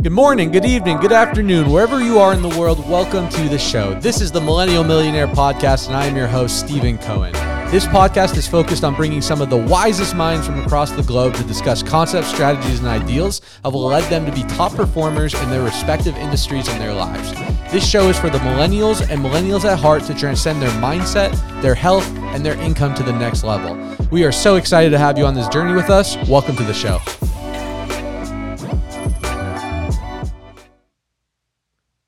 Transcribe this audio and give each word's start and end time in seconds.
Good 0.00 0.12
morning, 0.12 0.52
good 0.52 0.64
evening, 0.64 0.98
good 0.98 1.10
afternoon, 1.10 1.72
wherever 1.72 2.00
you 2.00 2.20
are 2.20 2.32
in 2.32 2.40
the 2.40 2.56
world, 2.56 2.88
welcome 2.88 3.28
to 3.30 3.48
the 3.48 3.58
show. 3.58 3.98
This 3.98 4.20
is 4.20 4.30
the 4.30 4.40
Millennial 4.40 4.84
Millionaire 4.84 5.26
Podcast, 5.26 5.88
and 5.88 5.96
I 5.96 6.06
am 6.06 6.14
your 6.14 6.28
host, 6.28 6.60
Stephen 6.60 6.98
Cohen. 6.98 7.32
This 7.72 7.84
podcast 7.84 8.36
is 8.36 8.46
focused 8.46 8.84
on 8.84 8.94
bringing 8.94 9.20
some 9.20 9.42
of 9.42 9.50
the 9.50 9.56
wisest 9.56 10.14
minds 10.14 10.46
from 10.46 10.60
across 10.60 10.92
the 10.92 11.02
globe 11.02 11.34
to 11.34 11.42
discuss 11.42 11.82
concepts, 11.82 12.28
strategies, 12.28 12.78
and 12.78 12.86
ideals 12.86 13.40
that 13.64 13.72
will 13.72 13.86
lead 13.86 14.04
them 14.04 14.24
to 14.24 14.30
be 14.30 14.44
top 14.44 14.72
performers 14.72 15.34
in 15.34 15.50
their 15.50 15.62
respective 15.62 16.16
industries 16.16 16.68
and 16.68 16.80
their 16.80 16.94
lives. 16.94 17.32
This 17.72 17.84
show 17.84 18.08
is 18.08 18.16
for 18.16 18.30
the 18.30 18.38
millennials 18.38 19.00
and 19.10 19.20
millennials 19.20 19.64
at 19.64 19.80
heart 19.80 20.04
to 20.04 20.14
transcend 20.14 20.62
their 20.62 20.70
mindset, 20.80 21.32
their 21.60 21.74
health, 21.74 22.08
and 22.16 22.46
their 22.46 22.54
income 22.60 22.94
to 22.94 23.02
the 23.02 23.12
next 23.12 23.42
level. 23.42 23.76
We 24.12 24.22
are 24.22 24.30
so 24.30 24.54
excited 24.54 24.90
to 24.90 24.98
have 24.98 25.18
you 25.18 25.26
on 25.26 25.34
this 25.34 25.48
journey 25.48 25.74
with 25.74 25.90
us. 25.90 26.16
Welcome 26.28 26.54
to 26.54 26.62
the 26.62 26.72
show. 26.72 27.00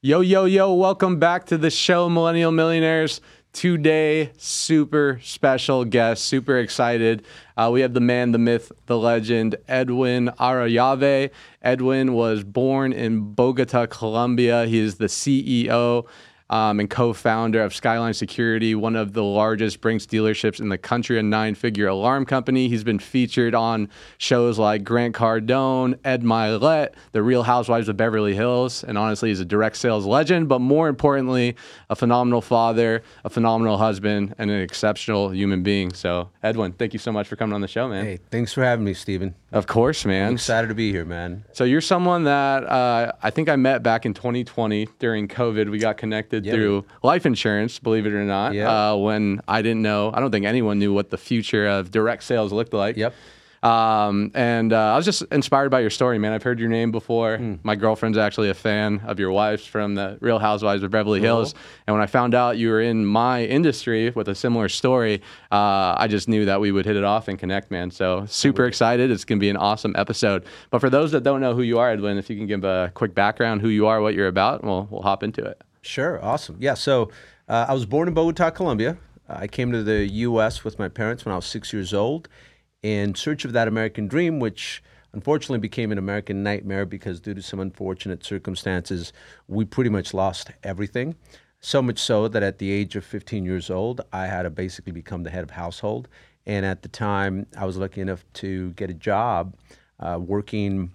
Yo, 0.02 0.22
yo, 0.22 0.46
yo, 0.46 0.72
welcome 0.72 1.18
back 1.18 1.44
to 1.44 1.58
the 1.58 1.68
show, 1.68 2.08
Millennial 2.08 2.50
Millionaires. 2.50 3.20
Today, 3.52 4.30
super 4.38 5.20
special 5.22 5.84
guest, 5.84 6.24
super 6.24 6.56
excited. 6.56 7.22
Uh, 7.54 7.68
we 7.70 7.82
have 7.82 7.92
the 7.92 8.00
man, 8.00 8.32
the 8.32 8.38
myth, 8.38 8.72
the 8.86 8.96
legend, 8.96 9.56
Edwin 9.68 10.30
Arroyave. 10.40 11.30
Edwin 11.60 12.14
was 12.14 12.44
born 12.44 12.94
in 12.94 13.34
Bogota, 13.34 13.84
Colombia. 13.84 14.64
He 14.64 14.78
is 14.78 14.94
the 14.94 15.04
CEO 15.04 16.06
um, 16.50 16.80
and 16.80 16.90
co-founder 16.90 17.62
of 17.62 17.74
Skyline 17.74 18.12
Security, 18.12 18.74
one 18.74 18.96
of 18.96 19.12
the 19.12 19.22
largest 19.22 19.80
Brinks 19.80 20.04
dealerships 20.04 20.60
in 20.60 20.68
the 20.68 20.76
country, 20.76 21.18
a 21.18 21.22
nine-figure 21.22 21.86
alarm 21.86 22.26
company. 22.26 22.68
He's 22.68 22.84
been 22.84 22.98
featured 22.98 23.54
on 23.54 23.88
shows 24.18 24.58
like 24.58 24.84
Grant 24.84 25.14
Cardone, 25.14 25.98
Ed 26.04 26.22
Mylett, 26.22 26.94
The 27.12 27.22
Real 27.22 27.44
Housewives 27.44 27.88
of 27.88 27.96
Beverly 27.96 28.34
Hills, 28.34 28.84
and 28.84 28.98
honestly, 28.98 29.28
he's 29.28 29.40
a 29.40 29.44
direct 29.44 29.76
sales 29.76 30.04
legend. 30.04 30.48
But 30.48 30.58
more 30.58 30.88
importantly, 30.88 31.56
a 31.88 31.94
phenomenal 31.94 32.40
father, 32.40 33.02
a 33.24 33.30
phenomenal 33.30 33.78
husband, 33.78 34.34
and 34.36 34.50
an 34.50 34.60
exceptional 34.60 35.30
human 35.30 35.62
being. 35.62 35.92
So, 35.92 36.30
Edwin, 36.42 36.72
thank 36.72 36.92
you 36.92 36.98
so 36.98 37.12
much 37.12 37.28
for 37.28 37.36
coming 37.36 37.54
on 37.54 37.60
the 37.60 37.68
show, 37.68 37.88
man. 37.88 38.04
Hey, 38.04 38.18
thanks 38.30 38.52
for 38.52 38.64
having 38.64 38.84
me, 38.84 38.94
Stephen. 38.94 39.36
Of 39.52 39.66
course, 39.66 40.04
man. 40.04 40.28
I'm 40.28 40.34
excited 40.34 40.68
to 40.68 40.74
be 40.76 40.92
here, 40.92 41.04
man. 41.04 41.44
So 41.52 41.64
you're 41.64 41.80
someone 41.80 42.24
that 42.24 42.62
uh, 42.64 43.12
I 43.20 43.30
think 43.30 43.48
I 43.48 43.56
met 43.56 43.82
back 43.82 44.06
in 44.06 44.14
2020 44.14 44.88
during 45.00 45.26
COVID. 45.26 45.68
We 45.70 45.78
got 45.78 45.96
connected 45.96 46.46
Yeah, 46.46 46.52
through 46.52 46.84
life 47.02 47.26
insurance, 47.26 47.78
believe 47.80 48.06
it 48.06 48.12
or 48.12 48.22
not. 48.24 48.54
Yeah. 48.54 48.92
Uh, 48.92 48.96
when 48.96 49.40
I 49.48 49.62
didn't 49.62 49.82
know, 49.82 50.12
I 50.14 50.20
don't 50.20 50.30
think 50.30 50.46
anyone 50.46 50.78
knew 50.78 50.92
what 50.92 51.10
the 51.10 51.18
future 51.18 51.66
of 51.66 51.90
direct 51.90 52.22
sales 52.22 52.52
looked 52.52 52.72
like. 52.72 52.96
Yep. 52.96 53.12
Um, 53.62 54.30
and 54.34 54.72
uh, 54.72 54.94
I 54.94 54.96
was 54.96 55.04
just 55.04 55.22
inspired 55.30 55.68
by 55.68 55.80
your 55.80 55.90
story, 55.90 56.18
man. 56.18 56.32
I've 56.32 56.42
heard 56.42 56.58
your 56.58 56.70
name 56.70 56.90
before. 56.90 57.36
Hmm. 57.36 57.56
My 57.62 57.76
girlfriend's 57.76 58.16
actually 58.16 58.48
a 58.48 58.54
fan 58.54 59.02
of 59.04 59.20
your 59.20 59.30
wife's 59.30 59.66
from 59.66 59.94
the 59.94 60.16
Real 60.20 60.38
Housewives 60.38 60.82
of 60.82 60.90
Beverly 60.90 61.20
Hills. 61.20 61.54
And 61.86 61.94
when 61.94 62.02
I 62.02 62.06
found 62.06 62.34
out 62.34 62.56
you 62.56 62.70
were 62.70 62.80
in 62.80 63.04
my 63.04 63.44
industry 63.44 64.10
with 64.10 64.28
a 64.28 64.34
similar 64.34 64.68
story, 64.68 65.20
uh, 65.52 65.94
I 65.98 66.06
just 66.08 66.26
knew 66.26 66.46
that 66.46 66.60
we 66.60 66.72
would 66.72 66.86
hit 66.86 66.96
it 66.96 67.04
off 67.04 67.28
and 67.28 67.38
connect, 67.38 67.70
man. 67.70 67.90
So 67.90 68.24
super 68.26 68.64
excited. 68.64 69.10
It's 69.10 69.24
going 69.24 69.38
to 69.38 69.40
be 69.40 69.50
an 69.50 69.58
awesome 69.58 69.94
episode. 69.96 70.46
But 70.70 70.80
for 70.80 70.88
those 70.88 71.12
that 71.12 71.22
don't 71.22 71.40
know 71.40 71.54
who 71.54 71.62
you 71.62 71.78
are, 71.78 71.90
Edwin, 71.90 72.16
if 72.16 72.30
you 72.30 72.36
can 72.36 72.46
give 72.46 72.64
a 72.64 72.90
quick 72.94 73.14
background, 73.14 73.60
who 73.60 73.68
you 73.68 73.86
are, 73.86 74.00
what 74.00 74.14
you're 74.14 74.28
about, 74.28 74.64
we'll, 74.64 74.88
we'll 74.90 75.02
hop 75.02 75.22
into 75.22 75.44
it. 75.44 75.60
Sure. 75.82 76.22
Awesome. 76.24 76.56
Yeah. 76.60 76.74
So 76.74 77.10
uh, 77.48 77.66
I 77.68 77.74
was 77.74 77.84
born 77.84 78.08
in 78.08 78.14
Bogota, 78.14 78.50
Colombia. 78.50 78.96
I 79.28 79.46
came 79.46 79.70
to 79.72 79.82
the 79.82 80.06
U.S. 80.06 80.64
with 80.64 80.78
my 80.78 80.88
parents 80.88 81.24
when 81.24 81.32
I 81.32 81.36
was 81.36 81.46
six 81.46 81.72
years 81.72 81.94
old 81.94 82.28
in 82.82 83.14
search 83.14 83.44
of 83.44 83.52
that 83.52 83.68
American 83.68 84.06
dream, 84.06 84.40
which 84.40 84.82
unfortunately 85.12 85.58
became 85.58 85.92
an 85.92 85.98
American 85.98 86.42
nightmare 86.42 86.86
because 86.86 87.20
due 87.20 87.34
to 87.34 87.42
some 87.42 87.60
unfortunate 87.60 88.24
circumstances, 88.24 89.12
we 89.48 89.64
pretty 89.64 89.90
much 89.90 90.14
lost 90.14 90.50
everything. 90.62 91.14
So 91.60 91.82
much 91.82 91.98
so 91.98 92.26
that 92.28 92.42
at 92.42 92.58
the 92.58 92.70
age 92.70 92.96
of 92.96 93.04
15 93.04 93.44
years 93.44 93.70
old, 93.70 94.00
I 94.12 94.26
had 94.26 94.42
to 94.42 94.50
basically 94.50 94.92
become 94.92 95.24
the 95.24 95.30
head 95.30 95.42
of 95.42 95.50
household. 95.50 96.08
And 96.46 96.64
at 96.64 96.82
the 96.82 96.88
time, 96.88 97.46
I 97.58 97.66
was 97.66 97.76
lucky 97.76 98.00
enough 98.00 98.24
to 98.34 98.70
get 98.72 98.88
a 98.88 98.94
job 98.94 99.56
uh, 99.98 100.18
working 100.20 100.92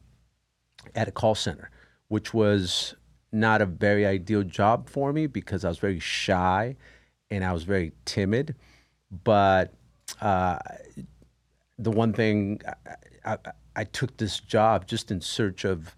at 0.95 1.07
a 1.07 1.11
call 1.11 1.35
center, 1.35 1.69
which 2.07 2.33
was 2.33 2.95
not 3.31 3.61
a 3.61 3.65
very 3.65 4.05
ideal 4.05 4.43
job 4.43 4.89
for 4.89 5.13
me 5.13 5.27
because 5.27 5.63
I 5.63 5.69
was 5.69 5.77
very 5.77 5.99
shy 5.99 6.77
and 7.29 7.43
I 7.43 7.53
was 7.53 7.63
very 7.63 7.91
timid. 8.05 8.55
But 9.23 9.73
uh, 10.21 10.57
the 11.77 11.91
one 11.91 12.13
thing 12.13 12.61
I, 13.25 13.33
I, 13.33 13.37
I 13.75 13.83
took 13.83 14.17
this 14.17 14.39
job 14.39 14.87
just 14.87 15.11
in 15.11 15.21
search 15.21 15.65
of, 15.65 15.95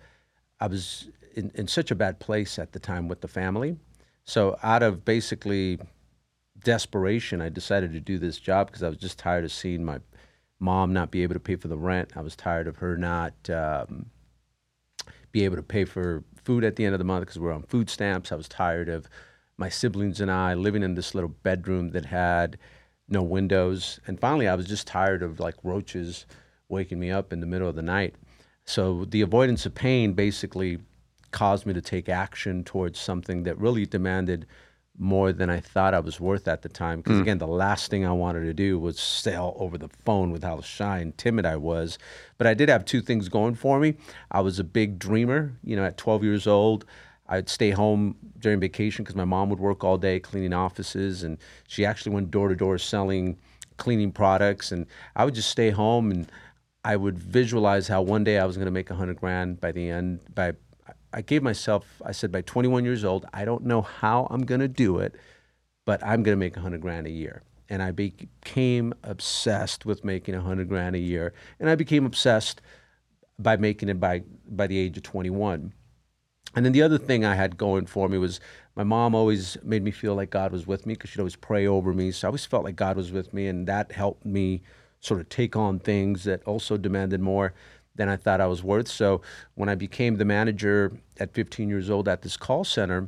I 0.59 0.67
was 0.67 1.09
in, 1.35 1.51
in 1.53 1.67
such 1.67 1.91
a 1.91 1.95
bad 1.95 2.19
place 2.19 2.57
at 2.57 2.71
the 2.71 2.79
time 2.79 3.07
with 3.07 3.21
the 3.21 3.27
family. 3.27 3.77
So 4.25 4.57
out 4.63 4.83
of 4.83 5.05
basically 5.05 5.79
desperation, 6.63 7.41
I 7.41 7.49
decided 7.49 7.93
to 7.93 7.99
do 7.99 8.17
this 8.17 8.39
job 8.39 8.67
because 8.67 8.83
I 8.83 8.89
was 8.89 8.97
just 8.97 9.19
tired 9.19 9.45
of 9.45 9.51
seeing 9.51 9.85
my 9.85 9.99
mom 10.59 10.93
not 10.93 11.11
be 11.11 11.23
able 11.23 11.35
to 11.35 11.39
pay 11.39 11.55
for 11.55 11.67
the 11.67 11.77
rent. 11.77 12.13
I 12.15 12.21
was 12.21 12.35
tired 12.35 12.67
of 12.67 12.77
her 12.77 12.97
not 12.97 13.33
um, 13.49 14.07
be 15.31 15.45
able 15.45 15.55
to 15.55 15.63
pay 15.63 15.85
for 15.85 16.23
food 16.43 16.63
at 16.63 16.75
the 16.75 16.85
end 16.85 16.95
of 16.95 16.99
the 16.99 17.05
month 17.05 17.21
because 17.21 17.39
we're 17.39 17.53
on 17.53 17.63
food 17.63 17.89
stamps. 17.89 18.31
I 18.31 18.35
was 18.35 18.47
tired 18.47 18.89
of 18.89 19.07
my 19.57 19.69
siblings 19.69 20.19
and 20.19 20.31
I 20.31 20.53
living 20.53 20.83
in 20.83 20.95
this 20.95 21.13
little 21.13 21.29
bedroom 21.29 21.91
that 21.91 22.05
had 22.05 22.57
no 23.09 23.21
windows. 23.21 23.99
And 24.07 24.19
finally, 24.19 24.47
I 24.47 24.55
was 24.55 24.67
just 24.67 24.87
tired 24.87 25.23
of 25.23 25.39
like 25.39 25.55
roaches 25.63 26.25
waking 26.69 26.99
me 26.99 27.11
up 27.11 27.31
in 27.31 27.39
the 27.39 27.47
middle 27.47 27.69
of 27.69 27.75
the 27.75 27.81
night. 27.81 28.15
So 28.65 29.05
the 29.05 29.21
avoidance 29.21 29.65
of 29.65 29.73
pain 29.73 30.13
basically 30.13 30.79
caused 31.31 31.65
me 31.65 31.73
to 31.73 31.81
take 31.81 32.09
action 32.09 32.63
towards 32.63 32.99
something 32.99 33.43
that 33.43 33.57
really 33.57 33.85
demanded 33.85 34.45
more 34.99 35.31
than 35.31 35.49
I 35.49 35.59
thought 35.59 35.93
I 35.93 35.99
was 35.99 36.19
worth 36.19 36.47
at 36.47 36.63
the 36.63 36.69
time. 36.69 36.99
Because 36.99 37.17
hmm. 37.17 37.21
again, 37.21 37.37
the 37.37 37.47
last 37.47 37.89
thing 37.89 38.05
I 38.05 38.11
wanted 38.11 38.41
to 38.41 38.53
do 38.53 38.79
was 38.79 38.99
sell 38.99 39.55
over 39.57 39.77
the 39.77 39.89
phone 40.05 40.31
with 40.31 40.43
how 40.43 40.61
shy 40.61 40.99
and 40.99 41.17
timid 41.17 41.45
I 41.45 41.55
was. 41.55 41.97
But 42.37 42.47
I 42.47 42.53
did 42.53 42.69
have 42.69 42.83
two 42.83 43.01
things 43.01 43.29
going 43.29 43.55
for 43.55 43.79
me. 43.79 43.95
I 44.31 44.41
was 44.41 44.59
a 44.59 44.63
big 44.63 44.97
dreamer. 44.99 45.53
You 45.63 45.75
know, 45.75 45.85
at 45.85 45.97
12 45.97 46.23
years 46.23 46.47
old, 46.47 46.85
I'd 47.29 47.49
stay 47.49 47.71
home 47.71 48.15
during 48.39 48.59
vacation 48.59 49.03
because 49.03 49.15
my 49.15 49.25
mom 49.25 49.49
would 49.49 49.59
work 49.59 49.83
all 49.83 49.97
day 49.97 50.19
cleaning 50.19 50.53
offices, 50.53 51.23
and 51.23 51.37
she 51.67 51.85
actually 51.85 52.13
went 52.13 52.31
door 52.31 52.47
to 52.47 52.55
door 52.55 52.77
selling 52.77 53.37
cleaning 53.77 54.11
products. 54.11 54.71
And 54.71 54.85
I 55.15 55.25
would 55.25 55.35
just 55.35 55.49
stay 55.49 55.69
home 55.69 56.11
and 56.11 56.31
I 56.83 56.95
would 56.95 57.19
visualize 57.19 57.87
how 57.87 58.01
one 58.01 58.23
day 58.23 58.39
I 58.39 58.45
was 58.45 58.55
going 58.55 58.65
to 58.65 58.71
make 58.71 58.89
a 58.89 58.95
hundred 58.95 59.17
grand 59.17 59.59
by 59.59 59.71
the 59.71 59.89
end. 59.89 60.21
By 60.33 60.53
I 61.13 61.21
gave 61.21 61.41
myself, 61.41 62.01
I 62.05 62.11
said, 62.11 62.31
by 62.31 62.41
21 62.41 62.85
years 62.85 63.03
old, 63.03 63.25
I 63.33 63.45
don't 63.45 63.65
know 63.65 63.81
how 63.81 64.27
I'm 64.29 64.45
going 64.45 64.61
to 64.61 64.67
do 64.67 64.99
it, 64.99 65.15
but 65.85 66.03
I'm 66.03 66.21
going 66.23 66.33
to 66.33 66.39
make 66.39 66.57
a 66.57 66.59
hundred 66.59 66.81
grand 66.81 67.07
a 67.07 67.11
year. 67.11 67.43
And 67.69 67.81
I 67.81 67.91
became 67.91 68.93
obsessed 69.03 69.85
with 69.85 70.05
making 70.05 70.35
a 70.35 70.41
hundred 70.41 70.69
grand 70.69 70.95
a 70.95 70.99
year, 70.99 71.33
and 71.59 71.69
I 71.69 71.75
became 71.75 72.05
obsessed 72.05 72.61
by 73.37 73.57
making 73.57 73.89
it 73.89 73.99
by 73.99 74.23
by 74.47 74.67
the 74.67 74.77
age 74.77 74.95
of 74.95 75.03
21. 75.03 75.73
And 76.57 76.65
then 76.65 76.73
the 76.73 76.81
other 76.81 76.97
thing 76.97 77.23
I 77.23 77.35
had 77.35 77.55
going 77.55 77.85
for 77.85 78.09
me 78.09 78.17
was 78.17 78.39
my 78.75 78.83
mom 78.83 79.13
always 79.13 79.57
made 79.61 79.83
me 79.83 79.91
feel 79.91 80.15
like 80.15 80.31
God 80.31 80.51
was 80.51 80.65
with 80.65 80.87
me 80.87 80.95
because 80.95 81.11
she'd 81.11 81.19
always 81.19 81.35
pray 81.35 81.67
over 81.67 81.93
me. 81.93 82.09
So 82.09 82.27
I 82.27 82.29
always 82.29 82.47
felt 82.47 82.63
like 82.63 82.75
God 82.75 82.97
was 82.97 83.11
with 83.11 83.31
me, 83.31 83.45
and 83.45 83.67
that 83.67 83.91
helped 83.91 84.25
me 84.25 84.63
sort 84.99 85.19
of 85.19 85.29
take 85.29 85.55
on 85.55 85.77
things 85.77 86.23
that 86.23 86.43
also 86.45 86.75
demanded 86.75 87.21
more 87.21 87.53
than 87.93 88.09
I 88.09 88.15
thought 88.15 88.41
I 88.41 88.47
was 88.47 88.63
worth. 88.63 88.87
So 88.87 89.21
when 89.53 89.69
I 89.69 89.75
became 89.75 90.15
the 90.15 90.25
manager 90.25 90.97
at 91.19 91.31
15 91.35 91.69
years 91.69 91.91
old 91.91 92.07
at 92.07 92.23
this 92.23 92.35
call 92.35 92.63
center, 92.63 93.07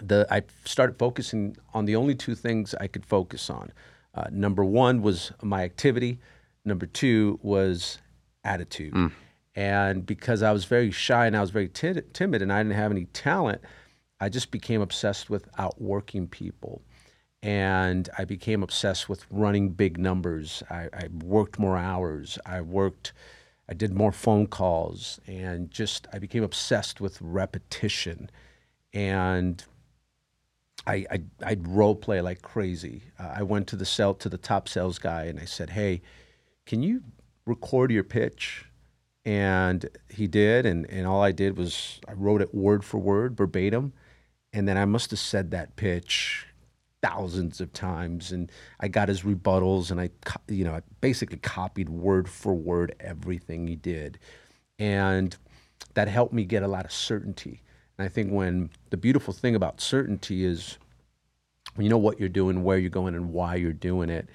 the 0.00 0.24
I 0.30 0.42
started 0.64 1.00
focusing 1.00 1.56
on 1.74 1.84
the 1.84 1.96
only 1.96 2.14
two 2.14 2.36
things 2.36 2.76
I 2.80 2.86
could 2.86 3.04
focus 3.04 3.50
on. 3.50 3.72
Uh, 4.14 4.26
number 4.30 4.64
one 4.64 5.02
was 5.02 5.32
my 5.42 5.64
activity. 5.64 6.20
Number 6.64 6.86
two 6.86 7.40
was 7.42 7.98
attitude. 8.44 8.94
And 9.56 10.04
because 10.04 10.42
I 10.42 10.52
was 10.52 10.66
very 10.66 10.90
shy 10.90 11.26
and 11.26 11.36
I 11.36 11.40
was 11.40 11.50
very 11.50 11.68
ti- 11.68 12.02
timid 12.12 12.42
and 12.42 12.52
I 12.52 12.62
didn't 12.62 12.76
have 12.76 12.90
any 12.90 13.06
talent, 13.06 13.62
I 14.20 14.28
just 14.28 14.50
became 14.50 14.82
obsessed 14.82 15.30
with 15.30 15.48
outworking 15.58 16.28
people. 16.28 16.82
And 17.42 18.08
I 18.18 18.26
became 18.26 18.62
obsessed 18.62 19.08
with 19.08 19.24
running 19.30 19.70
big 19.70 19.98
numbers. 19.98 20.62
I, 20.68 20.88
I 20.92 21.08
worked 21.24 21.58
more 21.58 21.78
hours. 21.78 22.38
I 22.44 22.60
worked, 22.60 23.14
I 23.68 23.72
did 23.74 23.94
more 23.94 24.12
phone 24.12 24.46
calls, 24.46 25.20
and 25.26 25.70
just 25.70 26.06
I 26.12 26.18
became 26.18 26.42
obsessed 26.42 27.00
with 27.00 27.20
repetition. 27.20 28.30
And 28.92 29.64
I, 30.86 31.06
I 31.10 31.22
I'd 31.44 31.66
role 31.66 31.94
play 31.94 32.20
like 32.20 32.42
crazy. 32.42 33.04
Uh, 33.18 33.34
I 33.36 33.42
went 33.42 33.66
to 33.68 33.76
the 33.76 33.84
sell 33.84 34.14
to 34.14 34.28
the 34.28 34.38
top 34.38 34.68
sales 34.68 34.98
guy 34.98 35.24
and 35.24 35.38
I 35.38 35.44
said, 35.44 35.70
"Hey, 35.70 36.02
can 36.64 36.82
you 36.82 37.02
record 37.44 37.90
your 37.90 38.04
pitch?" 38.04 38.66
And 39.26 39.90
he 40.08 40.28
did, 40.28 40.66
and 40.66 40.88
and 40.88 41.04
all 41.04 41.20
I 41.20 41.32
did 41.32 41.58
was 41.58 42.00
I 42.08 42.12
wrote 42.12 42.40
it 42.40 42.54
word 42.54 42.84
for 42.84 42.98
word, 42.98 43.36
verbatim, 43.36 43.92
and 44.52 44.68
then 44.68 44.78
I 44.78 44.84
must 44.84 45.10
have 45.10 45.18
said 45.18 45.50
that 45.50 45.74
pitch 45.74 46.46
thousands 47.02 47.60
of 47.60 47.72
times, 47.72 48.30
and 48.30 48.50
I 48.78 48.86
got 48.86 49.08
his 49.08 49.22
rebuttals, 49.22 49.90
and 49.90 50.00
I 50.00 50.10
you 50.46 50.62
know 50.62 50.74
I 50.74 50.82
basically 51.00 51.38
copied 51.38 51.88
word 51.88 52.28
for 52.28 52.54
word 52.54 52.94
everything 53.00 53.66
he 53.66 53.74
did, 53.74 54.20
and 54.78 55.36
that 55.94 56.06
helped 56.06 56.32
me 56.32 56.44
get 56.44 56.62
a 56.62 56.68
lot 56.68 56.84
of 56.84 56.92
certainty. 56.92 57.62
And 57.98 58.06
I 58.06 58.08
think 58.08 58.30
when 58.30 58.70
the 58.90 58.96
beautiful 58.96 59.34
thing 59.34 59.56
about 59.56 59.80
certainty 59.80 60.44
is 60.44 60.78
when 61.74 61.82
you 61.84 61.90
know 61.90 61.98
what 61.98 62.20
you're 62.20 62.28
doing, 62.28 62.62
where 62.62 62.78
you're 62.78 62.90
going, 62.90 63.16
and 63.16 63.32
why 63.32 63.56
you're 63.56 63.72
doing 63.72 64.08
it, 64.08 64.28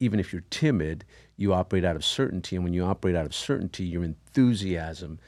even 0.00 0.18
if 0.18 0.32
you're 0.32 0.44
timid, 0.48 1.04
you 1.38 1.54
operate 1.54 1.84
out 1.84 1.96
of 1.96 2.04
certainty. 2.04 2.56
And 2.56 2.64
when 2.64 2.74
you 2.74 2.84
operate 2.84 3.14
out 3.16 3.24
of 3.24 3.34
certainty, 3.34 3.84
your 3.84 4.04
enthusiasm 4.04 5.20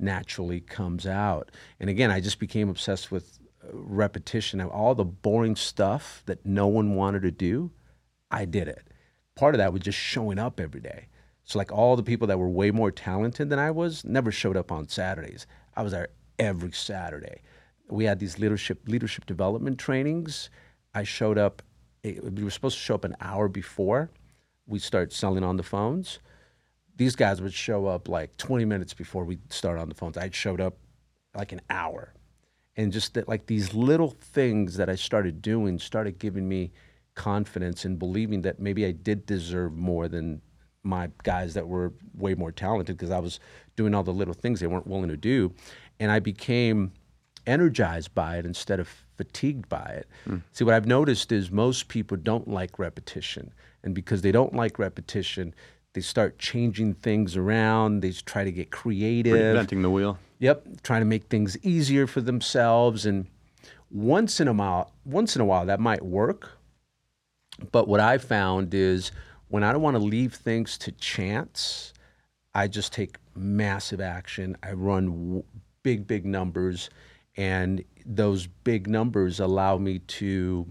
naturally 0.00 0.60
comes 0.60 1.06
out. 1.06 1.50
And 1.78 1.90
again, 1.90 2.10
I 2.10 2.20
just 2.20 2.40
became 2.40 2.68
obsessed 2.68 3.12
with 3.12 3.38
uh, 3.62 3.68
repetition. 3.72 4.60
Of 4.60 4.70
all 4.70 4.94
the 4.94 5.04
boring 5.04 5.54
stuff 5.54 6.22
that 6.26 6.44
no 6.44 6.66
one 6.66 6.94
wanted 6.94 7.22
to 7.22 7.30
do, 7.30 7.70
I 8.30 8.46
did 8.46 8.66
it. 8.66 8.88
Part 9.36 9.54
of 9.54 9.58
that 9.58 9.72
was 9.72 9.82
just 9.82 9.98
showing 9.98 10.38
up 10.38 10.58
every 10.58 10.80
day. 10.80 11.08
So, 11.44 11.58
like 11.58 11.70
all 11.70 11.96
the 11.96 12.02
people 12.02 12.26
that 12.26 12.38
were 12.38 12.48
way 12.48 12.70
more 12.70 12.90
talented 12.90 13.50
than 13.50 13.58
I 13.58 13.70
was 13.70 14.04
never 14.04 14.32
showed 14.32 14.56
up 14.56 14.72
on 14.72 14.88
Saturdays. 14.88 15.46
I 15.76 15.82
was 15.82 15.92
there 15.92 16.08
every 16.38 16.72
Saturday. 16.72 17.42
We 17.90 18.04
had 18.04 18.18
these 18.18 18.38
leadership 18.38 18.80
leadership 18.86 19.26
development 19.26 19.78
trainings. 19.78 20.50
I 20.94 21.04
showed 21.04 21.38
up. 21.38 21.62
We 22.04 22.44
were 22.44 22.50
supposed 22.50 22.76
to 22.76 22.82
show 22.82 22.94
up 22.94 23.04
an 23.04 23.16
hour 23.20 23.48
before 23.48 24.10
we 24.68 24.78
start 24.78 25.12
selling 25.12 25.42
on 25.42 25.56
the 25.56 25.62
phones 25.64 26.20
these 26.98 27.14
guys 27.14 27.40
would 27.40 27.54
show 27.54 27.86
up 27.86 28.08
like 28.08 28.36
20 28.36 28.64
minutes 28.64 28.92
before 28.92 29.24
we 29.24 29.38
start 29.48 29.78
on 29.78 29.88
the 29.88 29.94
phones. 29.94 30.18
I 30.18 30.28
showed 30.30 30.60
up 30.60 30.76
like 31.34 31.52
an 31.52 31.60
hour. 31.70 32.12
And 32.76 32.92
just 32.92 33.14
that, 33.14 33.28
like 33.28 33.46
these 33.46 33.72
little 33.72 34.10
things 34.20 34.76
that 34.76 34.90
I 34.90 34.96
started 34.96 35.40
doing 35.40 35.78
started 35.78 36.18
giving 36.18 36.48
me 36.48 36.72
confidence 37.14 37.84
and 37.84 37.98
believing 37.98 38.42
that 38.42 38.60
maybe 38.60 38.84
I 38.84 38.90
did 38.90 39.26
deserve 39.26 39.72
more 39.74 40.08
than 40.08 40.42
my 40.82 41.10
guys 41.22 41.54
that 41.54 41.66
were 41.66 41.92
way 42.14 42.34
more 42.34 42.52
talented 42.52 42.96
because 42.96 43.10
I 43.10 43.18
was 43.18 43.38
doing 43.76 43.94
all 43.94 44.02
the 44.02 44.12
little 44.12 44.34
things 44.34 44.60
they 44.60 44.66
weren't 44.66 44.86
willing 44.86 45.08
to 45.08 45.16
do. 45.16 45.52
And 46.00 46.10
I 46.10 46.18
became 46.18 46.92
energized 47.46 48.14
by 48.14 48.38
it 48.38 48.46
instead 48.46 48.80
of 48.80 48.88
fatigued 49.16 49.68
by 49.68 50.00
it. 50.00 50.08
Mm. 50.28 50.42
See, 50.52 50.64
what 50.64 50.74
I've 50.74 50.86
noticed 50.86 51.30
is 51.30 51.50
most 51.50 51.88
people 51.88 52.16
don't 52.16 52.48
like 52.48 52.78
repetition. 52.78 53.52
And 53.88 53.94
because 53.94 54.20
they 54.20 54.32
don't 54.32 54.52
like 54.52 54.78
repetition, 54.78 55.54
they 55.94 56.02
start 56.02 56.38
changing 56.38 56.92
things 56.92 57.38
around. 57.38 58.02
They 58.02 58.10
try 58.12 58.44
to 58.44 58.52
get 58.52 58.70
creative. 58.70 59.32
Reinventing 59.32 59.80
the 59.80 59.88
wheel. 59.88 60.18
Yep, 60.40 60.82
trying 60.82 61.00
to 61.00 61.06
make 61.06 61.28
things 61.30 61.56
easier 61.62 62.06
for 62.06 62.20
themselves. 62.20 63.06
And 63.06 63.28
once 63.90 64.40
in 64.40 64.46
a 64.46 64.52
while, 64.52 64.92
once 65.06 65.36
in 65.36 65.40
a 65.40 65.46
while, 65.46 65.64
that 65.64 65.80
might 65.80 66.04
work. 66.04 66.50
But 67.72 67.88
what 67.88 67.98
I 67.98 68.18
found 68.18 68.74
is 68.74 69.10
when 69.48 69.64
I 69.64 69.72
don't 69.72 69.80
want 69.80 69.96
to 69.96 70.02
leave 70.02 70.34
things 70.34 70.76
to 70.76 70.92
chance, 70.92 71.94
I 72.54 72.68
just 72.68 72.92
take 72.92 73.16
massive 73.34 74.02
action. 74.02 74.54
I 74.62 74.72
run 74.72 75.06
w- 75.06 75.44
big, 75.82 76.06
big 76.06 76.26
numbers, 76.26 76.90
and 77.38 77.82
those 78.04 78.48
big 78.64 78.86
numbers 78.86 79.40
allow 79.40 79.78
me 79.78 80.00
to 80.00 80.66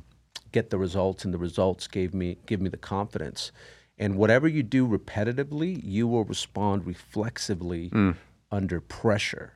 get 0.52 0.70
the 0.70 0.78
results, 0.78 1.26
and 1.26 1.34
the 1.34 1.38
results 1.38 1.88
gave 1.88 2.14
me 2.14 2.38
give 2.46 2.62
me 2.62 2.70
the 2.70 2.78
confidence. 2.78 3.52
And 3.98 4.18
whatever 4.18 4.48
you 4.48 4.64
do 4.64 4.88
repetitively, 4.88 5.80
you 5.84 6.08
will 6.08 6.24
respond 6.24 6.86
reflexively 6.86 7.90
mm. 7.90 8.16
under 8.52 8.80
pressure. 8.80 9.54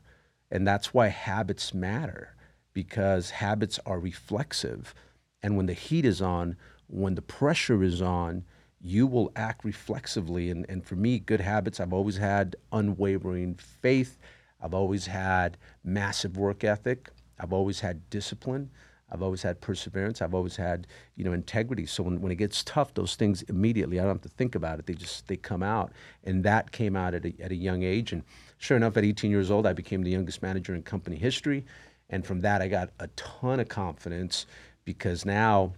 And 0.49 0.67
that's 0.67 0.93
why 0.93 1.07
habits 1.07 1.73
matter 1.73 2.35
because 2.73 3.29
habits 3.29 3.79
are 3.85 3.99
reflexive. 3.99 4.95
And 5.43 5.57
when 5.57 5.65
the 5.65 5.73
heat 5.73 6.05
is 6.05 6.21
on, 6.21 6.55
when 6.87 7.15
the 7.15 7.21
pressure 7.21 7.83
is 7.83 8.01
on, 8.01 8.45
you 8.79 9.05
will 9.05 9.31
act 9.35 9.63
reflexively. 9.63 10.49
And, 10.49 10.65
and 10.67 10.83
for 10.83 10.95
me, 10.95 11.19
good 11.19 11.41
habits, 11.41 11.79
I've 11.79 11.93
always 11.93 12.17
had 12.17 12.55
unwavering 12.71 13.55
faith. 13.55 14.17
I've 14.59 14.73
always 14.73 15.05
had 15.07 15.57
massive 15.83 16.37
work 16.37 16.63
ethic. 16.63 17.09
I've 17.39 17.53
always 17.53 17.79
had 17.79 18.09
discipline. 18.09 18.71
I've 19.11 19.21
always 19.21 19.41
had 19.41 19.59
perseverance. 19.59 20.21
I've 20.21 20.33
always 20.33 20.55
had, 20.55 20.87
you 21.15 21.25
know, 21.25 21.33
integrity. 21.33 21.85
So 21.85 22.03
when, 22.03 22.21
when 22.21 22.31
it 22.31 22.35
gets 22.35 22.63
tough, 22.63 22.93
those 22.93 23.15
things 23.15 23.41
immediately, 23.43 23.99
I 23.99 24.03
don't 24.03 24.13
have 24.13 24.21
to 24.21 24.29
think 24.29 24.55
about 24.55 24.79
it. 24.79 24.85
They 24.85 24.93
just, 24.93 25.27
they 25.27 25.35
come 25.35 25.61
out. 25.61 25.91
And 26.23 26.43
that 26.43 26.71
came 26.71 26.95
out 26.95 27.13
at 27.13 27.25
a, 27.25 27.33
at 27.41 27.51
a 27.51 27.55
young 27.55 27.83
age. 27.83 28.13
And 28.13 28.23
sure 28.57 28.77
enough, 28.77 28.95
at 28.97 29.03
18 29.03 29.29
years 29.29 29.51
old, 29.51 29.67
I 29.67 29.73
became 29.73 30.03
the 30.03 30.11
youngest 30.11 30.41
manager 30.41 30.73
in 30.73 30.83
company 30.83 31.17
history. 31.17 31.65
And 32.09 32.25
from 32.25 32.41
that, 32.41 32.61
I 32.61 32.67
got 32.67 32.91
a 32.99 33.07
ton 33.09 33.59
of 33.59 33.67
confidence 33.67 34.45
because 34.85 35.25
now 35.25 35.73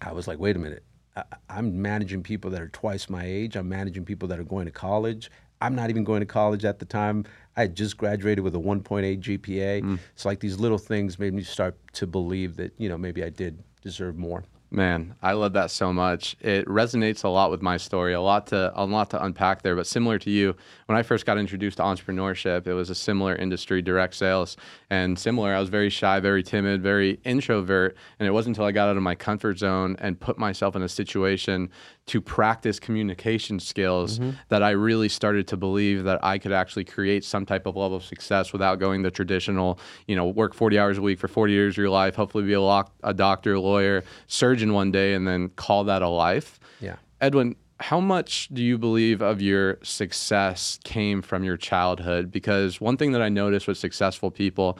I 0.00 0.12
was 0.12 0.28
like, 0.28 0.38
wait 0.38 0.56
a 0.56 0.58
minute. 0.58 0.84
I, 1.16 1.24
I'm 1.48 1.80
managing 1.82 2.22
people 2.22 2.50
that 2.52 2.62
are 2.62 2.68
twice 2.68 3.08
my 3.08 3.24
age. 3.24 3.56
I'm 3.56 3.68
managing 3.68 4.04
people 4.04 4.28
that 4.28 4.38
are 4.38 4.44
going 4.44 4.66
to 4.66 4.72
college. 4.72 5.30
I'm 5.60 5.74
not 5.74 5.90
even 5.90 6.04
going 6.04 6.20
to 6.20 6.26
college 6.26 6.64
at 6.64 6.78
the 6.78 6.84
time. 6.84 7.24
I 7.56 7.62
had 7.62 7.74
just 7.74 7.96
graduated 7.96 8.44
with 8.44 8.54
a 8.54 8.58
1.8 8.58 9.20
GPA. 9.20 9.82
Mm. 9.82 9.98
So 10.14 10.28
like 10.28 10.40
these 10.40 10.58
little 10.58 10.78
things 10.78 11.18
made 11.18 11.34
me 11.34 11.42
start 11.42 11.76
to 11.94 12.06
believe 12.06 12.56
that 12.56 12.72
you 12.78 12.88
know 12.88 12.98
maybe 12.98 13.24
I 13.24 13.30
did 13.30 13.62
deserve 13.82 14.16
more. 14.16 14.44
Man, 14.68 15.14
I 15.22 15.32
love 15.32 15.52
that 15.52 15.70
so 15.70 15.92
much. 15.92 16.36
It 16.40 16.66
resonates 16.66 17.22
a 17.22 17.28
lot 17.28 17.52
with 17.52 17.62
my 17.62 17.76
story. 17.76 18.14
A 18.14 18.20
lot 18.20 18.48
to 18.48 18.72
a 18.74 18.84
lot 18.84 19.10
to 19.10 19.24
unpack 19.24 19.62
there. 19.62 19.76
But 19.76 19.86
similar 19.86 20.18
to 20.18 20.30
you, 20.30 20.56
when 20.86 20.98
I 20.98 21.04
first 21.04 21.24
got 21.24 21.38
introduced 21.38 21.76
to 21.76 21.84
entrepreneurship, 21.84 22.66
it 22.66 22.74
was 22.74 22.90
a 22.90 22.94
similar 22.94 23.36
industry, 23.36 23.80
direct 23.80 24.16
sales, 24.16 24.56
and 24.90 25.16
similar. 25.16 25.54
I 25.54 25.60
was 25.60 25.68
very 25.68 25.88
shy, 25.88 26.18
very 26.18 26.42
timid, 26.42 26.82
very 26.82 27.20
introvert, 27.24 27.96
and 28.18 28.26
it 28.26 28.32
wasn't 28.32 28.56
until 28.56 28.66
I 28.66 28.72
got 28.72 28.88
out 28.88 28.96
of 28.96 29.04
my 29.04 29.14
comfort 29.14 29.58
zone 29.58 29.96
and 30.00 30.18
put 30.18 30.36
myself 30.36 30.74
in 30.74 30.82
a 30.82 30.88
situation 30.88 31.70
to 32.06 32.20
practice 32.20 32.78
communication 32.78 33.58
skills 33.58 34.18
mm-hmm. 34.18 34.30
that 34.48 34.62
I 34.62 34.70
really 34.70 35.08
started 35.08 35.48
to 35.48 35.56
believe 35.56 36.04
that 36.04 36.24
I 36.24 36.38
could 36.38 36.52
actually 36.52 36.84
create 36.84 37.24
some 37.24 37.44
type 37.44 37.66
of 37.66 37.76
level 37.76 37.96
of 37.96 38.04
success 38.04 38.52
without 38.52 38.78
going 38.78 39.02
the 39.02 39.10
traditional, 39.10 39.78
you 40.06 40.14
know, 40.14 40.26
work 40.26 40.54
40 40.54 40.78
hours 40.78 40.98
a 40.98 41.02
week 41.02 41.18
for 41.18 41.26
40 41.28 41.52
years 41.52 41.74
of 41.74 41.78
your 41.78 41.90
life, 41.90 42.14
hopefully 42.14 42.44
be 42.44 42.52
a, 42.52 42.84
a 43.02 43.14
doctor, 43.14 43.54
a 43.54 43.60
lawyer, 43.60 44.04
surgeon 44.28 44.72
one 44.72 44.92
day, 44.92 45.14
and 45.14 45.26
then 45.26 45.48
call 45.50 45.84
that 45.84 46.02
a 46.02 46.08
life. 46.08 46.60
Yeah. 46.80 46.96
Edwin, 47.20 47.56
how 47.80 48.00
much 48.00 48.48
do 48.52 48.62
you 48.62 48.78
believe 48.78 49.20
of 49.20 49.42
your 49.42 49.78
success 49.82 50.78
came 50.84 51.22
from 51.22 51.44
your 51.44 51.56
childhood? 51.56 52.30
Because 52.30 52.80
one 52.80 52.96
thing 52.96 53.12
that 53.12 53.22
I 53.22 53.28
noticed 53.28 53.66
with 53.66 53.78
successful 53.78 54.30
people, 54.30 54.78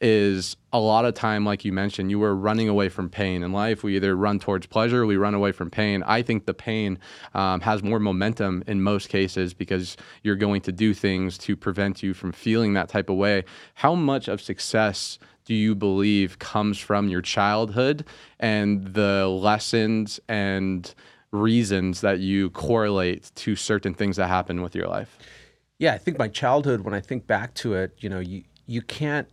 is 0.00 0.56
a 0.72 0.78
lot 0.78 1.04
of 1.04 1.14
time, 1.14 1.44
like 1.44 1.64
you 1.64 1.72
mentioned, 1.72 2.10
you 2.10 2.18
were 2.18 2.34
running 2.34 2.68
away 2.68 2.88
from 2.88 3.08
pain. 3.08 3.42
In 3.42 3.52
life, 3.52 3.82
we 3.82 3.96
either 3.96 4.16
run 4.16 4.38
towards 4.38 4.66
pleasure 4.66 5.06
we 5.06 5.16
run 5.16 5.34
away 5.34 5.52
from 5.52 5.70
pain. 5.70 6.02
I 6.04 6.22
think 6.22 6.46
the 6.46 6.54
pain 6.54 6.98
um, 7.32 7.60
has 7.60 7.82
more 7.82 7.98
momentum 7.98 8.64
in 8.66 8.82
most 8.82 9.08
cases 9.08 9.54
because 9.54 9.96
you're 10.22 10.36
going 10.36 10.62
to 10.62 10.72
do 10.72 10.94
things 10.94 11.38
to 11.38 11.56
prevent 11.56 12.02
you 12.02 12.12
from 12.12 12.32
feeling 12.32 12.74
that 12.74 12.88
type 12.88 13.08
of 13.08 13.16
way. 13.16 13.44
How 13.74 13.94
much 13.94 14.28
of 14.28 14.40
success 14.40 15.18
do 15.44 15.54
you 15.54 15.74
believe 15.74 16.38
comes 16.38 16.78
from 16.78 17.08
your 17.08 17.22
childhood 17.22 18.04
and 18.40 18.94
the 18.94 19.28
lessons 19.28 20.18
and 20.28 20.92
reasons 21.30 22.00
that 22.00 22.20
you 22.20 22.50
correlate 22.50 23.30
to 23.34 23.54
certain 23.56 23.94
things 23.94 24.16
that 24.16 24.28
happen 24.28 24.62
with 24.62 24.74
your 24.74 24.88
life? 24.88 25.18
Yeah, 25.78 25.92
I 25.92 25.98
think 25.98 26.18
my 26.18 26.28
childhood, 26.28 26.80
when 26.80 26.94
I 26.94 27.00
think 27.00 27.26
back 27.26 27.54
to 27.54 27.74
it, 27.74 27.94
you 27.98 28.08
know, 28.08 28.20
you, 28.20 28.44
you 28.66 28.80
can't 28.80 29.28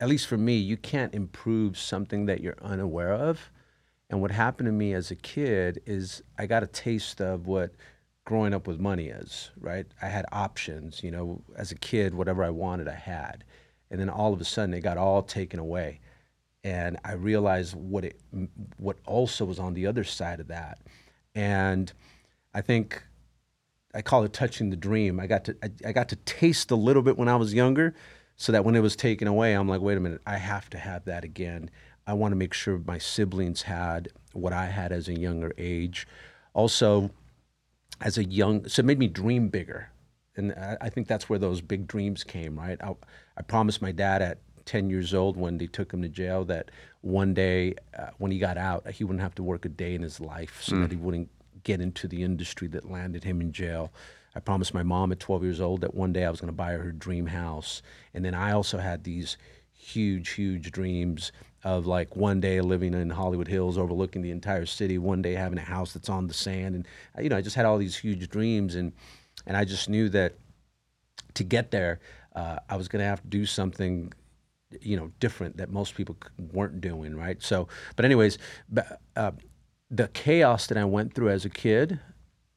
at 0.00 0.08
least 0.08 0.26
for 0.26 0.38
me, 0.38 0.56
you 0.56 0.76
can't 0.76 1.14
improve 1.14 1.78
something 1.78 2.26
that 2.26 2.40
you're 2.40 2.56
unaware 2.62 3.12
of. 3.12 3.50
And 4.08 4.20
what 4.20 4.30
happened 4.30 4.66
to 4.66 4.72
me 4.72 4.94
as 4.94 5.10
a 5.10 5.16
kid 5.16 5.80
is 5.86 6.22
I 6.38 6.46
got 6.46 6.62
a 6.62 6.66
taste 6.66 7.20
of 7.20 7.46
what 7.46 7.74
growing 8.24 8.54
up 8.54 8.66
with 8.66 8.80
money 8.80 9.08
is, 9.08 9.50
right? 9.60 9.86
I 10.00 10.06
had 10.06 10.24
options, 10.32 11.02
you 11.04 11.10
know, 11.10 11.42
as 11.56 11.70
a 11.70 11.76
kid, 11.76 12.14
whatever 12.14 12.42
I 12.42 12.50
wanted, 12.50 12.88
I 12.88 12.94
had. 12.94 13.44
And 13.90 14.00
then 14.00 14.08
all 14.08 14.32
of 14.32 14.40
a 14.40 14.44
sudden, 14.44 14.74
it 14.74 14.80
got 14.80 14.96
all 14.96 15.22
taken 15.22 15.60
away. 15.60 16.00
And 16.64 16.98
I 17.04 17.12
realized 17.12 17.74
what 17.74 18.04
it, 18.04 18.20
what 18.76 18.98
also 19.06 19.44
was 19.44 19.58
on 19.58 19.74
the 19.74 19.86
other 19.86 20.04
side 20.04 20.40
of 20.40 20.48
that. 20.48 20.78
And 21.34 21.92
I 22.54 22.60
think 22.60 23.02
I 23.94 24.02
call 24.02 24.24
it 24.24 24.32
touching 24.32 24.70
the 24.70 24.76
dream. 24.76 25.20
I 25.20 25.26
got 25.26 25.44
to, 25.46 25.56
I, 25.62 25.70
I 25.88 25.92
got 25.92 26.08
to 26.10 26.16
taste 26.16 26.70
a 26.70 26.76
little 26.76 27.02
bit 27.02 27.16
when 27.16 27.28
I 27.28 27.36
was 27.36 27.54
younger, 27.54 27.94
so 28.40 28.52
that 28.52 28.64
when 28.64 28.74
it 28.74 28.80
was 28.80 28.96
taken 28.96 29.28
away, 29.28 29.52
I'm 29.52 29.68
like, 29.68 29.82
wait 29.82 29.98
a 29.98 30.00
minute, 30.00 30.22
I 30.24 30.38
have 30.38 30.70
to 30.70 30.78
have 30.78 31.04
that 31.04 31.24
again. 31.24 31.70
I 32.06 32.14
want 32.14 32.32
to 32.32 32.36
make 32.36 32.54
sure 32.54 32.78
my 32.86 32.96
siblings 32.96 33.60
had 33.60 34.08
what 34.32 34.54
I 34.54 34.64
had 34.64 34.92
as 34.92 35.08
a 35.08 35.12
younger 35.12 35.52
age. 35.58 36.08
Also, 36.54 37.10
as 38.00 38.16
a 38.16 38.24
young, 38.24 38.66
so 38.66 38.80
it 38.80 38.86
made 38.86 38.98
me 38.98 39.08
dream 39.08 39.48
bigger. 39.48 39.90
And 40.36 40.52
I, 40.52 40.78
I 40.80 40.88
think 40.88 41.06
that's 41.06 41.28
where 41.28 41.38
those 41.38 41.60
big 41.60 41.86
dreams 41.86 42.24
came, 42.24 42.58
right? 42.58 42.82
I, 42.82 42.94
I, 43.36 43.42
promised 43.42 43.82
my 43.82 43.92
dad 43.92 44.22
at 44.22 44.38
10 44.64 44.88
years 44.88 45.12
old 45.12 45.36
when 45.36 45.58
they 45.58 45.66
took 45.66 45.92
him 45.92 46.00
to 46.00 46.08
jail 46.08 46.46
that 46.46 46.70
one 47.02 47.34
day 47.34 47.74
uh, 47.98 48.06
when 48.16 48.30
he 48.30 48.38
got 48.38 48.56
out, 48.56 48.90
he 48.90 49.04
wouldn't 49.04 49.20
have 49.20 49.34
to 49.34 49.42
work 49.42 49.66
a 49.66 49.68
day 49.68 49.94
in 49.94 50.00
his 50.00 50.18
life 50.18 50.62
so 50.62 50.76
mm. 50.76 50.80
that 50.80 50.90
he 50.90 50.96
wouldn't 50.96 51.28
get 51.62 51.82
into 51.82 52.08
the 52.08 52.22
industry 52.22 52.68
that 52.68 52.90
landed 52.90 53.22
him 53.22 53.42
in 53.42 53.52
jail. 53.52 53.92
I 54.34 54.40
promised 54.40 54.74
my 54.74 54.82
mom 54.82 55.12
at 55.12 55.20
12 55.20 55.42
years 55.42 55.60
old 55.60 55.80
that 55.80 55.94
one 55.94 56.12
day 56.12 56.24
I 56.24 56.30
was 56.30 56.40
going 56.40 56.52
to 56.52 56.56
buy 56.56 56.72
her 56.72 56.78
her 56.78 56.92
dream 56.92 57.26
house. 57.26 57.82
And 58.14 58.24
then 58.24 58.34
I 58.34 58.52
also 58.52 58.78
had 58.78 59.04
these 59.04 59.36
huge, 59.72 60.30
huge 60.30 60.70
dreams 60.70 61.32
of 61.64 61.86
like 61.86 62.16
one 62.16 62.40
day 62.40 62.60
living 62.60 62.94
in 62.94 63.10
Hollywood 63.10 63.48
Hills 63.48 63.76
overlooking 63.76 64.22
the 64.22 64.30
entire 64.30 64.66
city, 64.66 64.98
one 64.98 65.20
day 65.22 65.34
having 65.34 65.58
a 65.58 65.62
house 65.62 65.92
that's 65.92 66.08
on 66.08 66.26
the 66.26 66.34
sand. 66.34 66.74
And, 66.74 66.88
you 67.22 67.28
know, 67.28 67.36
I 67.36 67.42
just 67.42 67.56
had 67.56 67.66
all 67.66 67.78
these 67.78 67.96
huge 67.96 68.28
dreams. 68.28 68.74
And, 68.74 68.92
and 69.46 69.56
I 69.56 69.64
just 69.64 69.88
knew 69.88 70.08
that 70.10 70.34
to 71.34 71.44
get 71.44 71.70
there, 71.70 72.00
uh, 72.34 72.58
I 72.68 72.76
was 72.76 72.88
going 72.88 73.00
to 73.00 73.06
have 73.06 73.22
to 73.22 73.28
do 73.28 73.44
something, 73.44 74.12
you 74.80 74.96
know, 74.96 75.10
different 75.20 75.56
that 75.58 75.70
most 75.70 75.96
people 75.96 76.16
weren't 76.52 76.80
doing, 76.80 77.16
right? 77.16 77.42
So, 77.42 77.68
but 77.96 78.04
anyways, 78.04 78.38
uh, 79.16 79.32
the 79.90 80.08
chaos 80.08 80.66
that 80.68 80.78
I 80.78 80.84
went 80.84 81.14
through 81.14 81.30
as 81.30 81.44
a 81.44 81.50
kid, 81.50 81.98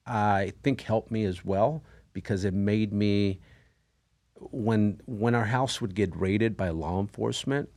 I 0.05 0.53
think 0.63 0.81
helped 0.81 1.11
me 1.11 1.25
as 1.25 1.45
well 1.45 1.83
because 2.13 2.45
it 2.45 2.53
made 2.53 2.93
me 2.93 3.39
when 4.51 4.99
when 5.05 5.35
our 5.35 5.45
house 5.45 5.81
would 5.81 5.95
get 5.95 6.15
raided 6.15 6.57
by 6.57 6.69
law 6.69 6.99
enforcement, 6.99 7.69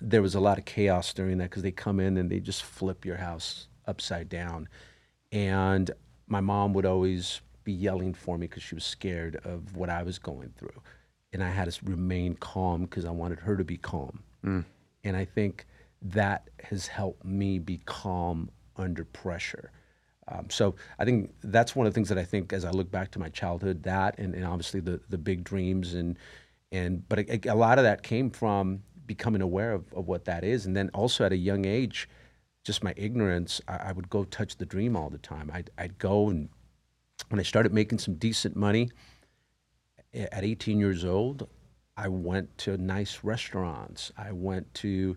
there 0.00 0.22
was 0.22 0.34
a 0.34 0.40
lot 0.40 0.58
of 0.58 0.64
chaos 0.64 1.12
during 1.12 1.38
that 1.38 1.50
because 1.50 1.62
they 1.62 1.72
come 1.72 2.00
in 2.00 2.16
and 2.16 2.30
they 2.30 2.40
just 2.40 2.62
flip 2.62 3.04
your 3.04 3.16
house 3.16 3.68
upside 3.86 4.28
down, 4.28 4.68
and 5.32 5.90
my 6.26 6.40
mom 6.40 6.72
would 6.74 6.86
always 6.86 7.40
be 7.64 7.72
yelling 7.72 8.12
for 8.12 8.36
me 8.36 8.46
because 8.46 8.62
she 8.62 8.74
was 8.74 8.84
scared 8.84 9.36
of 9.44 9.76
what 9.76 9.88
I 9.88 10.02
was 10.02 10.18
going 10.18 10.52
through, 10.56 10.82
and 11.32 11.42
I 11.42 11.50
had 11.50 11.70
to 11.70 11.84
remain 11.84 12.34
calm 12.34 12.82
because 12.82 13.04
I 13.04 13.10
wanted 13.10 13.40
her 13.40 13.56
to 13.56 13.64
be 13.64 13.78
calm, 13.78 14.22
mm. 14.44 14.64
and 15.02 15.16
I 15.16 15.24
think 15.24 15.66
that 16.02 16.50
has 16.62 16.86
helped 16.86 17.24
me 17.24 17.58
be 17.58 17.80
calm 17.86 18.50
under 18.76 19.04
pressure. 19.04 19.70
Um, 20.28 20.48
so 20.50 20.74
I 20.98 21.04
think 21.04 21.34
that's 21.42 21.76
one 21.76 21.86
of 21.86 21.92
the 21.92 21.94
things 21.94 22.08
that 22.08 22.18
I 22.18 22.24
think 22.24 22.52
as 22.52 22.64
I 22.64 22.70
look 22.70 22.90
back 22.90 23.10
to 23.12 23.18
my 23.18 23.28
childhood, 23.28 23.82
that 23.82 24.18
and, 24.18 24.34
and 24.34 24.44
obviously 24.44 24.80
the 24.80 25.00
the 25.08 25.18
big 25.18 25.44
dreams 25.44 25.94
and 25.94 26.18
and 26.72 27.06
but 27.08 27.20
a, 27.20 27.40
a, 27.50 27.54
lot 27.54 27.78
of 27.78 27.84
that 27.84 28.02
came 28.02 28.30
from 28.30 28.82
becoming 29.06 29.42
aware 29.42 29.72
of, 29.72 29.92
of 29.92 30.06
what 30.06 30.24
that 30.24 30.44
is, 30.44 30.66
and 30.66 30.76
then 30.76 30.90
also 30.94 31.24
at 31.24 31.32
a 31.32 31.36
young 31.36 31.66
age, 31.66 32.08
just 32.64 32.82
my 32.82 32.94
ignorance, 32.96 33.60
I, 33.68 33.76
I 33.76 33.92
would 33.92 34.08
go 34.08 34.24
touch 34.24 34.56
the 34.56 34.66
dream 34.66 34.96
all 34.96 35.10
the 35.10 35.18
time. 35.18 35.50
I'd, 35.52 35.70
I'd 35.76 35.98
go 35.98 36.30
and 36.30 36.48
when 37.28 37.38
I 37.38 37.42
started 37.42 37.72
making 37.72 37.98
some 37.98 38.14
decent 38.14 38.56
money 38.56 38.90
at 40.14 40.42
18 40.42 40.78
years 40.78 41.04
old, 41.04 41.48
I 41.96 42.08
went 42.08 42.56
to 42.58 42.76
nice 42.76 43.20
restaurants. 43.22 44.10
I 44.16 44.32
went 44.32 44.72
to, 44.74 45.16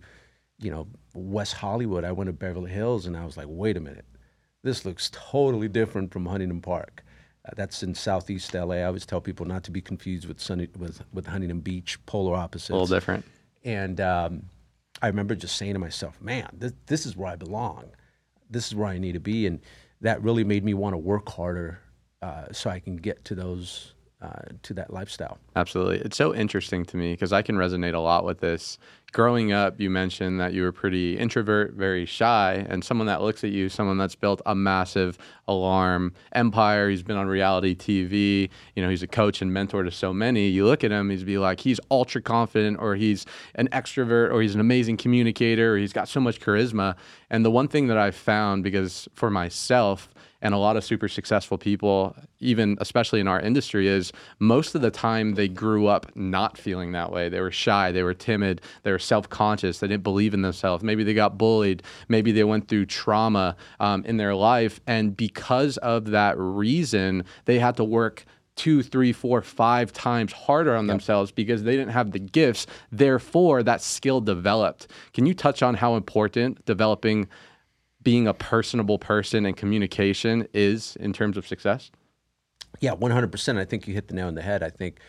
you 0.60 0.72
know, 0.72 0.88
West 1.14 1.54
Hollywood. 1.54 2.04
I 2.04 2.12
went 2.12 2.28
to 2.28 2.34
Beverly 2.34 2.72
Hills, 2.72 3.06
and 3.06 3.18
I 3.18 3.26
was 3.26 3.38
like, 3.38 3.48
wait 3.50 3.78
a 3.78 3.80
minute 3.80 4.06
this 4.64 4.86
looks 4.86 5.10
totally 5.14 5.68
different 5.68 6.12
from 6.12 6.26
Huntington 6.26 6.62
Park. 6.62 7.04
Uh, 7.46 7.52
that's 7.56 7.84
in 7.84 7.96
Southeast 7.96 8.54
LA. 8.54 8.76
I 8.76 8.84
always 8.84 9.06
tell 9.06 9.22
people 9.22 9.46
not 9.46 9.64
to 9.66 9.72
be 9.72 9.82
confused 9.82 10.28
with 10.28 10.40
Sunny, 10.40 10.68
with 10.78 11.02
with 11.14 11.28
Huntington 11.28 11.62
Beach, 11.62 11.98
polar 12.06 12.36
opposites. 12.36 12.70
A 12.70 12.74
little 12.74 12.88
different. 12.88 13.26
And 13.64 14.02
um, 14.02 14.44
I 15.02 15.08
remember 15.08 15.36
just 15.36 15.56
saying 15.56 15.74
to 15.74 15.80
myself, 15.80 16.20
"Man, 16.22 16.50
this, 16.54 16.74
this 16.88 17.06
is 17.06 17.16
where 17.16 17.32
I 17.32 17.36
belong. 17.36 17.86
This 18.50 18.68
is 18.68 18.76
where 18.76 18.88
I 18.88 18.98
need 18.98 19.14
to 19.14 19.20
be." 19.20 19.46
And 19.46 19.60
that 20.02 20.22
really 20.22 20.44
made 20.44 20.64
me 20.64 20.74
want 20.74 20.94
to 20.94 20.98
work 20.98 21.30
harder 21.30 21.80
uh, 22.22 22.52
so 22.52 22.70
I 22.70 22.80
can 22.80 22.98
get 22.98 23.24
to 23.26 23.36
those 23.36 23.94
uh, 24.22 24.42
to 24.64 24.74
that 24.74 24.92
lifestyle. 24.92 25.38
Absolutely. 25.56 26.00
It's 26.00 26.18
so 26.18 26.34
interesting 26.34 26.84
to 26.86 26.98
me 26.98 27.12
because 27.12 27.32
I 27.32 27.42
can 27.44 27.56
resonate 27.56 27.94
a 27.94 28.00
lot 28.00 28.26
with 28.26 28.40
this. 28.40 28.80
Growing 29.14 29.52
up, 29.52 29.80
you 29.80 29.90
mentioned 29.90 30.40
that 30.40 30.54
you 30.54 30.64
were 30.64 30.72
pretty 30.72 31.18
introvert, 31.18 31.74
very 31.76 32.06
shy, 32.06 32.66
and 32.68 32.84
someone 32.84 33.08
that 33.08 33.22
looks 33.22 33.44
at 33.44 33.52
you, 33.52 33.70
someone 33.70 33.98
that's 33.98 34.16
built 34.16 34.42
a 34.46 34.54
massive 34.54 35.18
alarm 35.48 36.14
empire. 36.34 36.90
He's 36.90 37.04
been 37.04 37.16
on 37.16 37.28
reality 37.28 37.76
TV. 37.76 38.50
You 38.76 38.84
know, 38.84 38.90
he's 38.90 39.04
a 39.04 39.08
coach 39.08 39.42
and 39.42 39.54
mentor 39.54 39.84
to 39.84 39.92
so 39.92 40.12
many. 40.12 40.48
You 40.50 40.66
look 40.66 40.84
at 40.84 40.92
him, 40.92 41.10
he's 41.10 41.24
be 41.24 41.38
like, 41.38 41.62
he's 41.62 41.80
ultra 41.90 42.22
confident, 42.22 42.80
or 42.80 42.96
he's 42.96 43.26
an 43.56 43.70
extrovert, 43.70 44.34
or 44.34 44.42
he's 44.42 44.56
an 44.56 44.62
amazing 44.62 44.98
communicator, 44.98 45.76
or 45.76 45.78
he's 45.78 45.94
got 45.94 46.10
so 46.10 46.20
much 46.20 46.42
charisma. 46.42 46.96
And 47.30 47.46
the 47.46 47.52
one 47.52 47.68
thing 47.68 47.88
that 47.88 47.98
I've 47.98 48.16
found, 48.16 48.64
because 48.64 49.08
for 49.14 49.30
myself, 49.30 50.10
and 50.42 50.54
a 50.54 50.58
lot 50.58 50.78
of 50.78 50.84
super 50.84 51.08
successful 51.08 51.58
people, 51.58 52.16
even 52.40 52.78
especially 52.80 53.20
in 53.20 53.28
our 53.28 53.40
industry, 53.40 53.88
is 53.88 54.12
most 54.40 54.76
of 54.76 54.82
the 54.82 54.92
time 54.92 55.34
they 55.34 55.48
grew 55.48 55.88
up 55.88 56.16
not 56.16 56.58
feeling 56.58 56.92
that 56.92 57.12
way. 57.12 57.30
They 57.30 57.42
were 57.42 57.52
shy, 57.52 57.92
they 57.92 58.04
were 58.04 58.14
timid, 58.14 58.62
they 58.84 58.92
were 58.92 59.00
self 59.00 59.30
conscious, 59.30 59.80
they 59.80 59.88
didn't 59.88 60.04
believe 60.04 60.34
in 60.34 60.42
themselves. 60.42 60.84
Maybe 60.84 61.04
they 61.04 61.14
got 61.14 61.38
bullied, 61.38 61.84
maybe 62.08 62.32
they 62.32 62.44
went 62.44 62.68
through 62.68 62.86
trauma 62.86 63.56
um, 63.80 64.04
in 64.06 64.18
their 64.18 64.36
life. 64.36 64.80
And 64.86 65.16
because 65.18 65.78
of 65.78 66.12
that 66.12 66.38
reason, 66.38 67.26
they 67.46 67.60
had 67.60 67.78
to 67.78 67.84
work 67.84 68.26
two, 68.58 68.84
three, 68.84 69.14
four, 69.14 69.42
five 69.42 69.94
times 69.94 70.34
harder 70.34 70.76
on 70.76 70.86
yep. 70.86 70.94
themselves 70.94 71.32
because 71.32 71.64
they 71.64 71.78
didn't 71.78 71.94
have 71.94 72.12
the 72.12 72.20
gifts. 72.20 72.68
Therefore, 72.92 73.64
that 73.64 73.82
skill 73.82 74.20
developed. 74.20 74.88
Can 75.14 75.26
you 75.26 75.34
touch 75.34 75.62
on 75.64 75.76
how 75.76 75.96
important 75.96 76.66
developing 76.66 77.30
being 78.04 78.28
a 78.28 78.34
personable 78.34 79.00
person 79.00 79.46
and 79.46 79.56
communication 79.56 80.48
is 80.54 80.96
in 80.98 81.14
terms 81.14 81.38
of 81.38 81.48
success? 81.48 81.92
Yeah, 82.80 82.96
100%. 82.96 83.58
I 83.58 83.66
think 83.66 83.88
you 83.88 83.94
hit 83.94 84.08
the 84.08 84.14
nail 84.14 84.28
on 84.28 84.36
the 84.36 84.42
head. 84.42 84.64
I 84.64 84.70
think 84.70 85.00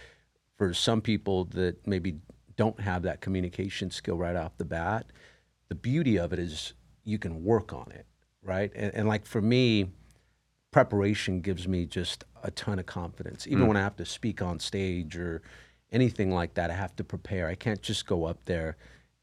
for 0.56 0.72
some 0.72 1.00
people 1.00 1.44
that 1.46 1.86
maybe 1.86 2.16
don't 2.56 2.80
have 2.80 3.02
that 3.02 3.20
communication 3.20 3.90
skill 3.90 4.16
right 4.16 4.36
off 4.36 4.56
the 4.56 4.64
bat, 4.64 5.06
the 5.68 5.74
beauty 5.74 6.18
of 6.18 6.32
it 6.32 6.38
is 6.38 6.74
you 7.04 7.18
can 7.18 7.44
work 7.44 7.72
on 7.72 7.90
it, 7.92 8.06
right? 8.42 8.72
And, 8.74 8.94
and 8.94 9.08
like 9.08 9.26
for 9.26 9.40
me, 9.40 9.90
preparation 10.70 11.40
gives 11.40 11.68
me 11.68 11.86
just 11.86 12.24
a 12.42 12.50
ton 12.50 12.78
of 12.78 12.86
confidence. 12.86 13.46
Even 13.46 13.64
mm. 13.64 13.68
when 13.68 13.76
I 13.76 13.80
have 13.80 13.96
to 13.96 14.04
speak 14.04 14.42
on 14.42 14.58
stage 14.58 15.16
or 15.16 15.42
anything 15.92 16.30
like 16.30 16.54
that, 16.54 16.70
I 16.70 16.74
have 16.74 16.96
to 16.96 17.04
prepare. 17.04 17.48
I 17.48 17.54
can't 17.54 17.82
just 17.82 18.06
go 18.06 18.24
up 18.24 18.44
there 18.44 18.76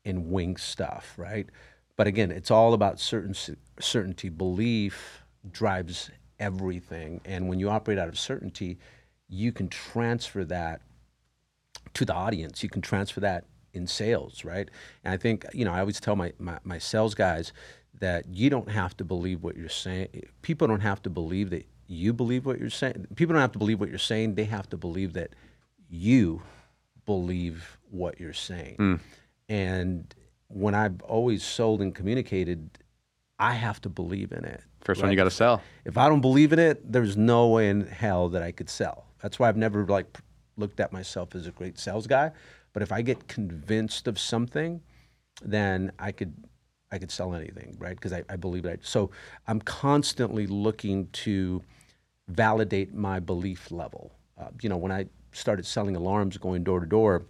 and 0.04 0.32
wing 0.32 0.58
stuff, 0.58 1.14
right? 1.18 1.48
But 1.98 2.08
again, 2.08 2.32
it's 2.32 2.52
all 2.52 2.74
about 2.74 3.00
certain 3.00 3.36
certainty. 3.80 4.30
Belief 4.30 5.24
drives 5.50 6.10
everything, 6.40 7.22
and 7.26 7.48
when 7.48 7.60
you 7.60 7.70
operate 7.70 7.98
out 7.98 8.08
of 8.08 8.20
certainty, 8.20 8.78
you 9.30 9.52
can 9.52 9.70
transfer 9.70 10.44
that 10.46 10.82
to 11.94 12.06
the 12.06 12.14
audience. 12.14 12.64
You 12.64 12.70
can 12.70 12.82
transfer 12.82 13.22
that 13.22 13.46
in 13.74 13.88
sales, 13.88 14.44
right? 14.44 14.70
And 15.04 15.14
I 15.14 15.18
think 15.18 15.46
you 15.54 15.66
know 15.66 15.72
I 15.72 15.80
always 15.80 16.00
tell 16.00 16.16
my, 16.16 16.34
my, 16.40 16.60
my 16.64 16.78
sales 16.78 17.16
guys 17.16 17.54
that 18.00 18.26
you 18.28 18.50
don't 18.50 18.70
have 18.70 18.98
to 18.98 19.06
believe 19.06 19.44
what 19.44 19.56
you're 19.56 19.70
saying. 19.70 20.10
People 20.42 20.68
don't 20.68 20.82
have 20.82 21.02
to 21.04 21.10
believe 21.10 21.50
that 21.52 21.66
you 21.88 22.14
believe 22.14 22.46
what 22.46 22.60
you're 22.60 22.70
saying. 22.70 23.08
People 23.16 23.34
don't 23.34 23.42
have 23.42 23.52
to 23.54 23.60
believe 23.60 23.80
what 23.80 23.90
you're 23.90 23.98
saying. 23.98 24.36
They 24.36 24.46
have 24.46 24.70
to 24.70 24.78
believe 24.78 25.14
that 25.14 25.32
you 25.90 26.42
believe 27.06 27.78
what 27.90 28.20
you're 28.20 28.34
saying. 28.34 28.76
Mm. 28.80 29.00
And 29.48 30.16
when 30.48 30.76
I've 30.76 31.02
always 31.02 31.44
sold 31.44 31.82
and 31.82 31.94
communicated, 31.94 32.70
I 33.40 33.54
have 33.54 33.82
to 33.82 33.90
believe 33.90 34.32
in 34.32 34.46
it. 34.46 34.62
First 34.82 35.02
right? 35.02 35.08
one 35.08 35.12
you 35.12 35.18
got 35.18 35.26
to 35.26 35.32
sell. 35.32 35.62
If 35.84 35.98
I 35.98 36.08
don't 36.08 36.22
believe 36.22 36.54
in 36.54 36.60
it, 36.60 36.92
there's 36.92 37.18
no 37.18 37.48
way 37.50 37.70
in 37.70 37.88
hell 37.88 38.30
that 38.30 38.42
I 38.44 38.52
could 38.52 38.70
sell. 38.70 39.08
That's 39.22 39.40
why 39.40 39.50
I've 39.50 39.58
never 39.58 39.86
like 39.86 40.18
looked 40.58 40.80
at 40.80 40.94
myself 40.94 41.36
as 41.36 41.48
a 41.48 41.52
great 41.52 41.80
sales 41.80 42.08
guy. 42.08 42.32
But 42.74 42.84
if 42.84 42.92
I 42.92 43.02
get 43.02 43.28
convinced 43.28 44.08
of 44.08 44.20
something, 44.20 44.82
then 45.42 45.92
I 46.00 46.12
could 46.12 46.34
I 46.92 46.98
could 46.98 47.12
sell 47.12 47.34
anything, 47.34 47.76
right? 47.80 47.96
Because 47.96 48.14
I, 48.14 48.24
I 48.30 48.36
believe 48.36 48.64
that. 48.64 48.86
So 48.86 49.10
I'm 49.48 49.60
constantly 49.60 50.46
looking 50.48 51.08
to 51.08 51.62
validate 52.28 52.94
my 52.94 53.20
belief 53.20 53.72
level. 53.72 54.12
Uh, 54.38 54.50
you 54.62 54.70
know, 54.70 54.78
when 54.78 54.92
I 54.92 55.08
started 55.32 55.66
selling 55.66 55.96
alarms, 55.96 56.38
going 56.38 56.64
door 56.64 56.80
to 56.80 56.86
door, 56.86 57.26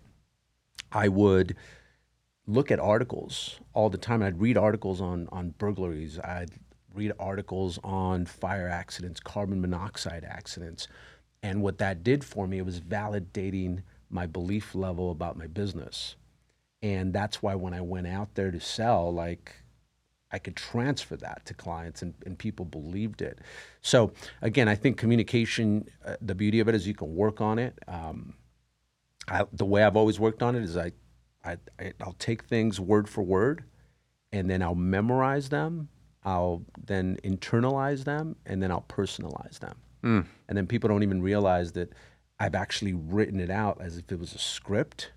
I 0.91 1.07
would 1.07 1.55
look 2.47 2.71
at 2.71 2.79
articles 2.79 3.59
all 3.73 3.89
the 3.89 3.97
time. 3.97 4.21
I'd 4.21 4.39
read 4.39 4.57
articles 4.57 5.01
on 5.01 5.27
on 5.31 5.51
burglaries. 5.57 6.19
I'd 6.19 6.51
read 6.93 7.11
articles 7.19 7.79
on 7.83 8.25
fire 8.25 8.69
accidents, 8.69 9.19
carbon 9.19 9.61
monoxide 9.61 10.23
accidents, 10.23 10.87
and 11.43 11.61
what 11.61 11.77
that 11.79 12.03
did 12.03 12.23
for 12.23 12.47
me 12.47 12.59
it 12.59 12.65
was 12.65 12.79
validating 12.79 13.83
my 14.09 14.25
belief 14.25 14.75
level 14.75 15.11
about 15.11 15.37
my 15.37 15.47
business. 15.47 16.15
And 16.81 17.13
that's 17.13 17.41
why 17.41 17.55
when 17.55 17.73
I 17.73 17.81
went 17.81 18.07
out 18.07 18.35
there 18.35 18.51
to 18.51 18.59
sell, 18.59 19.11
like 19.11 19.53
I 20.31 20.39
could 20.39 20.55
transfer 20.55 21.15
that 21.17 21.45
to 21.45 21.53
clients 21.53 22.01
and, 22.01 22.13
and 22.25 22.37
people 22.37 22.65
believed 22.65 23.21
it. 23.21 23.39
So 23.81 24.11
again, 24.41 24.67
I 24.67 24.75
think 24.75 24.97
communication, 24.97 25.87
uh, 26.05 26.17
the 26.21 26.35
beauty 26.35 26.59
of 26.59 26.67
it 26.67 26.75
is 26.75 26.87
you 26.87 26.93
can 26.93 27.15
work 27.15 27.41
on 27.41 27.57
it. 27.57 27.77
Um, 27.87 28.35
I, 29.27 29.45
the 29.51 29.65
way 29.65 29.83
I've 29.83 29.95
always 29.95 30.19
worked 30.19 30.43
on 30.43 30.55
it 30.55 30.63
is 30.63 30.77
I 30.77 30.91
I, 31.45 31.57
I, 31.79 31.93
will 32.03 32.15
take 32.19 32.43
things 32.43 32.79
word 32.79 33.07
for 33.07 33.23
word, 33.23 33.63
and 34.31 34.49
then 34.49 34.61
I'll 34.61 34.75
memorize 34.75 35.49
them. 35.49 35.89
I'll 36.23 36.63
then 36.85 37.17
internalize 37.23 38.03
them, 38.03 38.35
and 38.45 38.61
then 38.61 38.71
I'll 38.71 38.85
personalize 38.87 39.59
them. 39.59 39.75
Mm. 40.03 40.25
And 40.47 40.57
then 40.57 40.67
people 40.67 40.87
don't 40.87 41.03
even 41.03 41.21
realize 41.21 41.73
that 41.73 41.93
I've 42.39 42.55
actually 42.55 42.93
written 42.93 43.39
it 43.39 43.49
out 43.49 43.79
as 43.79 43.97
if 43.97 44.11
it 44.11 44.19
was 44.19 44.33
a 44.33 44.39
script, 44.39 45.11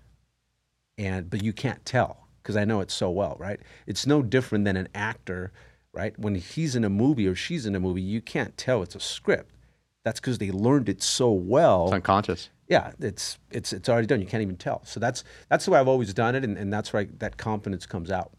and 0.97 1.29
but 1.29 1.43
you 1.43 1.53
can't 1.53 1.83
tell 1.85 2.27
because 2.41 2.55
I 2.55 2.65
know 2.65 2.79
it 2.81 2.91
so 2.91 3.09
well, 3.09 3.35
right? 3.39 3.59
It's 3.87 4.05
no 4.05 4.21
different 4.21 4.65
than 4.65 4.77
an 4.77 4.87
actor, 4.93 5.51
right? 5.93 6.17
When 6.17 6.35
he's 6.35 6.75
in 6.75 6.83
a 6.83 6.89
movie 6.89 7.27
or 7.27 7.35
she's 7.35 7.65
in 7.65 7.75
a 7.75 7.79
movie, 7.79 8.01
you 8.01 8.21
can't 8.21 8.55
tell 8.57 8.81
it's 8.83 8.95
a 8.95 8.99
script. 8.99 9.55
That's 10.03 10.19
because 10.19 10.37
they 10.37 10.51
learned 10.51 10.89
it 10.89 11.03
so 11.03 11.31
well. 11.31 11.85
It's 11.85 11.93
unconscious 11.93 12.49
yeah, 12.69 12.91
it's 12.99 13.39
it's 13.51 13.73
it's 13.73 13.89
already 13.89 14.07
done. 14.07 14.21
You 14.21 14.27
can't 14.27 14.43
even 14.43 14.55
tell. 14.55 14.85
So 14.85 14.99
that's 14.99 15.23
that's 15.49 15.65
the 15.65 15.71
way 15.71 15.79
I've 15.79 15.87
always 15.87 16.13
done 16.13 16.35
it, 16.35 16.43
and, 16.43 16.57
and 16.57 16.71
that's 16.71 16.93
where 16.93 17.01
I, 17.01 17.07
that 17.17 17.37
confidence 17.37 17.85
comes 17.85 18.11
out. 18.11 18.31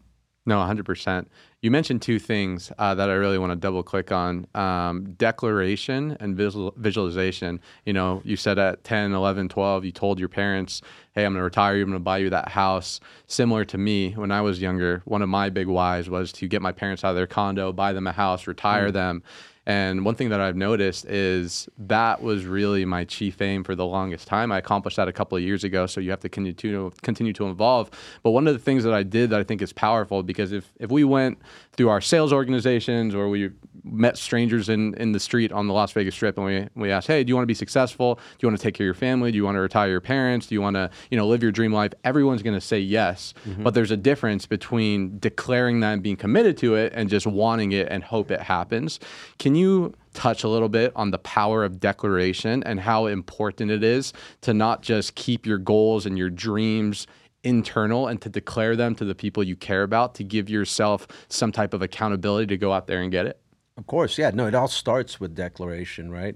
No, 0.43 0.57
100%. 0.57 1.27
You 1.61 1.69
mentioned 1.69 2.01
two 2.01 2.17
things 2.17 2.71
uh, 2.79 2.95
that 2.95 3.11
I 3.11 3.13
really 3.13 3.37
want 3.37 3.51
to 3.51 3.55
double 3.55 3.83
click 3.83 4.11
on 4.11 4.47
um, 4.55 5.13
declaration 5.13 6.17
and 6.19 6.35
visual, 6.35 6.73
visualization. 6.77 7.59
You 7.85 7.93
know, 7.93 8.23
you 8.25 8.35
said 8.35 8.57
at 8.57 8.83
10, 8.83 9.13
11, 9.13 9.49
12, 9.49 9.85
you 9.85 9.91
told 9.91 10.17
your 10.17 10.29
parents, 10.29 10.81
hey, 11.13 11.25
I'm 11.25 11.33
going 11.33 11.41
to 11.41 11.43
retire 11.43 11.75
you, 11.75 11.83
I'm 11.83 11.89
going 11.89 11.99
to 11.99 12.03
buy 12.03 12.17
you 12.17 12.31
that 12.31 12.49
house. 12.49 12.99
Similar 13.27 13.65
to 13.65 13.77
me, 13.77 14.13
when 14.13 14.31
I 14.31 14.41
was 14.41 14.59
younger, 14.59 15.03
one 15.05 15.21
of 15.21 15.29
my 15.29 15.51
big 15.51 15.67
whys 15.67 16.09
was 16.09 16.31
to 16.33 16.47
get 16.47 16.63
my 16.63 16.71
parents 16.71 17.03
out 17.03 17.11
of 17.11 17.17
their 17.17 17.27
condo, 17.27 17.71
buy 17.71 17.93
them 17.93 18.07
a 18.07 18.11
house, 18.11 18.47
retire 18.47 18.89
mm. 18.89 18.93
them. 18.93 19.23
And 19.67 20.03
one 20.03 20.15
thing 20.15 20.29
that 20.29 20.41
I've 20.41 20.55
noticed 20.55 21.05
is 21.05 21.69
that 21.77 22.23
was 22.23 22.45
really 22.45 22.83
my 22.83 23.05
chief 23.05 23.41
aim 23.41 23.63
for 23.63 23.75
the 23.75 23.85
longest 23.85 24.27
time. 24.27 24.51
I 24.51 24.57
accomplished 24.57 24.97
that 24.97 25.07
a 25.07 25.13
couple 25.13 25.37
of 25.37 25.43
years 25.43 25.63
ago, 25.63 25.85
so 25.85 26.01
you 26.01 26.09
have 26.09 26.19
to 26.21 26.29
continue 26.29 26.53
to 26.53 26.91
continue 27.03 27.33
to 27.33 27.47
evolve. 27.47 27.91
But 28.23 28.31
one 28.31 28.47
of 28.47 28.53
the 28.53 28.59
things 28.59 28.83
that 28.83 28.93
I 28.93 29.03
did 29.03 29.29
that 29.29 29.39
I 29.39 29.43
think 29.43 29.61
is 29.61 29.71
powerful 29.71 30.23
because 30.23 30.51
if 30.51 30.73
if 30.79 30.89
we 30.89 31.03
went 31.03 31.37
through 31.73 31.89
our 31.89 32.01
sales 32.01 32.33
organizations 32.33 33.13
or 33.13 33.29
we 33.29 33.51
met 33.83 34.17
strangers 34.17 34.69
in, 34.69 34.93
in 34.95 35.11
the 35.11 35.19
street 35.19 35.51
on 35.51 35.67
the 35.67 35.73
Las 35.73 35.91
Vegas 35.91 36.15
Strip 36.15 36.37
and 36.37 36.45
we, 36.45 36.67
we 36.75 36.91
asked, 36.91 37.07
hey, 37.07 37.23
do 37.23 37.29
you 37.29 37.35
want 37.35 37.43
to 37.43 37.47
be 37.47 37.53
successful? 37.53 38.15
Do 38.15 38.21
you 38.41 38.47
want 38.47 38.59
to 38.59 38.63
take 38.63 38.75
care 38.75 38.85
of 38.85 38.87
your 38.87 38.93
family? 38.93 39.31
Do 39.31 39.37
you 39.37 39.43
want 39.43 39.55
to 39.55 39.61
retire 39.61 39.89
your 39.89 40.01
parents? 40.01 40.47
Do 40.47 40.55
you 40.55 40.61
want 40.61 40.75
to, 40.75 40.89
you 41.09 41.17
know, 41.17 41.27
live 41.27 41.41
your 41.41 41.51
dream 41.51 41.73
life? 41.73 41.93
Everyone's 42.03 42.43
going 42.43 42.55
to 42.55 42.61
say 42.61 42.79
yes. 42.79 43.33
Mm-hmm. 43.47 43.63
But 43.63 43.73
there's 43.73 43.91
a 43.91 43.97
difference 43.97 44.45
between 44.45 45.19
declaring 45.19 45.79
that 45.81 45.93
and 45.93 46.03
being 46.03 46.15
committed 46.15 46.57
to 46.57 46.75
it 46.75 46.93
and 46.95 47.09
just 47.09 47.25
wanting 47.25 47.71
it 47.71 47.87
and 47.89 48.03
hope 48.03 48.31
it 48.31 48.41
happens. 48.41 48.99
Can 49.39 49.55
you 49.55 49.93
touch 50.13 50.43
a 50.43 50.47
little 50.47 50.69
bit 50.69 50.91
on 50.95 51.11
the 51.11 51.19
power 51.19 51.63
of 51.63 51.79
declaration 51.79 52.63
and 52.63 52.79
how 52.79 53.05
important 53.05 53.71
it 53.71 53.83
is 53.83 54.13
to 54.41 54.53
not 54.53 54.81
just 54.81 55.15
keep 55.15 55.45
your 55.45 55.57
goals 55.57 56.05
and 56.05 56.17
your 56.17 56.29
dreams 56.29 57.07
internal 57.43 58.07
and 58.07 58.21
to 58.21 58.29
declare 58.29 58.75
them 58.75 58.93
to 58.95 59.05
the 59.05 59.15
people 59.15 59.43
you 59.43 59.55
care 59.55 59.83
about 59.83 60.13
to 60.15 60.23
give 60.23 60.49
yourself 60.49 61.07
some 61.27 61.51
type 61.51 61.73
of 61.73 61.81
accountability 61.81 62.47
to 62.47 62.57
go 62.57 62.71
out 62.71 62.87
there 62.87 63.01
and 63.01 63.11
get 63.11 63.25
it? 63.25 63.39
Of 63.81 63.87
course, 63.87 64.19
yeah. 64.19 64.29
No, 64.29 64.45
it 64.45 64.53
all 64.53 64.67
starts 64.67 65.19
with 65.19 65.33
declaration, 65.33 66.11
right? 66.11 66.35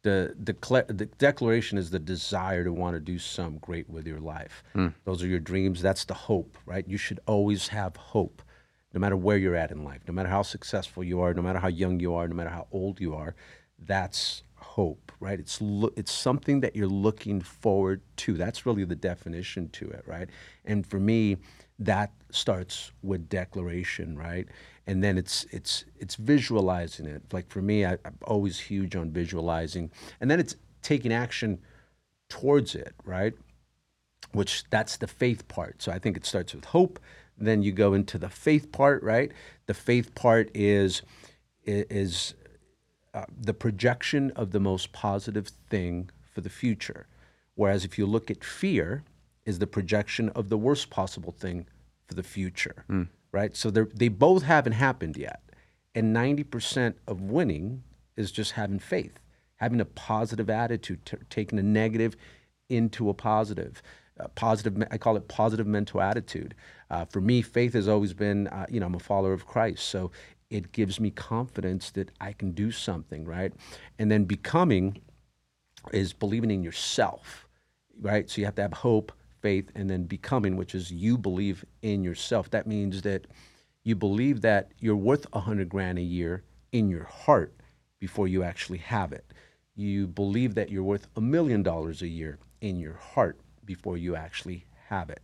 The, 0.00 0.34
the, 0.42 0.54
the 0.88 1.04
declaration 1.04 1.76
is 1.76 1.90
the 1.90 1.98
desire 1.98 2.64
to 2.64 2.72
want 2.72 2.94
to 2.94 3.00
do 3.00 3.18
some 3.18 3.58
great 3.58 3.90
with 3.90 4.06
your 4.06 4.18
life. 4.18 4.64
Mm. 4.74 4.94
Those 5.04 5.22
are 5.22 5.26
your 5.26 5.38
dreams. 5.38 5.82
That's 5.82 6.06
the 6.06 6.14
hope, 6.14 6.56
right? 6.64 6.88
You 6.88 6.96
should 6.96 7.20
always 7.26 7.68
have 7.68 7.96
hope, 7.96 8.40
no 8.94 8.98
matter 8.98 9.14
where 9.14 9.36
you're 9.36 9.56
at 9.56 9.70
in 9.70 9.84
life, 9.84 10.00
no 10.08 10.14
matter 10.14 10.30
how 10.30 10.40
successful 10.40 11.04
you 11.04 11.20
are, 11.20 11.34
no 11.34 11.42
matter 11.42 11.58
how 11.58 11.68
young 11.68 12.00
you 12.00 12.14
are, 12.14 12.26
no 12.26 12.34
matter 12.34 12.48
how 12.48 12.66
old 12.72 12.98
you 12.98 13.14
are. 13.14 13.34
That's 13.78 14.42
hope, 14.54 15.12
right? 15.20 15.38
It's 15.38 15.60
it's 15.96 16.12
something 16.12 16.60
that 16.60 16.74
you're 16.74 16.86
looking 16.86 17.42
forward 17.42 18.00
to. 18.16 18.32
That's 18.32 18.64
really 18.64 18.84
the 18.84 18.96
definition 18.96 19.68
to 19.70 19.90
it, 19.90 20.02
right? 20.06 20.30
And 20.64 20.86
for 20.86 20.98
me, 20.98 21.36
that 21.78 22.10
starts 22.30 22.90
with 23.02 23.28
declaration, 23.28 24.16
right? 24.16 24.48
And 24.86 25.02
then 25.02 25.18
it's 25.18 25.44
it's 25.50 25.84
it's 25.98 26.14
visualizing 26.14 27.06
it. 27.06 27.22
Like 27.32 27.48
for 27.48 27.60
me, 27.60 27.84
I, 27.84 27.92
I'm 28.04 28.18
always 28.22 28.58
huge 28.60 28.94
on 28.94 29.10
visualizing, 29.10 29.90
and 30.20 30.30
then 30.30 30.38
it's 30.38 30.56
taking 30.82 31.12
action 31.12 31.58
towards 32.28 32.74
it, 32.74 32.94
right? 33.04 33.34
Which 34.32 34.64
that's 34.70 34.96
the 34.96 35.08
faith 35.08 35.48
part. 35.48 35.82
So 35.82 35.90
I 35.90 35.98
think 35.98 36.16
it 36.16 36.24
starts 36.24 36.54
with 36.54 36.66
hope. 36.66 37.00
Then 37.36 37.62
you 37.62 37.72
go 37.72 37.94
into 37.94 38.16
the 38.16 38.28
faith 38.28 38.70
part, 38.70 39.02
right? 39.02 39.32
The 39.66 39.74
faith 39.74 40.14
part 40.14 40.50
is 40.54 41.02
is 41.64 42.34
uh, 43.12 43.24
the 43.40 43.54
projection 43.54 44.30
of 44.36 44.52
the 44.52 44.60
most 44.60 44.92
positive 44.92 45.48
thing 45.68 46.10
for 46.32 46.42
the 46.42 46.50
future. 46.50 47.06
Whereas 47.54 47.84
if 47.84 47.98
you 47.98 48.06
look 48.06 48.30
at 48.30 48.44
fear, 48.44 49.02
is 49.46 49.60
the 49.60 49.66
projection 49.66 50.28
of 50.30 50.50
the 50.50 50.58
worst 50.58 50.90
possible 50.90 51.32
thing 51.32 51.66
for 52.06 52.14
the 52.14 52.22
future, 52.22 52.84
mm. 52.90 53.08
Right? 53.32 53.56
So 53.56 53.70
they 53.70 53.82
they 53.94 54.08
both 54.08 54.42
haven't 54.42 54.72
happened 54.72 55.16
yet. 55.16 55.42
And 55.94 56.14
90% 56.14 56.94
of 57.06 57.22
winning 57.22 57.82
is 58.16 58.30
just 58.30 58.52
having 58.52 58.78
faith, 58.78 59.18
having 59.56 59.80
a 59.80 59.86
positive 59.86 60.50
attitude, 60.50 61.06
t- 61.06 61.16
taking 61.30 61.58
a 61.58 61.62
negative 61.62 62.16
into 62.68 63.08
a 63.08 63.14
positive. 63.14 63.82
Uh, 64.20 64.28
positive, 64.28 64.82
I 64.90 64.98
call 64.98 65.16
it 65.16 65.28
positive 65.28 65.66
mental 65.66 66.02
attitude. 66.02 66.54
Uh, 66.90 67.06
for 67.06 67.20
me, 67.20 67.40
faith 67.40 67.72
has 67.72 67.88
always 67.88 68.12
been, 68.12 68.46
uh, 68.48 68.66
you 68.70 68.80
know, 68.80 68.86
I'm 68.86 68.94
a 68.94 68.98
follower 68.98 69.32
of 69.32 69.46
Christ. 69.46 69.88
So 69.88 70.10
it 70.50 70.72
gives 70.72 71.00
me 71.00 71.10
confidence 71.10 71.90
that 71.92 72.10
I 72.20 72.32
can 72.32 72.52
do 72.52 72.70
something, 72.70 73.24
right? 73.24 73.52
And 73.98 74.10
then 74.10 74.24
becoming 74.24 75.00
is 75.92 76.12
believing 76.12 76.50
in 76.50 76.62
yourself, 76.62 77.46
right? 78.00 78.28
So 78.28 78.40
you 78.40 78.44
have 78.46 78.54
to 78.56 78.62
have 78.62 78.72
hope, 78.72 79.12
faith, 79.46 79.70
and 79.76 79.88
then 79.88 80.02
becoming, 80.02 80.56
which 80.56 80.74
is 80.74 80.90
you 80.90 81.16
believe 81.16 81.64
in 81.80 82.02
yourself. 82.02 82.50
That 82.50 82.66
means 82.66 83.02
that 83.02 83.28
you 83.84 83.94
believe 83.94 84.40
that 84.40 84.72
you're 84.80 84.96
worth 84.96 85.24
a 85.32 85.38
hundred 85.38 85.68
grand 85.68 85.98
a 85.98 86.02
year 86.02 86.42
in 86.72 86.88
your 86.88 87.04
heart 87.04 87.54
before 88.00 88.26
you 88.26 88.42
actually 88.42 88.78
have 88.78 89.12
it. 89.12 89.32
You 89.76 90.08
believe 90.08 90.56
that 90.56 90.68
you're 90.68 90.82
worth 90.82 91.06
a 91.14 91.20
million 91.20 91.62
dollars 91.62 92.02
a 92.02 92.08
year 92.08 92.40
in 92.60 92.80
your 92.80 92.94
heart 92.94 93.38
before 93.64 93.96
you 93.96 94.16
actually 94.16 94.64
have 94.88 95.10
it. 95.10 95.22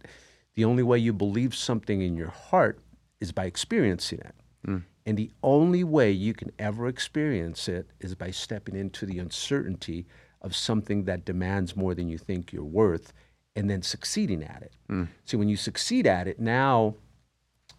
The 0.55 0.67
only 0.67 0.85
way 0.85 0.99
you 0.99 1.13
believe 1.13 1.53
something 1.53 2.01
in 2.01 2.17
your 2.17 2.31
heart 2.31 2.79
is 3.21 3.33
by 3.33 3.47
experiencing 3.47 4.21
it. 4.21 4.37
Mm. 4.69 4.85
And 5.05 5.19
the 5.19 5.33
only 5.43 5.83
way 5.83 6.13
you 6.13 6.33
can 6.33 6.53
ever 6.61 6.87
experience 6.87 7.67
it 7.67 7.91
is 7.99 8.15
by 8.15 8.31
stepping 8.31 8.77
into 8.77 9.05
the 9.05 9.19
uncertainty 9.19 10.07
of 10.41 10.55
something 10.55 11.07
that 11.07 11.25
demands 11.25 11.75
more 11.75 11.93
than 11.97 12.09
you 12.09 12.19
think 12.19 12.53
you're 12.53 12.63
worth 12.63 13.13
and 13.55 13.69
then 13.69 13.83
succeeding 13.83 14.43
at 14.43 14.63
it. 14.63 14.73
Mm. 14.91 15.09
See, 15.25 15.37
when 15.37 15.49
you 15.49 15.57
succeed 15.57 16.07
at 16.07 16.27
it, 16.27 16.41
now 16.41 16.95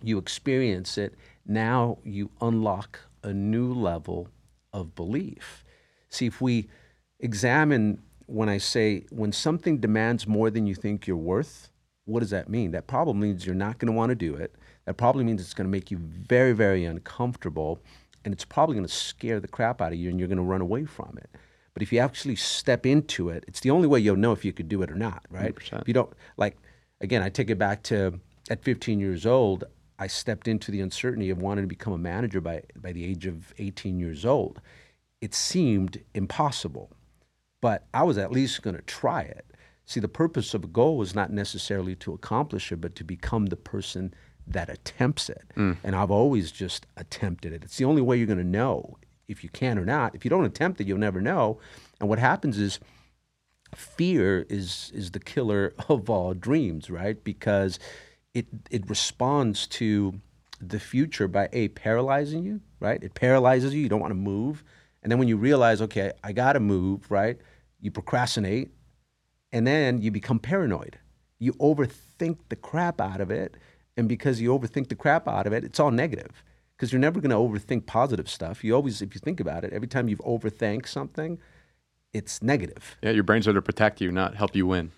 you 0.01 0.17
experience 0.17 0.97
it, 0.97 1.15
now 1.45 1.97
you 2.03 2.29
unlock 2.41 2.99
a 3.23 3.33
new 3.33 3.73
level 3.73 4.27
of 4.71 4.95
belief. 4.95 5.63
See, 6.09 6.25
if 6.25 6.41
we 6.41 6.69
examine 7.19 8.01
when 8.25 8.49
I 8.49 8.57
say 8.57 9.05
when 9.09 9.31
something 9.31 9.79
demands 9.79 10.27
more 10.27 10.49
than 10.49 10.65
you 10.67 10.75
think 10.75 11.07
you're 11.07 11.17
worth, 11.17 11.69
what 12.05 12.19
does 12.19 12.31
that 12.31 12.49
mean? 12.49 12.71
That 12.71 12.87
probably 12.87 13.13
means 13.13 13.45
you're 13.45 13.55
not 13.55 13.79
going 13.79 13.91
to 13.91 13.97
want 13.97 14.09
to 14.09 14.15
do 14.15 14.35
it 14.35 14.55
that 14.85 14.95
probably 14.95 15.23
means 15.23 15.41
it's 15.41 15.53
going 15.53 15.67
to 15.67 15.71
make 15.71 15.91
you 15.91 15.97
very, 15.97 16.53
very 16.53 16.85
uncomfortable, 16.85 17.79
and 18.25 18.33
it's 18.33 18.45
probably 18.45 18.75
going 18.75 18.87
to 18.87 18.93
scare 18.93 19.39
the 19.39 19.47
crap 19.47 19.81
out 19.81 19.93
of 19.93 19.97
you, 19.97 20.09
and 20.09 20.19
you're 20.19 20.27
going 20.27 20.37
to 20.37 20.43
run 20.43 20.61
away 20.61 20.85
from 20.85 21.17
it. 21.17 21.29
But 21.73 21.81
if 21.81 21.91
you 21.91 21.99
actually 21.99 22.35
step 22.35 22.85
into 22.85 23.29
it, 23.29 23.43
it's 23.47 23.59
the 23.59 23.71
only 23.71 23.87
way 23.87 23.99
you'll 23.99 24.15
know 24.15 24.31
if 24.31 24.45
you 24.45 24.53
could 24.53 24.69
do 24.69 24.81
it 24.83 24.91
or 24.91 24.95
not, 24.95 25.25
right? 25.29 25.55
100%. 25.55 25.81
If 25.81 25.87
you 25.87 25.93
don't, 25.93 26.13
like, 26.37 26.57
again, 27.01 27.23
I 27.23 27.29
take 27.29 27.49
it 27.49 27.57
back 27.57 27.83
to 27.83 28.19
at 28.49 28.63
15 28.63 28.99
years 28.99 29.25
old, 29.25 29.63
I 29.97 30.07
stepped 30.07 30.47
into 30.47 30.71
the 30.71 30.81
uncertainty 30.81 31.29
of 31.29 31.41
wanting 31.41 31.63
to 31.63 31.67
become 31.67 31.93
a 31.93 31.97
manager 31.97 32.41
by, 32.41 32.63
by 32.75 32.91
the 32.91 33.05
age 33.05 33.25
of 33.25 33.53
18 33.57 33.99
years 33.99 34.25
old. 34.25 34.61
It 35.21 35.33
seemed 35.33 36.01
impossible, 36.13 36.91
but 37.61 37.87
I 37.93 38.03
was 38.03 38.17
at 38.17 38.31
least 38.31 38.61
going 38.61 38.75
to 38.75 38.81
try 38.81 39.21
it. 39.21 39.45
See, 39.85 39.99
the 39.99 40.07
purpose 40.07 40.53
of 40.53 40.63
a 40.63 40.67
goal 40.67 41.01
is 41.01 41.15
not 41.15 41.31
necessarily 41.31 41.95
to 41.97 42.13
accomplish 42.13 42.71
it, 42.71 42.81
but 42.81 42.95
to 42.95 43.03
become 43.03 43.47
the 43.47 43.55
person 43.55 44.13
that 44.45 44.69
attempts 44.69 45.29
it. 45.29 45.43
Mm. 45.55 45.77
And 45.83 45.95
I've 45.95 46.11
always 46.11 46.51
just 46.51 46.85
attempted 46.97 47.53
it. 47.53 47.63
It's 47.63 47.77
the 47.77 47.85
only 47.85 48.01
way 48.01 48.17
you're 48.17 48.27
going 48.27 48.37
to 48.37 48.43
know 48.43 48.97
if 49.27 49.43
you 49.43 49.49
can 49.49 49.77
or 49.77 49.85
not. 49.85 50.15
If 50.15 50.25
you 50.25 50.29
don't 50.29 50.45
attempt 50.45 50.81
it, 50.81 50.87
you'll 50.87 50.97
never 50.97 51.21
know. 51.21 51.59
And 51.99 52.09
what 52.09 52.19
happens 52.19 52.57
is 52.57 52.79
fear 53.75 54.45
is 54.49 54.91
is 54.93 55.11
the 55.11 55.19
killer 55.19 55.73
of 55.89 56.09
all 56.09 56.33
dreams, 56.33 56.89
right? 56.89 57.23
Because 57.23 57.79
it 58.33 58.47
it 58.69 58.89
responds 58.89 59.67
to 59.67 60.19
the 60.59 60.79
future 60.79 61.27
by 61.27 61.49
a 61.51 61.67
paralyzing 61.69 62.43
you, 62.43 62.61
right? 62.79 63.03
It 63.03 63.13
paralyzes 63.15 63.73
you. 63.73 63.81
You 63.81 63.89
don't 63.89 63.99
want 63.99 64.11
to 64.11 64.15
move. 64.15 64.63
And 65.01 65.11
then 65.11 65.19
when 65.19 65.27
you 65.27 65.35
realize, 65.35 65.81
okay, 65.81 66.13
I 66.23 66.31
got 66.31 66.53
to 66.53 66.61
move, 66.61 67.11
right? 67.11 67.37
You 67.81 67.91
procrastinate, 67.91 68.71
and 69.51 69.67
then 69.67 70.01
you 70.01 70.11
become 70.11 70.39
paranoid. 70.39 70.97
You 71.39 71.51
overthink 71.53 72.37
the 72.47 72.55
crap 72.55 73.01
out 73.01 73.19
of 73.19 73.29
it 73.29 73.57
and 73.95 74.09
because 74.09 74.41
you 74.41 74.57
overthink 74.57 74.89
the 74.89 74.95
crap 74.95 75.27
out 75.27 75.47
of 75.47 75.53
it, 75.53 75.63
it's 75.63 75.79
all 75.79 75.91
negative. 75.91 76.43
Because 76.83 76.91
you're 76.91 76.99
never 76.99 77.21
going 77.21 77.31
to 77.31 77.37
overthink 77.37 77.85
positive 77.85 78.29
stuff. 78.29 78.61
You 78.61 78.75
always, 78.75 79.01
if 79.01 79.15
you 79.15 79.19
think 79.19 79.39
about 79.39 79.63
it, 79.63 79.71
every 79.71 79.87
time 79.87 80.09
you've 80.09 80.19
overthink 80.19 80.85
something, 80.85 81.39
it's 82.11 82.43
negative. 82.43 82.97
Yeah, 83.01 83.11
your 83.11 83.23
brain's 83.23 83.45
there 83.45 83.53
to 83.53 83.61
protect 83.61 84.01
you, 84.01 84.11
not 84.11 84.35
help 84.35 84.53
you 84.53 84.67
win. 84.67 84.91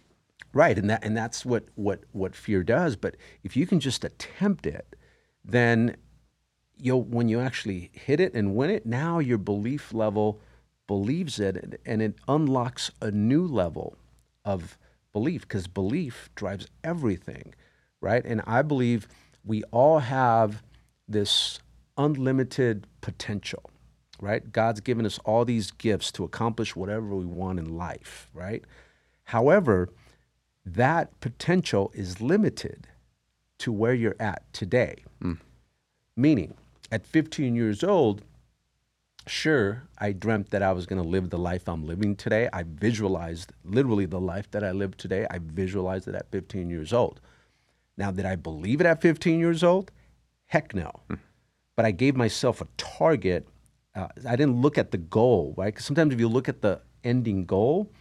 Right, 0.51 0.79
and 0.79 0.89
that 0.89 1.03
and 1.03 1.15
that's 1.15 1.45
what 1.45 1.65
what 1.75 2.03
what 2.11 2.35
fear 2.35 2.63
does. 2.63 2.95
But 2.95 3.17
if 3.43 3.55
you 3.55 3.67
can 3.67 3.79
just 3.79 4.03
attempt 4.03 4.65
it, 4.65 4.95
then 5.43 5.95
you'll 6.75 7.03
when 7.03 7.29
you 7.29 7.39
actually 7.39 7.91
hit 7.93 8.19
it 8.19 8.33
and 8.33 8.55
win 8.55 8.71
it, 8.71 8.87
now 8.87 9.19
your 9.19 9.37
belief 9.37 9.93
level 9.93 10.39
believes 10.87 11.39
it, 11.39 11.79
and 11.85 12.01
it 12.01 12.15
unlocks 12.27 12.89
a 12.99 13.11
new 13.11 13.45
level 13.45 13.95
of 14.43 14.77
belief 15.13 15.41
because 15.41 15.67
belief 15.67 16.29
drives 16.35 16.67
everything 16.83 17.53
right? 18.01 18.25
And 18.25 18.41
I 18.45 18.61
believe 18.61 19.07
we 19.43 19.63
all 19.71 19.99
have 19.99 20.63
this 21.07 21.59
unlimited 21.97 22.87
potential, 23.01 23.69
right? 24.19 24.51
God's 24.51 24.81
given 24.81 25.05
us 25.05 25.19
all 25.25 25.45
these 25.45 25.71
gifts 25.71 26.11
to 26.13 26.23
accomplish 26.23 26.75
whatever 26.75 27.15
we 27.15 27.25
want 27.25 27.59
in 27.59 27.77
life, 27.77 28.29
right? 28.33 28.63
However, 29.25 29.89
that 30.65 31.19
potential 31.19 31.91
is 31.93 32.21
limited 32.21 32.87
to 33.59 33.71
where 33.71 33.93
you're 33.93 34.15
at 34.19 34.51
today. 34.53 35.03
Hmm. 35.21 35.33
Meaning, 36.15 36.55
at 36.91 37.05
15 37.05 37.55
years 37.55 37.83
old, 37.83 38.21
sure, 39.27 39.83
I 39.97 40.11
dreamt 40.11 40.51
that 40.51 40.61
I 40.61 40.71
was 40.71 40.85
going 40.85 41.01
to 41.01 41.07
live 41.07 41.29
the 41.29 41.37
life 41.37 41.67
I'm 41.67 41.85
living 41.85 42.15
today. 42.15 42.49
I 42.51 42.63
visualized 42.63 43.51
literally 43.63 44.05
the 44.05 44.19
life 44.19 44.49
that 44.51 44.63
I 44.63 44.71
live 44.71 44.97
today. 44.97 45.25
I 45.29 45.39
visualized 45.41 46.07
it 46.07 46.15
at 46.15 46.31
15 46.31 46.69
years 46.69 46.93
old. 46.93 47.21
Now, 47.97 48.11
did 48.11 48.25
I 48.25 48.35
believe 48.35 48.81
it 48.81 48.87
at 48.87 49.01
15 49.01 49.39
years 49.39 49.63
old? 49.63 49.91
Heck 50.47 50.75
no. 50.75 50.91
Hmm. 51.09 51.15
But 51.75 51.85
I 51.85 51.91
gave 51.91 52.15
myself 52.15 52.61
a 52.61 52.67
target. 52.77 53.47
Uh, 53.93 54.07
I 54.27 54.35
didn't 54.35 54.61
look 54.61 54.77
at 54.77 54.91
the 54.91 54.97
goal, 54.97 55.53
right? 55.57 55.73
Because 55.73 55.85
sometimes 55.85 56.13
if 56.13 56.19
you 56.19 56.27
look 56.27 56.49
at 56.49 56.61
the 56.61 56.81
ending 57.03 57.45
goal, 57.45 57.91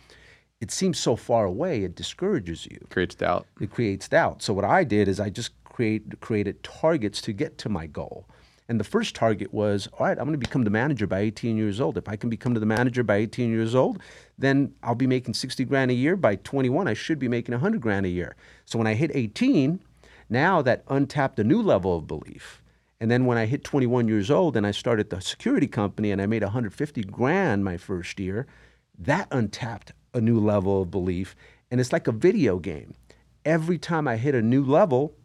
it 0.61 0.71
seems 0.71 0.99
so 0.99 1.17
far 1.17 1.45
away, 1.45 1.85
it 1.85 1.95
discourages 1.95 2.67
you 2.67 2.79
Creates 2.91 3.15
doubt. 3.15 3.47
it 3.61 3.71
creates 3.71 4.09
doubt. 4.09 4.43
So 4.43 4.53
what 4.53 4.65
I 4.65 4.85
did 4.85 5.09
is 5.09 5.21
I 5.21 5.29
just 5.31 5.53
create 5.65 6.21
created 6.21 6.63
targets 6.63 7.21
to 7.23 7.33
get 7.33 7.59
to 7.59 7.69
my 7.69 7.87
goal. 7.87 8.27
And 8.67 8.81
the 8.81 8.85
first 8.85 9.15
target 9.15 9.53
was, 9.53 9.89
all 9.99 10.07
right, 10.07 10.17
I'm 10.17 10.25
going 10.25 10.33
to 10.33 10.39
become 10.39 10.65
the 10.65 10.71
manager 10.71 11.07
by 11.07 11.19
18 11.19 11.59
years 11.59 11.81
old. 11.81 11.99
If 11.99 12.09
I 12.09 12.17
can 12.17 12.31
become 12.31 12.55
the 12.55 12.65
manager 12.65 13.03
by 13.03 13.17
18 13.17 13.51
years 13.51 13.75
old, 13.75 13.99
then 14.39 14.73
I'll 14.83 14.95
be 14.95 15.07
making 15.07 15.35
60 15.35 15.67
grand 15.67 15.91
a 15.91 15.95
year. 15.95 16.17
By 16.17 16.37
21, 16.37 16.89
I 16.89 16.95
should 16.95 17.19
be 17.19 17.29
making 17.29 17.53
100 17.53 17.83
grand 17.83 18.07
a 18.07 18.09
year. 18.09 18.37
So 18.65 18.79
when 18.79 18.87
I 18.87 18.95
hit 18.95 19.11
18, 19.13 19.81
now 20.31 20.63
that 20.63 20.83
untapped 20.89 21.39
a 21.39 21.45
new 21.45 21.61
level 21.61 21.95
of 21.95 22.07
belief. 22.07 22.63
And 23.01 23.11
then 23.11 23.27
when 23.27 23.39
I 23.39 23.47
hit 23.47 23.65
21 23.65 24.09
years 24.09 24.31
old 24.31 24.57
and 24.57 24.67
I 24.67 24.71
started 24.71 25.11
the 25.11 25.21
security 25.21 25.67
company 25.67 26.11
and 26.11 26.23
I 26.23 26.27
made 26.27 26.43
150 26.43 27.03
grand 27.03 27.65
my 27.65 27.77
first 27.77 28.19
year, 28.21 28.47
that 28.99 29.29
untapped 29.31 29.93
a 30.13 30.21
new 30.21 30.39
level 30.39 30.83
of 30.83 30.91
belief. 30.91 31.35
And 31.71 31.81
it's 31.81 31.93
like 31.93 32.07
a 32.07 32.13
video 32.13 32.59
game. 32.59 32.95
Every 33.45 33.79
time 33.79 34.07
I 34.09 34.17
hit 34.17 34.35
a 34.35 34.43
new 34.43 34.65
level, 34.65 35.17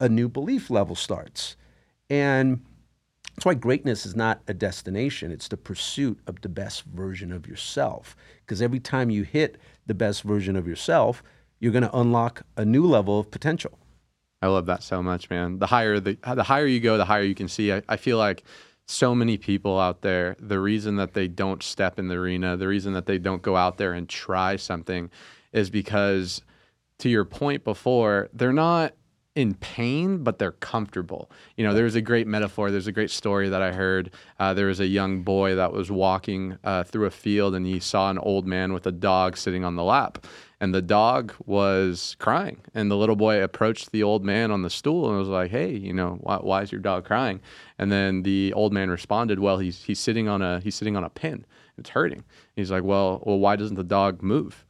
a 0.00 0.08
new 0.08 0.28
belief 0.28 0.70
level 0.70 0.96
starts. 0.96 1.56
And 2.08 2.64
that's 3.36 3.46
why 3.46 3.54
greatness 3.54 4.04
is 4.04 4.16
not 4.16 4.42
a 4.48 4.54
destination, 4.54 5.30
it's 5.30 5.48
the 5.48 5.56
pursuit 5.56 6.18
of 6.26 6.40
the 6.40 6.48
best 6.48 6.84
version 6.84 7.32
of 7.32 7.46
yourself. 7.46 8.16
Because 8.40 8.60
every 8.60 8.80
time 8.80 9.08
you 9.10 9.22
hit 9.22 9.56
the 9.86 9.94
best 9.94 10.22
version 10.24 10.56
of 10.56 10.66
yourself, 10.66 11.22
you're 11.58 11.72
going 11.72 11.84
to 11.84 11.96
unlock 11.96 12.42
a 12.56 12.64
new 12.64 12.84
level 12.84 13.20
of 13.20 13.30
potential. 13.30 13.78
I 14.42 14.46
love 14.46 14.66
that 14.66 14.82
so 14.82 15.02
much, 15.02 15.28
man. 15.28 15.58
The 15.58 15.66
higher 15.66 16.00
the 16.00 16.16
the 16.34 16.42
higher 16.42 16.66
you 16.66 16.80
go, 16.80 16.96
the 16.96 17.04
higher 17.04 17.22
you 17.22 17.34
can 17.34 17.48
see. 17.48 17.72
I, 17.72 17.82
I 17.88 17.96
feel 17.96 18.16
like 18.18 18.42
so 18.86 19.14
many 19.14 19.36
people 19.36 19.78
out 19.78 20.02
there, 20.02 20.36
the 20.40 20.58
reason 20.58 20.96
that 20.96 21.14
they 21.14 21.28
don't 21.28 21.62
step 21.62 21.98
in 21.98 22.08
the 22.08 22.16
arena, 22.16 22.56
the 22.56 22.66
reason 22.66 22.92
that 22.94 23.06
they 23.06 23.18
don't 23.18 23.42
go 23.42 23.56
out 23.56 23.76
there 23.76 23.92
and 23.92 24.08
try 24.08 24.56
something 24.56 25.10
is 25.52 25.70
because 25.70 26.42
to 26.98 27.08
your 27.08 27.24
point 27.24 27.64
before, 27.64 28.28
they're 28.32 28.52
not 28.52 28.94
in 29.36 29.54
pain, 29.54 30.24
but 30.24 30.38
they're 30.38 30.52
comfortable. 30.52 31.30
You 31.56 31.64
know, 31.64 31.72
there's 31.72 31.94
a 31.94 32.00
great 32.00 32.26
metaphor. 32.26 32.70
There's 32.70 32.88
a 32.88 32.92
great 32.92 33.10
story 33.10 33.48
that 33.48 33.62
I 33.62 33.72
heard. 33.72 34.10
Uh, 34.38 34.54
there 34.54 34.66
was 34.66 34.80
a 34.80 34.86
young 34.86 35.22
boy 35.22 35.54
that 35.54 35.72
was 35.72 35.90
walking 35.90 36.58
uh, 36.64 36.82
through 36.82 37.06
a 37.06 37.10
field 37.10 37.54
and 37.54 37.64
he 37.64 37.78
saw 37.78 38.10
an 38.10 38.18
old 38.18 38.46
man 38.46 38.72
with 38.72 38.86
a 38.86 38.92
dog 38.92 39.36
sitting 39.36 39.64
on 39.64 39.76
the 39.76 39.84
lap. 39.84 40.26
And 40.62 40.74
the 40.74 40.82
dog 40.82 41.32
was 41.46 42.16
crying. 42.18 42.60
And 42.74 42.90
the 42.90 42.96
little 42.96 43.16
boy 43.16 43.42
approached 43.42 43.92
the 43.92 44.02
old 44.02 44.24
man 44.24 44.50
on 44.50 44.60
the 44.60 44.68
stool 44.68 45.08
and 45.08 45.18
was 45.18 45.28
like, 45.28 45.50
Hey, 45.50 45.74
you 45.74 45.94
know, 45.94 46.18
why, 46.20 46.36
why 46.36 46.62
is 46.62 46.72
your 46.72 46.82
dog 46.82 47.04
crying? 47.06 47.40
And 47.78 47.90
then 47.90 48.24
the 48.24 48.52
old 48.52 48.72
man 48.72 48.90
responded, 48.90 49.38
Well, 49.38 49.58
he's, 49.58 49.84
he's 49.84 50.00
sitting 50.00 50.28
on 50.28 50.42
a, 50.42 50.60
he's 50.60 50.74
sitting 50.74 50.96
on 50.96 51.04
a 51.04 51.08
pin. 51.08 51.46
It's 51.80 51.90
hurting. 51.90 52.24
He's 52.54 52.70
like, 52.70 52.84
well, 52.84 53.22
well, 53.24 53.38
why 53.38 53.56
doesn't 53.56 53.76
the 53.76 53.82
dog 53.82 54.22
move? 54.22 54.64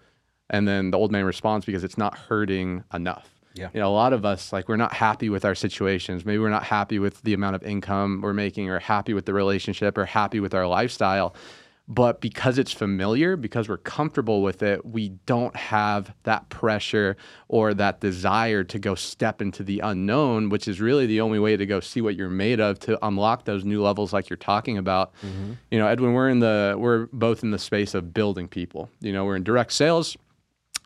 And 0.49 0.67
then 0.67 0.93
the 0.93 0.97
old 0.97 1.13
man 1.13 1.25
responds, 1.25 1.67
because 1.67 1.85
it's 1.85 1.99
not 1.99 2.17
hurting 2.17 2.85
enough. 2.95 3.40
Yeah. 3.55 3.69
You 3.75 3.81
know, 3.81 3.89
a 3.89 3.95
lot 3.95 4.13
of 4.13 4.25
us, 4.25 4.53
like, 4.53 4.69
we're 4.69 4.77
not 4.77 4.93
happy 4.93 5.29
with 5.29 5.45
our 5.45 5.55
situations. 5.55 6.25
Maybe 6.25 6.39
we're 6.39 6.51
not 6.51 6.65
happy 6.65 6.99
with 6.99 7.21
the 7.23 7.35
amount 7.35 7.57
of 7.57 7.63
income 7.63 8.21
we're 8.23 8.33
making, 8.33 8.71
or 8.71 8.79
happy 8.79 9.13
with 9.13 9.27
the 9.27 9.35
relationship, 9.35 9.99
or 9.99 10.05
happy 10.05 10.41
with 10.41 10.55
our 10.55 10.67
lifestyle. 10.67 11.35
But 11.89 12.21
because 12.21 12.57
it's 12.57 12.71
familiar, 12.71 13.37
because 13.37 13.69
we're 13.69 13.77
comfortable 13.77 14.43
with 14.43 14.63
it, 14.63 14.87
we 14.87 15.09
don't 15.27 15.57
have 15.57 16.15
that 16.23 16.49
pressure 16.49 17.17
or 17.49 17.75
that 17.75 18.01
desire 18.01 18.63
to 18.63 18.79
go 18.79 18.95
step 18.95 19.43
into 19.43 19.65
the 19.65 19.81
unknown, 19.81 20.51
which 20.51 20.69
is 20.69 20.81
really 20.81 21.07
the 21.07 21.21
only 21.21 21.41
way 21.41 21.57
to 21.57 21.67
go 21.67 21.81
see 21.81 22.01
what 22.01 22.15
you're 22.15 22.29
made 22.29 22.61
of 22.61 22.79
to 22.81 23.05
unlock 23.05 23.45
those 23.45 23.65
new 23.65 23.83
levels 23.83 24.13
like 24.13 24.31
you're 24.31 24.37
talking 24.37 24.79
about. 24.79 25.13
Mm-hmm. 25.17 25.55
You 25.73 25.81
know, 25.81 25.89
Edwin, 25.89 26.13
we're 26.13 26.29
in 26.29 26.39
the 26.39 26.77
we're 26.79 27.07
both 27.07 27.43
in 27.43 27.51
the 27.51 27.59
space 27.59 27.93
of 27.95 28.15
building 28.15 28.47
people. 28.47 28.89
You 29.01 29.13
know, 29.13 29.25
we're 29.25 29.35
in 29.35 29.43
direct 29.43 29.73
sales. 29.73 30.17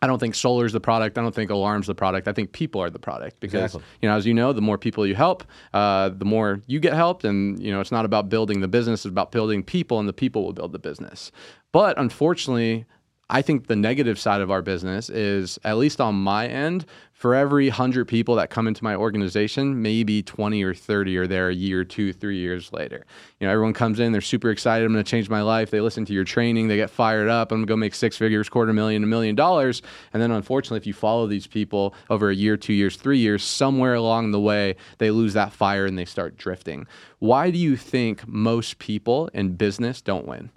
I 0.01 0.07
don't 0.07 0.19
think 0.19 0.35
solar 0.35 0.65
is 0.65 0.73
the 0.73 0.79
product. 0.79 1.17
I 1.17 1.21
don't 1.21 1.33
think 1.33 1.49
alarms 1.49 1.87
the 1.87 1.95
product. 1.95 2.27
I 2.27 2.33
think 2.33 2.51
people 2.51 2.81
are 2.81 2.89
the 2.89 2.99
product 2.99 3.39
because 3.39 3.75
Exactly. 3.75 3.83
you 4.01 4.09
know, 4.09 4.15
as 4.15 4.25
you 4.25 4.33
know, 4.33 4.53
the 4.53 4.61
more 4.61 4.77
people 4.77 5.07
you 5.07 5.15
help, 5.15 5.43
uh, 5.73 6.09
the 6.09 6.25
more 6.25 6.61
you 6.67 6.79
get 6.79 6.93
helped. 6.93 7.23
And 7.23 7.61
you 7.61 7.71
know, 7.71 7.79
it's 7.79 7.91
not 7.91 8.05
about 8.05 8.29
building 8.29 8.59
the 8.61 8.67
business; 8.67 9.05
it's 9.05 9.11
about 9.11 9.31
building 9.31 9.63
people, 9.63 9.99
and 9.99 10.07
the 10.07 10.13
people 10.13 10.43
will 10.43 10.53
build 10.53 10.73
the 10.73 10.79
business. 10.79 11.31
But 11.71 11.97
unfortunately, 11.97 12.85
I 13.27 13.41
think 13.41 13.65
the 13.65 13.75
negative 13.75 14.19
side 14.19 14.41
of 14.41 14.51
our 14.51 14.61
business 14.61 15.09
is, 15.09 15.57
at 15.63 15.77
least 15.77 15.99
on 15.99 16.13
my 16.13 16.45
end, 16.47 16.85
for 17.11 17.33
every 17.33 17.69
hundred 17.69 18.07
people 18.07 18.35
that 18.35 18.51
come 18.51 18.67
into 18.67 18.83
my 18.83 18.93
organization, 18.93 19.81
maybe 19.81 20.21
20 20.21 20.61
or 20.63 20.75
30 20.75 21.17
are 21.17 21.25
there 21.25 21.49
a 21.49 21.55
year, 21.55 21.83
two, 21.83 22.13
three 22.13 22.37
years 22.37 22.71
later. 22.71 23.03
You 23.39 23.47
know, 23.47 23.53
everyone 23.53 23.73
comes 23.73 23.99
in, 23.99 24.11
they're 24.11 24.21
super 24.21 24.51
excited. 24.51 24.85
I'm 24.85 24.93
to 24.93 25.03
change 25.03 25.27
my 25.27 25.41
life. 25.41 25.71
They 25.71 25.81
listen 25.81 26.05
to 26.05 26.13
your 26.13 26.23
training, 26.23 26.67
they 26.67 26.75
get 26.75 26.91
fired 26.91 27.27
up. 27.27 27.51
I'm 27.51 27.61
to 27.61 27.65
go 27.65 27.75
make 27.75 27.95
six 27.95 28.15
figures, 28.15 28.47
quarter 28.47 28.73
million, 28.73 29.03
a 29.03 29.07
million 29.07 29.33
dollars. 29.35 29.81
And 30.13 30.21
then, 30.21 30.29
unfortunately, 30.29 30.77
if 30.77 30.85
you 30.85 30.93
follow 30.93 31.25
these 31.25 31.47
people 31.47 31.95
over 32.11 32.29
a 32.29 32.35
year, 32.35 32.57
two 32.57 32.73
years, 32.73 32.95
three 32.95 33.17
years, 33.17 33.43
somewhere 33.43 33.95
along 33.95 34.31
the 34.31 34.39
way, 34.39 34.75
they 34.99 35.09
lose 35.09 35.33
that 35.33 35.51
fire 35.51 35.87
and 35.87 35.97
they 35.97 36.05
start 36.05 36.37
drifting. 36.37 36.85
Why 37.17 37.49
do 37.49 37.57
you 37.57 37.75
think 37.75 38.27
most 38.27 38.77
people 38.77 39.29
in 39.33 39.55
business 39.55 39.99
don't 40.01 40.27
win? 40.27 40.51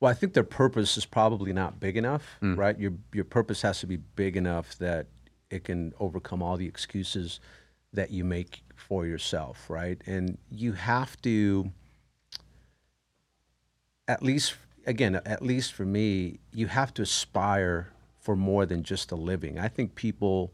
Well, 0.00 0.10
I 0.10 0.14
think 0.14 0.32
their 0.32 0.42
purpose 0.42 0.96
is 0.96 1.04
probably 1.04 1.52
not 1.52 1.78
big 1.78 1.96
enough, 1.96 2.38
mm. 2.42 2.56
right? 2.56 2.78
Your 2.78 2.92
your 3.12 3.24
purpose 3.24 3.62
has 3.62 3.80
to 3.80 3.86
be 3.86 3.96
big 3.96 4.36
enough 4.36 4.76
that 4.78 5.06
it 5.50 5.64
can 5.64 5.92
overcome 6.00 6.42
all 6.42 6.56
the 6.56 6.66
excuses 6.66 7.38
that 7.92 8.10
you 8.10 8.24
make 8.24 8.62
for 8.76 9.06
yourself, 9.06 9.68
right? 9.68 10.00
And 10.06 10.38
you 10.50 10.72
have 10.72 11.20
to 11.22 11.70
at 14.08 14.22
least 14.22 14.54
again, 14.86 15.20
at 15.26 15.42
least 15.42 15.74
for 15.74 15.84
me, 15.84 16.40
you 16.52 16.66
have 16.68 16.94
to 16.94 17.02
aspire 17.02 17.92
for 18.18 18.34
more 18.34 18.64
than 18.64 18.82
just 18.82 19.12
a 19.12 19.16
living. 19.16 19.58
I 19.58 19.68
think 19.68 19.94
people 19.94 20.52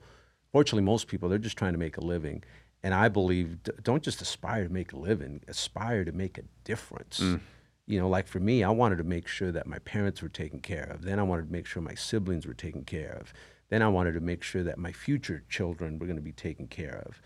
fortunately 0.50 0.82
most 0.82 1.06
people 1.06 1.28
they're 1.28 1.38
just 1.38 1.56
trying 1.56 1.72
to 1.72 1.78
make 1.78 1.96
a 1.96 2.04
living. 2.04 2.42
And 2.82 2.94
I 2.94 3.08
believe 3.08 3.58
don't 3.82 4.02
just 4.02 4.20
aspire 4.22 4.64
to 4.66 4.72
make 4.72 4.92
a 4.92 4.96
living, 4.96 5.40
aspire 5.46 6.04
to 6.04 6.12
make 6.12 6.36
a 6.36 6.42
difference 6.64 7.20
mm. 7.20 7.40
You 7.86 8.00
know, 8.00 8.08
like 8.08 8.26
for 8.26 8.40
me, 8.40 8.64
I 8.64 8.70
wanted 8.70 8.98
to 8.98 9.04
make 9.04 9.28
sure 9.28 9.52
that 9.52 9.66
my 9.66 9.78
parents 9.80 10.20
were 10.20 10.28
taken 10.28 10.60
care 10.60 10.90
of. 10.90 11.02
Then 11.02 11.18
I 11.18 11.22
wanted 11.22 11.46
to 11.46 11.52
make 11.52 11.66
sure 11.66 11.82
my 11.82 11.94
siblings 11.94 12.46
were 12.46 12.54
taken 12.54 12.84
care 12.84 13.16
of. 13.20 13.32
Then 13.68 13.82
I 13.82 13.88
wanted 13.88 14.12
to 14.14 14.20
make 14.20 14.42
sure 14.42 14.62
that 14.64 14.78
my 14.78 14.92
future 14.92 15.44
children 15.48 15.98
were 15.98 16.06
going 16.06 16.16
to 16.16 16.22
be 16.22 16.32
taken 16.32 16.66
care 16.66 17.02
of. 17.06 17.20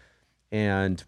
And 0.52 1.02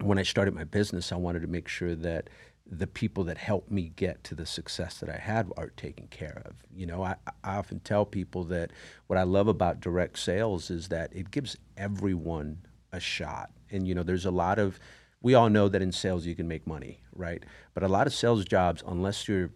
when 0.00 0.18
I 0.18 0.22
started 0.22 0.54
my 0.54 0.64
business, 0.64 1.12
I 1.12 1.16
wanted 1.16 1.42
to 1.42 1.48
make 1.48 1.68
sure 1.68 1.94
that 1.94 2.28
the 2.70 2.86
people 2.86 3.24
that 3.24 3.38
helped 3.38 3.70
me 3.70 3.92
get 3.96 4.22
to 4.24 4.34
the 4.34 4.44
success 4.44 4.98
that 4.98 5.08
I 5.08 5.16
had 5.16 5.50
are 5.56 5.70
taken 5.70 6.06
care 6.08 6.42
of. 6.44 6.54
You 6.74 6.86
know, 6.86 7.02
I, 7.02 7.16
I 7.42 7.56
often 7.56 7.80
tell 7.80 8.04
people 8.04 8.44
that 8.44 8.72
what 9.06 9.18
I 9.18 9.22
love 9.22 9.48
about 9.48 9.80
direct 9.80 10.18
sales 10.18 10.70
is 10.70 10.88
that 10.88 11.10
it 11.14 11.30
gives 11.30 11.56
everyone 11.76 12.58
a 12.92 13.00
shot. 13.00 13.50
And, 13.70 13.88
you 13.88 13.94
know, 13.94 14.02
there's 14.02 14.26
a 14.26 14.30
lot 14.30 14.58
of, 14.58 14.78
we 15.20 15.34
all 15.34 15.48
know 15.48 15.68
that 15.68 15.82
in 15.82 15.92
sales 15.92 16.26
you 16.26 16.34
can 16.34 16.48
make 16.48 16.66
money, 16.66 17.00
right? 17.14 17.42
But 17.74 17.82
a 17.82 17.88
lot 17.88 18.06
of 18.06 18.14
sales 18.14 18.44
jobs, 18.44 18.82
unless 18.86 19.28
you're 19.28 19.50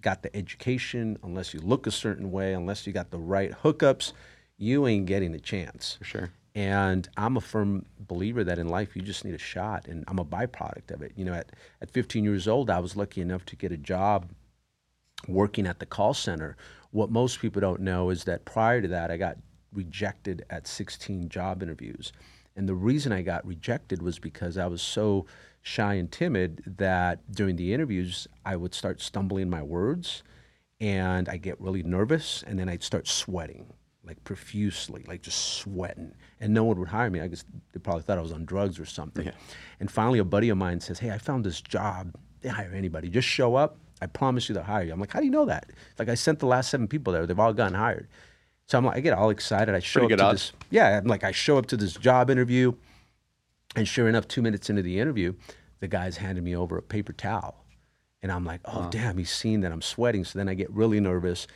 got 0.00 0.22
the 0.22 0.34
education, 0.36 1.18
unless 1.22 1.54
you 1.54 1.60
look 1.60 1.86
a 1.86 1.90
certain 1.90 2.30
way, 2.30 2.52
unless 2.52 2.86
you 2.86 2.92
got 2.92 3.10
the 3.10 3.18
right 3.18 3.52
hookups, 3.62 4.12
you 4.58 4.86
ain't 4.86 5.06
getting 5.06 5.34
a 5.34 5.40
chance. 5.40 5.96
For 5.98 6.04
sure. 6.04 6.30
And 6.54 7.08
I'm 7.16 7.36
a 7.36 7.40
firm 7.40 7.84
believer 7.98 8.42
that 8.44 8.58
in 8.58 8.68
life 8.68 8.96
you 8.96 9.02
just 9.02 9.24
need 9.24 9.34
a 9.34 9.38
shot, 9.38 9.86
and 9.88 10.04
I'm 10.08 10.18
a 10.18 10.24
byproduct 10.24 10.90
of 10.90 11.02
it. 11.02 11.12
You 11.14 11.24
know, 11.26 11.34
at, 11.34 11.50
at 11.82 11.90
15 11.90 12.24
years 12.24 12.48
old, 12.48 12.70
I 12.70 12.78
was 12.78 12.96
lucky 12.96 13.20
enough 13.20 13.44
to 13.46 13.56
get 13.56 13.72
a 13.72 13.76
job 13.76 14.30
working 15.28 15.66
at 15.66 15.80
the 15.80 15.86
call 15.86 16.14
center. 16.14 16.56
What 16.92 17.10
most 17.10 17.40
people 17.40 17.60
don't 17.60 17.80
know 17.80 18.10
is 18.10 18.24
that 18.24 18.44
prior 18.46 18.80
to 18.80 18.88
that, 18.88 19.10
I 19.10 19.18
got 19.18 19.36
rejected 19.72 20.46
at 20.48 20.66
16 20.66 21.28
job 21.28 21.62
interviews. 21.62 22.12
And 22.56 22.68
the 22.68 22.74
reason 22.74 23.12
I 23.12 23.22
got 23.22 23.46
rejected 23.46 24.02
was 24.02 24.18
because 24.18 24.56
I 24.56 24.66
was 24.66 24.82
so 24.82 25.26
shy 25.62 25.94
and 25.94 26.10
timid 26.10 26.62
that 26.78 27.30
during 27.30 27.56
the 27.56 27.74
interviews, 27.74 28.26
I 28.44 28.56
would 28.56 28.74
start 28.74 29.00
stumbling 29.00 29.50
my 29.50 29.62
words 29.62 30.22
and 30.80 31.28
I 31.28 31.36
get 31.36 31.60
really 31.60 31.82
nervous 31.82 32.42
and 32.46 32.58
then 32.58 32.68
I'd 32.68 32.82
start 32.82 33.06
sweating 33.06 33.72
like 34.06 34.22
profusely, 34.24 35.04
like 35.08 35.22
just 35.22 35.54
sweating. 35.56 36.14
And 36.40 36.54
no 36.54 36.64
one 36.64 36.78
would 36.78 36.88
hire 36.88 37.10
me. 37.10 37.20
I 37.20 37.26
guess 37.26 37.44
they 37.72 37.80
probably 37.80 38.02
thought 38.02 38.18
I 38.18 38.22
was 38.22 38.32
on 38.32 38.44
drugs 38.44 38.78
or 38.78 38.86
something. 38.86 39.24
And 39.80 39.90
finally, 39.90 40.20
a 40.20 40.24
buddy 40.24 40.48
of 40.48 40.56
mine 40.56 40.80
says, 40.80 41.00
Hey, 41.00 41.10
I 41.10 41.18
found 41.18 41.44
this 41.44 41.60
job. 41.60 42.14
They 42.40 42.48
hire 42.48 42.72
anybody. 42.72 43.08
Just 43.08 43.26
show 43.28 43.56
up. 43.56 43.78
I 44.00 44.06
promise 44.06 44.48
you 44.48 44.54
they'll 44.54 44.62
hire 44.62 44.84
you. 44.84 44.92
I'm 44.92 45.00
like, 45.00 45.12
How 45.12 45.18
do 45.18 45.24
you 45.26 45.32
know 45.32 45.46
that? 45.46 45.70
Like, 45.98 46.08
I 46.08 46.14
sent 46.14 46.38
the 46.38 46.46
last 46.46 46.70
seven 46.70 46.86
people 46.86 47.12
there. 47.12 47.26
They've 47.26 47.38
all 47.38 47.52
gotten 47.52 47.74
hired. 47.74 48.08
So 48.66 48.76
I'm 48.76 48.84
like, 48.84 48.96
I 48.96 49.00
get 49.00 49.12
all 49.12 49.30
excited. 49.30 49.74
I 49.74 49.78
show 49.78 50.00
Pretty 50.00 50.14
up 50.14 50.18
to 50.18 50.24
odds. 50.24 50.52
this. 50.52 50.66
Yeah, 50.70 50.98
I'm 50.98 51.06
like, 51.06 51.22
I 51.22 51.30
show 51.30 51.56
up 51.56 51.66
to 51.66 51.76
this 51.76 51.94
job 51.94 52.30
interview, 52.30 52.72
and 53.76 53.86
sure 53.86 54.08
enough, 54.08 54.26
two 54.26 54.42
minutes 54.42 54.68
into 54.68 54.82
the 54.82 54.98
interview, 54.98 55.34
the 55.80 55.88
guy's 55.88 56.16
handed 56.16 56.42
me 56.42 56.56
over 56.56 56.76
a 56.76 56.82
paper 56.82 57.12
towel, 57.12 57.64
and 58.22 58.32
I'm 58.32 58.44
like, 58.44 58.60
oh 58.64 58.88
damn, 58.90 59.18
he's 59.18 59.30
seen 59.30 59.60
that 59.60 59.70
I'm 59.72 59.82
sweating. 59.82 60.24
So 60.24 60.38
then 60.38 60.48
I 60.48 60.54
get 60.54 60.70
really 60.70 60.98
nervous, 60.98 61.46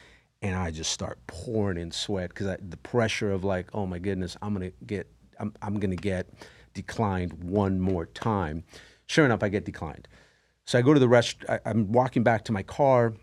and 0.41 0.55
I 0.55 0.71
just 0.71 0.93
start 0.93 1.19
pouring 1.27 1.79
in 1.79 1.91
sweat 1.91 2.29
because 2.31 2.57
the 2.69 2.77
pressure 2.77 3.33
of 3.33 3.43
like, 3.43 3.69
oh 3.75 3.87
my 3.87 3.99
goodness, 3.99 4.37
I'm 4.41 4.53
gonna 4.53 4.71
get, 4.87 5.09
I'm, 5.41 5.53
I'm 5.63 5.81
gonna 5.81 5.97
get 5.97 6.29
declined 6.75 7.33
one 7.43 7.81
more 7.81 8.07
time. 8.07 8.63
Sure 9.07 9.25
enough, 9.25 9.43
I 9.43 9.49
get 9.49 9.65
declined. 9.65 10.07
So 10.65 10.79
I 10.79 10.83
go 10.83 10.95
to 10.95 11.01
the 11.01 11.09
rest. 11.09 11.39
I, 11.49 11.59
I'm 11.67 11.91
walking 11.91 12.23
back 12.23 12.45
to 12.45 12.53
my 12.53 12.63
car 12.63 13.15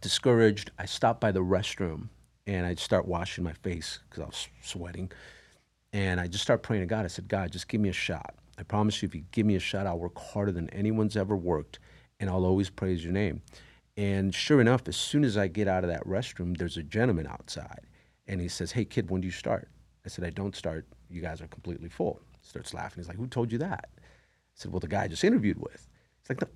discouraged, 0.00 0.70
I 0.78 0.86
stop 0.86 1.20
by 1.20 1.32
the 1.32 1.40
restroom 1.40 2.08
and 2.48 2.64
I 2.64 2.74
start 2.76 3.06
washing 3.06 3.44
my 3.44 3.52
face 3.52 4.00
because 4.08 4.22
I 4.22 4.26
was 4.26 4.48
sweating. 4.62 5.12
And 5.92 6.18
I 6.18 6.26
just 6.26 6.42
start 6.42 6.62
praying 6.62 6.82
to 6.82 6.86
God. 6.86 7.04
I 7.04 7.08
said, 7.08 7.28
God, 7.28 7.52
just 7.52 7.68
give 7.68 7.80
me 7.80 7.90
a 7.90 7.92
shot. 7.92 8.34
I 8.58 8.62
promise 8.62 9.02
you, 9.02 9.06
if 9.06 9.14
you 9.14 9.22
give 9.32 9.44
me 9.44 9.54
a 9.54 9.60
shot, 9.60 9.86
I'll 9.86 9.98
work 9.98 10.18
harder 10.18 10.50
than 10.50 10.68
anyone's 10.70 11.16
ever 11.16 11.36
worked 11.36 11.78
and 12.18 12.28
I'll 12.28 12.46
always 12.46 12.70
praise 12.70 13.04
your 13.04 13.12
name. 13.12 13.42
And 13.98 14.34
sure 14.34 14.60
enough, 14.62 14.88
as 14.88 14.96
soon 14.96 15.24
as 15.24 15.36
I 15.36 15.46
get 15.46 15.68
out 15.68 15.84
of 15.84 15.90
that 15.90 16.04
restroom, 16.06 16.56
there's 16.56 16.78
a 16.78 16.82
gentleman 16.82 17.26
outside 17.26 17.82
and 18.26 18.40
he 18.40 18.48
says, 18.48 18.72
Hey, 18.72 18.86
kid, 18.86 19.10
when 19.10 19.20
do 19.20 19.26
you 19.26 19.32
start? 19.32 19.68
I 20.06 20.08
said, 20.08 20.24
I 20.24 20.30
don't 20.30 20.56
start. 20.56 20.86
You 21.10 21.20
guys 21.20 21.42
are 21.42 21.48
completely 21.48 21.90
full. 21.90 22.18
Starts 22.40 22.72
laughing. 22.72 23.02
He's 23.02 23.08
like, 23.08 23.18
Who 23.18 23.26
told 23.26 23.52
you 23.52 23.58
that? 23.58 23.90
I 23.94 24.00
said, 24.54 24.72
Well, 24.72 24.80
the 24.80 24.88
guy 24.88 25.04
I 25.04 25.08
just 25.08 25.22
interviewed 25.22 25.58
with. 25.58 25.86
He's 26.22 26.30
like, 26.30 26.40
no. 26.40 26.48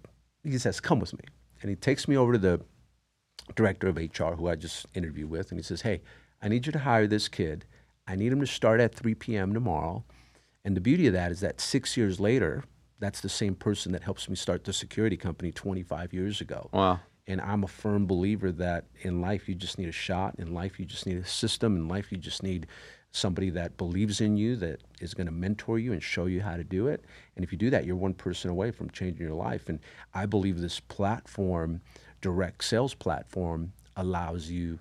He 0.50 0.56
says, 0.56 0.80
Come 0.80 1.00
with 1.00 1.12
me. 1.12 1.24
And 1.60 1.68
he 1.68 1.76
takes 1.76 2.08
me 2.08 2.16
over 2.16 2.32
to 2.32 2.38
the 2.38 2.60
director 3.54 3.88
of 3.88 3.96
HR 3.96 4.34
who 4.34 4.48
I 4.48 4.54
just 4.54 4.86
interviewed 4.94 5.30
with, 5.30 5.50
and 5.50 5.58
he 5.58 5.62
says, 5.62 5.82
Hey, 5.82 6.02
I 6.42 6.48
need 6.48 6.66
you 6.66 6.72
to 6.72 6.78
hire 6.78 7.06
this 7.06 7.28
kid. 7.28 7.64
I 8.06 8.16
need 8.16 8.32
him 8.32 8.40
to 8.40 8.46
start 8.46 8.80
at 8.80 8.94
3 8.94 9.14
p.m. 9.14 9.54
tomorrow. 9.54 10.04
And 10.64 10.76
the 10.76 10.80
beauty 10.80 11.06
of 11.06 11.12
that 11.12 11.32
is 11.32 11.40
that 11.40 11.60
six 11.60 11.96
years 11.96 12.20
later, 12.20 12.64
that's 12.98 13.20
the 13.20 13.28
same 13.28 13.54
person 13.54 13.92
that 13.92 14.02
helps 14.02 14.28
me 14.28 14.36
start 14.36 14.64
the 14.64 14.72
security 14.72 15.16
company 15.16 15.52
25 15.52 16.12
years 16.12 16.40
ago. 16.40 16.70
Wow. 16.72 17.00
And 17.26 17.40
I'm 17.40 17.64
a 17.64 17.68
firm 17.68 18.06
believer 18.06 18.50
that 18.52 18.86
in 19.02 19.20
life 19.20 19.48
you 19.48 19.54
just 19.54 19.78
need 19.78 19.88
a 19.88 19.92
shot. 19.92 20.36
In 20.38 20.54
life 20.54 20.78
you 20.78 20.84
just 20.84 21.06
need 21.06 21.18
a 21.18 21.26
system. 21.26 21.76
In 21.76 21.88
life 21.88 22.10
you 22.10 22.18
just 22.18 22.42
need 22.42 22.66
somebody 23.12 23.50
that 23.50 23.76
believes 23.76 24.20
in 24.20 24.36
you, 24.36 24.56
that 24.56 24.80
is 25.00 25.14
going 25.14 25.26
to 25.26 25.32
mentor 25.32 25.78
you 25.78 25.92
and 25.92 26.02
show 26.02 26.26
you 26.26 26.40
how 26.40 26.56
to 26.56 26.64
do 26.64 26.88
it. 26.88 27.04
And 27.36 27.44
if 27.44 27.52
you 27.52 27.58
do 27.58 27.70
that, 27.70 27.84
you're 27.84 27.96
one 27.96 28.14
person 28.14 28.50
away 28.50 28.70
from 28.70 28.90
changing 28.90 29.24
your 29.24 29.34
life. 29.34 29.68
And 29.68 29.80
I 30.14 30.26
believe 30.26 30.60
this 30.60 30.80
platform, 30.80 31.80
direct 32.22 32.64
sales 32.64 32.94
platform, 32.94 33.74
allows 33.96 34.48
you 34.48 34.78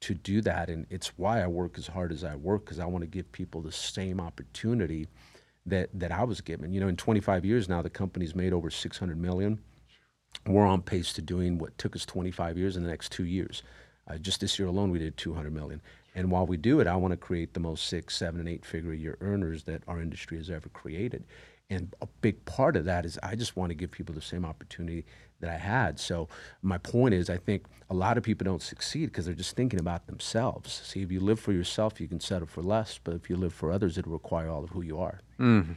to 0.00 0.14
do 0.14 0.40
that. 0.40 0.70
And 0.70 0.86
it's 0.88 1.18
why 1.18 1.42
I 1.42 1.46
work 1.46 1.76
as 1.76 1.86
hard 1.86 2.12
as 2.12 2.24
I 2.24 2.34
work 2.36 2.64
because 2.64 2.78
I 2.78 2.86
want 2.86 3.02
to 3.02 3.08
give 3.08 3.30
people 3.32 3.60
the 3.60 3.72
same 3.72 4.20
opportunity 4.20 5.06
that 5.66 5.90
that 5.92 6.12
I 6.12 6.24
was 6.24 6.40
given. 6.40 6.72
You 6.72 6.80
know, 6.80 6.88
in 6.88 6.96
25 6.96 7.44
years 7.44 7.68
now, 7.68 7.82
the 7.82 7.90
company's 7.90 8.34
made 8.34 8.54
over 8.54 8.70
600 8.70 9.18
million 9.18 9.58
we're 10.46 10.66
on 10.66 10.82
pace 10.82 11.12
to 11.14 11.22
doing 11.22 11.58
what 11.58 11.76
took 11.78 11.96
us 11.96 12.04
25 12.04 12.58
years 12.58 12.76
in 12.76 12.82
the 12.82 12.88
next 12.88 13.12
two 13.12 13.24
years. 13.24 13.62
Uh, 14.06 14.18
just 14.18 14.40
this 14.40 14.58
year 14.58 14.68
alone, 14.68 14.90
we 14.90 14.98
did 14.98 15.16
200 15.16 15.52
million. 15.52 15.80
And 16.14 16.30
while 16.30 16.46
we 16.46 16.56
do 16.56 16.80
it, 16.80 16.86
I 16.86 16.96
want 16.96 17.12
to 17.12 17.16
create 17.16 17.54
the 17.54 17.60
most 17.60 17.86
six, 17.86 18.16
seven, 18.16 18.40
and 18.40 18.48
eight 18.48 18.64
figure 18.64 18.92
a 18.92 18.96
year 18.96 19.16
earners 19.20 19.64
that 19.64 19.82
our 19.88 20.00
industry 20.00 20.36
has 20.36 20.50
ever 20.50 20.68
created. 20.68 21.24
And 21.70 21.94
a 22.02 22.06
big 22.20 22.44
part 22.44 22.76
of 22.76 22.84
that 22.84 23.06
is 23.06 23.18
I 23.22 23.34
just 23.34 23.56
want 23.56 23.70
to 23.70 23.74
give 23.74 23.90
people 23.90 24.14
the 24.14 24.20
same 24.20 24.44
opportunity 24.44 25.06
that 25.44 25.52
I 25.52 25.58
had. 25.58 26.00
So 26.00 26.28
my 26.62 26.78
point 26.78 27.14
is, 27.14 27.28
I 27.28 27.36
think 27.36 27.66
a 27.90 27.94
lot 27.94 28.16
of 28.16 28.24
people 28.24 28.44
don't 28.44 28.62
succeed 28.62 29.06
because 29.06 29.26
they're 29.26 29.34
just 29.34 29.54
thinking 29.54 29.78
about 29.78 30.06
themselves. 30.06 30.82
See, 30.84 31.02
if 31.02 31.12
you 31.12 31.20
live 31.20 31.38
for 31.38 31.52
yourself, 31.52 32.00
you 32.00 32.08
can 32.08 32.20
settle 32.20 32.46
for 32.46 32.62
less. 32.62 32.98
But 33.02 33.14
if 33.14 33.28
you 33.28 33.36
live 33.36 33.52
for 33.52 33.70
others, 33.70 33.98
it'll 33.98 34.12
require 34.12 34.48
all 34.48 34.64
of 34.64 34.70
who 34.70 34.82
you 34.82 34.98
are. 34.98 35.20
Mm-hmm. 35.38 35.72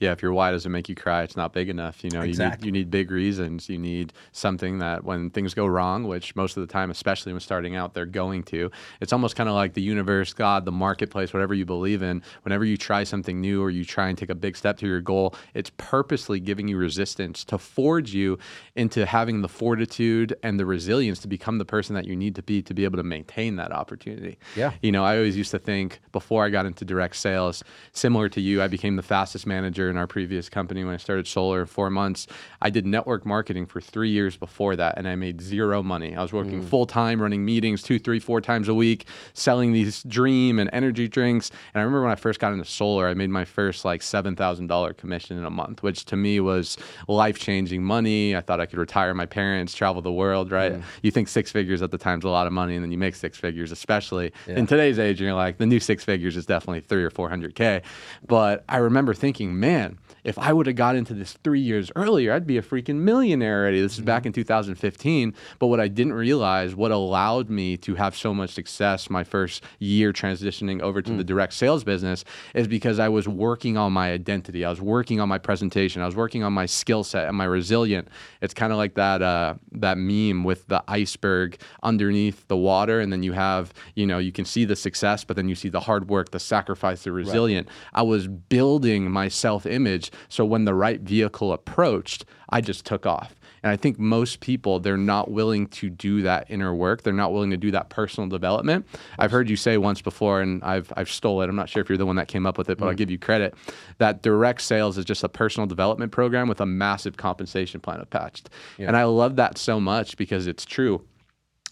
Yeah, 0.00 0.12
if 0.12 0.22
your 0.22 0.32
why 0.32 0.52
doesn't 0.52 0.70
make 0.70 0.88
you 0.88 0.94
cry, 0.94 1.22
it's 1.24 1.36
not 1.36 1.52
big 1.52 1.68
enough. 1.68 2.04
You 2.04 2.10
know, 2.10 2.20
Exactly. 2.22 2.66
you 2.66 2.72
need 2.72 2.78
you 2.78 2.84
need 2.84 2.90
big 2.90 3.10
reasons. 3.10 3.68
You 3.68 3.78
need 3.78 4.12
something 4.32 4.78
that 4.78 5.02
when 5.04 5.30
things 5.30 5.54
go 5.54 5.66
wrong, 5.66 6.04
which 6.04 6.36
most 6.36 6.56
of 6.56 6.60
the 6.66 6.72
time, 6.72 6.90
especially 6.90 7.32
when 7.32 7.40
starting 7.40 7.74
out, 7.74 7.94
they're 7.94 8.06
going 8.06 8.42
to. 8.44 8.70
It's 9.00 9.12
almost 9.12 9.34
kind 9.34 9.48
of 9.48 9.54
like 9.56 9.74
the 9.74 9.82
universe, 9.82 10.32
God, 10.32 10.64
the 10.64 10.72
marketplace, 10.72 11.32
whatever 11.32 11.54
you 11.54 11.64
believe 11.64 12.02
in. 12.02 12.22
Whenever 12.42 12.64
you 12.64 12.76
try 12.76 13.02
something 13.04 13.40
new 13.40 13.60
or 13.62 13.70
you 13.70 13.84
try 13.84 14.08
and 14.08 14.16
take 14.16 14.30
a 14.30 14.34
big 14.36 14.56
step 14.56 14.78
to 14.78 14.86
your 14.86 15.00
goal, 15.00 15.34
it's 15.54 15.70
purposely 15.78 16.38
giving 16.38 16.68
you 16.68 16.76
resistance 16.76 17.42
to 17.44 17.58
forge 17.58 18.14
you 18.14 18.38
into 18.76 19.04
having 19.06 19.42
the 19.42 19.48
fortitude 19.48 20.36
and 20.42 20.60
the 20.60 20.66
resilience 20.66 21.18
to 21.20 21.28
become 21.28 21.58
the 21.58 21.64
person 21.64 21.94
that 21.94 22.04
you 22.06 22.14
need 22.14 22.34
to 22.36 22.42
be 22.42 22.62
to 22.62 22.74
be 22.74 22.84
able 22.84 22.96
to 22.98 23.02
maintain 23.02 23.56
that 23.56 23.72
opportunity. 23.72 24.38
Yeah. 24.54 24.72
You 24.82 24.92
know, 24.92 25.04
I 25.04 25.16
always 25.16 25.36
used 25.36 25.50
to 25.50 25.58
think 25.58 26.00
before 26.12 26.44
I 26.44 26.50
got 26.50 26.66
into 26.66 26.84
direct 26.84 27.16
sales, 27.16 27.64
similar 27.92 28.28
to 28.28 28.40
you, 28.40 28.62
I 28.62 28.68
became 28.68 28.96
the 28.96 29.02
fastest 29.02 29.46
manager 29.46 29.87
in 29.90 29.96
our 29.96 30.06
previous 30.06 30.48
company 30.48 30.84
when 30.84 30.94
I 30.94 30.96
started 30.96 31.26
solar 31.26 31.66
four 31.66 31.90
months. 31.90 32.26
I 32.60 32.70
did 32.70 32.86
network 32.86 33.24
marketing 33.24 33.66
for 33.66 33.80
three 33.80 34.10
years 34.10 34.36
before 34.36 34.76
that, 34.76 34.98
and 34.98 35.08
I 35.08 35.14
made 35.14 35.40
zero 35.40 35.82
money. 35.82 36.16
I 36.16 36.22
was 36.22 36.32
working 36.32 36.62
mm. 36.62 36.68
full 36.68 36.86
time, 36.86 37.20
running 37.20 37.44
meetings 37.44 37.82
two, 37.82 37.98
three, 37.98 38.18
four 38.18 38.40
times 38.40 38.68
a 38.68 38.74
week, 38.74 39.06
selling 39.32 39.72
these 39.72 40.02
dream 40.04 40.58
and 40.58 40.68
energy 40.72 41.08
drinks. 41.08 41.50
And 41.74 41.80
I 41.80 41.84
remember 41.84 42.02
when 42.02 42.12
I 42.12 42.16
first 42.16 42.40
got 42.40 42.52
into 42.52 42.64
solar, 42.64 43.08
I 43.08 43.14
made 43.14 43.30
my 43.30 43.44
first 43.44 43.84
like 43.84 44.00
$7,000 44.00 44.96
commission 44.96 45.38
in 45.38 45.44
a 45.44 45.50
month, 45.50 45.82
which 45.82 46.04
to 46.06 46.16
me 46.16 46.40
was 46.40 46.76
life 47.06 47.38
changing 47.38 47.82
money. 47.82 48.36
I 48.36 48.40
thought 48.40 48.60
I 48.60 48.66
could 48.66 48.78
retire 48.78 49.14
my 49.14 49.26
parents, 49.26 49.74
travel 49.74 50.02
the 50.02 50.12
world, 50.12 50.50
right? 50.50 50.72
Mm. 50.72 50.82
You 51.02 51.10
think 51.10 51.28
six 51.28 51.50
figures 51.50 51.82
at 51.82 51.90
the 51.90 51.98
time's 51.98 52.24
a 52.24 52.28
lot 52.28 52.46
of 52.46 52.52
money, 52.52 52.74
and 52.74 52.84
then 52.84 52.92
you 52.92 52.98
make 52.98 53.14
six 53.14 53.38
figures, 53.38 53.72
especially 53.72 54.32
in 54.46 54.66
today's 54.66 54.98
age, 54.98 55.20
and 55.20 55.26
you're 55.26 55.34
like, 55.34 55.58
the 55.58 55.66
new 55.66 55.80
six 55.80 56.04
figures 56.04 56.36
is 56.36 56.46
definitely 56.46 56.80
three 56.80 57.04
or 57.04 57.10
400K. 57.10 57.82
But 58.26 58.64
I 58.68 58.78
remember 58.78 59.14
thinking, 59.14 59.58
man, 59.58 59.77
man 59.78 59.98
if 60.28 60.38
I 60.38 60.52
would 60.52 60.66
have 60.66 60.76
got 60.76 60.94
into 60.94 61.14
this 61.14 61.32
three 61.42 61.60
years 61.60 61.90
earlier, 61.96 62.34
I'd 62.34 62.46
be 62.46 62.58
a 62.58 62.62
freaking 62.62 62.96
millionaire 62.96 63.60
already. 63.60 63.80
This 63.80 63.94
is 63.94 64.02
back 64.02 64.26
in 64.26 64.32
2015. 64.34 65.32
But 65.58 65.68
what 65.68 65.80
I 65.80 65.88
didn't 65.88 66.12
realize, 66.12 66.74
what 66.74 66.90
allowed 66.90 67.48
me 67.48 67.78
to 67.78 67.94
have 67.94 68.14
so 68.14 68.34
much 68.34 68.50
success 68.50 69.08
my 69.08 69.24
first 69.24 69.64
year 69.78 70.12
transitioning 70.12 70.82
over 70.82 71.00
to 71.00 71.12
the 71.12 71.24
direct 71.24 71.54
sales 71.54 71.82
business 71.82 72.26
is 72.54 72.68
because 72.68 72.98
I 72.98 73.08
was 73.08 73.26
working 73.26 73.78
on 73.78 73.94
my 73.94 74.12
identity. 74.12 74.66
I 74.66 74.70
was 74.70 74.82
working 74.82 75.18
on 75.18 75.30
my 75.30 75.38
presentation. 75.38 76.02
I 76.02 76.06
was 76.06 76.14
working 76.14 76.42
on 76.44 76.52
my 76.52 76.66
skill 76.66 77.04
set 77.04 77.26
and 77.26 77.34
my 77.34 77.44
resilient. 77.44 78.08
It's 78.42 78.52
kind 78.52 78.70
of 78.70 78.76
like 78.76 78.96
that 78.96 79.22
uh, 79.22 79.54
that 79.72 79.96
meme 79.96 80.44
with 80.44 80.66
the 80.66 80.84
iceberg 80.88 81.58
underneath 81.82 82.46
the 82.48 82.56
water, 82.56 83.00
and 83.00 83.10
then 83.10 83.22
you 83.22 83.32
have 83.32 83.72
you 83.94 84.06
know 84.06 84.18
you 84.18 84.32
can 84.32 84.44
see 84.44 84.66
the 84.66 84.76
success, 84.76 85.24
but 85.24 85.36
then 85.36 85.48
you 85.48 85.54
see 85.54 85.70
the 85.70 85.80
hard 85.80 86.10
work, 86.10 86.32
the 86.32 86.38
sacrifice, 86.38 87.04
the 87.04 87.12
resilient. 87.12 87.66
I 87.94 88.02
was 88.02 88.26
building 88.26 89.10
my 89.10 89.28
self 89.28 89.64
image 89.64 90.10
so 90.28 90.44
when 90.44 90.64
the 90.64 90.74
right 90.74 91.00
vehicle 91.00 91.52
approached, 91.52 92.24
I 92.48 92.60
just 92.60 92.84
took 92.84 93.06
off. 93.06 93.34
And 93.62 93.72
I 93.72 93.76
think 93.76 93.98
most 93.98 94.40
people, 94.40 94.80
they're 94.80 94.96
not 94.96 95.30
willing 95.30 95.66
to 95.68 95.90
do 95.90 96.22
that 96.22 96.46
inner 96.48 96.74
work. 96.74 97.02
They're 97.02 97.12
not 97.12 97.32
willing 97.32 97.50
to 97.50 97.56
do 97.56 97.70
that 97.72 97.90
personal 97.90 98.28
development. 98.28 98.86
I've 99.18 99.30
heard 99.30 99.50
you 99.50 99.56
say 99.56 99.78
once 99.78 100.00
before, 100.00 100.40
and 100.40 100.62
I've, 100.62 100.92
I've 100.96 101.10
stole 101.10 101.42
it. 101.42 101.48
I'm 101.48 101.56
not 101.56 101.68
sure 101.68 101.82
if 101.82 101.88
you're 101.88 101.98
the 101.98 102.06
one 102.06 102.16
that 102.16 102.28
came 102.28 102.46
up 102.46 102.56
with 102.56 102.70
it, 102.70 102.78
but 102.78 102.86
I'll 102.86 102.94
mm. 102.94 102.98
give 102.98 103.10
you 103.10 103.18
credit 103.18 103.54
that 103.98 104.22
direct 104.22 104.62
sales 104.62 104.96
is 104.96 105.04
just 105.04 105.24
a 105.24 105.28
personal 105.28 105.66
development 105.66 106.12
program 106.12 106.48
with 106.48 106.60
a 106.60 106.66
massive 106.66 107.16
compensation 107.16 107.80
plan 107.80 108.00
attached. 108.00 108.48
And 108.78 108.96
I 108.96 109.04
love 109.04 109.36
that 109.36 109.58
so 109.58 109.80
much 109.80 110.16
because 110.16 110.46
it's 110.46 110.64
true 110.64 111.04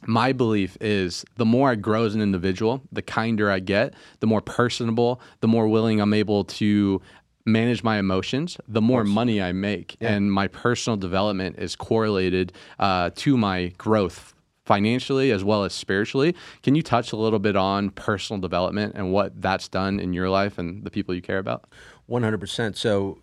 my 0.04 0.32
belief 0.32 0.76
is 0.80 1.24
the 1.37 1.44
more 1.44 1.70
I 1.70 1.74
grow 1.74 2.04
as 2.04 2.14
an 2.14 2.20
individual, 2.20 2.82
the 2.92 3.02
kinder 3.02 3.50
I 3.50 3.61
get, 3.61 3.94
the 4.20 4.26
more 4.26 4.40
personable, 4.40 5.20
the 5.40 5.48
more 5.48 5.68
willing 5.68 6.00
I'm 6.00 6.12
able 6.12 6.44
to 6.44 7.00
manage 7.46 7.82
my 7.82 7.98
emotions, 7.98 8.59
the 8.68 8.82
more 8.82 9.04
money 9.04 9.40
I 9.40 9.52
make. 9.52 9.96
And 10.00 10.30
my 10.32 10.48
personal 10.48 10.96
development 10.96 11.56
is 11.59 11.76
correlated 11.76 12.52
uh, 12.78 13.11
to 13.16 13.37
my 13.37 13.68
growth 13.78 14.35
financially 14.64 15.30
as 15.30 15.44
well 15.44 15.62
as 15.62 15.72
spiritually. 15.72 16.35
Can 16.62 16.74
you 16.74 16.82
touch 16.82 17.12
a 17.12 17.16
little 17.16 17.38
bit 17.38 17.56
on 17.56 17.90
personal 17.90 18.40
development 18.40 18.94
and 18.96 19.12
what 19.12 19.40
that's 19.40 19.68
done 19.68 20.00
in 20.00 20.12
your 20.12 20.28
life 20.28 20.59
and 20.59 20.85
the 20.85 20.90
people 20.90 21.14
you 21.14 21.22
care 21.22 21.38
about? 21.38 21.70
100%. 22.11 22.76
So 22.76 23.18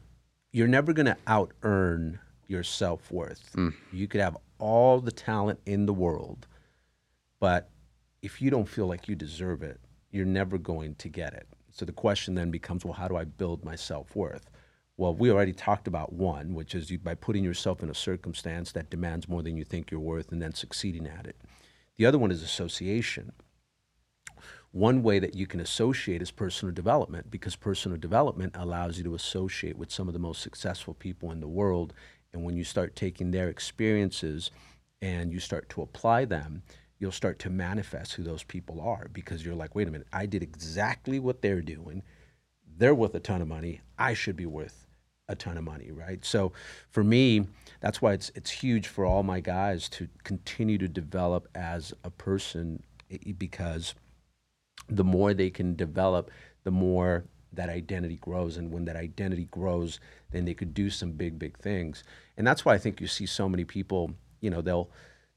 you're 0.54 0.68
never 0.68 0.94
going 0.94 1.08
to 1.08 1.18
out 1.28 1.52
earn 1.64 2.20
your 2.48 2.64
self 2.64 3.12
worth. 3.12 3.54
You 3.92 4.08
could 4.08 4.22
have 4.22 4.38
all 4.58 5.02
the 5.02 5.12
talent 5.12 5.60
in 5.66 5.86
the 5.86 5.94
world, 5.94 6.48
but 7.40 7.70
if 8.22 8.42
you 8.42 8.50
don't 8.50 8.70
feel 8.70 8.88
like 8.88 9.10
you 9.10 9.16
deserve 9.16 9.64
it, 9.64 9.82
you're 10.12 10.26
never 10.26 10.58
going 10.58 10.96
to 10.96 11.10
get 11.10 11.34
it. 11.34 11.48
So 11.74 11.84
the 11.84 11.92
question 11.92 12.36
then 12.36 12.50
becomes 12.50 12.86
well, 12.86 12.94
how 12.94 13.10
do 13.10 13.18
I 13.18 13.26
build 13.26 13.66
my 13.66 13.76
self 13.76 14.16
worth? 14.16 14.50
Well, 14.96 15.14
we 15.14 15.30
already 15.30 15.54
talked 15.54 15.88
about 15.88 16.14
one, 16.14 16.54
which 16.54 16.74
is 16.76 16.90
you, 16.90 17.00
by 17.00 17.16
putting 17.16 17.44
yourself 17.44 17.84
in 17.84 17.90
a 17.90 17.96
circumstance 17.96 18.72
that 18.72 18.90
demands 18.90 19.28
more 19.28 19.42
than 19.42 19.58
you 19.58 19.66
think 19.66 19.92
you're 19.92 20.00
worth 20.00 20.32
and 20.32 20.42
then 20.42 20.54
succeeding 20.54 21.08
at 21.08 21.26
it. 21.26 21.36
The 21.98 22.06
other 22.06 22.18
one 22.18 22.32
is 22.32 22.42
association 22.42 23.34
one 24.74 25.04
way 25.04 25.20
that 25.20 25.36
you 25.36 25.46
can 25.46 25.60
associate 25.60 26.24
is 26.24 26.32
personal 26.32 26.74
development 26.74 27.30
because 27.30 27.56
personal 27.56 27.96
development 27.96 28.56
allows 28.56 28.98
you 28.98 29.04
to 29.04 29.14
associate 29.14 29.78
with 29.78 29.92
some 29.92 30.08
of 30.08 30.14
the 30.14 30.20
most 30.20 30.42
successful 30.42 30.96
people 30.96 31.32
in 31.32 31.42
the 31.42 31.48
world. 31.48 31.94
And 32.34 32.44
when 32.44 32.58
you 32.58 32.64
start 32.64 32.96
taking 32.96 33.30
their 33.30 33.50
experiences 33.50 34.50
and 35.00 35.32
you 35.32 35.40
start 35.40 35.70
to 35.70 35.84
apply 35.84 36.26
them, 36.26 36.64
you'll 37.00 37.12
start 37.12 37.40
to 37.40 37.50
manifest 37.50 38.14
who 38.14 38.24
those 38.24 38.44
people 38.44 38.80
are 38.82 39.08
because 39.12 39.46
you're 39.46 39.56
like, 39.56 39.76
wait 39.76 39.88
a 39.88 39.92
minute, 39.92 40.08
I 40.14 40.26
did 40.26 40.44
exactly 40.44 41.20
what 41.20 41.42
they're 41.42 41.62
doing. 41.62 42.04
They're 42.78 42.96
worth 42.96 43.16
a 43.16 43.20
ton 43.20 43.42
of 43.42 43.48
money. 43.48 43.82
I 43.98 44.14
should 44.14 44.36
be 44.36 44.46
worth 44.46 44.88
a 45.28 45.36
ton 45.36 45.58
of 45.58 45.64
money, 45.64 45.92
right? 45.92 46.24
So 46.24 46.52
for 46.90 47.04
me, 47.04 47.48
that's 47.82 48.02
why 48.02 48.14
it's 48.14 48.32
it's 48.36 48.52
huge 48.52 48.88
for 48.88 49.06
all 49.06 49.24
my 49.24 49.40
guys 49.40 49.88
to 49.90 50.08
continue 50.24 50.78
to 50.78 50.88
develop 50.88 51.48
as 51.56 51.94
a 52.04 52.10
person 52.10 52.84
because 53.38 53.94
the 54.90 55.04
more 55.04 55.34
they 55.34 55.50
can 55.50 55.76
develop, 55.76 56.32
the 56.64 56.72
more 56.72 57.26
that 57.54 57.70
identity 57.70 58.18
grows 58.18 58.58
and 58.58 58.72
when 58.72 58.86
that 58.86 58.96
identity 58.96 59.46
grows, 59.46 60.00
then 60.32 60.46
they 60.46 60.54
could 60.54 60.74
do 60.74 60.90
some 60.90 61.12
big 61.12 61.38
big 61.40 61.58
things. 61.58 62.04
And 62.38 62.46
that's 62.46 62.66
why 62.66 62.74
I 62.74 62.78
think 62.78 63.00
you 63.00 63.08
see 63.08 63.26
so 63.26 63.48
many 63.48 63.64
people, 63.64 64.12
you 64.42 64.50
know, 64.50 64.62
they'll 64.62 64.90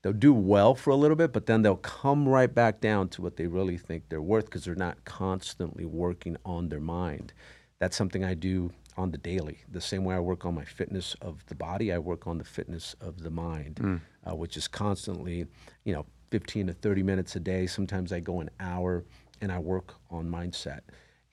they'll 0.07 0.12
do 0.12 0.33
well 0.33 0.77
for 0.77 0.90
a 0.90 0.95
little 0.95 1.16
bit, 1.16 1.33
but 1.33 1.47
then 1.47 1.62
they'll 1.62 1.75
come 1.75 2.29
right 2.29 2.55
back 2.55 2.81
down 2.81 3.09
to 3.09 3.21
what 3.21 3.37
they 3.37 3.49
really 3.49 3.77
think 3.77 4.05
they're 4.09 4.23
worth 4.23 4.45
because 4.45 4.64
they're 4.64 4.77
not 4.77 5.05
constantly 5.05 5.85
working 5.85 6.37
on 6.45 6.69
their 6.69 6.79
mind. 6.79 7.33
That's 7.81 7.97
something 7.97 8.25
I 8.25 8.35
do 8.35 8.71
on 8.97 9.11
the 9.11 9.19
daily. 9.19 9.64
The 9.69 9.81
same 9.81 10.05
way 10.05 10.14
I 10.14 10.21
work 10.21 10.47
on 10.47 10.55
my 10.55 10.64
fitness 10.64 11.16
of 11.21 11.45
the 11.47 11.57
body, 11.57 11.92
I 11.92 11.99
work 11.99 12.29
on 12.29 12.38
the 12.38 12.45
fitness 12.45 12.95
of 13.01 13.25
the 13.25 13.31
mind, 13.31 13.81
mm. 13.83 14.01
uh, 14.25 14.37
which 14.37 14.57
is 14.57 14.69
constantly, 14.69 15.49
you 15.83 15.92
know, 15.92 16.07
15 16.31 16.69
to 16.69 16.73
30 16.73 17.03
minutes 17.03 17.35
a 17.35 17.40
day. 17.40 17.66
Sometimes 17.66 18.12
I 18.12 18.21
go 18.21 18.38
an 18.38 18.51
hour 18.61 19.05
and 19.40 19.51
I 19.51 19.59
work 19.59 19.95
on 20.09 20.31
mindset. 20.31 20.83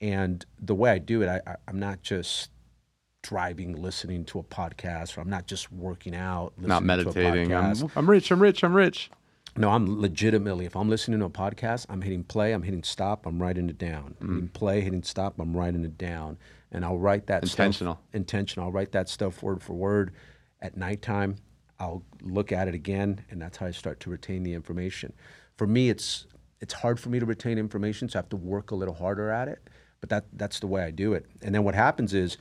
And 0.00 0.44
the 0.60 0.74
way 0.74 0.90
I 0.90 0.98
do 0.98 1.22
it, 1.22 1.28
I, 1.28 1.40
I, 1.48 1.56
I'm 1.68 1.78
not 1.78 2.02
just 2.02 2.50
driving, 3.24 3.80
listening 3.80 4.24
to 4.26 4.38
a 4.38 4.42
podcast, 4.44 5.18
or 5.18 5.20
I'm 5.20 5.30
not 5.30 5.46
just 5.46 5.72
working 5.72 6.14
out, 6.14 6.52
not 6.56 6.84
meditating. 6.84 7.52
I'm, 7.52 7.74
I'm 7.96 8.08
rich. 8.08 8.30
I'm 8.30 8.40
rich. 8.40 8.62
I'm 8.62 8.74
rich. 8.74 9.10
No, 9.56 9.70
I'm 9.70 10.00
legitimately. 10.00 10.66
If 10.66 10.76
I'm 10.76 10.88
listening 10.88 11.20
to 11.20 11.26
a 11.26 11.30
podcast, 11.30 11.86
I'm 11.88 12.02
hitting 12.02 12.24
play. 12.24 12.52
I'm 12.52 12.62
hitting 12.62 12.82
stop. 12.82 13.24
I'm 13.26 13.40
writing 13.40 13.68
it 13.68 13.78
down. 13.78 14.16
Mm. 14.20 14.34
Hitting 14.34 14.48
play, 14.48 14.80
hitting 14.80 15.02
stop. 15.02 15.38
I'm 15.38 15.56
writing 15.56 15.84
it 15.84 15.96
down 15.96 16.38
and 16.74 16.84
I'll 16.84 16.98
write 16.98 17.28
that 17.28 17.44
intentional. 17.44 17.94
Stuff, 17.94 18.04
intentional. 18.12 18.66
I'll 18.66 18.72
write 18.72 18.92
that 18.92 19.08
stuff 19.08 19.42
word 19.42 19.62
for 19.62 19.72
word 19.72 20.12
at 20.60 20.76
nighttime. 20.76 21.36
I'll 21.78 22.02
look 22.20 22.52
at 22.52 22.68
it 22.68 22.74
again, 22.74 23.24
and 23.30 23.40
that's 23.40 23.56
how 23.56 23.66
I 23.66 23.70
start 23.70 24.00
to 24.00 24.10
retain 24.10 24.42
the 24.42 24.52
information. 24.52 25.12
For 25.56 25.66
me, 25.66 25.88
it's 25.88 26.26
it's 26.60 26.74
hard 26.74 26.98
for 26.98 27.08
me 27.08 27.20
to 27.20 27.26
retain 27.26 27.58
information, 27.58 28.08
so 28.08 28.18
I 28.18 28.20
have 28.20 28.28
to 28.30 28.36
work 28.36 28.72
a 28.72 28.74
little 28.74 28.94
harder 28.94 29.30
at 29.30 29.48
it. 29.48 29.70
But 30.00 30.10
that 30.10 30.24
that's 30.32 30.60
the 30.60 30.66
way 30.66 30.82
I 30.82 30.90
do 30.90 31.14
it. 31.14 31.26
And 31.42 31.54
then 31.54 31.64
what 31.64 31.74
happens 31.74 32.12
is 32.12 32.36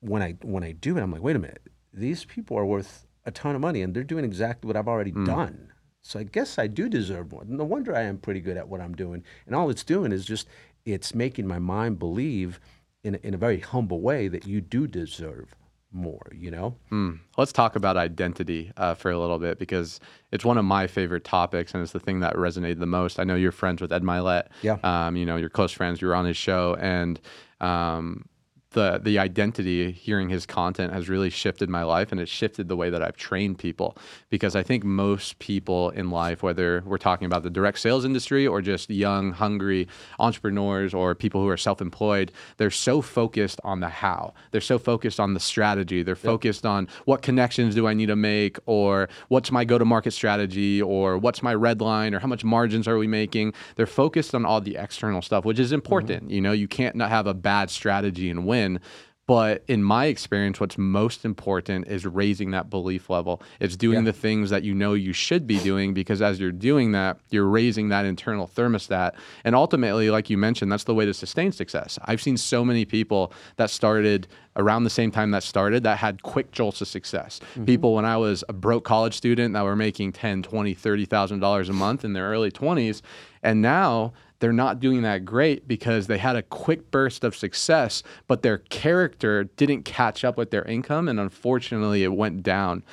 when 0.00 0.22
I 0.22 0.32
when 0.42 0.64
I 0.64 0.72
do 0.72 0.96
it, 0.96 1.02
I'm 1.02 1.12
like, 1.12 1.22
wait 1.22 1.36
a 1.36 1.40
minute, 1.40 1.62
these 1.92 2.24
people 2.24 2.56
are 2.58 2.64
worth 2.64 3.06
a 3.24 3.30
ton 3.30 3.54
of 3.54 3.60
money, 3.60 3.82
and 3.82 3.94
they're 3.94 4.04
doing 4.04 4.24
exactly 4.24 4.66
what 4.66 4.76
I've 4.76 4.88
already 4.88 5.12
mm. 5.12 5.26
done. 5.26 5.72
So 6.02 6.18
I 6.18 6.22
guess 6.22 6.58
I 6.58 6.68
do 6.68 6.88
deserve 6.88 7.32
more. 7.32 7.44
No 7.46 7.64
wonder 7.64 7.94
I 7.94 8.02
am 8.02 8.18
pretty 8.18 8.40
good 8.40 8.56
at 8.56 8.68
what 8.68 8.80
I'm 8.80 8.94
doing. 8.94 9.24
And 9.46 9.54
all 9.54 9.68
it's 9.68 9.84
doing 9.84 10.12
is 10.12 10.24
just 10.24 10.48
it's 10.86 11.14
making 11.14 11.46
my 11.46 11.58
mind 11.58 11.98
believe 11.98 12.60
in, 13.04 13.16
in 13.16 13.34
a 13.34 13.36
very 13.36 13.60
humble 13.60 14.00
way 14.00 14.28
that 14.28 14.46
you 14.46 14.60
do 14.60 14.86
deserve 14.86 15.54
more, 15.92 16.26
you 16.32 16.50
know? 16.50 16.76
Mm. 16.90 17.18
Let's 17.36 17.52
talk 17.52 17.76
about 17.76 17.96
identity 17.96 18.72
uh, 18.76 18.94
for 18.94 19.10
a 19.10 19.18
little 19.18 19.38
bit 19.38 19.58
because 19.58 20.00
it's 20.32 20.44
one 20.44 20.58
of 20.58 20.64
my 20.64 20.86
favorite 20.86 21.24
topics 21.24 21.74
and 21.74 21.82
it's 21.82 21.92
the 21.92 22.00
thing 22.00 22.20
that 22.20 22.34
resonated 22.34 22.78
the 22.78 22.86
most. 22.86 23.18
I 23.18 23.24
know 23.24 23.34
you're 23.34 23.52
friends 23.52 23.80
with 23.80 23.92
Ed 23.92 24.02
Mylett. 24.02 24.48
Yeah. 24.62 24.78
Um, 24.82 25.16
you 25.16 25.26
know, 25.26 25.36
you're 25.36 25.48
close 25.48 25.72
friends. 25.72 26.00
You 26.00 26.08
were 26.08 26.14
on 26.14 26.24
his 26.24 26.36
show. 26.36 26.76
And 26.80 27.20
um, 27.60 28.26
the 28.72 29.00
the 29.02 29.18
identity 29.18 29.90
hearing 29.90 30.28
his 30.28 30.44
content 30.44 30.92
has 30.92 31.08
really 31.08 31.30
shifted 31.30 31.70
my 31.70 31.82
life 31.82 32.12
and 32.12 32.20
it 32.20 32.28
shifted 32.28 32.68
the 32.68 32.76
way 32.76 32.90
that 32.90 33.02
I've 33.02 33.16
trained 33.16 33.58
people. 33.58 33.96
Because 34.28 34.54
I 34.54 34.62
think 34.62 34.84
most 34.84 35.38
people 35.38 35.90
in 35.90 36.10
life 36.10 36.42
whether 36.42 36.82
we're 36.84 36.98
talking 36.98 37.26
about 37.26 37.42
the 37.42 37.50
direct 37.50 37.78
sales 37.78 38.04
industry 38.04 38.46
or 38.46 38.60
just 38.60 38.90
young 38.90 39.32
hungry 39.32 39.88
entrepreneurs 40.18 40.92
or 40.92 41.14
people 41.14 41.40
who 41.40 41.48
are 41.48 41.56
self-employed 41.56 42.30
they're 42.58 42.70
so 42.70 43.00
focused 43.00 43.60
on 43.64 43.80
the 43.80 43.88
how. 43.88 44.34
They're 44.50 44.60
so 44.60 44.78
focused 44.78 45.18
on 45.18 45.34
the 45.34 45.40
strategy. 45.40 46.02
They're 46.02 46.16
focused 46.16 46.64
yep. 46.64 46.70
on 46.70 46.88
what 47.06 47.22
connections 47.22 47.74
do 47.74 47.86
I 47.86 47.94
need 47.94 48.06
to 48.06 48.16
make 48.16 48.58
or 48.66 49.08
what's 49.28 49.50
my 49.50 49.64
go 49.64 49.78
to 49.78 49.84
market 49.84 50.12
strategy 50.12 50.82
or 50.82 51.16
what's 51.16 51.42
my 51.42 51.54
red 51.54 51.80
line 51.80 52.14
or 52.14 52.18
how 52.18 52.28
much 52.28 52.44
margins 52.44 52.86
are 52.86 52.98
we 52.98 53.06
making. 53.06 53.54
They're 53.76 53.86
focused 53.86 54.34
on 54.34 54.44
all 54.44 54.60
the 54.60 54.76
external 54.76 55.22
stuff 55.22 55.44
which 55.46 55.58
is 55.58 55.72
important 55.72 56.24
mm-hmm. 56.24 56.30
you 56.32 56.40
know? 56.42 56.52
You 56.52 56.68
can't 56.68 56.96
not 56.96 57.08
have 57.08 57.26
a 57.26 57.34
bad 57.34 57.70
strategy 57.70 58.28
and 58.28 58.46
win 58.46 58.57
win. 58.58 58.80
But 59.26 59.62
in 59.68 59.82
my 59.82 60.06
experience, 60.06 60.58
what's 60.58 60.78
most 60.78 61.26
important 61.26 61.86
is 61.86 62.06
raising 62.06 62.52
that 62.52 62.70
belief 62.70 63.10
level. 63.10 63.42
It's 63.60 63.76
doing 63.76 63.98
yeah. 63.98 64.04
the 64.10 64.12
things 64.14 64.48
that 64.48 64.62
you 64.62 64.74
know 64.74 64.94
you 64.94 65.12
should 65.12 65.46
be 65.46 65.58
doing 65.58 65.92
because 65.92 66.22
as 66.22 66.40
you're 66.40 66.50
doing 66.50 66.92
that, 66.92 67.18
you're 67.28 67.46
raising 67.46 67.90
that 67.90 68.06
internal 68.06 68.48
thermostat. 68.48 69.12
And 69.44 69.54
ultimately, 69.54 70.08
like 70.08 70.30
you 70.30 70.38
mentioned, 70.38 70.72
that's 70.72 70.84
the 70.84 70.94
way 70.94 71.04
to 71.04 71.12
sustain 71.12 71.52
success. 71.52 71.98
I've 72.06 72.22
seen 72.22 72.38
so 72.38 72.64
many 72.64 72.86
people 72.86 73.34
that 73.56 73.68
started 73.68 74.28
around 74.56 74.84
the 74.84 74.90
same 74.90 75.10
time 75.10 75.30
that 75.32 75.42
started 75.42 75.82
that 75.82 75.98
had 75.98 76.22
quick 76.22 76.50
jolts 76.50 76.80
of 76.80 76.88
success. 76.88 77.38
Mm-hmm. 77.50 77.66
People 77.66 77.94
when 77.94 78.06
I 78.06 78.16
was 78.16 78.44
a 78.48 78.54
broke 78.54 78.84
college 78.84 79.14
student 79.14 79.52
that 79.52 79.62
were 79.62 79.76
making 79.76 80.12
10, 80.12 80.42
20, 80.42 80.72
30,000 80.72 81.38
dollars 81.38 81.68
a 81.68 81.74
month 81.74 82.02
in 82.02 82.14
their 82.14 82.30
early 82.30 82.50
20s 82.50 83.02
and 83.42 83.62
now 83.62 84.12
they're 84.40 84.52
not 84.52 84.80
doing 84.80 85.02
that 85.02 85.24
great 85.24 85.66
because 85.66 86.06
they 86.06 86.18
had 86.18 86.36
a 86.36 86.42
quick 86.42 86.90
burst 86.90 87.24
of 87.24 87.34
success, 87.34 88.02
but 88.26 88.42
their 88.42 88.58
character 88.58 89.44
didn't 89.44 89.82
catch 89.84 90.24
up 90.24 90.36
with 90.36 90.50
their 90.50 90.64
income, 90.64 91.08
and 91.08 91.18
unfortunately, 91.18 92.04
it 92.04 92.12
went 92.12 92.42
down. 92.42 92.84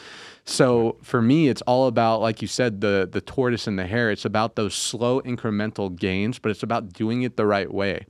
So 0.45 0.97
for 1.01 1.21
me, 1.21 1.47
it's 1.47 1.61
all 1.63 1.87
about, 1.87 2.21
like 2.21 2.41
you 2.41 2.47
said, 2.47 2.81
the 2.81 3.07
the 3.11 3.21
tortoise 3.21 3.67
and 3.67 3.77
the 3.77 3.87
hare. 3.87 4.11
It's 4.11 4.25
about 4.25 4.55
those 4.55 4.75
slow 4.75 5.21
incremental 5.21 5.95
gains, 5.95 6.39
but 6.39 6.51
it's 6.51 6.63
about 6.63 6.93
doing 6.93 7.23
it 7.23 7.37
the 7.37 7.45
right 7.45 7.71
way. 7.71 8.05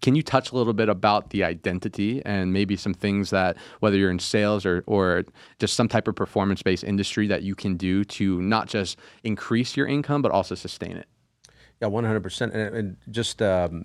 Can 0.00 0.16
you 0.16 0.22
touch 0.22 0.50
a 0.50 0.56
little 0.56 0.72
bit 0.72 0.88
about 0.88 1.30
the 1.30 1.44
identity 1.44 2.20
and 2.24 2.52
maybe 2.52 2.76
some 2.76 2.92
things 2.92 3.30
that, 3.30 3.56
whether 3.78 3.96
you're 3.96 4.10
in 4.10 4.18
sales 4.18 4.66
or, 4.66 4.82
or 4.86 5.22
just 5.60 5.74
some 5.74 5.86
type 5.86 6.08
of 6.08 6.16
performance 6.16 6.60
based 6.60 6.82
industry, 6.82 7.28
that 7.28 7.44
you 7.44 7.54
can 7.54 7.76
do 7.76 8.02
to 8.04 8.42
not 8.42 8.66
just 8.66 8.98
increase 9.22 9.76
your 9.76 9.86
income, 9.86 10.20
but 10.20 10.32
also 10.32 10.56
sustain 10.56 10.96
it? 10.96 11.06
Yeah, 11.82 11.88
one 11.88 12.04
hundred 12.04 12.22
percent, 12.22 12.54
and 12.54 12.96
just 13.10 13.42
um, 13.42 13.84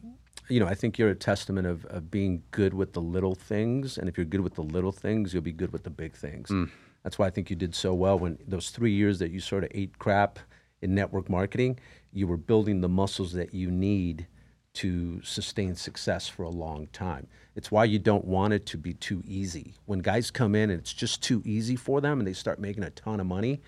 you 0.49 0.59
know, 0.59 0.67
I 0.67 0.75
think 0.75 0.99
you're 0.99 1.09
a 1.09 1.15
testament 1.15 1.65
of, 1.65 1.83
of 1.85 2.11
being 2.11 2.43
good 2.51 2.75
with 2.75 2.93
the 2.93 3.01
little 3.01 3.33
things, 3.33 3.97
and 3.97 4.07
if 4.07 4.17
you're 4.17 4.25
good 4.25 4.41
with 4.41 4.53
the 4.53 4.61
little 4.61 4.91
things, 4.91 5.33
you'll 5.33 5.41
be 5.41 5.51
good 5.51 5.73
with 5.73 5.83
the 5.83 5.89
big 5.89 6.15
things. 6.15 6.49
Mm. 6.49 6.69
That's 7.03 7.17
why 7.17 7.25
I 7.25 7.31
think 7.31 7.49
you 7.49 7.55
did 7.55 7.73
so 7.73 7.95
well 7.95 8.19
when 8.19 8.37
those 8.47 8.69
three 8.69 8.91
years 8.91 9.17
that 9.17 9.31
you 9.31 9.39
sort 9.39 9.63
of 9.63 9.71
ate 9.73 9.97
crap 9.97 10.37
in 10.83 10.93
network 10.93 11.27
marketing, 11.27 11.79
you 12.13 12.27
were 12.27 12.37
building 12.37 12.81
the 12.81 12.87
muscles 12.87 13.33
that 13.33 13.55
you 13.55 13.71
need 13.71 14.27
to 14.73 15.19
sustain 15.23 15.73
success 15.73 16.27
for 16.27 16.43
a 16.43 16.49
long 16.49 16.85
time. 16.93 17.25
It's 17.55 17.71
why 17.71 17.85
you 17.85 17.97
don't 17.97 18.25
want 18.25 18.53
it 18.53 18.67
to 18.67 18.77
be 18.77 18.93
too 18.93 19.23
easy. 19.25 19.73
When 19.85 19.99
guys 19.99 20.29
come 20.29 20.53
in 20.53 20.69
and 20.69 20.79
it's 20.79 20.93
just 20.93 21.23
too 21.23 21.41
easy 21.45 21.75
for 21.75 21.99
them 21.99 22.19
and 22.19 22.27
they 22.27 22.33
start 22.33 22.59
making 22.59 22.83
a 22.83 22.91
ton 22.91 23.19
of 23.19 23.25
money, 23.25 23.59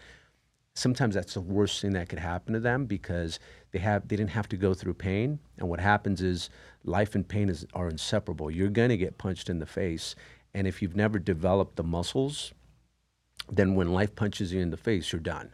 sometimes 0.76 1.16
that's 1.16 1.34
the 1.34 1.42
worst 1.42 1.82
thing 1.82 1.94
that 1.94 2.10
could 2.10 2.20
happen 2.20 2.54
to 2.54 2.60
them 2.60 2.86
because 2.86 3.40
they 3.72 3.80
have 3.80 4.08
they 4.08 4.16
didn't 4.16 4.32
have 4.32 4.50
to 4.50 4.58
go 4.58 4.74
through 4.74 4.96
pain. 4.96 5.40
And 5.58 5.70
what 5.70 5.80
happens 5.80 6.22
is 6.22 6.50
life 6.84 7.16
and 7.16 7.28
pain 7.28 7.50
is, 7.50 7.66
are 7.74 7.90
inseparable. 7.90 8.50
You're 8.50 8.70
going 8.70 8.90
to 8.90 8.98
get 8.98 9.18
punched 9.18 9.50
in 9.50 9.60
the 9.60 9.66
face. 9.66 10.16
And 10.54 10.68
if 10.68 10.82
you've 10.82 10.96
never 10.96 11.20
developed 11.20 11.76
the 11.76 11.84
muscles 11.84 12.54
then 13.52 13.74
when 13.74 13.92
life 13.92 14.16
punches 14.16 14.54
you 14.54 14.62
in 14.62 14.70
the 14.70 14.78
face 14.78 15.12
you're 15.12 15.20
done 15.20 15.50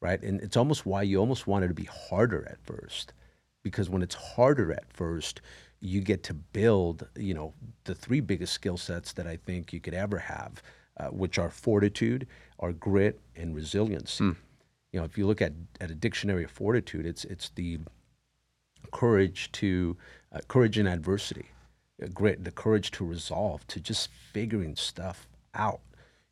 right? 0.00 0.22
And 0.22 0.40
it's 0.40 0.56
almost 0.56 0.86
why 0.86 1.02
you 1.02 1.18
almost 1.18 1.46
want 1.46 1.64
it 1.64 1.68
to 1.68 1.74
be 1.74 1.88
harder 2.08 2.46
at 2.48 2.58
first. 2.62 3.12
Because 3.62 3.88
when 3.90 4.02
it's 4.02 4.14
harder 4.14 4.72
at 4.72 4.92
first 4.92 5.40
you 5.80 6.00
get 6.00 6.22
to 6.22 6.34
build 6.34 7.06
you 7.16 7.34
know 7.34 7.52
the 7.84 7.94
three 7.94 8.20
biggest 8.20 8.52
skill 8.54 8.78
sets 8.78 9.12
that 9.12 9.26
i 9.26 9.36
think 9.36 9.74
you 9.74 9.78
could 9.80 9.92
ever 9.92 10.18
have 10.18 10.62
uh, 10.96 11.08
which 11.08 11.38
are 11.38 11.50
fortitude 11.50 12.26
are 12.58 12.72
grit 12.72 13.20
and 13.36 13.54
resilience 13.54 14.18
mm 14.20 14.34
you 14.96 15.02
know, 15.02 15.04
if 15.04 15.18
you 15.18 15.26
look 15.26 15.42
at, 15.42 15.52
at 15.78 15.90
a 15.90 15.94
dictionary 15.94 16.42
of 16.44 16.50
fortitude, 16.50 17.04
it's 17.04 17.26
it's 17.26 17.50
the 17.50 17.80
courage 18.92 19.52
to 19.52 19.94
uh, 20.32 20.38
courage 20.48 20.78
in 20.78 20.86
adversity, 20.86 21.50
the 21.98 22.52
courage 22.54 22.90
to 22.92 23.04
resolve, 23.04 23.66
to 23.66 23.78
just 23.78 24.08
figuring 24.32 24.74
stuff 24.74 25.28
out. 25.54 25.80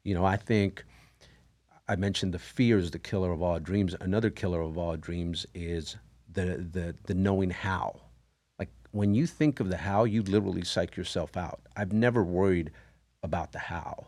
You 0.03 0.15
know, 0.15 0.25
I 0.25 0.39
think 0.39 0.83
I 1.89 1.97
mentioned 1.97 2.33
the 2.33 2.39
fear 2.39 2.79
is 2.79 2.91
the 2.91 2.99
killer 2.99 3.33
of 3.33 3.43
all 3.43 3.61
dreams. 3.61 3.95
Another 4.01 4.31
killer 4.31 4.63
of 4.63 4.79
all 4.79 4.97
dreams 4.97 5.45
is 5.55 5.97
the 6.33 6.67
the 6.73 6.95
the 7.05 7.13
knowing 7.13 7.51
how. 7.51 8.01
Like 8.59 8.71
when 8.93 9.13
you 9.13 9.27
think 9.27 9.61
of 9.61 9.69
the 9.69 9.77
how, 9.77 10.05
you 10.05 10.23
literally 10.23 10.65
psych 10.65 10.97
yourself 10.97 11.37
out. 11.37 11.61
I've 11.77 11.93
never 11.93 12.25
worried 12.25 12.71
about 13.23 13.53
the 13.53 13.59
how. 13.59 14.07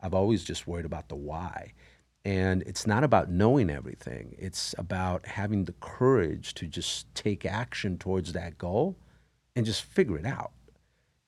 I've 0.00 0.14
always 0.14 0.44
just 0.44 0.66
worried 0.66 0.86
about 0.86 1.10
the 1.10 1.16
why. 1.16 1.74
And 2.24 2.62
it's 2.62 2.86
not 2.86 3.04
about 3.04 3.30
knowing 3.30 3.70
everything, 3.70 4.34
it's 4.38 4.74
about 4.76 5.26
having 5.26 5.64
the 5.64 5.74
courage 5.80 6.52
to 6.54 6.66
just 6.66 7.12
take 7.14 7.46
action 7.46 7.96
towards 7.96 8.32
that 8.32 8.58
goal 8.58 8.96
and 9.56 9.64
just 9.64 9.82
figure 9.82 10.18
it 10.18 10.26
out. 10.26 10.52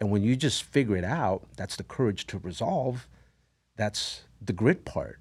And 0.00 0.10
when 0.10 0.22
you 0.22 0.34
just 0.34 0.62
figure 0.62 0.96
it 0.96 1.04
out, 1.04 1.46
that's 1.56 1.76
the 1.76 1.84
courage 1.84 2.26
to 2.28 2.38
resolve, 2.38 3.08
that's 3.76 4.22
the 4.40 4.52
grit 4.52 4.84
part. 4.84 5.20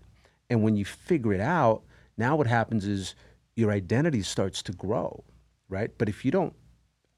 And 0.49 0.63
when 0.63 0.75
you 0.75 0.85
figure 0.85 1.33
it 1.33 1.41
out, 1.41 1.83
now 2.17 2.35
what 2.35 2.47
happens 2.47 2.85
is 2.85 3.15
your 3.55 3.71
identity 3.71 4.21
starts 4.21 4.63
to 4.63 4.71
grow, 4.71 5.23
right? 5.67 5.91
But 5.97 6.09
if 6.09 6.25
you 6.25 6.31
don't 6.31 6.53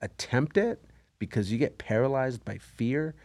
attempt 0.01 0.57
it 0.57 0.83
because 1.19 1.51
you 1.51 1.57
get 1.57 1.77
paralyzed 1.77 2.43
by 2.43 2.57
fear, 2.57 3.15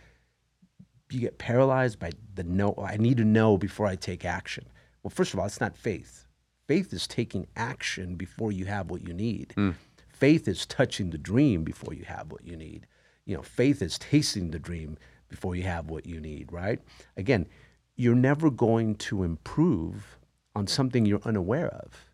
you 1.11 1.21
get 1.21 1.39
paralyzed 1.39 1.99
by 1.99 2.11
the 2.35 2.45
no, 2.45 2.75
I 2.77 2.97
need 2.97 3.17
to 3.17 3.25
know 3.25 3.57
before 3.57 3.87
I 3.87 3.97
take 3.97 4.25
action. 4.25 4.67
Well, 5.07 5.13
first 5.15 5.35
of 5.35 5.39
all, 5.39 5.47
it's 5.47 5.61
not 5.61 5.77
faith. 5.77 6.27
Faith 6.67 6.93
is 6.93 7.07
taking 7.07 7.47
action 7.55 8.17
before 8.17 8.51
you 8.51 8.65
have 8.65 8.91
what 8.91 9.07
you 9.07 9.15
need. 9.15 9.53
Hmm. 9.55 9.71
Faith 10.09 10.49
is 10.49 10.67
touching 10.67 11.11
the 11.11 11.17
dream 11.17 11.63
before 11.63 11.95
you 11.95 12.03
have 12.07 12.33
what 12.33 12.45
you 12.45 12.57
need. 12.57 12.89
You 13.25 13.37
know, 13.37 13.43
faith 13.45 13.83
is 13.83 14.01
tasting 14.01 14.51
the 14.51 14.59
dream 14.59 14.99
before 15.29 15.55
you 15.55 15.63
have 15.63 15.89
what 15.89 16.07
you 16.07 16.19
need, 16.19 16.51
right? 16.51 16.81
Again, 17.17 17.47
you're 17.95 18.17
never 18.17 18.51
going 18.51 18.97
to 18.97 19.23
improve 19.23 20.19
on 20.57 20.67
something 20.67 21.07
you're 21.07 21.23
unaware 21.25 21.69
of. 21.69 22.11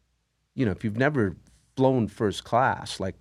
You 0.54 0.66
know, 0.66 0.72
if 0.72 0.84
you've 0.84 0.98
never 0.98 1.34
flown 1.76 2.08
first 2.08 2.44
class, 2.44 3.00
like 3.00 3.14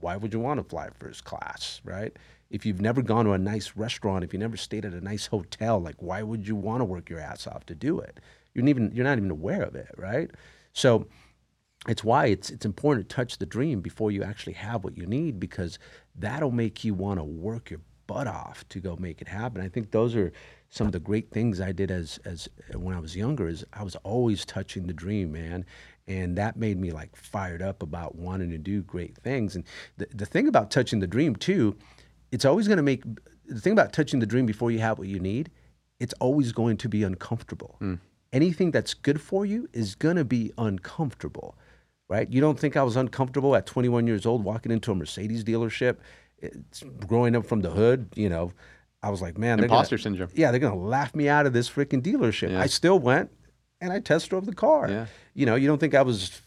why 0.00 0.16
would 0.16 0.34
you 0.34 0.40
want 0.40 0.60
to 0.60 0.64
fly 0.64 0.90
first 0.98 1.24
class, 1.24 1.80
right? 1.82 2.14
If 2.50 2.66
you've 2.66 2.82
never 2.82 3.00
gone 3.00 3.24
to 3.24 3.32
a 3.32 3.38
nice 3.38 3.74
restaurant, 3.74 4.22
if 4.22 4.34
you 4.34 4.38
never 4.38 4.58
stayed 4.58 4.84
at 4.84 4.92
a 4.92 5.00
nice 5.00 5.28
hotel, 5.28 5.80
like 5.80 5.96
why 6.02 6.22
would 6.22 6.46
you 6.46 6.54
want 6.54 6.82
to 6.82 6.84
work 6.84 7.08
your 7.08 7.20
ass 7.20 7.46
off 7.46 7.64
to 7.66 7.74
do 7.74 8.00
it? 8.00 8.20
You're 8.54 8.66
even 8.68 8.92
you're 8.94 9.04
not 9.04 9.18
even 9.18 9.30
aware 9.30 9.62
of 9.62 9.74
it, 9.74 9.90
right? 9.96 10.30
So 10.72 11.06
it's 11.88 12.04
why 12.04 12.26
it's 12.26 12.50
it's 12.50 12.64
important 12.64 13.08
to 13.08 13.14
touch 13.14 13.38
the 13.38 13.46
dream 13.46 13.80
before 13.80 14.10
you 14.10 14.22
actually 14.22 14.54
have 14.54 14.84
what 14.84 14.96
you 14.96 15.06
need 15.06 15.38
because 15.38 15.78
that'll 16.14 16.50
make 16.50 16.84
you 16.84 16.94
want 16.94 17.20
to 17.20 17.24
work 17.24 17.70
your 17.70 17.80
butt 18.06 18.26
off 18.26 18.68
to 18.68 18.80
go 18.80 18.96
make 18.96 19.20
it 19.20 19.28
happen. 19.28 19.62
I 19.62 19.68
think 19.68 19.90
those 19.90 20.14
are 20.14 20.32
some 20.68 20.86
of 20.86 20.92
the 20.92 21.00
great 21.00 21.30
things 21.30 21.60
I 21.60 21.72
did 21.72 21.90
as 21.90 22.18
as 22.24 22.48
when 22.74 22.94
I 22.94 23.00
was 23.00 23.16
younger 23.16 23.48
is 23.48 23.64
I 23.72 23.82
was 23.82 23.96
always 23.96 24.44
touching 24.44 24.86
the 24.86 24.92
dream, 24.92 25.32
man. 25.32 25.64
And 26.06 26.36
that 26.36 26.56
made 26.56 26.78
me 26.78 26.90
like 26.90 27.16
fired 27.16 27.62
up 27.62 27.82
about 27.82 28.14
wanting 28.14 28.50
to 28.50 28.58
do 28.58 28.82
great 28.82 29.16
things. 29.16 29.56
And 29.56 29.64
the, 29.96 30.06
the 30.14 30.26
thing 30.26 30.48
about 30.48 30.70
touching 30.70 31.00
the 31.00 31.06
dream 31.06 31.34
too, 31.34 31.76
it's 32.30 32.44
always 32.44 32.68
going 32.68 32.76
to 32.76 32.82
make 32.82 33.04
the 33.46 33.60
thing 33.60 33.72
about 33.72 33.92
touching 33.92 34.20
the 34.20 34.26
dream 34.26 34.46
before 34.46 34.70
you 34.70 34.80
have 34.80 34.98
what 34.98 35.08
you 35.08 35.18
need, 35.18 35.50
it's 36.00 36.14
always 36.14 36.52
going 36.52 36.76
to 36.78 36.88
be 36.88 37.02
uncomfortable. 37.02 37.76
Hmm. 37.78 37.94
Anything 38.34 38.70
that's 38.70 38.92
good 38.92 39.20
for 39.20 39.46
you 39.46 39.68
is 39.72 39.94
going 39.94 40.16
to 40.16 40.24
be 40.24 40.52
uncomfortable 40.58 41.56
right? 42.08 42.30
You 42.30 42.40
don't 42.40 42.58
think 42.58 42.76
I 42.76 42.82
was 42.82 42.96
uncomfortable 42.96 43.56
at 43.56 43.66
21 43.66 44.06
years 44.06 44.26
old 44.26 44.44
walking 44.44 44.70
into 44.70 44.92
a 44.92 44.94
Mercedes 44.94 45.42
dealership, 45.42 45.96
it's 46.38 46.82
growing 47.06 47.34
up 47.34 47.46
from 47.46 47.62
the 47.62 47.70
hood, 47.70 48.08
you 48.14 48.28
know. 48.28 48.52
I 49.02 49.10
was 49.10 49.20
like, 49.22 49.38
man, 49.38 49.58
they're 49.58 49.68
gonna- 49.68 49.78
Imposter 49.78 49.98
syndrome. 49.98 50.30
yeah, 50.34 50.50
they're 50.50 50.60
gonna 50.60 50.76
laugh 50.76 51.14
me 51.14 51.28
out 51.28 51.46
of 51.46 51.52
this 51.52 51.68
freaking 51.68 52.02
dealership. 52.02 52.50
Yeah. 52.50 52.60
I 52.60 52.66
still 52.66 52.98
went 52.98 53.30
and 53.80 53.92
I 53.92 54.00
test 54.00 54.30
drove 54.30 54.46
the 54.46 54.54
car. 54.54 54.90
Yeah. 54.90 55.06
You 55.34 55.46
know, 55.46 55.54
you 55.54 55.66
don't 55.66 55.78
think 55.78 55.94
I 55.94 56.02
was 56.02 56.40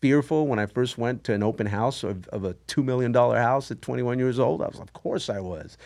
fearful 0.00 0.46
when 0.46 0.58
I 0.58 0.66
first 0.66 0.96
went 0.98 1.24
to 1.24 1.32
an 1.34 1.42
open 1.42 1.66
house 1.66 2.02
of, 2.04 2.28
of 2.28 2.44
a 2.44 2.54
two 2.66 2.82
million 2.82 3.12
dollar 3.12 3.38
house 3.38 3.70
at 3.70 3.82
21 3.82 4.18
years 4.18 4.38
old? 4.38 4.62
I 4.62 4.68
was, 4.68 4.78
of 4.78 4.92
course 4.92 5.28
I 5.28 5.40
was. 5.40 5.76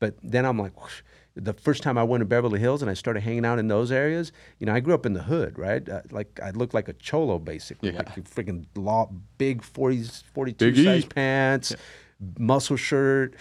But 0.00 0.16
then 0.22 0.44
I'm 0.44 0.58
like, 0.58 0.80
whoosh. 0.80 1.02
The 1.34 1.52
first 1.54 1.82
time 1.82 1.96
I 1.96 2.02
went 2.02 2.20
to 2.20 2.24
Beverly 2.26 2.60
Hills 2.60 2.82
and 2.82 2.90
I 2.90 2.94
started 2.94 3.20
hanging 3.20 3.44
out 3.46 3.58
in 3.58 3.68
those 3.68 3.90
areas, 3.90 4.32
you 4.58 4.66
know, 4.66 4.74
I 4.74 4.80
grew 4.80 4.92
up 4.94 5.06
in 5.06 5.14
the 5.14 5.22
hood, 5.22 5.58
right? 5.58 5.86
Uh, 5.88 6.02
like 6.10 6.38
I 6.42 6.50
looked 6.50 6.74
like 6.74 6.88
a 6.88 6.92
cholo 6.94 7.38
basically, 7.38 7.90
Yeah. 7.90 7.98
like 7.98 8.16
a 8.16 8.20
freaking 8.22 8.66
law, 8.76 9.10
big 9.38 9.62
40s, 9.62 10.22
42 10.34 10.64
Big 10.72 10.78
E. 10.78 10.84
size 10.84 11.04
pants, 11.06 11.74
muscle 12.38 12.76
shirt, 12.76 13.34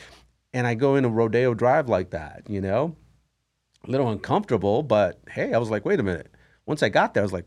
and 0.54 0.66
I 0.68 0.74
go 0.76 0.96
into 0.96 1.10
Rodeo 1.10 1.54
Drive 1.54 1.90
like 1.90 2.12
that, 2.12 2.44
you 2.48 2.62
know, 2.62 2.96
a 3.88 3.92
little 3.92 4.10
uncomfortable, 4.10 4.84
but 4.84 5.20
hey, 5.30 5.54
I 5.54 5.58
was 5.58 5.70
like, 5.70 5.84
wait 5.86 6.00
a 6.00 6.04
minute. 6.04 6.32
Once 6.66 6.84
I 6.84 6.90
got 6.90 7.14
there, 7.14 7.24
I 7.24 7.26
was 7.26 7.34
like, 7.34 7.46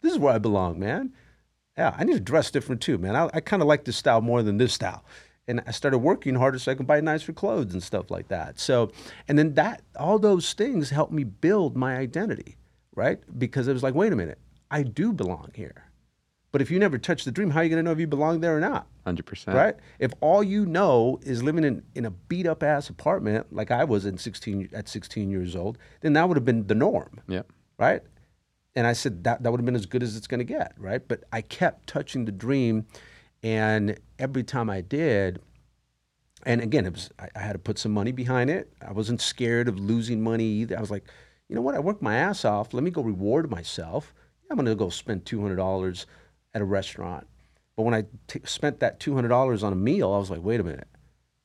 this 0.00 0.12
is 0.12 0.18
where 0.18 0.32
I 0.34 0.38
belong, 0.38 0.78
man. 0.78 1.12
Yeah, 1.76 1.94
I 1.98 2.04
need 2.04 2.12
to 2.14 2.20
dress 2.20 2.50
different 2.50 2.80
too, 2.80 2.98
man. 2.98 3.16
I, 3.16 3.28
I 3.34 3.40
kind 3.40 3.60
of 3.60 3.68
like 3.68 3.84
this 3.84 3.96
style 3.96 4.20
more 4.20 4.42
than 4.42 4.58
this 4.58 4.72
style. 4.72 5.04
And 5.46 5.62
I 5.66 5.72
started 5.72 5.98
working 5.98 6.36
harder 6.36 6.58
so 6.58 6.72
I 6.72 6.74
could 6.74 6.86
buy 6.86 7.00
nicer 7.00 7.32
clothes 7.32 7.72
and 7.74 7.82
stuff 7.82 8.10
like 8.10 8.28
that. 8.28 8.58
So, 8.58 8.90
and 9.28 9.38
then 9.38 9.54
that, 9.54 9.82
all 9.98 10.18
those 10.18 10.52
things 10.54 10.90
helped 10.90 11.12
me 11.12 11.24
build 11.24 11.76
my 11.76 11.96
identity, 11.96 12.56
right? 12.94 13.18
Because 13.38 13.68
it 13.68 13.74
was 13.74 13.82
like, 13.82 13.94
wait 13.94 14.12
a 14.12 14.16
minute, 14.16 14.38
I 14.70 14.82
do 14.82 15.12
belong 15.12 15.50
here. 15.54 15.84
But 16.50 16.62
if 16.62 16.70
you 16.70 16.78
never 16.78 16.98
touch 16.98 17.24
the 17.24 17.32
dream, 17.32 17.50
how 17.50 17.60
are 17.60 17.64
you 17.64 17.68
going 17.68 17.78
to 17.78 17.82
know 17.82 17.90
if 17.90 17.98
you 17.98 18.06
belong 18.06 18.40
there 18.40 18.56
or 18.56 18.60
not? 18.60 18.86
100%. 19.06 19.52
right? 19.52 19.74
If 19.98 20.12
all 20.20 20.42
you 20.42 20.64
know 20.64 21.18
is 21.22 21.42
living 21.42 21.64
in, 21.64 21.82
in 21.94 22.06
a 22.06 22.10
beat 22.10 22.46
up 22.46 22.62
ass 22.62 22.88
apartment 22.88 23.52
like 23.52 23.70
I 23.70 23.84
was 23.84 24.06
in 24.06 24.16
16 24.16 24.70
at 24.72 24.88
16 24.88 25.30
years 25.30 25.54
old, 25.56 25.76
then 26.00 26.12
that 26.14 26.26
would 26.28 26.36
have 26.36 26.44
been 26.44 26.66
the 26.68 26.74
norm, 26.76 27.20
Yep. 27.28 27.50
right? 27.76 28.02
And 28.76 28.86
I 28.86 28.92
said 28.94 29.24
that 29.24 29.42
that 29.42 29.50
would 29.50 29.60
have 29.60 29.66
been 29.66 29.74
as 29.76 29.84
good 29.86 30.02
as 30.02 30.16
it's 30.16 30.26
going 30.28 30.38
to 30.38 30.44
get, 30.44 30.72
right? 30.78 31.06
But 31.06 31.24
I 31.32 31.42
kept 31.42 31.86
touching 31.88 32.24
the 32.24 32.32
dream, 32.32 32.86
and 33.42 33.98
every 34.18 34.42
time 34.42 34.70
I 34.70 34.80
did, 34.80 35.40
and 36.46 36.60
again, 36.60 36.86
it 36.86 36.92
was 36.92 37.10
I, 37.18 37.28
I 37.34 37.40
had 37.40 37.52
to 37.54 37.58
put 37.58 37.78
some 37.78 37.92
money 37.92 38.12
behind 38.12 38.50
it. 38.50 38.72
I 38.86 38.92
wasn't 38.92 39.20
scared 39.20 39.68
of 39.68 39.78
losing 39.78 40.22
money 40.22 40.44
either. 40.44 40.76
I 40.76 40.80
was 40.80 40.90
like, 40.90 41.04
you 41.48 41.54
know 41.54 41.62
what? 41.62 41.74
I 41.74 41.78
worked 41.80 42.02
my 42.02 42.16
ass 42.16 42.44
off. 42.44 42.74
Let 42.74 42.82
me 42.84 42.90
go 42.90 43.02
reward 43.02 43.50
myself. 43.50 44.14
I'm 44.50 44.56
going 44.56 44.66
to 44.66 44.74
go 44.74 44.90
spend 44.90 45.24
two 45.24 45.40
hundred 45.40 45.56
dollars 45.56 46.06
at 46.52 46.60
a 46.62 46.64
restaurant. 46.64 47.26
But 47.76 47.82
when 47.82 47.94
I 47.94 48.04
t- 48.28 48.40
spent 48.44 48.80
that 48.80 49.00
two 49.00 49.14
hundred 49.14 49.28
dollars 49.28 49.62
on 49.62 49.72
a 49.72 49.76
meal, 49.76 50.12
I 50.12 50.18
was 50.18 50.30
like, 50.30 50.42
wait 50.42 50.60
a 50.60 50.64
minute, 50.64 50.86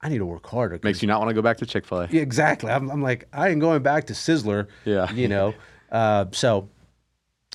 I 0.01 0.09
need 0.09 0.19
to 0.19 0.25
work 0.25 0.45
harder. 0.47 0.79
Makes 0.83 1.01
you 1.01 1.07
not 1.07 1.19
want 1.19 1.29
to 1.29 1.33
go 1.33 1.41
back 1.41 1.57
to 1.57 1.65
Chick 1.65 1.85
fil 1.85 2.01
A. 2.01 2.07
yeah, 2.11 2.21
exactly. 2.21 2.71
I'm, 2.71 2.89
I'm 2.91 3.01
like, 3.01 3.27
I 3.33 3.49
ain't 3.49 3.61
going 3.61 3.81
back 3.81 4.07
to 4.07 4.13
Sizzler. 4.13 4.67
Yeah. 4.85 5.11
You 5.11 5.27
know. 5.27 5.53
Uh, 5.91 6.25
so, 6.31 6.69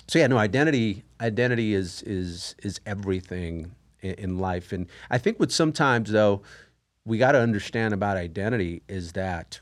so 0.09 0.19
yeah, 0.19 0.27
no. 0.27 0.37
Identity, 0.37 1.05
identity 1.21 1.73
is 1.73 2.01
is 2.01 2.53
is 2.61 2.81
everything 2.85 3.73
in, 4.01 4.13
in 4.13 4.37
life, 4.37 4.71
and 4.71 4.87
I 5.09 5.17
think 5.17 5.39
what 5.39 5.51
sometimes 5.51 6.11
though 6.11 6.41
we 7.05 7.17
got 7.17 7.33
to 7.33 7.39
understand 7.39 7.93
about 7.93 8.17
identity 8.17 8.81
is 8.87 9.13
that 9.13 9.59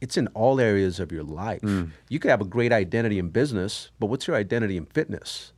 it's 0.00 0.16
in 0.16 0.26
all 0.28 0.60
areas 0.60 1.00
of 1.00 1.10
your 1.10 1.24
life. 1.24 1.62
Mm. 1.62 1.90
You 2.08 2.18
could 2.18 2.30
have 2.30 2.42
a 2.42 2.46
great 2.46 2.72
identity 2.72 3.18
in 3.18 3.30
business, 3.30 3.90
but 3.98 4.06
what's 4.06 4.26
your 4.26 4.36
identity 4.36 4.76
in 4.76 4.84
fitness? 4.84 5.52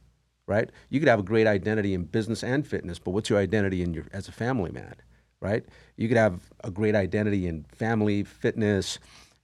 Right? 0.46 0.70
You 0.88 1.00
could 1.00 1.08
have 1.08 1.18
a 1.18 1.24
great 1.24 1.46
identity 1.46 1.92
in 1.92 2.04
business 2.04 2.42
and 2.42 2.66
fitness, 2.66 2.98
but 2.98 3.10
what's 3.10 3.28
your 3.28 3.38
identity 3.38 3.82
in 3.82 3.92
your 3.92 4.04
as 4.12 4.28
a 4.28 4.32
family 4.32 4.70
man? 4.70 4.94
Right? 5.40 5.64
You 5.96 6.08
could 6.08 6.16
have 6.16 6.40
a 6.64 6.70
great 6.70 6.94
identity 6.94 7.46
in 7.46 7.64
family, 7.64 8.24
fitness, 8.24 8.98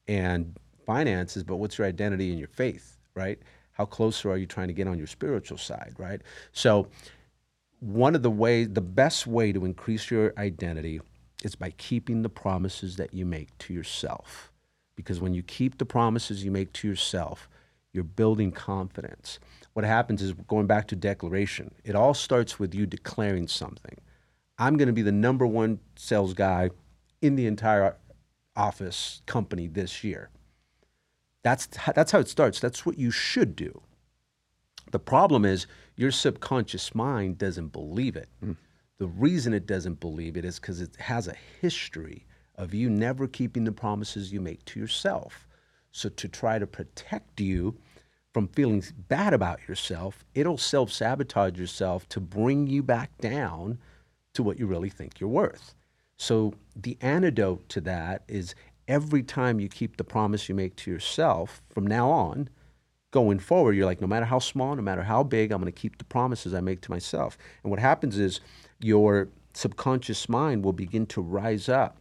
and 0.08 0.56
finances, 0.86 1.42
but 1.42 1.56
what's 1.56 1.76
your 1.78 1.86
identity 1.86 2.32
in 2.32 2.38
your 2.38 2.48
faith? 2.48 2.96
Right? 3.14 3.38
How 3.72 3.84
closer 3.84 4.30
are 4.30 4.36
you 4.36 4.46
trying 4.46 4.68
to 4.68 4.74
get 4.74 4.86
on 4.86 4.96
your 4.96 5.06
spiritual 5.06 5.58
side? 5.58 5.94
Right? 5.98 6.22
So 6.52 6.88
one 7.85 8.14
of 8.14 8.22
the 8.22 8.30
ways, 8.30 8.68
the 8.72 8.80
best 8.80 9.26
way 9.26 9.53
to 9.53 9.64
increase 9.66 10.11
your 10.11 10.32
identity 10.39 11.01
is 11.43 11.55
by 11.55 11.70
keeping 11.76 12.22
the 12.22 12.30
promises 12.30 12.97
that 12.97 13.12
you 13.12 13.26
make 13.26 13.57
to 13.59 13.74
yourself. 13.74 14.51
Because 14.97 15.20
when 15.20 15.35
you 15.35 15.43
keep 15.43 15.76
the 15.76 15.85
promises 15.85 16.45
you 16.45 16.51
make 16.51 16.72
to 16.74 16.89
yourself, 16.89 17.47
you're 17.93 18.03
building 18.03 18.53
confidence. 18.53 19.39
What 19.74 19.85
happens 19.85 20.22
is 20.22 20.32
going 20.32 20.66
back 20.66 20.89
to 20.89 20.97
declaration, 20.97 21.74
it 21.85 21.95
all 21.95 22.14
starts 22.14 22.59
with 22.59 22.74
you 22.74 22.87
declaring 22.87 23.49
something. 23.49 23.99
I'm 24.59 24.78
going 24.78 24.87
to 24.87 24.95
be 24.95 25.03
the 25.03 25.12
number 25.12 25.47
one 25.47 25.80
sales 25.95 26.32
guy 26.32 26.70
in 27.20 27.37
the 27.37 27.47
entire 27.47 27.97
office 28.57 29.20
company 29.26 29.66
this 29.66 30.03
year. 30.03 30.30
That's, 31.43 31.68
that's 31.95 32.12
how 32.12 32.20
it 32.20 32.28
starts. 32.28 32.61
That's 32.61 32.87
what 32.87 32.99
you 32.99 33.11
should 33.11 33.55
do. 33.57 33.82
The 34.91 34.99
problem 34.99 35.45
is 35.45 35.66
your 35.97 36.11
subconscious 36.11 36.95
mind 36.95 37.38
doesn't 37.38 37.68
believe 37.68 38.16
it. 38.16 38.28
Mm. 38.45 38.57
The 38.99 39.07
reason 39.07 39.53
it 39.53 39.66
doesn't 39.66 40.01
believe 40.01 40.36
it 40.36 40.45
is 40.45 40.59
because 40.59 40.80
it 40.80 40.97
has 40.97 41.28
a 41.28 41.36
history 41.61 42.26
of 42.57 42.74
you 42.74 42.88
never 42.88 43.26
keeping 43.26 43.64
the 43.64 43.72
promises 43.72 44.32
you 44.32 44.40
make 44.40 44.64
to 44.66 44.80
yourself. 44.80 45.49
So, 45.92 46.09
to 46.09 46.28
try 46.28 46.59
to 46.59 46.66
protect 46.66 47.40
you 47.40 47.76
from 48.32 48.49
feeling 48.49 48.82
bad 49.09 49.32
about 49.32 49.68
yourself, 49.68 50.24
it'll 50.34 50.59
self 50.59 50.92
sabotage 50.92 51.59
yourself 51.59 52.09
to 52.11 52.20
bring 52.20 52.66
you 52.66 52.82
back 52.82 53.16
down 53.18 53.78
to 54.34 54.42
what 54.42 54.59
you 54.59 54.66
really 54.66 54.90
think 54.90 55.20
you're 55.20 55.28
worth. 55.28 55.74
So, 56.16 56.55
the 56.74 56.99
antidote 57.01 57.68
to 57.70 57.80
that 57.82 58.22
is 58.28 58.55
every 58.88 59.22
time 59.22 59.61
you 59.61 59.68
keep 59.68 59.97
the 59.97 60.05
promise 60.05 60.49
you 60.49 60.55
make 60.55 60.76
to 60.76 60.90
yourself 60.90 61.62
from 61.70 61.86
now 61.86 62.11
on, 62.11 62.49
going 63.14 63.38
forward, 63.38 63.76
you're 63.76 63.86
like, 63.86 64.00
no 64.00 64.08
matter 64.08 64.26
how 64.26 64.40
small, 64.40 64.74
no 64.74 64.82
matter 64.82 65.04
how 65.04 65.22
big, 65.22 65.52
I'm 65.52 65.60
going 65.60 65.72
to 65.72 65.80
keep 65.80 65.98
the 65.98 66.04
promises 66.04 66.52
I 66.52 66.60
make 66.60 66.80
to 66.80 66.90
myself. 66.90 67.38
And 67.62 67.70
what 67.70 67.78
happens 67.78 68.18
is 68.18 68.40
your 68.80 69.28
subconscious 69.52 70.28
mind 70.28 70.64
will 70.64 70.72
begin 70.72 71.06
to 71.06 71.20
rise 71.20 71.68
up. 71.68 71.96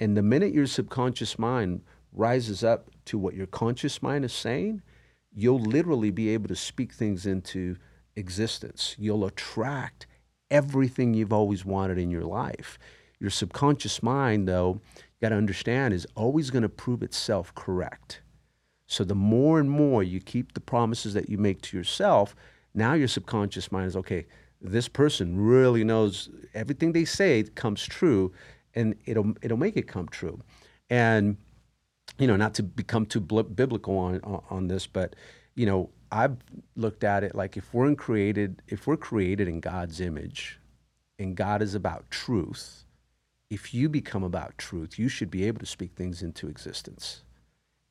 And 0.00 0.16
the 0.16 0.24
minute 0.24 0.52
your 0.52 0.66
subconscious 0.66 1.38
mind 1.38 1.82
rises 2.12 2.64
up 2.64 2.90
to 3.04 3.16
what 3.16 3.34
your 3.34 3.46
conscious 3.46 4.02
mind 4.02 4.24
is 4.24 4.32
saying, 4.32 4.82
you'll 5.32 5.60
literally 5.60 6.10
be 6.10 6.30
able 6.30 6.48
to 6.48 6.56
speak 6.56 6.92
things 6.92 7.26
into 7.26 7.76
existence. 8.16 8.96
You'll 8.98 9.24
attract 9.24 10.08
everything 10.50 11.14
you've 11.14 11.32
always 11.32 11.64
wanted 11.64 11.96
in 11.96 12.10
your 12.10 12.24
life. 12.24 12.76
Your 13.20 13.30
subconscious 13.30 14.02
mind, 14.02 14.48
though, 14.48 14.80
you 14.96 15.02
got 15.20 15.28
to 15.28 15.36
understand, 15.36 15.94
is 15.94 16.08
always 16.16 16.50
going 16.50 16.62
to 16.62 16.68
prove 16.68 17.04
itself 17.04 17.54
correct. 17.54 18.20
So 18.86 19.04
the 19.04 19.14
more 19.14 19.58
and 19.58 19.70
more 19.70 20.02
you 20.02 20.20
keep 20.20 20.54
the 20.54 20.60
promises 20.60 21.14
that 21.14 21.28
you 21.28 21.38
make 21.38 21.60
to 21.62 21.76
yourself, 21.76 22.36
now 22.74 22.92
your 22.92 23.08
subconscious 23.08 23.72
mind 23.72 23.86
is 23.86 23.96
okay. 23.96 24.26
this 24.60 24.88
person 24.88 25.38
really 25.38 25.84
knows 25.84 26.30
everything 26.54 26.92
they 26.92 27.04
say 27.04 27.42
comes 27.54 27.84
true, 27.84 28.32
and 28.74 28.94
it'll 29.04 29.34
it'll 29.42 29.58
make 29.58 29.76
it 29.76 29.86
come 29.86 30.08
true. 30.08 30.40
And 30.88 31.36
you 32.18 32.26
know, 32.26 32.36
not 32.36 32.54
to 32.54 32.62
become 32.62 33.06
too 33.06 33.20
biblical 33.20 33.98
on, 33.98 34.20
on 34.50 34.68
this, 34.68 34.86
but 34.86 35.16
you 35.54 35.66
know, 35.66 35.90
I've 36.12 36.36
looked 36.76 37.04
at 37.04 37.24
it 37.24 37.34
like 37.34 37.56
if 37.56 37.74
we're 37.74 37.94
created 37.94 38.62
if 38.68 38.86
we're 38.86 38.96
created 38.96 39.48
in 39.48 39.60
God's 39.60 40.00
image, 40.00 40.60
and 41.18 41.36
God 41.36 41.62
is 41.62 41.74
about 41.74 42.10
truth. 42.10 42.84
If 43.48 43.72
you 43.72 43.88
become 43.88 44.24
about 44.24 44.58
truth, 44.58 44.98
you 44.98 45.08
should 45.08 45.30
be 45.30 45.44
able 45.44 45.60
to 45.60 45.66
speak 45.66 45.92
things 45.94 46.22
into 46.22 46.48
existence. 46.48 47.22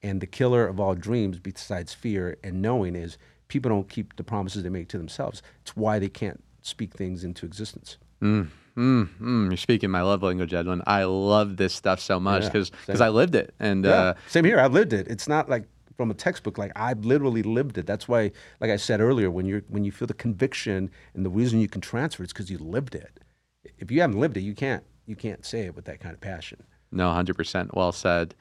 And 0.05 0.21
the 0.21 0.27
killer 0.27 0.67
of 0.67 0.79
all 0.79 0.93
dreams, 0.93 1.39
besides 1.39 1.95
fear 1.95 2.37
and 2.43 2.61
knowing, 2.61 2.95
is 2.95 3.17
people 3.47 3.69
don't 3.69 3.89
keep 3.89 4.15
the 4.17 4.23
promises 4.23 4.61
they 4.61 4.69
make 4.69 4.87
to 4.89 4.99
themselves. 4.99 5.41
It's 5.63 5.75
why 5.75 5.97
they 5.97 6.09
can't 6.09 6.43
speak 6.61 6.93
things 6.93 7.23
into 7.23 7.43
existence. 7.43 7.97
Mm, 8.21 8.49
mm, 8.77 9.09
mm. 9.19 9.47
You're 9.47 9.57
speaking 9.57 9.89
my 9.89 10.03
love 10.03 10.21
language, 10.21 10.53
Edwin. 10.53 10.83
I 10.85 11.05
love 11.05 11.57
this 11.57 11.73
stuff 11.73 11.99
so 11.99 12.19
much 12.19 12.43
because 12.43 12.69
yeah, 12.69 12.77
because 12.85 13.01
I 13.01 13.09
lived 13.09 13.33
it. 13.33 13.55
And 13.59 13.83
yeah, 13.83 13.91
uh, 13.91 14.13
same 14.27 14.45
here. 14.45 14.59
I've 14.59 14.73
lived 14.73 14.93
it. 14.93 15.07
It's 15.07 15.27
not 15.27 15.49
like 15.49 15.63
from 15.97 16.11
a 16.11 16.13
textbook. 16.13 16.59
Like 16.59 16.71
I've 16.75 17.03
literally 17.03 17.41
lived 17.41 17.79
it. 17.79 17.87
That's 17.87 18.07
why, 18.07 18.31
like 18.61 18.69
I 18.69 18.77
said 18.77 19.01
earlier, 19.01 19.31
when 19.31 19.47
you're 19.47 19.63
when 19.69 19.83
you 19.85 19.91
feel 19.91 20.07
the 20.07 20.13
conviction 20.13 20.91
and 21.15 21.25
the 21.25 21.31
reason 21.31 21.59
you 21.61 21.67
can 21.67 21.81
transfer 21.81 22.21
it's 22.21 22.31
because 22.31 22.51
you 22.51 22.59
lived 22.59 22.93
it. 22.93 23.19
If 23.79 23.89
you 23.89 24.01
haven't 24.01 24.19
lived 24.19 24.37
it, 24.37 24.41
you 24.41 24.53
can't 24.53 24.83
you 25.07 25.15
can't 25.15 25.43
say 25.43 25.61
it 25.61 25.75
with 25.75 25.85
that 25.85 25.99
kind 25.99 26.13
of 26.13 26.21
passion. 26.21 26.61
No, 26.91 27.11
hundred 27.11 27.37
percent. 27.37 27.73
Well 27.73 27.91
said. 27.91 28.35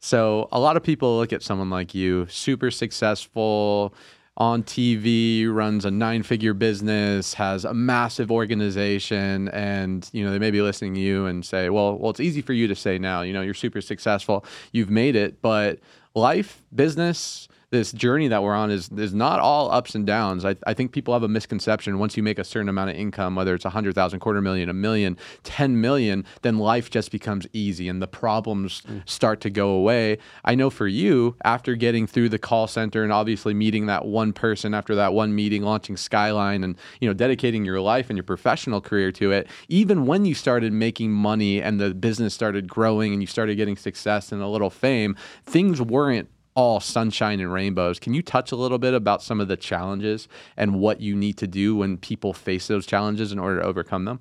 So 0.00 0.48
a 0.52 0.60
lot 0.60 0.76
of 0.76 0.82
people 0.82 1.16
look 1.18 1.32
at 1.32 1.42
someone 1.42 1.70
like 1.70 1.94
you, 1.94 2.26
super 2.28 2.70
successful, 2.70 3.94
on 4.36 4.62
TV, 4.62 5.52
runs 5.52 5.84
a 5.84 5.90
nine 5.90 6.22
figure 6.22 6.54
business, 6.54 7.34
has 7.34 7.64
a 7.64 7.74
massive 7.74 8.30
organization, 8.30 9.48
and 9.48 10.08
you 10.12 10.24
know, 10.24 10.30
they 10.30 10.38
may 10.38 10.52
be 10.52 10.62
listening 10.62 10.94
to 10.94 11.00
you 11.00 11.26
and 11.26 11.44
say, 11.44 11.68
Well, 11.70 11.98
well, 11.98 12.10
it's 12.10 12.20
easy 12.20 12.40
for 12.40 12.52
you 12.52 12.68
to 12.68 12.76
say 12.76 12.98
now, 12.98 13.22
you 13.22 13.32
know, 13.32 13.42
you're 13.42 13.54
super 13.54 13.80
successful, 13.80 14.44
you've 14.70 14.90
made 14.90 15.16
it, 15.16 15.42
but 15.42 15.80
life, 16.14 16.62
business, 16.72 17.47
this 17.70 17.92
journey 17.92 18.28
that 18.28 18.42
we're 18.42 18.54
on 18.54 18.70
is 18.70 18.88
is 18.96 19.12
not 19.12 19.40
all 19.40 19.70
ups 19.70 19.94
and 19.94 20.06
downs. 20.06 20.44
I, 20.44 20.56
I 20.66 20.72
think 20.72 20.92
people 20.92 21.12
have 21.12 21.22
a 21.22 21.28
misconception. 21.28 21.98
Once 21.98 22.16
you 22.16 22.22
make 22.22 22.38
a 22.38 22.44
certain 22.44 22.68
amount 22.68 22.90
of 22.90 22.96
income, 22.96 23.34
whether 23.34 23.54
it's 23.54 23.66
a 23.66 23.70
hundred 23.70 23.94
thousand, 23.94 24.20
quarter 24.20 24.40
million, 24.40 24.70
a 24.70 24.74
million, 24.74 25.18
ten 25.42 25.80
million, 25.80 26.24
then 26.42 26.58
life 26.58 26.90
just 26.90 27.10
becomes 27.10 27.46
easy 27.52 27.88
and 27.88 28.00
the 28.00 28.06
problems 28.06 28.82
mm. 28.82 29.06
start 29.08 29.42
to 29.42 29.50
go 29.50 29.70
away. 29.70 30.16
I 30.44 30.54
know 30.54 30.70
for 30.70 30.86
you, 30.86 31.36
after 31.44 31.74
getting 31.74 32.06
through 32.06 32.30
the 32.30 32.38
call 32.38 32.66
center 32.68 33.02
and 33.02 33.12
obviously 33.12 33.52
meeting 33.52 33.86
that 33.86 34.06
one 34.06 34.32
person 34.32 34.72
after 34.72 34.94
that 34.94 35.12
one 35.12 35.34
meeting, 35.34 35.62
launching 35.62 35.96
Skyline, 35.98 36.64
and 36.64 36.76
you 37.00 37.08
know 37.08 37.14
dedicating 37.14 37.66
your 37.66 37.80
life 37.80 38.08
and 38.08 38.16
your 38.16 38.24
professional 38.24 38.80
career 38.80 39.12
to 39.12 39.30
it, 39.30 39.46
even 39.68 40.06
when 40.06 40.24
you 40.24 40.34
started 40.34 40.72
making 40.72 41.12
money 41.12 41.60
and 41.60 41.78
the 41.78 41.92
business 41.92 42.32
started 42.32 42.66
growing 42.66 43.12
and 43.12 43.22
you 43.22 43.26
started 43.26 43.56
getting 43.56 43.76
success 43.76 44.32
and 44.32 44.40
a 44.40 44.48
little 44.48 44.70
fame, 44.70 45.16
things 45.44 45.82
weren't 45.82 46.30
all 46.58 46.80
sunshine 46.80 47.38
and 47.38 47.52
rainbows. 47.52 48.00
Can 48.00 48.14
you 48.14 48.20
touch 48.20 48.50
a 48.50 48.56
little 48.56 48.78
bit 48.78 48.92
about 48.92 49.22
some 49.22 49.40
of 49.40 49.46
the 49.46 49.56
challenges 49.56 50.26
and 50.56 50.80
what 50.80 51.00
you 51.00 51.14
need 51.14 51.38
to 51.38 51.46
do 51.46 51.76
when 51.76 51.96
people 51.96 52.32
face 52.32 52.66
those 52.66 52.84
challenges 52.84 53.30
in 53.30 53.38
order 53.38 53.60
to 53.60 53.64
overcome 53.64 54.06
them? 54.06 54.18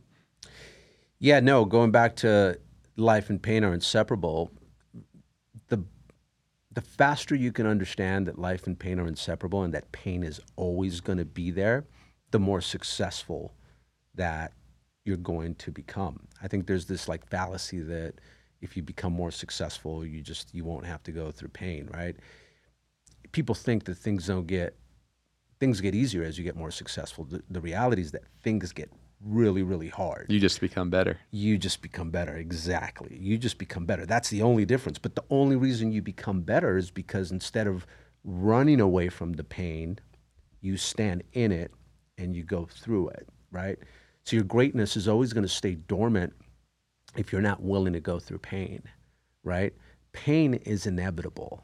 Yeah, 1.17 1.39
no, 1.39 1.65
going 1.65 1.89
back 1.89 2.15
to 2.17 2.59
life 2.95 3.31
and 3.31 3.41
pain 3.41 3.63
are 3.63 3.73
inseparable. 3.73 4.51
The 5.69 5.83
the 6.71 6.81
faster 6.81 7.33
you 7.33 7.51
can 7.51 7.65
understand 7.65 8.27
that 8.27 8.37
life 8.37 8.67
and 8.67 8.77
pain 8.77 8.99
are 8.99 9.07
inseparable 9.07 9.63
and 9.63 9.73
that 9.73 9.91
pain 9.91 10.23
is 10.23 10.39
always 10.57 11.01
going 11.01 11.17
to 11.17 11.25
be 11.25 11.49
there, 11.49 11.87
the 12.29 12.39
more 12.39 12.61
successful 12.61 13.55
that 14.13 14.53
you're 15.05 15.17
going 15.17 15.55
to 15.55 15.71
become. 15.71 16.27
I 16.43 16.47
think 16.47 16.67
there's 16.67 16.85
this 16.85 17.07
like 17.07 17.27
fallacy 17.27 17.79
that 17.79 18.21
if 18.61 18.75
you 18.75 18.83
become 18.83 19.13
more 19.13 19.31
successful, 19.31 20.05
you 20.05 20.21
just 20.21 20.53
you 20.53 20.63
won't 20.63 20.85
have 20.85 21.03
to 21.03 21.11
go 21.11 21.31
through 21.31 21.49
pain, 21.49 21.89
right? 21.93 22.15
People 23.31 23.55
think 23.55 23.85
that 23.85 23.95
things 23.95 24.27
don't 24.27 24.47
get 24.47 24.75
things 25.59 25.81
get 25.81 25.95
easier 25.95 26.23
as 26.23 26.37
you 26.37 26.43
get 26.43 26.55
more 26.55 26.71
successful. 26.71 27.23
The, 27.23 27.43
the 27.49 27.61
reality 27.61 28.01
is 28.01 28.11
that 28.11 28.23
things 28.43 28.71
get 28.71 28.91
really 29.21 29.63
really 29.63 29.89
hard. 29.89 30.27
You 30.29 30.39
just 30.39 30.61
become 30.61 30.89
better. 30.89 31.19
You 31.31 31.57
just 31.57 31.81
become 31.81 32.11
better. 32.11 32.35
Exactly. 32.35 33.17
You 33.19 33.37
just 33.37 33.57
become 33.57 33.85
better. 33.85 34.05
That's 34.05 34.29
the 34.29 34.41
only 34.41 34.65
difference. 34.65 34.99
But 34.99 35.15
the 35.15 35.23
only 35.29 35.55
reason 35.55 35.91
you 35.91 36.01
become 36.01 36.41
better 36.41 36.77
is 36.77 36.91
because 36.91 37.31
instead 37.31 37.67
of 37.67 37.85
running 38.23 38.79
away 38.79 39.09
from 39.09 39.33
the 39.33 39.43
pain, 39.43 39.99
you 40.61 40.77
stand 40.77 41.23
in 41.33 41.51
it 41.51 41.71
and 42.17 42.35
you 42.35 42.43
go 42.43 42.65
through 42.65 43.09
it, 43.09 43.27
right? 43.51 43.77
So 44.23 44.35
your 44.35 44.45
greatness 44.45 44.97
is 44.97 45.07
always 45.07 45.31
going 45.33 45.45
to 45.45 45.49
stay 45.49 45.75
dormant 45.75 46.33
if 47.17 47.31
you're 47.31 47.41
not 47.41 47.61
willing 47.61 47.93
to 47.93 47.99
go 47.99 48.19
through 48.19 48.37
pain, 48.37 48.83
right? 49.43 49.73
Pain 50.13 50.53
is 50.53 50.85
inevitable. 50.85 51.63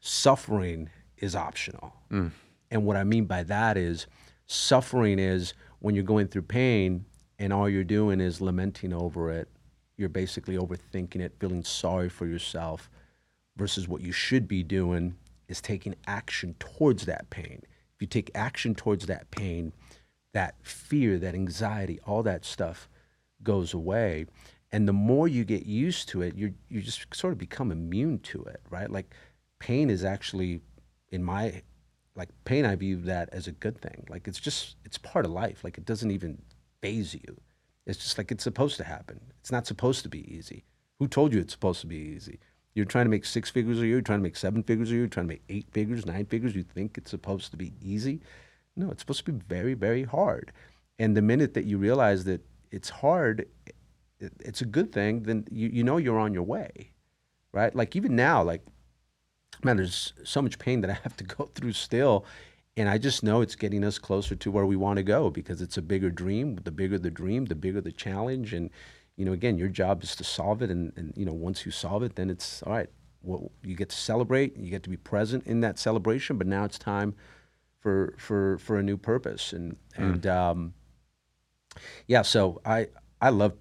Suffering 0.00 0.88
is 1.18 1.34
optional. 1.34 1.92
Mm. 2.10 2.30
And 2.70 2.84
what 2.84 2.96
I 2.96 3.04
mean 3.04 3.26
by 3.26 3.42
that 3.42 3.76
is 3.76 4.06
suffering 4.46 5.18
is 5.18 5.52
when 5.80 5.94
you're 5.94 6.04
going 6.04 6.28
through 6.28 6.42
pain 6.42 7.04
and 7.38 7.52
all 7.52 7.68
you're 7.68 7.84
doing 7.84 8.20
is 8.20 8.40
lamenting 8.40 8.92
over 8.92 9.30
it, 9.32 9.48
you're 9.96 10.08
basically 10.08 10.56
overthinking 10.56 11.20
it, 11.20 11.34
feeling 11.40 11.64
sorry 11.64 12.08
for 12.08 12.26
yourself, 12.26 12.88
versus 13.56 13.88
what 13.88 14.00
you 14.00 14.12
should 14.12 14.46
be 14.46 14.62
doing 14.62 15.16
is 15.48 15.60
taking 15.60 15.96
action 16.06 16.54
towards 16.60 17.06
that 17.06 17.28
pain. 17.30 17.62
If 17.96 18.02
you 18.02 18.06
take 18.06 18.30
action 18.34 18.76
towards 18.76 19.06
that 19.06 19.30
pain, 19.32 19.72
that 20.32 20.54
fear, 20.62 21.18
that 21.18 21.34
anxiety, 21.34 21.98
all 22.06 22.22
that 22.22 22.44
stuff 22.44 22.88
goes 23.42 23.74
away 23.74 24.26
and 24.72 24.86
the 24.86 24.92
more 24.92 25.28
you 25.28 25.44
get 25.44 25.66
used 25.66 26.08
to 26.08 26.22
it 26.22 26.34
you 26.34 26.54
you 26.68 26.80
just 26.82 27.14
sort 27.14 27.32
of 27.32 27.38
become 27.38 27.70
immune 27.70 28.18
to 28.20 28.42
it 28.44 28.60
right? 28.70 28.90
Like 28.90 29.14
pain 29.58 29.90
is 29.90 30.04
actually 30.04 30.60
in 31.10 31.24
my 31.24 31.62
like 32.18 32.28
pain 32.44 32.66
i 32.66 32.74
view 32.74 32.96
that 32.96 33.28
as 33.32 33.46
a 33.46 33.52
good 33.52 33.80
thing. 33.80 34.04
Like 34.08 34.26
it's 34.28 34.40
just 34.40 34.76
it's 34.84 34.98
part 34.98 35.24
of 35.24 35.30
life. 35.30 35.62
Like 35.64 35.78
it 35.78 35.86
doesn't 35.86 36.10
even 36.10 36.42
phase 36.82 37.14
you. 37.14 37.40
It's 37.86 37.98
just 37.98 38.18
like 38.18 38.30
it's 38.30 38.44
supposed 38.44 38.76
to 38.78 38.84
happen. 38.84 39.20
It's 39.40 39.52
not 39.52 39.66
supposed 39.66 40.02
to 40.02 40.08
be 40.08 40.30
easy. 40.34 40.64
Who 40.98 41.06
told 41.06 41.32
you 41.32 41.40
it's 41.40 41.52
supposed 41.52 41.80
to 41.82 41.86
be 41.86 41.96
easy? 41.96 42.40
You're 42.74 42.84
trying 42.84 43.06
to 43.06 43.10
make 43.10 43.24
six 43.24 43.48
figures 43.50 43.78
a 43.78 43.82
year 43.82 43.96
you're 43.96 44.02
trying 44.02 44.18
to 44.18 44.24
make 44.24 44.36
seven 44.36 44.62
figures 44.62 44.90
a 44.90 44.92
year 44.92 45.00
you're 45.02 45.08
trying 45.08 45.26
to 45.26 45.34
make 45.34 45.42
eight 45.48 45.66
figures 45.70 46.04
nine 46.04 46.26
figures. 46.26 46.54
You 46.54 46.64
think 46.64 46.98
it's 46.98 47.10
supposed 47.10 47.52
to 47.52 47.56
be 47.56 47.72
easy? 47.80 48.20
No 48.76 48.90
it's 48.90 49.02
supposed 49.02 49.24
to 49.24 49.32
be 49.32 49.42
very 49.48 49.74
very 49.74 50.02
hard. 50.02 50.52
And 50.98 51.16
the 51.16 51.22
minute 51.22 51.54
that 51.54 51.64
you 51.64 51.78
realize 51.78 52.24
that 52.24 52.44
it's 52.72 52.90
hard 52.90 53.46
it's 54.20 54.60
a 54.60 54.66
good 54.66 54.92
thing, 54.92 55.22
then 55.22 55.46
you, 55.50 55.68
you 55.68 55.84
know 55.84 55.96
you're 55.96 56.18
on 56.18 56.34
your 56.34 56.42
way, 56.42 56.92
right? 57.52 57.74
Like 57.74 57.96
even 57.96 58.16
now, 58.16 58.42
like, 58.42 58.62
man, 59.62 59.76
there's 59.76 60.12
so 60.24 60.42
much 60.42 60.58
pain 60.58 60.80
that 60.80 60.90
I 60.90 60.98
have 61.02 61.16
to 61.18 61.24
go 61.24 61.44
through 61.54 61.72
still. 61.72 62.24
And 62.76 62.88
I 62.88 62.98
just 62.98 63.24
know 63.24 63.40
it's 63.40 63.56
getting 63.56 63.82
us 63.82 63.98
closer 63.98 64.36
to 64.36 64.50
where 64.50 64.64
we 64.64 64.76
want 64.76 64.98
to 64.98 65.02
go 65.02 65.30
because 65.30 65.60
it's 65.60 65.76
a 65.76 65.82
bigger 65.82 66.10
dream. 66.10 66.60
The 66.62 66.70
bigger 66.70 66.98
the 66.98 67.10
dream, 67.10 67.46
the 67.46 67.56
bigger 67.56 67.80
the 67.80 67.90
challenge. 67.90 68.54
And, 68.54 68.70
you 69.16 69.24
know, 69.24 69.32
again, 69.32 69.58
your 69.58 69.68
job 69.68 70.04
is 70.04 70.14
to 70.16 70.24
solve 70.24 70.62
it. 70.62 70.70
And, 70.70 70.92
and 70.96 71.12
you 71.16 71.24
know, 71.24 71.32
once 71.32 71.66
you 71.66 71.72
solve 71.72 72.04
it, 72.04 72.14
then 72.14 72.30
it's 72.30 72.62
all 72.62 72.72
right. 72.72 72.88
Well, 73.22 73.50
you 73.64 73.74
get 73.74 73.88
to 73.88 73.96
celebrate, 73.96 74.56
you 74.56 74.70
get 74.70 74.84
to 74.84 74.90
be 74.90 74.96
present 74.96 75.44
in 75.44 75.60
that 75.62 75.76
celebration, 75.76 76.38
but 76.38 76.46
now 76.46 76.64
it's 76.64 76.78
time 76.78 77.14
for 77.80 78.14
for 78.16 78.58
for 78.58 78.78
a 78.78 78.82
new 78.82 78.96
purpose. 78.96 79.52
And 79.52 79.72
mm. 79.72 79.76
and 79.96 80.26
um, 80.28 80.74
yeah, 82.06 82.22
so 82.22 82.60
I 82.64 82.88
I 83.20 83.30
love 83.30 83.54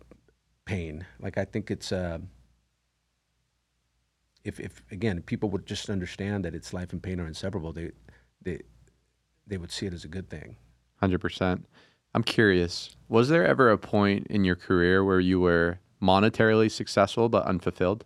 pain. 0.68 1.06
Like 1.20 1.38
I 1.38 1.46
think 1.46 1.72
it's 1.72 1.92
uh, 1.92 2.20
if 4.44 4.60
if 4.60 4.84
again 4.92 5.22
people 5.24 5.50
would 5.50 5.66
just 5.66 5.90
understand 5.90 6.46
that 6.46 6.54
it's 6.54 6.74
life 6.74 6.92
and 6.94 7.02
pain 7.02 7.20
are 7.20 7.28
inseparable, 7.28 7.74
they 7.74 7.92
they 8.42 8.60
they 9.48 9.58
would 9.58 9.72
see 9.72 9.88
it 9.88 9.94
as 9.94 10.04
a 10.04 10.08
good 10.08 10.30
thing. 10.30 10.58
Hundred 10.98 11.20
percent. 11.22 11.66
I'm 12.14 12.24
curious. 12.24 12.96
Was 13.10 13.30
there 13.30 13.46
ever 13.46 13.72
a 13.72 13.78
point 13.78 14.28
in 14.28 14.44
your 14.44 14.56
career 14.56 15.04
where 15.04 15.20
you 15.20 15.40
were 15.40 15.80
monetarily 16.02 16.70
successful 16.70 17.30
but 17.30 17.46
unfulfilled? 17.46 18.06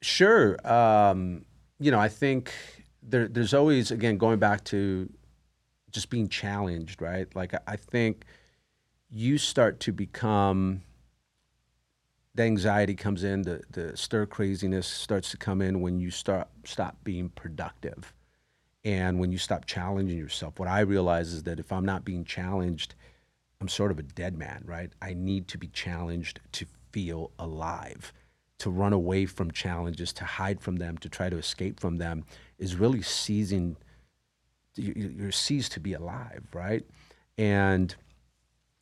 Sure. 0.00 0.56
Um, 0.66 1.44
you 1.80 1.90
know, 1.90 1.98
I 1.98 2.08
think 2.08 2.52
there, 3.02 3.26
there's 3.28 3.54
always 3.54 3.90
again 3.90 4.16
going 4.16 4.38
back 4.38 4.64
to 4.64 5.10
just 5.90 6.10
being 6.10 6.28
challenged, 6.28 7.02
right? 7.02 7.34
Like 7.34 7.52
I 7.66 7.76
think 7.76 8.24
you 9.10 9.38
start 9.38 9.80
to 9.80 9.92
become 9.92 10.82
the 12.34 12.44
anxiety 12.44 12.94
comes 12.94 13.24
in, 13.24 13.42
the, 13.42 13.62
the 13.72 13.96
stir 13.96 14.24
craziness 14.24 14.86
starts 14.86 15.32
to 15.32 15.36
come 15.36 15.60
in 15.60 15.80
when 15.80 15.98
you 15.98 16.10
start 16.10 16.48
stop 16.64 16.96
being 17.02 17.30
productive. 17.30 18.14
And 18.84 19.18
when 19.18 19.32
you 19.32 19.38
stop 19.38 19.64
challenging 19.64 20.16
yourself, 20.16 20.60
what 20.60 20.68
I 20.68 20.80
realize 20.80 21.32
is 21.32 21.42
that 21.42 21.58
if 21.58 21.72
I'm 21.72 21.84
not 21.84 22.04
being 22.04 22.24
challenged, 22.24 22.94
I'm 23.60 23.66
sort 23.66 23.90
of 23.90 23.98
a 23.98 24.04
dead 24.04 24.38
man, 24.38 24.62
right? 24.64 24.92
I 25.02 25.14
need 25.14 25.48
to 25.48 25.58
be 25.58 25.66
challenged 25.66 26.38
to 26.52 26.66
feel 26.92 27.32
alive. 27.40 28.12
To 28.60 28.70
run 28.70 28.92
away 28.92 29.26
from 29.26 29.50
challenges, 29.50 30.12
to 30.14 30.24
hide 30.24 30.60
from 30.60 30.76
them, 30.76 30.96
to 30.98 31.08
try 31.08 31.28
to 31.28 31.36
escape 31.36 31.80
from 31.80 31.96
them 31.96 32.24
is 32.58 32.76
really 32.76 33.02
seizing, 33.02 33.76
you're 34.76 35.32
seized 35.32 35.72
to 35.72 35.80
be 35.80 35.92
alive, 35.92 36.44
right? 36.52 36.84
And 37.36 37.94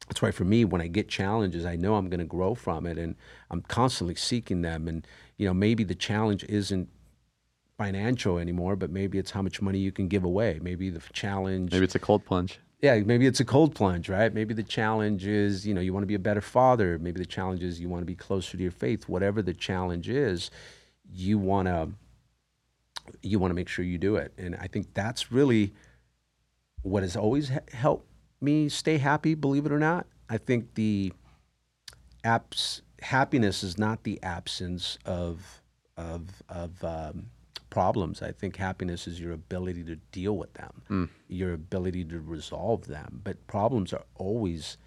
that's 0.09 0.23
why 0.23 0.31
for 0.31 0.45
me, 0.45 0.65
when 0.65 0.81
I 0.81 0.87
get 0.87 1.09
challenges, 1.09 1.65
I 1.67 1.77
know 1.77 1.97
I'm 1.97 2.09
going 2.09 2.21
to 2.21 2.27
grow 2.27 2.55
from 2.55 2.87
it, 2.87 2.97
and 2.99 3.17
I'm 3.51 3.63
constantly 3.63 4.15
seeking 4.15 4.63
them. 4.63 4.87
And 4.89 5.07
you 5.37 5.47
know, 5.47 5.55
maybe 5.55 5.85
the 5.85 5.95
challenge 5.95 6.45
isn't 6.45 6.89
financial 7.77 8.39
anymore, 8.39 8.77
but 8.77 8.91
maybe 8.91 9.19
it's 9.19 9.33
how 9.33 9.43
much 9.43 9.61
money 9.61 9.79
you 9.79 9.93
can 9.93 10.09
give 10.09 10.25
away. 10.25 10.59
Maybe 10.63 10.89
the 10.91 11.03
challenge, 11.13 11.73
Maybe 11.73 11.85
it's 11.85 11.95
a 11.95 11.99
cold 11.99 12.25
plunge. 12.25 12.59
yeah, 12.81 12.99
maybe 13.01 13.27
it's 13.27 13.41
a 13.41 13.45
cold 13.45 13.75
plunge, 13.75 14.09
right? 14.09 14.33
Maybe 14.33 14.55
the 14.55 14.63
challenge 14.63 15.27
is, 15.27 15.67
you 15.67 15.75
know, 15.75 15.83
you 15.83 15.93
want 15.93 16.03
to 16.03 16.07
be 16.09 16.15
a 16.15 16.19
better 16.19 16.41
father. 16.41 16.99
Maybe 16.99 17.19
the 17.19 17.27
challenge 17.27 17.63
is 17.63 17.79
you 17.81 17.89
want 17.91 18.01
to 18.01 18.07
be 18.07 18.15
closer 18.15 18.57
to 18.57 18.63
your 18.63 18.73
faith. 18.73 19.09
Whatever 19.09 19.43
the 19.43 19.53
challenge 19.53 20.09
is, 20.09 20.51
you 21.13 21.39
want 21.39 21.69
to 21.69 21.91
you 23.23 23.39
want 23.39 23.51
to 23.51 23.55
make 23.55 23.69
sure 23.69 23.85
you 23.85 23.99
do 23.99 24.17
it. 24.17 24.33
And 24.37 24.57
I 24.57 24.67
think 24.67 24.93
that's 24.95 25.31
really 25.31 25.75
what 26.83 27.03
has 27.03 27.15
always 27.17 27.51
helped 27.73 28.09
me 28.47 28.69
stay 28.69 28.99
happy, 28.99 29.35
believe 29.35 29.67
it 29.67 29.73
or 29.73 29.79
not. 29.79 30.07
I 30.29 30.39
think 30.39 30.75
the 30.75 31.13
apps 32.25 32.81
happiness 33.03 33.63
is 33.63 33.79
not 33.79 34.03
the 34.05 34.23
absence 34.23 34.99
of 35.05 35.63
of 35.97 36.43
of 36.49 36.83
um, 36.83 37.27
problems. 37.71 38.23
I 38.23 38.33
think 38.33 38.57
happiness 38.57 39.07
is 39.07 39.21
your 39.21 39.33
ability 39.33 39.85
to 39.85 39.97
deal 40.13 40.37
with 40.37 40.53
them, 40.55 41.11
your 41.29 41.53
ability 41.53 42.05
to 42.07 42.21
resolve 42.21 42.87
them. 42.87 43.21
But 43.23 43.47
problems 43.47 43.93
are 43.93 44.05
always 44.15 44.79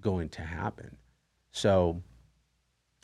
going 0.00 0.28
to 0.30 0.42
happen. 0.42 0.96
So 1.50 2.02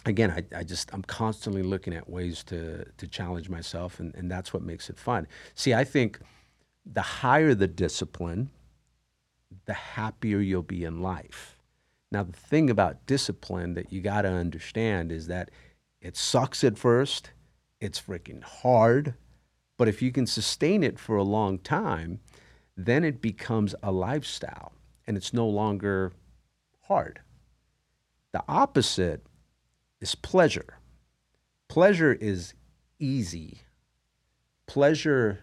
again, 0.04 0.30
I, 0.30 0.58
I 0.58 0.64
just 0.64 0.92
I'm 0.92 1.02
constantly 1.02 1.62
looking 1.62 1.94
at 1.94 2.08
ways 2.08 2.44
to 2.44 2.84
to 2.84 3.06
challenge 3.08 3.48
myself, 3.48 4.00
and, 4.00 4.14
and 4.14 4.30
that's 4.30 4.52
what 4.52 4.62
makes 4.62 4.90
it 4.90 4.98
fun. 4.98 5.26
See, 5.54 5.74
I 5.74 5.84
think 5.84 6.18
the 6.84 7.02
higher 7.02 7.54
the 7.54 7.68
discipline, 7.68 8.50
the 9.66 9.74
happier 9.74 10.38
you'll 10.38 10.62
be 10.62 10.84
in 10.84 11.02
life. 11.02 11.56
Now, 12.10 12.22
the 12.24 12.32
thing 12.32 12.68
about 12.68 13.06
discipline 13.06 13.74
that 13.74 13.92
you 13.92 14.00
got 14.00 14.22
to 14.22 14.28
understand 14.28 15.10
is 15.10 15.28
that 15.28 15.50
it 16.00 16.16
sucks 16.16 16.62
at 16.62 16.78
first, 16.78 17.30
it's 17.80 18.00
freaking 18.00 18.42
hard, 18.42 19.14
but 19.78 19.88
if 19.88 20.02
you 20.02 20.12
can 20.12 20.26
sustain 20.26 20.82
it 20.82 20.98
for 20.98 21.16
a 21.16 21.22
long 21.22 21.58
time, 21.58 22.20
then 22.76 23.04
it 23.04 23.22
becomes 23.22 23.74
a 23.82 23.90
lifestyle 23.92 24.72
and 25.06 25.16
it's 25.16 25.32
no 25.32 25.46
longer 25.46 26.12
hard. 26.82 27.20
The 28.32 28.44
opposite 28.48 29.24
is 30.00 30.14
pleasure. 30.14 30.78
Pleasure 31.68 32.12
is 32.12 32.54
easy. 32.98 33.62
Pleasure 34.66 35.40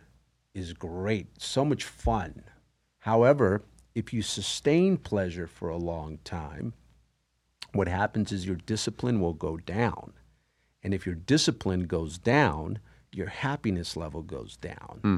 is 0.53 0.73
great, 0.73 1.41
so 1.41 1.63
much 1.63 1.83
fun. 1.83 2.43
However, 2.99 3.63
if 3.95 4.13
you 4.13 4.21
sustain 4.21 4.97
pleasure 4.97 5.47
for 5.47 5.69
a 5.69 5.77
long 5.77 6.19
time, 6.23 6.73
what 7.73 7.87
happens 7.87 8.31
is 8.31 8.45
your 8.45 8.55
discipline 8.55 9.19
will 9.19 9.33
go 9.33 9.57
down. 9.57 10.13
And 10.83 10.93
if 10.93 11.05
your 11.05 11.15
discipline 11.15 11.83
goes 11.83 12.17
down, 12.17 12.79
your 13.11 13.27
happiness 13.27 13.95
level 13.95 14.21
goes 14.21 14.57
down. 14.57 14.99
Hmm. 15.01 15.17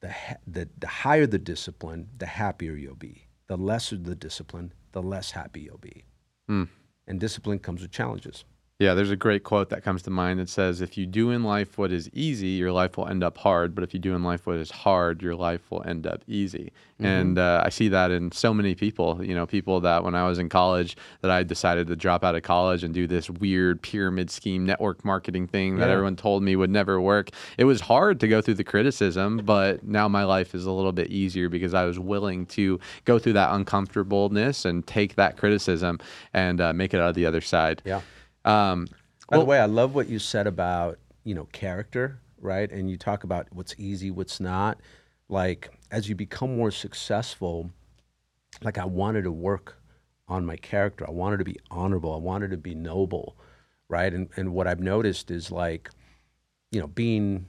The, 0.00 0.14
the, 0.46 0.68
the 0.78 0.86
higher 0.86 1.26
the 1.26 1.38
discipline, 1.38 2.08
the 2.18 2.26
happier 2.26 2.74
you'll 2.74 2.94
be. 2.94 3.28
The 3.46 3.56
lesser 3.56 3.96
the 3.96 4.14
discipline, 4.14 4.72
the 4.92 5.02
less 5.02 5.30
happy 5.32 5.60
you'll 5.60 5.78
be. 5.78 6.04
Hmm. 6.46 6.64
And 7.06 7.20
discipline 7.20 7.58
comes 7.58 7.82
with 7.82 7.90
challenges. 7.90 8.44
Yeah, 8.82 8.94
there's 8.94 9.12
a 9.12 9.16
great 9.16 9.44
quote 9.44 9.68
that 9.70 9.84
comes 9.84 10.02
to 10.02 10.10
mind 10.10 10.40
that 10.40 10.48
says, 10.48 10.80
If 10.80 10.98
you 10.98 11.06
do 11.06 11.30
in 11.30 11.44
life 11.44 11.78
what 11.78 11.92
is 11.92 12.10
easy, 12.12 12.48
your 12.48 12.72
life 12.72 12.96
will 12.96 13.06
end 13.06 13.22
up 13.22 13.38
hard. 13.38 13.76
But 13.76 13.84
if 13.84 13.94
you 13.94 14.00
do 14.00 14.12
in 14.16 14.24
life 14.24 14.44
what 14.44 14.56
is 14.56 14.72
hard, 14.72 15.22
your 15.22 15.36
life 15.36 15.70
will 15.70 15.84
end 15.86 16.04
up 16.04 16.22
easy. 16.26 16.72
And 16.98 17.36
uh, 17.38 17.62
I 17.64 17.68
see 17.68 17.88
that 17.88 18.10
in 18.12 18.30
so 18.32 18.52
many 18.54 18.74
people. 18.74 19.24
You 19.24 19.34
know, 19.36 19.46
people 19.46 19.80
that 19.80 20.02
when 20.04 20.14
I 20.16 20.26
was 20.26 20.38
in 20.40 20.48
college, 20.48 20.96
that 21.20 21.30
I 21.30 21.44
decided 21.44 21.86
to 21.88 21.96
drop 21.96 22.24
out 22.24 22.34
of 22.34 22.42
college 22.42 22.82
and 22.82 22.92
do 22.92 23.06
this 23.06 23.28
weird 23.30 23.82
pyramid 23.82 24.30
scheme 24.30 24.64
network 24.66 25.04
marketing 25.04 25.46
thing 25.48 25.76
that 25.76 25.86
Yeah. 25.86 25.92
everyone 25.92 26.16
told 26.16 26.42
me 26.42 26.54
would 26.56 26.70
never 26.70 27.00
work. 27.00 27.30
It 27.58 27.64
was 27.64 27.80
hard 27.82 28.18
to 28.20 28.26
go 28.28 28.40
through 28.40 28.54
the 28.54 28.64
criticism, 28.64 29.38
but 29.44 29.84
now 29.84 30.08
my 30.08 30.24
life 30.24 30.54
is 30.56 30.64
a 30.66 30.72
little 30.72 30.92
bit 30.92 31.08
easier 31.08 31.48
because 31.48 31.72
I 31.74 31.84
was 31.84 31.98
willing 32.00 32.46
to 32.46 32.80
go 33.04 33.18
through 33.20 33.34
that 33.34 33.52
uncomfortableness 33.52 34.64
and 34.64 34.84
take 34.86 35.14
that 35.16 35.36
criticism 35.36 35.98
and 36.34 36.60
uh, 36.60 36.72
make 36.72 36.94
it 36.94 37.00
out 37.00 37.08
of 37.10 37.14
the 37.14 37.26
other 37.26 37.40
side. 37.40 37.82
Yeah. 37.84 38.00
Um, 38.44 38.88
By 39.28 39.38
the 39.38 39.44
way, 39.44 39.58
I 39.58 39.66
love 39.66 39.94
what 39.94 40.08
you 40.08 40.18
said 40.18 40.46
about, 40.46 40.98
you 41.24 41.34
know, 41.34 41.46
character, 41.52 42.20
right? 42.40 42.70
And 42.70 42.90
you 42.90 42.96
talk 42.96 43.24
about 43.24 43.46
what's 43.52 43.74
easy, 43.78 44.10
what's 44.10 44.40
not. 44.40 44.78
Like 45.28 45.70
as 45.90 46.08
you 46.08 46.14
become 46.14 46.56
more 46.56 46.70
successful, 46.70 47.70
like 48.62 48.78
I 48.78 48.84
wanted 48.84 49.22
to 49.24 49.32
work 49.32 49.78
on 50.28 50.44
my 50.44 50.56
character. 50.56 51.06
I 51.06 51.10
wanted 51.10 51.38
to 51.38 51.44
be 51.44 51.56
honorable. 51.70 52.14
I 52.14 52.18
wanted 52.18 52.50
to 52.50 52.56
be 52.56 52.74
noble, 52.74 53.36
right? 53.88 54.12
And 54.12 54.28
and 54.36 54.52
what 54.52 54.66
I've 54.66 54.80
noticed 54.80 55.30
is 55.30 55.50
like, 55.50 55.90
you 56.70 56.80
know, 56.80 56.86
being 56.86 57.46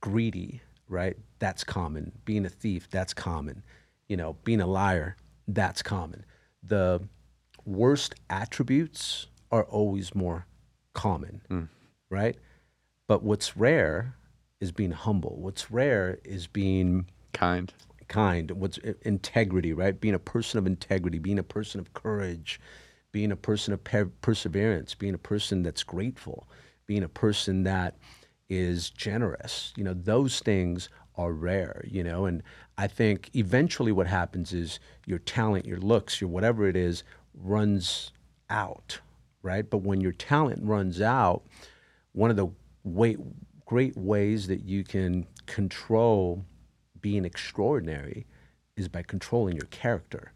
greedy, 0.00 0.62
right? 0.88 1.16
That's 1.38 1.64
common. 1.64 2.12
Being 2.24 2.46
a 2.46 2.50
thief, 2.50 2.88
that's 2.90 3.14
common. 3.14 3.62
You 4.08 4.16
know, 4.16 4.36
being 4.44 4.60
a 4.60 4.66
liar, 4.66 5.16
that's 5.46 5.82
common. 5.82 6.24
The 6.62 7.00
worst 7.64 8.14
attributes 8.28 9.26
are 9.50 9.64
always 9.64 10.14
more 10.14 10.46
common, 10.92 11.42
mm. 11.50 11.68
right? 12.08 12.36
But 13.06 13.22
what's 13.22 13.56
rare 13.56 14.16
is 14.60 14.72
being 14.72 14.92
humble. 14.92 15.36
What's 15.38 15.70
rare 15.70 16.18
is 16.24 16.46
being 16.46 17.06
kind. 17.32 17.72
kind. 18.08 18.50
What's 18.52 18.78
integrity, 19.02 19.72
right? 19.72 19.98
Being 19.98 20.14
a 20.14 20.18
person 20.18 20.58
of 20.58 20.66
integrity, 20.66 21.18
being 21.18 21.38
a 21.38 21.42
person 21.42 21.80
of 21.80 21.92
courage, 21.94 22.60
being 23.12 23.32
a 23.32 23.36
person 23.36 23.72
of 23.72 23.82
per- 23.82 24.12
perseverance, 24.20 24.94
being 24.94 25.14
a 25.14 25.18
person 25.18 25.62
that's 25.62 25.82
grateful, 25.82 26.46
being 26.86 27.02
a 27.02 27.08
person 27.08 27.64
that 27.64 27.96
is 28.48 28.90
generous. 28.90 29.72
You 29.76 29.84
know, 29.84 29.94
those 29.94 30.40
things 30.40 30.88
are 31.16 31.32
rare, 31.32 31.84
you 31.88 32.04
know, 32.04 32.26
and 32.26 32.42
I 32.78 32.86
think 32.86 33.30
eventually 33.34 33.92
what 33.92 34.06
happens 34.06 34.52
is 34.52 34.78
your 35.06 35.18
talent, 35.18 35.66
your 35.66 35.78
looks, 35.78 36.20
your 36.20 36.30
whatever 36.30 36.66
it 36.66 36.76
is 36.76 37.02
runs 37.34 38.12
out, 38.48 39.00
right? 39.42 39.68
But 39.68 39.78
when 39.78 40.00
your 40.00 40.12
talent 40.12 40.60
runs 40.62 41.00
out, 41.00 41.42
one 42.12 42.30
of 42.30 42.36
the 42.36 42.48
way, 42.84 43.16
great 43.66 43.96
ways 43.96 44.46
that 44.48 44.62
you 44.64 44.84
can 44.84 45.26
control 45.46 46.44
being 47.00 47.24
extraordinary 47.24 48.26
is 48.76 48.88
by 48.88 49.02
controlling 49.02 49.56
your 49.56 49.66
character. 49.66 50.32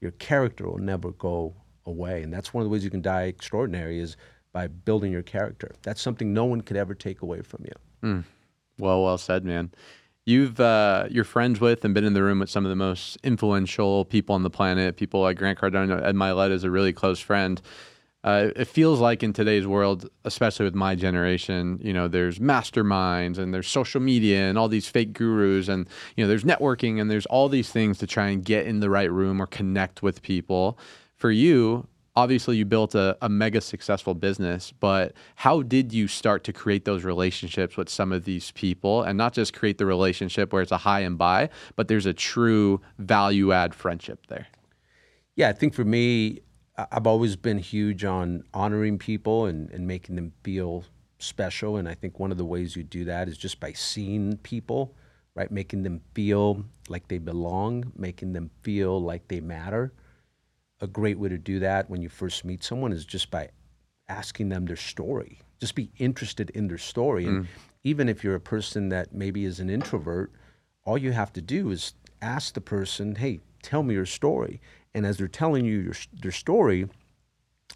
Your 0.00 0.12
character 0.12 0.68
will 0.68 0.78
never 0.78 1.12
go 1.12 1.54
away, 1.86 2.22
and 2.22 2.32
that's 2.32 2.52
one 2.52 2.62
of 2.62 2.66
the 2.66 2.70
ways 2.70 2.84
you 2.84 2.90
can 2.90 3.02
die 3.02 3.22
extraordinary 3.24 3.98
is 3.98 4.16
by 4.52 4.66
building 4.68 5.10
your 5.10 5.22
character. 5.22 5.72
That's 5.82 6.00
something 6.00 6.32
no 6.32 6.44
one 6.44 6.60
could 6.60 6.76
ever 6.76 6.94
take 6.94 7.22
away 7.22 7.42
from 7.42 7.64
you. 7.64 7.72
Well, 8.78 9.02
well 9.02 9.18
said, 9.18 9.44
man. 9.44 9.72
You've 10.26 10.58
uh, 10.58 11.06
you're 11.10 11.24
friends 11.24 11.60
with 11.60 11.84
and 11.84 11.92
been 11.92 12.04
in 12.04 12.14
the 12.14 12.22
room 12.22 12.38
with 12.38 12.48
some 12.48 12.64
of 12.64 12.70
the 12.70 12.76
most 12.76 13.18
influential 13.22 14.04
people 14.06 14.34
on 14.34 14.42
the 14.42 14.50
planet. 14.50 14.96
People 14.96 15.20
like 15.20 15.36
Grant 15.36 15.58
Cardone. 15.58 16.02
Ed 16.02 16.14
Mylett 16.14 16.50
is 16.50 16.64
a 16.64 16.70
really 16.70 16.92
close 16.92 17.20
friend. 17.20 17.60
Uh, 18.24 18.48
it 18.56 18.64
feels 18.64 19.00
like 19.00 19.22
in 19.22 19.34
today's 19.34 19.66
world, 19.66 20.08
especially 20.24 20.64
with 20.64 20.74
my 20.74 20.94
generation, 20.94 21.78
you 21.82 21.92
know, 21.92 22.08
there's 22.08 22.38
masterminds 22.38 23.36
and 23.36 23.52
there's 23.52 23.68
social 23.68 24.00
media 24.00 24.48
and 24.48 24.56
all 24.56 24.66
these 24.66 24.88
fake 24.88 25.12
gurus 25.12 25.68
and 25.68 25.86
you 26.16 26.24
know, 26.24 26.28
there's 26.28 26.44
networking 26.44 26.98
and 26.98 27.10
there's 27.10 27.26
all 27.26 27.50
these 27.50 27.70
things 27.70 27.98
to 27.98 28.06
try 28.06 28.28
and 28.28 28.42
get 28.42 28.66
in 28.66 28.80
the 28.80 28.88
right 28.88 29.12
room 29.12 29.42
or 29.42 29.46
connect 29.46 30.02
with 30.02 30.22
people. 30.22 30.78
For 31.16 31.30
you, 31.30 31.86
obviously 32.16 32.56
you 32.56 32.64
built 32.64 32.94
a, 32.94 33.14
a 33.20 33.28
mega 33.28 33.60
successful 33.60 34.14
business, 34.14 34.72
but 34.80 35.12
how 35.36 35.60
did 35.60 35.92
you 35.92 36.08
start 36.08 36.44
to 36.44 36.52
create 36.54 36.86
those 36.86 37.04
relationships 37.04 37.76
with 37.76 37.90
some 37.90 38.10
of 38.10 38.24
these 38.24 38.52
people 38.52 39.02
and 39.02 39.18
not 39.18 39.34
just 39.34 39.52
create 39.52 39.76
the 39.76 39.84
relationship 39.84 40.50
where 40.50 40.62
it's 40.62 40.72
a 40.72 40.78
high 40.78 41.00
and 41.00 41.18
buy, 41.18 41.50
but 41.76 41.88
there's 41.88 42.06
a 42.06 42.14
true 42.14 42.80
value 42.98 43.52
add 43.52 43.74
friendship 43.74 44.26
there? 44.28 44.46
Yeah, 45.36 45.50
I 45.50 45.52
think 45.52 45.74
for 45.74 45.84
me, 45.84 46.40
I've 46.76 47.06
always 47.06 47.36
been 47.36 47.58
huge 47.58 48.04
on 48.04 48.44
honoring 48.52 48.98
people 48.98 49.46
and, 49.46 49.70
and 49.70 49.86
making 49.86 50.16
them 50.16 50.32
feel 50.42 50.84
special. 51.18 51.76
And 51.76 51.88
I 51.88 51.94
think 51.94 52.18
one 52.18 52.32
of 52.32 52.38
the 52.38 52.44
ways 52.44 52.74
you 52.74 52.82
do 52.82 53.04
that 53.04 53.28
is 53.28 53.38
just 53.38 53.60
by 53.60 53.72
seeing 53.72 54.36
people, 54.38 54.94
right? 55.34 55.50
Making 55.50 55.84
them 55.84 56.00
feel 56.14 56.64
like 56.88 57.06
they 57.08 57.18
belong, 57.18 57.92
making 57.96 58.32
them 58.32 58.50
feel 58.62 59.00
like 59.00 59.28
they 59.28 59.40
matter. 59.40 59.92
A 60.80 60.86
great 60.88 61.18
way 61.18 61.28
to 61.28 61.38
do 61.38 61.60
that 61.60 61.88
when 61.88 62.02
you 62.02 62.08
first 62.08 62.44
meet 62.44 62.64
someone 62.64 62.92
is 62.92 63.04
just 63.04 63.30
by 63.30 63.50
asking 64.08 64.48
them 64.48 64.66
their 64.66 64.76
story. 64.76 65.40
Just 65.60 65.76
be 65.76 65.90
interested 65.98 66.50
in 66.50 66.66
their 66.66 66.78
story. 66.78 67.24
And 67.24 67.44
mm. 67.44 67.46
even 67.84 68.08
if 68.08 68.24
you're 68.24 68.34
a 68.34 68.40
person 68.40 68.88
that 68.88 69.14
maybe 69.14 69.44
is 69.44 69.60
an 69.60 69.70
introvert, 69.70 70.32
all 70.84 70.98
you 70.98 71.12
have 71.12 71.32
to 71.34 71.40
do 71.40 71.70
is 71.70 71.94
ask 72.20 72.54
the 72.54 72.60
person, 72.60 73.14
hey, 73.14 73.40
tell 73.62 73.82
me 73.82 73.94
your 73.94 74.06
story. 74.06 74.60
And 74.94 75.04
as 75.04 75.16
they're 75.16 75.28
telling 75.28 75.64
you 75.64 75.80
your, 75.80 75.94
their 76.12 76.32
story, 76.32 76.88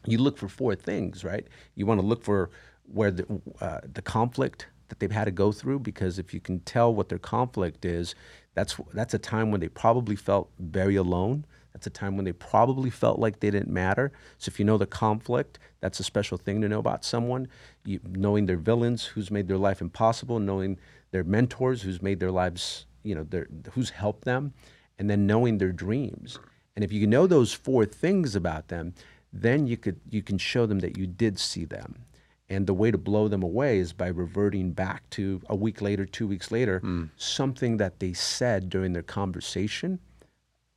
you 0.07 0.19
look 0.19 0.39
for 0.39 0.49
four 0.49 0.75
things, 0.75 1.25
right? 1.25 1.47
You 1.75 1.87
want 1.87 2.01
to 2.01 2.07
look 2.07 2.23
for 2.23 2.51
where 2.85 3.11
the, 3.11 3.41
uh, 3.61 3.81
the 3.93 4.03
conflict 4.03 4.69
that 4.89 5.01
they've 5.01 5.13
had 5.13 5.25
to 5.25 5.31
go 5.31 5.53
through, 5.53 5.81
because 5.81 6.19
if 6.19 6.33
you 6.33 6.41
can 6.41 6.61
tell 6.61 6.95
what 6.95 7.09
their 7.09 7.19
conflict 7.19 7.85
is, 7.85 8.15
that's, 8.55 8.77
that's 8.95 9.15
a 9.15 9.19
time 9.19 9.51
when 9.51 9.61
they 9.61 9.69
probably 9.69 10.17
felt 10.17 10.51
very 10.59 10.97
alone. 10.97 11.45
That's 11.73 11.87
a 11.87 11.91
time 11.91 12.17
when 12.17 12.25
they 12.25 12.33
probably 12.33 12.91
felt 12.91 13.19
like 13.19 13.41
they 13.41 13.51
didn't 13.51 13.69
matter. 13.69 14.13
So 14.39 14.49
if 14.49 14.59
you 14.59 14.65
know 14.65 14.79
the 14.79 14.87
conflict, 14.87 15.59
that's 15.81 16.01
a 16.01 16.05
special 16.05 16.39
thing 16.39 16.61
to 16.63 16.69
know 16.69 16.79
about 16.79 17.05
someone. 17.05 17.49
You, 17.85 18.01
knowing 18.09 18.47
their 18.47 18.57
villains, 18.57 19.05
who's 19.05 19.31
made 19.31 19.47
their 19.47 19.59
life 19.59 19.81
impossible, 19.81 20.41
knowing 20.41 20.79
their 21.11 21.25
mentors, 21.25 21.83
who's 21.83 22.01
made 22.03 22.21
their 22.21 22.33
lives, 22.33 22.87
you 23.03 23.15
know, 23.15 23.25
their, 23.25 23.47
who's 23.73 23.91
helped 23.91 24.25
them, 24.25 24.55
and 24.99 25.09
then 25.09 25.27
knowing 25.27 25.59
their 25.59 25.73
dreams. 25.73 26.39
And 26.79 26.85
if 26.85 26.93
you 26.93 27.09
know 27.09 27.27
those 27.27 27.53
four 27.53 27.85
things 27.87 28.37
about 28.37 28.69
them, 28.69 28.95
then 29.33 29.67
you 29.67 29.77
could 29.77 29.99
you 30.09 30.23
can 30.23 30.39
show 30.39 30.65
them 30.65 30.79
that 30.79 30.97
you 30.97 31.09
did 31.09 31.37
see 31.37 31.65
them. 31.65 32.05
And 32.49 32.69
the 32.69 32.73
way 32.73 32.93
to 32.93 32.97
blow 32.97 33.27
them 33.27 33.43
away 33.43 33.79
is 33.81 33.93
by 33.93 34.07
reverting 34.07 34.71
back 34.71 35.11
to 35.11 35.43
a 35.49 35.57
week 35.57 35.83
later, 35.83 36.07
two 36.07 36.29
weeks 36.29 36.53
later, 36.53 36.79
Mm. 36.79 37.11
something 37.17 37.79
that 37.79 37.99
they 37.99 38.13
said 38.13 38.71
during 38.71 38.93
their 38.93 39.03
conversation, 39.03 39.99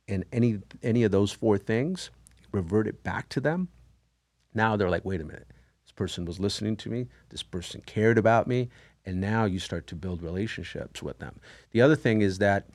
and 0.08 0.24
any 0.32 0.58
any 0.82 1.04
of 1.04 1.12
those 1.12 1.30
four 1.30 1.56
things, 1.56 2.10
revert 2.50 2.88
it 2.88 3.04
back 3.04 3.28
to 3.28 3.40
them. 3.40 3.68
Now 4.52 4.74
they're 4.76 4.90
like, 4.90 5.04
wait 5.04 5.20
a 5.20 5.24
minute, 5.24 5.52
this 5.84 5.92
person 5.92 6.24
was 6.24 6.40
listening 6.40 6.74
to 6.78 6.90
me, 6.90 7.06
this 7.28 7.44
person 7.44 7.80
cared 7.86 8.18
about 8.18 8.48
me, 8.48 8.70
and 9.06 9.20
now 9.20 9.44
you 9.44 9.60
start 9.60 9.86
to 9.86 9.94
build 9.94 10.20
relationships 10.20 11.00
with 11.00 11.20
them. 11.20 11.38
The 11.70 11.80
other 11.80 11.94
thing 11.94 12.22
is 12.22 12.38
that 12.38 12.66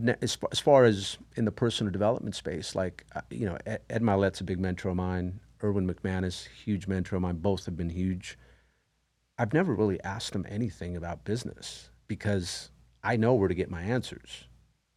ne- 0.00 0.16
as, 0.22 0.34
far, 0.34 0.48
as 0.52 0.60
far 0.60 0.84
as 0.84 1.18
in 1.36 1.44
the 1.44 1.52
personal 1.52 1.92
development 1.92 2.34
space, 2.34 2.74
like 2.74 3.04
uh, 3.14 3.20
you 3.30 3.46
know, 3.46 3.58
Ed, 3.66 3.80
Ed 3.90 4.02
Mylett's 4.02 4.40
a 4.40 4.44
big 4.44 4.58
mentor 4.58 4.90
of 4.90 4.96
mine. 4.96 5.40
Erwin 5.64 5.88
McManus, 5.88 6.48
huge 6.48 6.88
mentor 6.88 7.16
of 7.16 7.22
mine. 7.22 7.36
Both 7.36 7.66
have 7.66 7.76
been 7.76 7.90
huge. 7.90 8.36
I've 9.38 9.52
never 9.52 9.74
really 9.74 10.02
asked 10.02 10.32
them 10.32 10.46
anything 10.48 10.96
about 10.96 11.24
business 11.24 11.90
because 12.08 12.70
I 13.02 13.16
know 13.16 13.34
where 13.34 13.48
to 13.48 13.54
get 13.54 13.70
my 13.70 13.82
answers. 13.82 14.44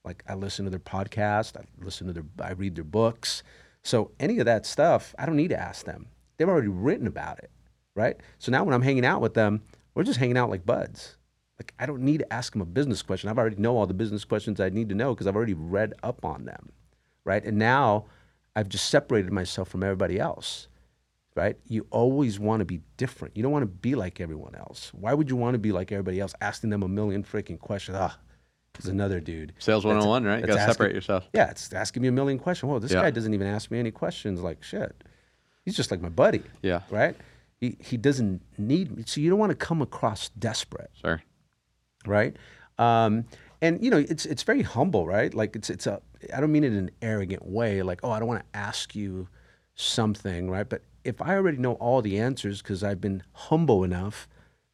Like 0.04 0.24
I 0.28 0.36
listen 0.36 0.66
to 0.66 0.72
their 0.72 0.80
podcast, 0.80 1.58
I 1.58 1.64
listen 1.84 2.08
to 2.08 2.14
their, 2.14 2.26
I 2.40 2.52
read 2.52 2.76
their 2.76 2.84
books. 2.84 3.44
So 3.84 4.12
any 4.20 4.40
of 4.40 4.46
that 4.46 4.66
stuff, 4.66 5.16
I 5.18 5.26
don't 5.26 5.36
need 5.36 5.50
to 5.50 5.60
ask 5.60 5.86
them. 5.86 6.08
They've 6.38 6.50
already 6.50 6.68
written 6.68 7.08
about 7.08 7.40
it, 7.40 7.52
right? 7.96 8.18
So 8.40 8.52
now 8.52 8.64
when 8.64 8.74
I'm 8.74 8.82
hanging 8.82 9.06
out 9.06 9.22
with 9.22 9.34
them, 9.34 9.62
we're 9.94 10.04
just 10.04 10.20
hanging 10.20 10.38
out 10.38 10.50
like 10.50 10.66
buds. 10.66 11.18
Like 11.60 11.74
I 11.80 11.86
don't 11.86 12.02
need 12.02 12.20
to 12.20 12.34
ask 12.34 12.52
them 12.54 12.62
a 12.62 12.66
business 12.66 13.02
question. 13.02 13.30
I've 13.30 13.38
already 13.38 13.56
know 13.58 13.78
all 13.78 13.88
the 13.88 13.94
business 13.94 14.26
questions 14.26 14.60
I 14.60 14.70
need 14.70 14.90
to 14.90 14.96
know 14.96 15.14
because 15.14 15.28
I've 15.28 15.36
already 15.36 15.54
read 15.54 15.94
up 16.04 16.24
on 16.26 16.46
them, 16.46 16.70
right? 17.24 17.44
And 17.44 17.58
now 17.58 18.06
I've 18.56 18.68
just 18.70 18.90
separated 18.90 19.32
myself 19.32 19.70
from 19.70 19.82
everybody 19.84 20.20
else, 20.20 20.68
right? 21.36 21.58
You 21.68 21.88
always 21.92 22.40
want 22.40 22.60
to 22.60 22.66
be 22.66 22.82
different. 22.98 23.38
You 23.38 23.44
don't 23.44 23.52
want 23.54 23.64
to 23.64 23.68
be 23.68 23.96
like 23.96 24.20
everyone 24.20 24.56
else. 24.56 24.92
Why 24.94 25.14
would 25.14 25.30
you 25.30 25.36
want 25.38 25.54
to 25.54 25.60
be 25.60 25.72
like 25.72 25.92
everybody 25.94 26.20
else, 26.20 26.34
asking 26.42 26.72
them 26.72 26.84
a 26.84 26.88
million 26.90 27.24
freaking 27.24 27.58
questions? 27.60 27.98
Ah, 28.00 28.18
there's 28.74 28.88
another 28.92 29.22
dude. 29.22 29.54
Sales 29.60 29.84
That's- 29.84 30.04
101, 30.06 30.26
right? 30.26 30.42
You 30.42 30.48
got 30.48 30.56
to 30.66 30.72
separate 30.74 30.94
yourself. 30.94 31.30
Yeah, 31.34 31.52
it's 31.52 31.72
asking 31.72 32.02
me 32.02 32.10
a 32.10 32.12
million 32.12 32.38
questions. 32.38 32.70
Well, 32.70 32.82
this 32.82 32.92
Yeah. 32.92 33.02
guy 33.02 33.12
doesn't 33.12 33.34
even 33.34 33.48
ask 33.48 33.72
me 33.72 33.80
any 33.80 33.92
questions. 33.92 34.42
Like 34.42 34.62
shit, 34.62 35.06
he's 35.64 35.76
just 35.78 35.90
like 35.90 36.02
my 36.02 36.10
buddy. 36.10 36.44
Yeah. 36.62 36.82
Right. 36.90 37.16
He 37.62 37.78
he 37.80 37.96
doesn't 37.96 38.42
need 38.58 38.94
me. 38.96 39.04
So 39.06 39.22
you 39.22 39.30
don't 39.30 39.40
want 39.40 39.52
to 39.52 39.56
come 39.56 39.82
across 39.82 40.28
desperate 40.38 40.92
Sure. 40.94 41.22
Right? 42.08 42.36
Um, 42.78 43.26
and 43.62 43.84
you 43.84 43.90
know, 43.90 43.98
it's 43.98 44.26
it's 44.26 44.44
very 44.44 44.62
humble, 44.62 45.08
right? 45.08 45.34
Like 45.34 45.56
it's 45.56 45.70
it's 45.70 45.88
a 45.88 46.02
I 46.34 46.40
don't 46.40 46.52
mean 46.52 46.64
it 46.64 46.74
in 46.74 46.78
an 46.78 46.92
arrogant 47.02 47.46
way, 47.46 47.82
like 47.82 48.02
oh 48.04 48.12
I 48.12 48.20
don't 48.20 48.28
want 48.28 48.42
to 48.42 48.58
ask 48.58 48.96
you 48.96 49.28
something, 49.76 50.50
right? 50.50 50.68
But 50.68 50.84
if 51.04 51.22
I 51.22 51.36
already 51.36 51.58
know 51.58 51.74
all 51.74 52.02
the 52.02 52.20
answers 52.20 52.62
because 52.62 52.84
I've 52.84 53.02
been 53.02 53.24
humble 53.34 53.84
enough 53.84 54.28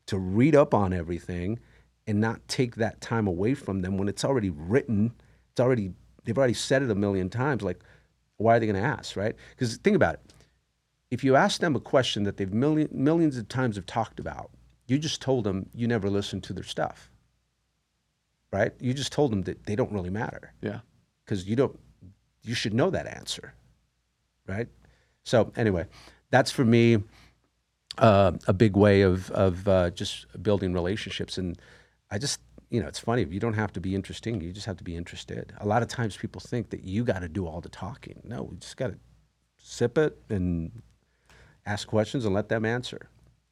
to 0.08 0.18
read 0.18 0.56
up 0.56 0.74
on 0.74 0.94
everything 0.94 1.60
and 2.08 2.20
not 2.20 2.46
take 2.48 2.76
that 2.76 3.02
time 3.02 3.28
away 3.28 3.54
from 3.54 3.82
them 3.82 3.98
when 3.98 4.08
it's 4.08 4.26
already 4.26 4.50
written, 4.50 5.14
it's 5.52 5.60
already 5.60 5.92
they've 6.24 6.38
already 6.38 6.54
said 6.54 6.82
it 6.82 6.92
a 6.92 6.96
million 6.96 7.30
times. 7.30 7.62
Like, 7.62 7.82
why 8.38 8.58
are 8.58 8.60
they 8.60 8.66
going 8.66 8.82
to 8.82 8.88
ask, 8.88 9.16
right? 9.16 9.36
Because 9.52 9.78
think 9.78 9.96
about 9.96 10.16
it. 10.16 10.34
If 11.12 11.24
you 11.24 11.36
ask 11.36 11.60
them 11.60 11.76
a 11.76 11.80
question 11.80 12.24
that 12.24 12.38
they've 12.38 12.54
million, 12.54 12.88
millions 12.92 13.38
of 13.38 13.48
times 13.48 13.76
have 13.76 13.86
talked 13.86 14.20
about, 14.20 14.50
you 14.88 14.98
just 14.98 15.22
told 15.22 15.44
them 15.44 15.70
you 15.74 15.88
never 15.88 16.10
listened 16.10 16.44
to 16.44 16.54
their 16.54 16.64
stuff 16.64 17.11
right? 18.52 18.74
You 18.80 18.94
just 18.94 19.12
told 19.12 19.32
them 19.32 19.44
that 19.44 19.66
they 19.66 19.76
don't 19.76 19.92
really 19.92 20.10
matter 20.10 20.54
Yeah. 20.62 20.80
because 21.26 21.48
you 21.48 21.56
don't. 21.56 21.80
You 22.44 22.56
should 22.56 22.74
know 22.74 22.90
that 22.90 23.06
answer, 23.08 23.54
right? 24.48 24.68
So 25.24 25.52
anyway, 25.56 25.86
that's 26.32 26.50
for 26.52 26.66
me 26.66 27.04
uh, 27.98 28.32
a 28.48 28.54
big 28.54 28.76
way 28.76 29.02
of 29.02 29.30
of 29.32 29.68
uh, 29.68 29.92
just 29.92 30.26
building 30.42 30.74
relationships. 30.74 31.38
And 31.38 31.58
I 32.10 32.18
just 32.18 32.40
you 32.70 32.82
know 32.82 32.88
it's 32.88 33.00
funny 33.00 33.26
you 33.30 33.40
don't 33.40 33.54
have 33.54 33.72
to 33.74 33.80
be 33.80 33.94
interesting. 33.96 34.42
You 34.42 34.52
just 34.52 34.66
have 34.66 34.78
to 34.78 34.84
be 34.84 34.96
interested. 34.96 35.54
A 35.60 35.68
lot 35.68 35.82
of 35.84 35.88
times 35.88 36.18
people 36.18 36.42
think 36.42 36.70
that 36.72 36.84
you 36.84 37.04
got 37.04 37.20
to 37.20 37.30
do 37.30 37.46
all 37.46 37.62
the 37.62 37.70
talking. 37.70 38.22
No, 38.24 38.44
we 38.44 38.58
just 38.58 38.78
got 38.78 38.88
to 38.88 38.98
sip 39.58 39.98
it 39.98 40.18
and 40.30 40.82
ask 41.66 41.88
questions 41.88 42.26
and 42.26 42.34
let 42.34 42.50
them 42.50 42.66
answer. 42.66 43.10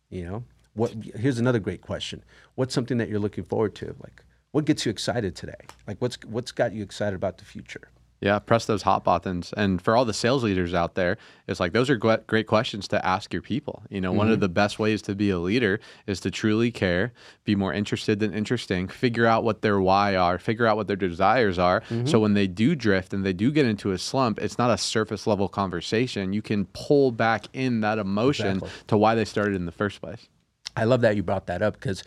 You 0.09 0.25
know, 0.25 0.43
what? 0.73 0.91
Here's 1.15 1.37
another 1.37 1.59
great 1.59 1.81
question. 1.81 2.23
What's 2.55 2.73
something 2.73 2.97
that 2.97 3.09
you're 3.09 3.19
looking 3.19 3.43
forward 3.43 3.75
to? 3.75 3.95
Like, 4.01 4.23
what 4.51 4.65
gets 4.65 4.85
you 4.85 4.89
excited 4.89 5.35
today? 5.35 5.65
Like, 5.87 5.97
what's 5.99 6.17
what's 6.25 6.51
got 6.51 6.73
you 6.73 6.83
excited 6.83 7.15
about 7.15 7.37
the 7.37 7.45
future? 7.45 7.89
Yeah, 8.21 8.37
press 8.39 8.65
those 8.65 8.81
hot 8.81 9.05
buttons. 9.05 9.53
And 9.55 9.81
for 9.81 9.95
all 9.95 10.03
the 10.03 10.13
sales 10.13 10.43
leaders 10.43 10.73
out 10.73 10.95
there, 10.95 11.17
it's 11.47 11.61
like 11.61 11.71
those 11.71 11.89
are 11.89 11.95
gre- 11.95 12.15
great 12.27 12.47
questions 12.47 12.85
to 12.89 13.05
ask 13.05 13.31
your 13.31 13.41
people. 13.41 13.83
You 13.89 14.01
know, 14.01 14.11
one 14.11 14.27
of 14.27 14.33
mm-hmm. 14.33 14.41
the 14.41 14.49
best 14.49 14.77
ways 14.77 15.01
to 15.03 15.15
be 15.15 15.29
a 15.29 15.39
leader 15.39 15.79
is 16.05 16.19
to 16.21 16.31
truly 16.31 16.69
care, 16.69 17.13
be 17.45 17.55
more 17.55 17.71
interested 17.71 18.19
than 18.19 18.33
interesting, 18.33 18.89
figure 18.89 19.25
out 19.25 19.45
what 19.45 19.61
their 19.61 19.79
why 19.79 20.17
are, 20.17 20.37
figure 20.37 20.67
out 20.67 20.75
what 20.75 20.87
their 20.87 20.97
desires 20.97 21.57
are. 21.57 21.81
So 21.87 21.95
mm-hmm. 21.95 22.19
when 22.19 22.33
they 22.33 22.47
do 22.47 22.75
drift 22.75 23.13
and 23.13 23.25
they 23.25 23.31
do 23.31 23.51
get 23.51 23.65
into 23.65 23.91
a 23.91 23.97
slump, 23.97 24.39
it's 24.39 24.57
not 24.57 24.69
a 24.69 24.77
surface 24.77 25.25
level 25.25 25.47
conversation. 25.47 26.33
You 26.33 26.41
can 26.41 26.65
pull 26.73 27.11
back 27.11 27.45
in 27.53 27.79
that 27.81 27.99
emotion 27.99 28.57
Exactly. 28.57 28.69
to 28.87 28.97
why 28.97 29.15
they 29.15 29.25
started 29.25 29.55
in 29.55 29.65
the 29.65 29.71
first 29.71 30.01
place. 30.01 30.27
I 30.75 30.83
love 30.83 31.01
that 31.01 31.15
you 31.15 31.23
brought 31.23 31.47
that 31.47 31.61
up 31.61 31.75
because 31.75 32.03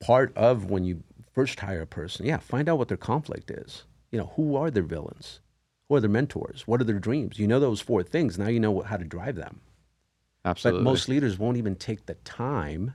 part 0.00 0.34
of 0.36 0.70
when 0.70 0.84
you 0.84 1.02
first 1.34 1.60
hire 1.60 1.82
a 1.82 1.86
person, 1.86 2.26
yeah, 2.26 2.38
find 2.38 2.68
out 2.68 2.78
what 2.78 2.88
their 2.88 2.96
conflict 2.96 3.50
is. 3.50 3.84
You 4.10 4.18
know, 4.18 4.32
who 4.36 4.56
are 4.56 4.70
their 4.70 4.82
villains? 4.84 5.40
Who 5.88 5.96
are 5.96 6.00
their 6.00 6.10
mentors? 6.10 6.66
What 6.66 6.80
are 6.80 6.84
their 6.84 6.98
dreams? 6.98 7.38
You 7.38 7.46
know 7.46 7.60
those 7.60 7.80
four 7.80 8.02
things. 8.02 8.38
Now 8.38 8.48
you 8.48 8.60
know 8.60 8.70
what, 8.70 8.86
how 8.86 8.96
to 8.96 9.04
drive 9.04 9.36
them. 9.36 9.60
Absolutely. 10.44 10.80
But 10.80 10.90
most 10.90 11.08
leaders 11.08 11.38
won't 11.38 11.56
even 11.56 11.74
take 11.74 12.06
the 12.06 12.14
time 12.14 12.94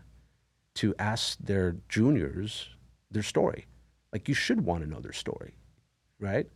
to 0.75 0.95
ask 0.97 1.37
their 1.39 1.75
juniors 1.89 2.69
their 3.11 3.23
story. 3.23 3.65
Like 4.13 4.27
you 4.27 4.33
should 4.33 4.61
want 4.61 4.83
to 4.83 4.89
know 4.89 4.99
their 5.01 5.13
story, 5.13 5.55
right? 6.19 6.47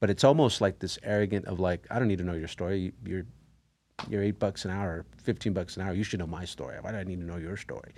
But 0.00 0.10
it's 0.10 0.24
almost 0.24 0.60
like 0.60 0.78
this 0.78 0.98
arrogant 1.02 1.46
of 1.46 1.60
like, 1.60 1.86
I 1.90 1.98
don't 1.98 2.08
need 2.08 2.18
to 2.18 2.24
know 2.24 2.34
your 2.34 2.48
story. 2.48 2.92
You're 3.04 3.26
you're 4.08 4.22
eight 4.22 4.38
bucks 4.38 4.64
an 4.64 4.70
hour, 4.70 5.04
fifteen 5.22 5.52
bucks 5.52 5.76
an 5.76 5.82
hour. 5.82 5.92
You 5.92 6.04
should 6.04 6.20
know 6.20 6.26
my 6.26 6.44
story. 6.44 6.76
Why 6.80 6.92
do 6.92 6.98
I 6.98 7.04
need 7.04 7.20
to 7.20 7.26
know 7.26 7.36
your 7.36 7.56
story? 7.56 7.92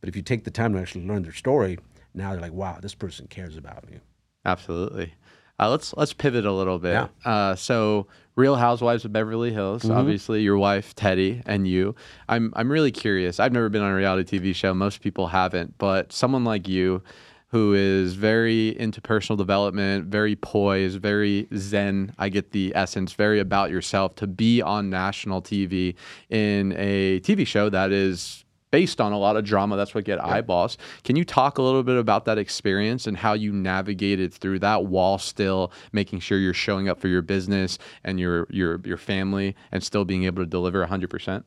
But 0.00 0.08
if 0.08 0.16
you 0.16 0.22
take 0.22 0.44
the 0.44 0.50
time 0.50 0.72
to 0.72 0.80
actually 0.80 1.06
learn 1.06 1.22
their 1.22 1.32
story, 1.32 1.78
now 2.14 2.32
they're 2.32 2.40
like, 2.40 2.52
wow, 2.52 2.78
this 2.80 2.94
person 2.94 3.26
cares 3.26 3.56
about 3.56 3.88
me. 3.90 3.98
Absolutely. 4.44 5.14
Uh, 5.58 5.70
let's 5.70 5.94
let's 5.96 6.12
pivot 6.12 6.44
a 6.44 6.52
little 6.52 6.78
bit. 6.78 6.94
Uh, 7.24 7.54
so, 7.54 8.08
Real 8.34 8.56
Housewives 8.56 9.04
of 9.04 9.12
Beverly 9.12 9.52
Hills. 9.52 9.84
Obviously, 9.98 10.42
your 10.42 10.56
wife 10.56 10.94
Teddi 10.96 11.42
and 11.46 11.68
you. 11.68 11.94
I'm 12.28 12.52
I'm 12.56 12.72
really 12.72 12.90
curious. 12.90 13.38
I've 13.38 13.52
never 13.52 13.68
been 13.68 13.82
on 13.82 13.92
a 13.92 13.94
reality 13.94 14.38
TV 14.38 14.54
show. 14.54 14.74
Most 14.74 15.02
people 15.02 15.28
haven't, 15.28 15.78
but 15.78 16.12
someone 16.12 16.44
like 16.44 16.66
you, 16.66 17.02
who 17.48 17.74
is 17.74 18.14
very 18.14 18.76
into 18.80 19.00
personal 19.00 19.36
development, 19.36 20.06
very 20.06 20.34
poised, 20.34 20.98
very 21.00 21.46
zen. 21.54 22.12
I 22.18 22.28
get 22.30 22.50
the 22.50 22.72
essence. 22.74 23.12
Very 23.12 23.38
about 23.38 23.70
yourself. 23.70 24.16
To 24.16 24.26
be 24.26 24.62
on 24.62 24.90
national 24.90 25.42
TV 25.42 25.94
in 26.30 26.74
a 26.76 27.20
TV 27.20 27.46
show 27.46 27.68
that 27.68 27.92
is 27.92 28.41
based 28.72 29.00
on 29.00 29.12
a 29.12 29.18
lot 29.18 29.36
of 29.36 29.44
drama. 29.44 29.76
That's 29.76 29.94
what 29.94 30.04
get 30.04 30.22
eyeballs. 30.24 30.76
Can 31.04 31.14
you 31.14 31.24
talk 31.24 31.58
a 31.58 31.62
little 31.62 31.84
bit 31.84 31.96
about 31.96 32.24
that 32.24 32.38
experience 32.38 33.06
and 33.06 33.16
how 33.16 33.34
you 33.34 33.52
navigated 33.52 34.34
through 34.34 34.58
that 34.60 34.86
while 34.86 35.18
still 35.18 35.70
making 35.92 36.18
sure 36.18 36.38
you're 36.38 36.54
showing 36.54 36.88
up 36.88 36.98
for 36.98 37.06
your 37.06 37.22
business 37.22 37.78
and 38.02 38.18
your 38.18 38.48
your 38.50 38.80
your 38.84 38.96
family 38.96 39.54
and 39.70 39.84
still 39.84 40.04
being 40.04 40.24
able 40.24 40.42
to 40.42 40.46
deliver 40.46 40.84
100%? 40.84 41.44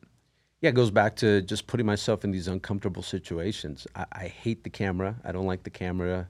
Yeah, 0.62 0.70
it 0.70 0.74
goes 0.74 0.90
back 0.90 1.16
to 1.16 1.42
just 1.42 1.66
putting 1.66 1.84
myself 1.84 2.24
in 2.24 2.30
these 2.30 2.48
uncomfortable 2.48 3.02
situations. 3.02 3.86
I, 3.94 4.06
I 4.12 4.28
hate 4.28 4.64
the 4.64 4.70
camera. 4.70 5.16
I 5.22 5.32
don't 5.32 5.46
like 5.46 5.64
the 5.64 5.70
camera. 5.70 6.28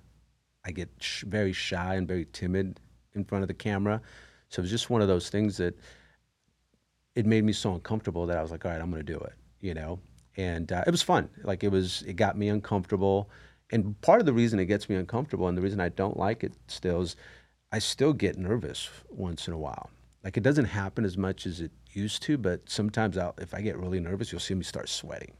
I 0.64 0.72
get 0.72 0.88
sh- 0.98 1.22
very 1.28 1.52
shy 1.52 1.94
and 1.94 2.08
very 2.08 2.26
timid 2.32 2.80
in 3.14 3.24
front 3.24 3.42
of 3.42 3.48
the 3.48 3.54
camera. 3.54 4.00
So 4.48 4.60
it 4.60 4.62
was 4.62 4.70
just 4.70 4.90
one 4.90 5.02
of 5.02 5.08
those 5.08 5.28
things 5.28 5.58
that 5.58 5.78
it 7.14 7.24
made 7.24 7.44
me 7.44 7.52
so 7.52 7.74
uncomfortable 7.74 8.26
that 8.26 8.36
I 8.36 8.42
was 8.42 8.50
like, 8.50 8.64
all 8.64 8.70
right, 8.72 8.80
I'm 8.80 8.90
going 8.90 9.04
to 9.04 9.12
do 9.12 9.18
it, 9.18 9.34
you 9.60 9.74
know? 9.74 10.00
And 10.36 10.70
uh, 10.70 10.84
it 10.86 10.90
was 10.90 11.02
fun. 11.02 11.30
Like 11.44 11.64
it 11.64 11.70
was, 11.70 12.02
it 12.02 12.14
got 12.14 12.36
me 12.36 12.48
uncomfortable. 12.48 13.30
And 13.70 14.00
part 14.00 14.20
of 14.20 14.26
the 14.26 14.32
reason 14.32 14.58
it 14.58 14.66
gets 14.66 14.88
me 14.88 14.96
uncomfortable 14.96 15.48
and 15.48 15.56
the 15.56 15.62
reason 15.62 15.80
I 15.80 15.88
don't 15.88 16.16
like 16.16 16.44
it 16.44 16.52
still 16.68 17.00
is 17.00 17.16
I 17.72 17.78
still 17.78 18.12
get 18.12 18.38
nervous 18.38 18.88
once 19.08 19.48
in 19.48 19.54
a 19.54 19.58
while. 19.58 19.90
Like 20.22 20.36
it 20.36 20.42
doesn't 20.42 20.66
happen 20.66 21.04
as 21.04 21.16
much 21.16 21.46
as 21.46 21.60
it 21.60 21.70
used 21.92 22.22
to, 22.24 22.36
but 22.36 22.68
sometimes 22.68 23.16
I'll, 23.16 23.34
if 23.38 23.54
I 23.54 23.60
get 23.60 23.78
really 23.78 24.00
nervous, 24.00 24.30
you'll 24.32 24.40
see 24.40 24.54
me 24.54 24.64
start 24.64 24.88
sweating 24.88 25.32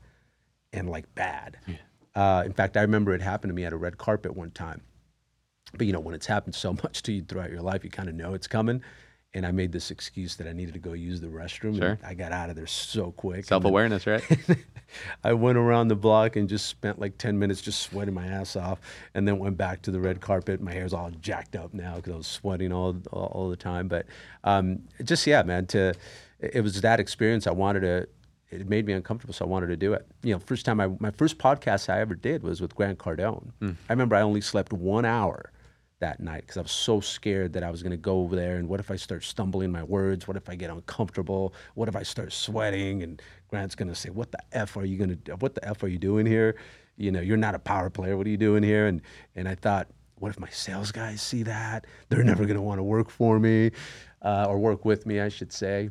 and 0.72 0.88
like 0.90 1.12
bad. 1.14 1.59
Uh, 2.14 2.42
in 2.47 2.53
fact, 2.53 2.76
I 2.76 2.82
remember 2.82 3.12
it 3.14 3.20
happened 3.20 3.51
to 3.51 3.55
me 3.55 3.64
at 3.64 3.72
a 3.72 3.76
red 3.76 3.99
carpet 3.99 4.36
one 4.36 4.51
time. 4.51 4.82
But 5.74 5.86
you 5.86 5.92
know, 5.92 6.01
when 6.01 6.14
it's 6.14 6.26
happened 6.26 6.55
so 6.55 6.72
much 6.84 7.03
to 7.03 7.12
you 7.12 7.22
throughout 7.22 7.51
your 7.51 7.62
life, 7.62 7.84
you 7.84 7.90
kind 7.90 8.09
of 8.09 8.14
know 8.14 8.34
it's 8.34 8.47
coming. 8.47 8.82
And 9.37 9.47
I 9.47 9.51
made 9.51 9.70
this 9.70 9.91
excuse 9.91 10.34
that 10.37 10.49
I 10.49 10.53
needed 10.53 10.72
to 10.72 10.80
go 10.80 10.95
use 10.95 11.20
the 11.20 11.26
restroom. 11.26 11.76
Sure. 11.76 11.91
And 11.91 11.99
I 12.03 12.14
got 12.14 12.32
out 12.32 12.49
of 12.49 12.57
there 12.57 12.66
so 12.66 13.12
quick. 13.12 13.45
Self 13.45 13.66
awareness, 13.66 14.07
right? 14.07 14.24
I 15.24 15.34
went 15.34 15.59
around 15.59 15.89
the 15.89 15.95
block 15.95 16.37
and 16.37 16.49
just 16.49 16.66
spent 16.66 16.99
like 16.99 17.18
10 17.18 17.39
minutes 17.39 17.61
just 17.61 17.82
sweating 17.82 18.14
my 18.14 18.26
ass 18.26 18.57
off 18.57 18.80
and 19.12 19.28
then 19.28 19.39
went 19.39 19.59
back 19.59 19.82
to 19.82 19.91
the 19.91 20.01
red 20.01 20.22
carpet. 20.22 20.62
My 20.62 20.72
hair's 20.72 20.95
all 20.95 21.11
jacked 21.20 21.55
up 21.55 21.74
now 21.74 21.97
because 21.97 22.12
I 22.14 22.16
was 22.16 22.26
sweating 22.26 22.72
all, 22.72 22.97
all, 23.12 23.26
all 23.26 23.51
the 23.51 23.57
time. 23.57 23.89
But 23.89 24.07
um, 24.43 24.80
just, 25.05 25.26
yeah, 25.26 25.43
man, 25.43 25.66
to, 25.66 25.93
it 26.41 26.62
was 26.62 26.80
that 26.80 26.99
experience 26.99 27.47
I 27.47 27.53
wanted 27.53 27.80
to, 27.80 28.09
it 28.49 28.66
made 28.70 28.87
me 28.87 28.95
uncomfortable, 28.95 29.34
so 29.34 29.45
I 29.45 29.49
wanted 29.49 29.66
to 29.66 29.76
do 29.76 29.93
it. 29.93 30.07
You 30.22 30.32
know, 30.32 30.39
first 30.39 30.64
time 30.64 30.80
I, 30.80 30.87
my 30.99 31.11
first 31.11 31.37
podcast 31.37 31.91
I 31.91 32.01
ever 32.01 32.14
did 32.14 32.43
was 32.43 32.62
with 32.62 32.74
Grant 32.74 32.99
Cardone. 32.99 33.51
I 33.87 33.93
remember 33.93 34.16
I 34.16 34.22
only 34.22 34.41
slept 34.41 34.72
one 34.72 35.05
hour 35.05 35.53
that 36.01 36.20
night 36.20 36.42
because 36.42 36.57
I 36.57 36.61
was 36.61 36.72
so 36.72 37.01
scared 37.01 37.55
that 37.55 37.62
I 37.62 37.70
was 37.70 37.82
going 37.82 37.92
to 37.92 37.97
go 37.97 38.20
over 38.20 38.36
there 38.36 38.57
and 38.57 38.68
what 38.68 38.80
if 38.80 38.90
I 38.90 38.97
start 38.97 39.24
stumbling 39.24 39.72
my 39.72 39.82
words? 39.82 40.28
What 40.28 40.36
if 40.36 40.49
I 40.49 40.55
get 40.55 40.70
uncomfortable? 40.70 41.55
What 41.74 41.88
if 41.88 41.97
I 41.97 42.03
start 42.03 42.32
sweating? 42.32 43.03
And 43.03 43.20
Grant's 43.49 43.74
going 43.74 43.88
to 43.88 43.94
say, 43.94 44.11
"What 44.11 44.30
the 44.32 44.38
f 44.53 44.76
are 44.76 44.84
you 44.84 44.99
going 44.99 45.18
to? 45.24 45.36
What 45.36 45.55
the 45.55 45.66
f 45.66 45.82
are 45.82 45.88
you 45.88 45.99
doing 45.99 46.26
here? 46.26 46.57
You 46.97 47.12
know, 47.12 47.20
you're 47.20 47.36
not 47.36 47.55
a 47.55 47.59
power 47.59 47.90
player. 47.90 48.16
What 48.16 48.26
are 48.26 48.30
you 48.30 48.36
doing 48.36 48.62
here?" 48.62 48.86
And 48.86 49.01
and 49.34 49.49
I 49.49 49.55
thought, 49.55 49.88
what 50.18 50.30
if 50.30 50.40
my 50.40 50.49
sales 50.49 50.92
guys 50.92 51.20
see 51.20 51.42
that? 51.44 51.86
They're 52.09 52.24
never 52.24 52.44
going 52.44 52.57
to 52.57 52.62
want 52.62 52.78
to 52.78 52.82
work 52.82 53.11
for 53.11 53.38
me 53.38 53.70
uh, 54.22 54.47
or 54.49 54.59
work 54.59 54.84
with 54.84 55.07
me, 55.07 55.20
I 55.20 55.28
should 55.28 55.53
say. 55.53 55.90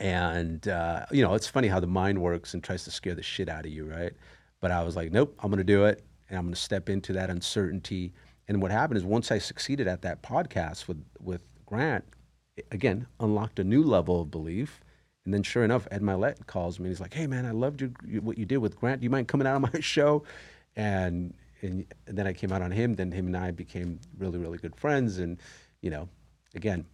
And 0.00 0.66
uh, 0.66 1.06
you 1.10 1.22
know, 1.22 1.34
it's 1.34 1.46
funny 1.46 1.68
how 1.68 1.80
the 1.80 1.86
mind 1.86 2.20
works 2.20 2.54
and 2.54 2.64
tries 2.64 2.84
to 2.84 2.90
scare 2.90 3.14
the 3.14 3.22
shit 3.22 3.48
out 3.48 3.66
of 3.66 3.72
you, 3.72 3.84
right? 3.84 4.12
But 4.60 4.70
I 4.70 4.82
was 4.82 4.96
like, 4.96 5.12
nope, 5.12 5.34
I'm 5.40 5.50
going 5.50 5.58
to 5.58 5.64
do 5.64 5.84
it, 5.84 6.04
and 6.28 6.38
I'm 6.38 6.44
going 6.44 6.54
to 6.54 6.60
step 6.60 6.88
into 6.88 7.12
that 7.12 7.30
uncertainty. 7.30 8.14
And 8.52 8.60
what 8.60 8.70
happened 8.70 8.98
is 8.98 9.04
once 9.04 9.32
I 9.32 9.38
succeeded 9.38 9.88
at 9.88 10.02
that 10.02 10.22
podcast 10.22 10.86
with 10.86 11.02
with 11.18 11.40
Grant, 11.64 12.04
it, 12.54 12.66
again 12.70 13.06
unlocked 13.18 13.58
a 13.58 13.64
new 13.64 13.82
level 13.82 14.20
of 14.20 14.30
belief. 14.30 14.82
And 15.24 15.32
then, 15.32 15.42
sure 15.42 15.64
enough, 15.64 15.88
Ed 15.90 16.02
Mylett 16.02 16.46
calls 16.46 16.78
me 16.78 16.84
and 16.84 16.92
he's 16.92 17.00
like, 17.00 17.14
"Hey, 17.14 17.26
man, 17.26 17.46
I 17.46 17.52
loved 17.52 17.80
your, 17.80 18.20
what 18.20 18.36
you 18.36 18.44
did 18.44 18.58
with 18.58 18.76
Grant. 18.76 19.00
Do 19.00 19.04
you 19.04 19.10
mind 19.10 19.26
coming 19.26 19.46
out 19.46 19.54
on 19.54 19.62
my 19.62 19.72
show?" 19.80 20.24
And 20.76 21.32
and, 21.62 21.86
and 22.06 22.18
then 22.18 22.26
I 22.26 22.34
came 22.34 22.52
out 22.52 22.60
on 22.60 22.72
him. 22.72 22.92
Then 22.92 23.10
him 23.10 23.26
and 23.26 23.38
I 23.38 23.52
became 23.52 23.98
really, 24.18 24.38
really 24.38 24.58
good 24.58 24.76
friends. 24.76 25.16
And 25.18 25.38
you 25.80 25.88
know, 25.88 26.10
again, 26.54 26.84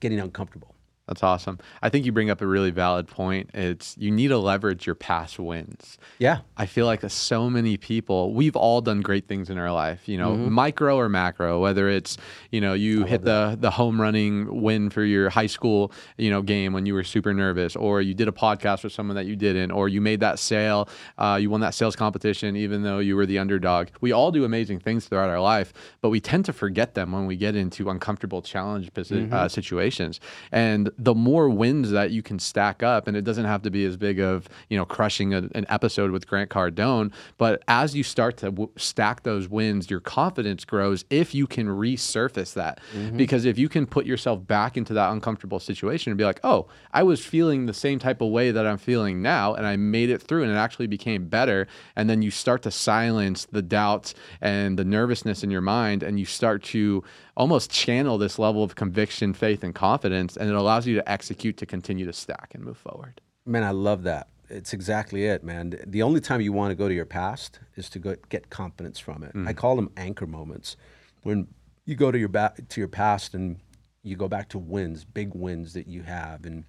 getting 0.00 0.20
uncomfortable. 0.20 0.74
That's 1.10 1.24
awesome. 1.24 1.58
I 1.82 1.88
think 1.88 2.06
you 2.06 2.12
bring 2.12 2.30
up 2.30 2.40
a 2.40 2.46
really 2.46 2.70
valid 2.70 3.08
point. 3.08 3.50
It's 3.52 3.96
you 3.98 4.12
need 4.12 4.28
to 4.28 4.38
leverage 4.38 4.86
your 4.86 4.94
past 4.94 5.40
wins. 5.40 5.98
Yeah, 6.20 6.38
I 6.56 6.66
feel 6.66 6.86
like 6.86 7.02
so 7.10 7.50
many 7.50 7.76
people, 7.76 8.32
we've 8.32 8.54
all 8.54 8.80
done 8.80 9.00
great 9.00 9.26
things 9.26 9.50
in 9.50 9.58
our 9.58 9.72
life, 9.72 10.08
you 10.08 10.16
know, 10.16 10.36
micro 10.36 10.96
or 10.96 11.08
macro, 11.08 11.60
whether 11.60 11.88
it's, 11.88 12.16
you 12.52 12.60
know, 12.60 12.74
you 12.74 13.02
hit 13.02 13.22
the 13.22 13.58
the 13.58 13.72
home 13.72 14.00
running 14.00 14.62
win 14.62 14.88
for 14.88 15.02
your 15.02 15.30
high 15.30 15.48
school, 15.48 15.90
you 16.16 16.30
know, 16.30 16.42
game 16.42 16.72
when 16.72 16.86
you 16.86 16.94
were 16.94 17.02
super 17.02 17.34
nervous, 17.34 17.74
or 17.74 18.00
you 18.00 18.14
did 18.14 18.28
a 18.28 18.32
podcast 18.32 18.84
with 18.84 18.92
someone 18.92 19.16
that 19.16 19.26
you 19.26 19.34
didn't, 19.34 19.72
or 19.72 19.88
you 19.88 20.00
made 20.00 20.20
that 20.20 20.38
sale, 20.38 20.88
uh, 21.18 21.36
you 21.40 21.50
won 21.50 21.60
that 21.60 21.74
sales 21.74 21.96
competition 21.96 22.54
even 22.54 22.84
though 22.84 23.00
you 23.00 23.16
were 23.16 23.26
the 23.26 23.40
underdog. 23.40 23.88
We 24.00 24.12
all 24.12 24.30
do 24.30 24.44
amazing 24.44 24.78
things 24.78 25.06
throughout 25.06 25.28
our 25.28 25.40
life, 25.40 25.72
but 26.02 26.10
we 26.10 26.20
tend 26.20 26.44
to 26.44 26.52
forget 26.52 26.94
them 26.94 27.10
when 27.10 27.26
we 27.26 27.34
get 27.34 27.56
into 27.56 27.90
uncomfortable 27.90 28.42
challenge 28.42 28.92
posi- 28.92 29.32
uh, 29.32 29.48
situations. 29.48 30.20
And 30.52 30.88
the 31.00 31.14
more 31.14 31.48
wins 31.48 31.90
that 31.90 32.10
you 32.10 32.22
can 32.22 32.38
stack 32.38 32.82
up, 32.82 33.08
and 33.08 33.16
it 33.16 33.22
doesn't 33.22 33.46
have 33.46 33.62
to 33.62 33.70
be 33.70 33.86
as 33.86 33.96
big 33.96 34.20
of 34.20 34.48
you 34.68 34.76
know 34.76 34.84
crushing 34.84 35.32
a, 35.32 35.48
an 35.54 35.64
episode 35.68 36.10
with 36.10 36.26
Grant 36.26 36.50
Cardone, 36.50 37.10
but 37.38 37.62
as 37.68 37.96
you 37.96 38.02
start 38.02 38.36
to 38.38 38.46
w- 38.46 38.70
stack 38.76 39.22
those 39.22 39.48
wins, 39.48 39.90
your 39.90 40.00
confidence 40.00 40.64
grows 40.64 41.04
if 41.08 41.34
you 41.34 41.46
can 41.46 41.68
resurface 41.68 42.52
that. 42.54 42.80
Mm-hmm. 42.94 43.16
Because 43.16 43.46
if 43.46 43.58
you 43.58 43.68
can 43.68 43.86
put 43.86 44.04
yourself 44.04 44.46
back 44.46 44.76
into 44.76 44.92
that 44.92 45.10
uncomfortable 45.10 45.58
situation 45.58 46.10
and 46.10 46.18
be 46.18 46.24
like, 46.24 46.40
oh, 46.44 46.68
I 46.92 47.02
was 47.02 47.24
feeling 47.24 47.64
the 47.64 47.74
same 47.74 47.98
type 47.98 48.20
of 48.20 48.28
way 48.30 48.50
that 48.50 48.66
I'm 48.66 48.78
feeling 48.78 49.22
now, 49.22 49.54
and 49.54 49.66
I 49.66 49.76
made 49.76 50.10
it 50.10 50.20
through, 50.20 50.42
and 50.42 50.52
it 50.52 50.56
actually 50.56 50.86
became 50.86 51.28
better, 51.28 51.66
and 51.96 52.10
then 52.10 52.20
you 52.20 52.30
start 52.30 52.62
to 52.62 52.70
silence 52.70 53.46
the 53.50 53.62
doubts 53.62 54.14
and 54.42 54.78
the 54.78 54.84
nervousness 54.84 55.42
in 55.42 55.50
your 55.50 55.62
mind, 55.62 56.02
and 56.02 56.20
you 56.20 56.26
start 56.26 56.62
to 56.64 57.02
almost 57.40 57.70
channel 57.70 58.18
this 58.18 58.38
level 58.38 58.62
of 58.62 58.74
conviction, 58.74 59.32
faith, 59.32 59.64
and 59.64 59.74
confidence, 59.74 60.36
and 60.36 60.50
it 60.50 60.54
allows 60.54 60.86
you 60.86 60.94
to 60.94 61.10
execute 61.10 61.56
to 61.56 61.64
continue 61.64 62.04
to 62.04 62.12
stack 62.12 62.50
and 62.54 62.62
move 62.62 62.76
forward. 62.76 63.20
man, 63.46 63.64
I 63.64 63.70
love 63.70 64.02
that. 64.02 64.28
It's 64.50 64.74
exactly 64.74 65.24
it, 65.24 65.42
man. 65.42 65.80
The 65.86 66.02
only 66.02 66.20
time 66.20 66.42
you 66.42 66.52
want 66.52 66.70
to 66.70 66.74
go 66.74 66.86
to 66.86 66.94
your 66.94 67.06
past 67.06 67.60
is 67.76 67.88
to 67.90 67.98
go 67.98 68.16
get 68.28 68.50
confidence 68.50 68.98
from 68.98 69.22
it. 69.22 69.30
I 69.34 69.52
mm. 69.52 69.56
call 69.56 69.76
them 69.76 69.90
anchor 69.96 70.26
moments. 70.26 70.76
When 71.22 71.46
you 71.86 71.94
go 71.94 72.10
to 72.10 72.18
your 72.18 72.28
ba- 72.28 72.54
to 72.68 72.80
your 72.80 72.88
past 72.88 73.32
and 73.32 73.58
you 74.02 74.16
go 74.16 74.28
back 74.28 74.50
to 74.50 74.58
wins, 74.58 75.04
big 75.04 75.34
wins 75.34 75.72
that 75.72 75.86
you 75.86 76.02
have, 76.02 76.44
and 76.44 76.64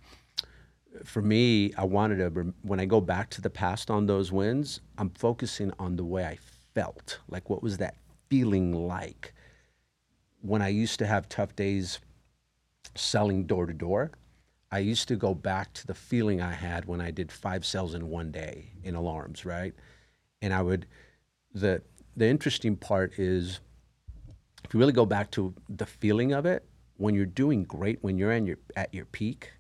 for 1.04 1.22
me, 1.22 1.74
I 1.76 1.84
wanted 1.84 2.18
to. 2.18 2.54
When 2.62 2.80
I 2.80 2.86
go 2.86 3.02
back 3.02 3.30
to 3.32 3.42
the 3.42 3.50
past 3.50 3.92
on 3.92 4.06
those 4.06 4.32
wins, 4.32 4.80
I'm 4.98 5.10
focusing 5.10 5.74
on 5.80 5.98
the 5.98 6.06
way 6.06 6.24
I 6.24 6.38
felt. 6.74 7.20
Like, 7.28 7.50
what 7.50 7.62
was 7.62 7.78
that 7.78 7.96
feeling 8.30 8.72
like 8.88 9.34
when 10.42 10.62
I 10.62 10.70
used 10.70 11.00
to 11.00 11.06
have 11.06 11.30
tough 11.30 11.56
days 11.56 12.00
selling 12.96 13.46
door 13.46 13.66
to 13.66 13.74
door? 13.74 14.12
I 14.72 14.80
used 14.80 15.08
to 15.10 15.16
go 15.16 15.34
back 15.34 15.74
to 15.74 15.88
the 15.88 15.94
feeling 15.94 16.42
I 16.42 16.54
had 16.54 16.86
when 16.86 17.02
I 17.02 17.12
did 17.12 17.32
five 17.32 17.66
sales 17.66 17.94
in 17.94 18.10
one 18.10 18.32
day 18.32 18.72
in 18.84 18.96
alarms, 18.96 19.46
right? 19.46 19.74
And 20.42 20.54
I 20.54 20.62
would 20.62 20.86
the 21.54 21.82
the 22.16 22.28
interesting 22.28 22.76
part 22.76 23.20
is 23.20 23.60
if 24.64 24.74
you 24.74 24.80
really 24.80 24.94
go 24.94 25.06
back 25.06 25.32
to 25.32 25.54
the 25.70 25.86
feeling 25.86 26.34
of 26.34 26.46
it, 26.46 26.66
when 26.98 27.16
you're 27.16 27.26
doing 27.26 27.64
great, 27.64 28.00
when 28.02 28.18
you're 28.18 28.32
in 28.32 28.46
your 28.46 28.58
at 28.76 28.94
your 28.94 29.06
peak, 29.06 29.52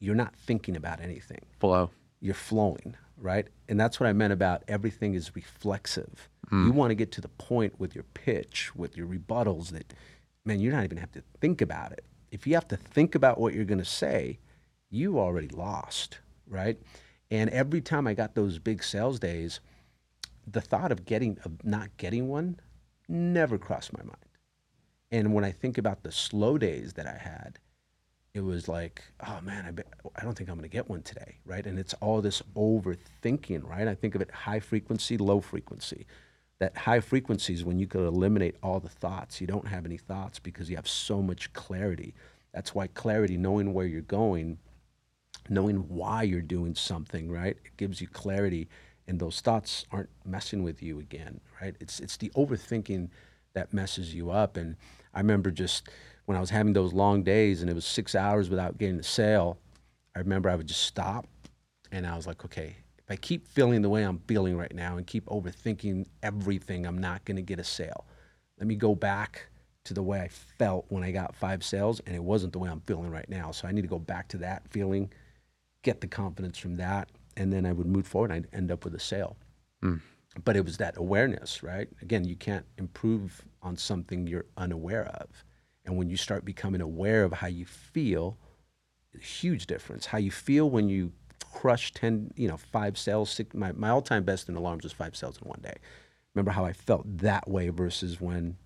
you're 0.00 0.14
not 0.14 0.34
thinking 0.34 0.76
about 0.76 1.00
anything. 1.00 1.44
Flow. 1.58 1.90
You're 2.20 2.34
flowing, 2.34 2.96
right? 3.16 3.46
And 3.68 3.78
that's 3.78 4.00
what 4.00 4.08
I 4.08 4.12
meant 4.12 4.32
about 4.32 4.64
everything 4.66 5.14
is 5.14 5.36
reflexive. 5.36 6.28
Hmm. 6.48 6.66
You 6.66 6.72
want 6.72 6.90
to 6.90 6.94
get 6.94 7.12
to 7.12 7.20
the 7.20 7.28
point 7.28 7.78
with 7.78 7.94
your 7.94 8.04
pitch, 8.14 8.74
with 8.74 8.96
your 8.96 9.06
rebuttals 9.06 9.70
that 9.70 9.92
man, 10.44 10.60
you 10.60 10.70
don't 10.70 10.84
even 10.84 10.98
have 10.98 11.12
to 11.12 11.22
think 11.40 11.60
about 11.60 11.92
it. 11.92 12.04
If 12.30 12.46
you 12.46 12.54
have 12.54 12.68
to 12.68 12.76
think 12.76 13.14
about 13.14 13.38
what 13.38 13.54
you're 13.54 13.64
going 13.64 13.78
to 13.78 13.84
say, 13.84 14.38
you 14.90 15.18
already 15.18 15.48
lost, 15.48 16.18
right? 16.46 16.78
And 17.30 17.50
every 17.50 17.80
time 17.80 18.06
I 18.06 18.14
got 18.14 18.34
those 18.34 18.58
big 18.58 18.82
sales 18.82 19.18
days, 19.18 19.60
the 20.46 20.60
thought 20.60 20.90
of 20.90 21.04
getting 21.04 21.38
of 21.44 21.62
not 21.64 21.94
getting 21.98 22.28
one 22.28 22.58
never 23.08 23.58
crossed 23.58 23.92
my 23.96 24.02
mind. 24.02 24.16
And 25.10 25.34
when 25.34 25.44
I 25.44 25.52
think 25.52 25.78
about 25.78 26.02
the 26.02 26.12
slow 26.12 26.58
days 26.58 26.94
that 26.94 27.06
I 27.06 27.16
had, 27.16 27.58
it 28.34 28.40
was 28.40 28.68
like, 28.68 29.02
oh 29.26 29.40
man, 29.42 29.64
I, 29.66 29.70
bet, 29.70 29.86
I 30.16 30.22
don't 30.22 30.36
think 30.36 30.48
I'm 30.48 30.56
going 30.56 30.68
to 30.68 30.74
get 30.74 30.88
one 30.88 31.02
today, 31.02 31.38
right? 31.44 31.66
And 31.66 31.78
it's 31.78 31.94
all 31.94 32.20
this 32.20 32.42
overthinking, 32.54 33.68
right? 33.68 33.88
I 33.88 33.94
think 33.94 34.14
of 34.14 34.20
it 34.20 34.30
high 34.30 34.60
frequency, 34.60 35.16
low 35.16 35.40
frequency. 35.40 36.06
That 36.60 36.76
high 36.76 37.00
frequency 37.00 37.54
is 37.54 37.64
when 37.64 37.78
you 37.78 37.86
can 37.86 38.04
eliminate 38.04 38.56
all 38.62 38.80
the 38.80 38.88
thoughts. 38.88 39.40
You 39.40 39.46
don't 39.46 39.68
have 39.68 39.86
any 39.86 39.96
thoughts 39.96 40.38
because 40.38 40.68
you 40.68 40.76
have 40.76 40.88
so 40.88 41.22
much 41.22 41.52
clarity. 41.52 42.14
That's 42.52 42.74
why 42.74 42.88
clarity, 42.88 43.36
knowing 43.36 43.72
where 43.72 43.86
you're 43.86 44.02
going, 44.02 44.58
knowing 45.48 45.88
why 45.88 46.24
you're 46.24 46.40
doing 46.40 46.74
something, 46.74 47.30
right? 47.30 47.56
It 47.64 47.76
gives 47.76 48.00
you 48.00 48.08
clarity, 48.08 48.68
and 49.06 49.20
those 49.20 49.40
thoughts 49.40 49.84
aren't 49.92 50.10
messing 50.24 50.62
with 50.62 50.82
you 50.82 50.98
again, 50.98 51.40
right? 51.60 51.76
It's 51.80 52.00
it's 52.00 52.16
the 52.16 52.30
overthinking 52.30 53.10
that 53.54 53.72
messes 53.72 54.14
you 54.14 54.30
up. 54.30 54.56
And 54.56 54.76
I 55.14 55.20
remember 55.20 55.50
just 55.50 55.88
when 56.26 56.36
I 56.36 56.40
was 56.40 56.50
having 56.50 56.72
those 56.72 56.92
long 56.92 57.22
days, 57.22 57.60
and 57.60 57.70
it 57.70 57.74
was 57.74 57.86
six 57.86 58.14
hours 58.14 58.50
without 58.50 58.78
getting 58.78 58.98
a 58.98 59.04
sale. 59.04 59.58
I 60.14 60.18
remember 60.18 60.50
I 60.50 60.56
would 60.56 60.66
just 60.66 60.82
stop, 60.82 61.26
and 61.92 62.06
I 62.06 62.16
was 62.16 62.26
like, 62.26 62.44
okay, 62.44 62.76
if 63.08 63.12
I 63.12 63.16
keep 63.16 63.48
feeling 63.48 63.80
the 63.80 63.88
way 63.88 64.02
I'm 64.02 64.18
feeling 64.26 64.56
right 64.56 64.74
now 64.74 64.98
and 64.98 65.06
keep 65.06 65.24
overthinking 65.26 66.06
everything, 66.22 66.86
I'm 66.86 66.98
not 66.98 67.24
going 67.24 67.36
to 67.36 67.42
get 67.42 67.58
a 67.58 67.64
sale. 67.64 68.04
Let 68.58 68.66
me 68.66 68.74
go 68.74 68.94
back 68.94 69.46
to 69.84 69.94
the 69.94 70.02
way 70.02 70.20
I 70.20 70.28
felt 70.28 70.84
when 70.90 71.02
I 71.02 71.10
got 71.10 71.34
five 71.34 71.64
sales, 71.64 72.00
and 72.00 72.14
it 72.14 72.22
wasn't 72.22 72.52
the 72.52 72.58
way 72.58 72.68
I'm 72.68 72.82
feeling 72.82 73.10
right 73.10 73.28
now. 73.30 73.50
So 73.50 73.66
I 73.66 73.72
need 73.72 73.80
to 73.80 73.88
go 73.88 73.98
back 73.98 74.28
to 74.28 74.38
that 74.38 74.68
feeling, 74.68 75.10
get 75.82 76.02
the 76.02 76.06
confidence 76.06 76.58
from 76.58 76.76
that, 76.76 77.08
and 77.38 77.50
then 77.50 77.64
I 77.64 77.72
would 77.72 77.86
move 77.86 78.06
forward. 78.06 78.30
and 78.30 78.44
I'd 78.44 78.54
end 78.54 78.70
up 78.70 78.84
with 78.84 78.94
a 78.94 79.00
sale. 79.00 79.38
Hmm. 79.80 79.96
But 80.44 80.56
it 80.56 80.64
was 80.66 80.76
that 80.76 80.98
awareness, 80.98 81.62
right? 81.62 81.88
Again, 82.02 82.26
you 82.26 82.36
can't 82.36 82.66
improve 82.76 83.42
on 83.62 83.78
something 83.78 84.26
you're 84.26 84.44
unaware 84.58 85.06
of, 85.06 85.44
and 85.86 85.96
when 85.96 86.10
you 86.10 86.18
start 86.18 86.44
becoming 86.44 86.82
aware 86.82 87.24
of 87.24 87.32
how 87.32 87.46
you 87.46 87.64
feel, 87.64 88.36
huge 89.18 89.66
difference. 89.66 90.04
How 90.04 90.18
you 90.18 90.30
feel 90.30 90.68
when 90.68 90.90
you 90.90 91.12
crush 91.52 91.92
ten, 91.92 92.32
you 92.36 92.48
know, 92.48 92.56
five 92.56 92.98
sales. 92.98 93.30
Six, 93.30 93.54
my 93.54 93.72
my 93.72 93.90
all 93.90 94.02
time 94.02 94.24
best 94.24 94.48
in 94.48 94.56
alarms 94.56 94.84
was 94.84 94.92
five 94.92 95.16
sales 95.16 95.38
in 95.42 95.48
one 95.48 95.60
day. 95.62 95.76
Remember 96.34 96.52
how 96.52 96.64
I 96.64 96.72
felt 96.72 97.04
that 97.18 97.48
way 97.48 97.68
versus 97.68 98.20
when 98.20 98.56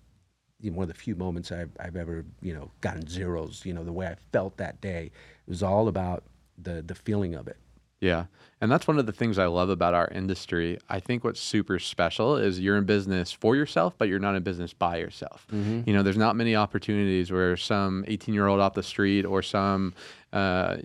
you 0.63 0.71
know, 0.71 0.77
one 0.77 0.83
of 0.83 0.87
the 0.87 0.99
few 0.99 1.15
moments 1.15 1.51
I've, 1.51 1.71
I've 1.79 1.97
ever, 1.97 2.25
you 2.41 2.53
know, 2.53 2.71
gotten 2.81 3.07
zeros, 3.07 3.63
you 3.65 3.73
know, 3.73 3.83
the 3.83 3.91
way 3.91 4.07
I 4.07 4.15
felt 4.31 4.57
that 4.57 4.79
day, 4.79 5.11
it 5.45 5.49
was 5.49 5.61
all 5.61 5.89
about 5.89 6.23
the, 6.57 6.81
the 6.81 6.95
feeling 6.95 7.35
of 7.35 7.47
it. 7.47 7.57
Yeah. 7.99 8.25
And 8.59 8.71
that's 8.71 8.87
one 8.87 8.99
of 8.99 9.05
the 9.05 9.13
things 9.13 9.37
I 9.37 9.45
love 9.45 9.69
about 9.69 9.93
our 9.93 10.09
industry. 10.09 10.77
I 10.89 10.99
think 10.99 11.23
what's 11.23 11.39
super 11.39 11.79
special 11.79 12.37
is 12.37 12.59
you're 12.59 12.77
in 12.77 12.85
business 12.85 13.31
for 13.31 13.55
yourself, 13.55 13.93
but 13.97 14.07
you're 14.09 14.19
not 14.19 14.35
in 14.35 14.43
business 14.43 14.73
by 14.73 14.97
yourself. 14.97 15.47
Mm-hmm. 15.53 15.81
You 15.85 15.93
know, 15.93 16.03
there's 16.03 16.17
not 16.17 16.35
many 16.35 16.55
opportunities 16.55 17.31
where 17.31 17.55
some 17.57 18.03
18 18.07 18.33
year 18.33 18.47
old 18.47 18.59
off 18.59 18.73
the 18.73 18.83
street 18.83 19.25
or 19.25 19.41
some 19.41 19.93
uh, 20.33 20.77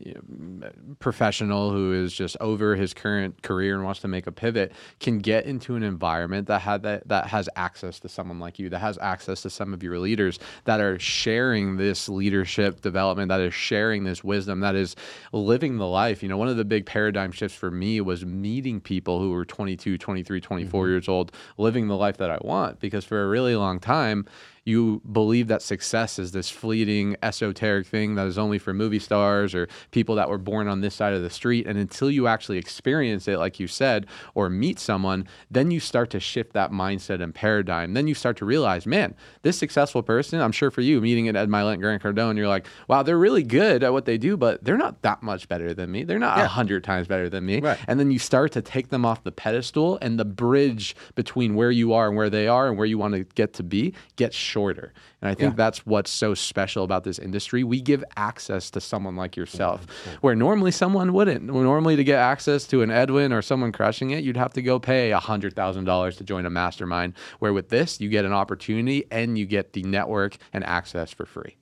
professional 0.99 1.71
who 1.71 1.93
is 1.93 2.13
just 2.13 2.37
over 2.39 2.77
his 2.77 2.93
current 2.93 3.43
career 3.43 3.75
and 3.75 3.83
wants 3.83 4.01
to 4.01 4.09
make 4.09 4.27
a 4.27 4.33
pivot 4.33 4.73
can 5.01 5.19
get 5.19 5.47
into 5.47 5.75
an 5.75 5.83
environment 5.83 6.47
that 6.49 6.61
had 6.61 6.83
that, 6.83 7.09
that 7.09 7.27
has 7.27 7.49
access 7.57 7.99
to 7.99 8.11
someone 8.11 8.39
like 8.39 8.59
you, 8.59 8.69
that 8.69 8.81
has 8.81 8.99
access 8.99 9.41
to 9.41 9.49
some 9.49 9.73
of 9.73 9.83
your 9.83 9.99
leaders 9.99 10.39
that 10.65 10.81
are 10.81 10.99
sharing 10.99 11.79
this 11.79 12.11
leadership 12.11 12.83
development, 12.83 13.31
that 13.31 13.41
is 13.41 13.55
sharing 13.55 14.05
this 14.05 14.23
wisdom, 14.23 14.61
that 14.61 14.75
is 14.75 14.95
living 15.33 15.79
the 15.79 15.87
life. 15.87 16.23
You 16.23 16.29
know, 16.29 16.37
one 16.37 16.49
of 16.49 16.59
the 16.59 16.65
big 16.67 16.85
paradigm 16.85 17.33
shifts 17.33 17.57
for 17.57 17.71
me 17.71 18.03
was 18.03 18.27
meeting 18.27 18.83
people 18.83 19.19
who 19.19 19.31
were 19.31 19.47
22, 19.47 19.97
23, 19.97 20.41
24 20.43 20.89
years 20.89 21.09
old, 21.09 21.33
living 21.57 21.89
the 21.89 21.97
life 21.97 22.19
that 22.19 22.31
I 22.31 22.39
want. 22.43 22.81
Because 22.81 23.07
for 23.07 23.25
a 23.25 23.29
really 23.29 23.57
long 23.57 23.81
time, 23.81 24.27
you 24.65 25.01
believe 25.13 25.49
that 25.49 25.63
success 25.63 26.19
is 26.19 26.33
this 26.33 26.51
fleeting 26.51 27.17
esoteric 27.23 27.87
thing 27.87 28.15
that 28.17 28.27
is 28.27 28.39
only 28.39 28.59
for 28.59 28.75
movie 28.75 28.99
stars 28.99 29.55
or 29.55 29.69
people 29.91 30.15
that 30.17 30.29
were 30.29 30.39
born 30.39 30.69
on 30.69 30.81
this 30.81 30.95
side 30.95 31.15
of 31.15 31.23
the 31.23 31.31
street. 31.31 31.67
And 31.67 31.79
until 31.79 32.11
you 32.11 32.27
actually 32.27 32.59
experience 32.59 33.29
it 33.29 33.39
like 33.39 33.61
you 33.61 33.67
said 33.67 34.07
or 34.35 34.49
meet 34.49 34.79
someone 34.79 35.27
then 35.51 35.71
you 35.71 35.81
start 35.81 36.11
to 36.11 36.21
shift 36.21 36.53
that 36.53 36.71
mindset 36.71 37.23
and 37.23 37.35
paradigm. 37.35 37.95
Then 37.95 38.07
you 38.07 38.15
start 38.15 38.37
to 38.39 38.45
realize 38.45 38.87
man 38.87 39.15
this 39.43 39.59
successful 39.59 40.03
person 40.03 40.41
i'm 40.41 40.53
sure 40.53 40.71
for 40.71 40.81
you 40.81 41.01
meeting 41.01 41.27
it 41.27 41.37
Ed 41.37 41.49
Mylett 41.49 41.75
and 41.75 41.83
grant 41.83 42.03
cardone 42.03 42.37
you're 42.37 42.49
like 42.49 42.67
wow 42.87 43.03
they're 43.03 43.19
really 43.19 43.43
good 43.43 43.83
at 43.83 43.93
what 43.93 44.05
they 44.05 44.19
do 44.19 44.37
but 44.37 44.63
they're 44.65 44.77
not 44.77 45.03
that 45.03 45.23
much 45.23 45.49
better 45.49 45.75
than 45.75 45.91
me. 45.91 46.05
They're 46.05 46.19
not 46.19 46.39
a 46.39 46.47
hundred 46.47 46.85
times 46.85 47.07
better 47.07 47.29
than 47.29 47.47
me. 47.47 47.61
Right. 47.61 47.79
and 47.87 47.99
then 47.99 48.11
you 48.11 48.19
start 48.19 48.53
to 48.53 48.63
take 48.63 48.89
them 48.89 49.05
off 49.05 49.25
the 49.25 49.33
pedestal 49.33 49.99
and 50.03 50.19
the 50.19 50.25
bridge 50.25 50.95
between 51.15 51.55
where 51.55 51.71
you 51.71 51.93
are 51.93 52.09
and 52.09 52.17
where 52.17 52.31
they 52.31 52.49
are 52.49 52.69
and 52.69 52.77
where 52.77 52.87
you 52.87 52.99
want 52.99 53.15
to 53.15 53.25
get 53.35 53.55
to 53.55 53.63
be 53.63 53.95
gets 54.17 54.37
shorter 54.37 54.58
and 54.67 54.91
i 55.23 55.35
think 55.35 55.53
Yeah. 55.53 55.57
that's 55.57 55.87
what's 55.87 56.11
so 56.11 56.35
special 56.35 56.85
about 56.85 57.05
this 57.05 57.19
industry. 57.19 57.65
We 57.65 57.81
give 57.81 58.03
access 58.17 58.71
to 58.73 58.81
someone 58.81 59.17
like 59.17 59.37
yourself 59.37 59.87
where 60.21 60.35
normally 60.35 60.71
someone 60.71 61.13
wouldn't. 61.13 61.45
Normally 61.45 61.97
to 61.97 62.05
get 62.05 62.19
access 62.19 62.67
to 62.69 62.83
an 62.83 62.91
edwin 62.91 63.33
or 63.33 63.43
someone 63.43 63.73
crushing 63.73 64.11
it 64.11 64.25
you'd 64.25 64.37
have 64.37 64.53
to 64.55 64.63
go 64.63 64.79
pay 64.79 65.11
$100000 65.11 66.17
to 66.17 66.25
join 66.25 66.47
a 66.47 66.51
mastermind 66.51 67.15
where 67.39 67.53
with 67.53 67.69
this 67.69 68.01
you 68.01 68.09
get 68.09 68.25
an 68.25 68.33
opportunity 68.33 69.05
and 69.11 69.39
you 69.39 69.47
get 69.47 69.73
the 69.73 69.83
network 69.83 70.37
and 70.53 70.65
access 70.65 71.13
for 71.13 71.27
free. 71.27 71.57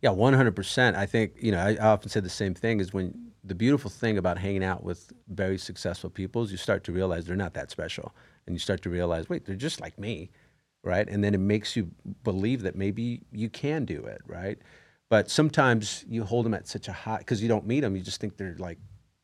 Yeah, 0.00 0.10
one 0.10 0.34
hundred 0.34 0.54
percent. 0.54 0.96
I 0.96 1.06
think 1.06 1.32
you 1.40 1.50
know 1.52 1.58
I, 1.58 1.76
I 1.80 1.86
often 1.88 2.10
say 2.10 2.20
the 2.20 2.28
same 2.28 2.54
thing 2.54 2.80
is 2.80 2.92
when 2.92 3.30
the 3.42 3.54
beautiful 3.54 3.90
thing 3.90 4.18
about 4.18 4.36
hanging 4.38 4.62
out 4.64 4.82
with 4.84 5.12
very 5.28 5.56
successful 5.58 6.10
people 6.10 6.42
is 6.42 6.50
you 6.52 6.58
start 6.58 6.84
to 6.84 6.92
realize 6.92 7.24
they're 7.24 7.36
not 7.36 7.54
that 7.54 7.70
special, 7.70 8.14
and 8.46 8.54
you 8.54 8.58
start 8.60 8.82
to 8.82 8.90
realize 8.90 9.28
wait 9.30 9.46
they're 9.46 9.56
just 9.56 9.80
like 9.80 9.98
me, 9.98 10.30
right? 10.84 11.08
And 11.08 11.24
then 11.24 11.34
it 11.34 11.40
makes 11.40 11.76
you 11.76 11.90
believe 12.22 12.62
that 12.62 12.76
maybe 12.76 13.22
you 13.32 13.48
can 13.48 13.84
do 13.84 14.04
it, 14.04 14.20
right? 14.26 14.58
But 15.08 15.30
sometimes 15.30 16.04
you 16.08 16.24
hold 16.24 16.46
them 16.46 16.54
at 16.54 16.68
such 16.68 16.88
a 16.88 16.92
high 16.92 17.18
because 17.18 17.42
you 17.42 17.48
don't 17.48 17.66
meet 17.66 17.80
them, 17.80 17.96
you 17.96 18.02
just 18.02 18.20
think 18.20 18.36
they're 18.36 18.56
like 18.58 18.78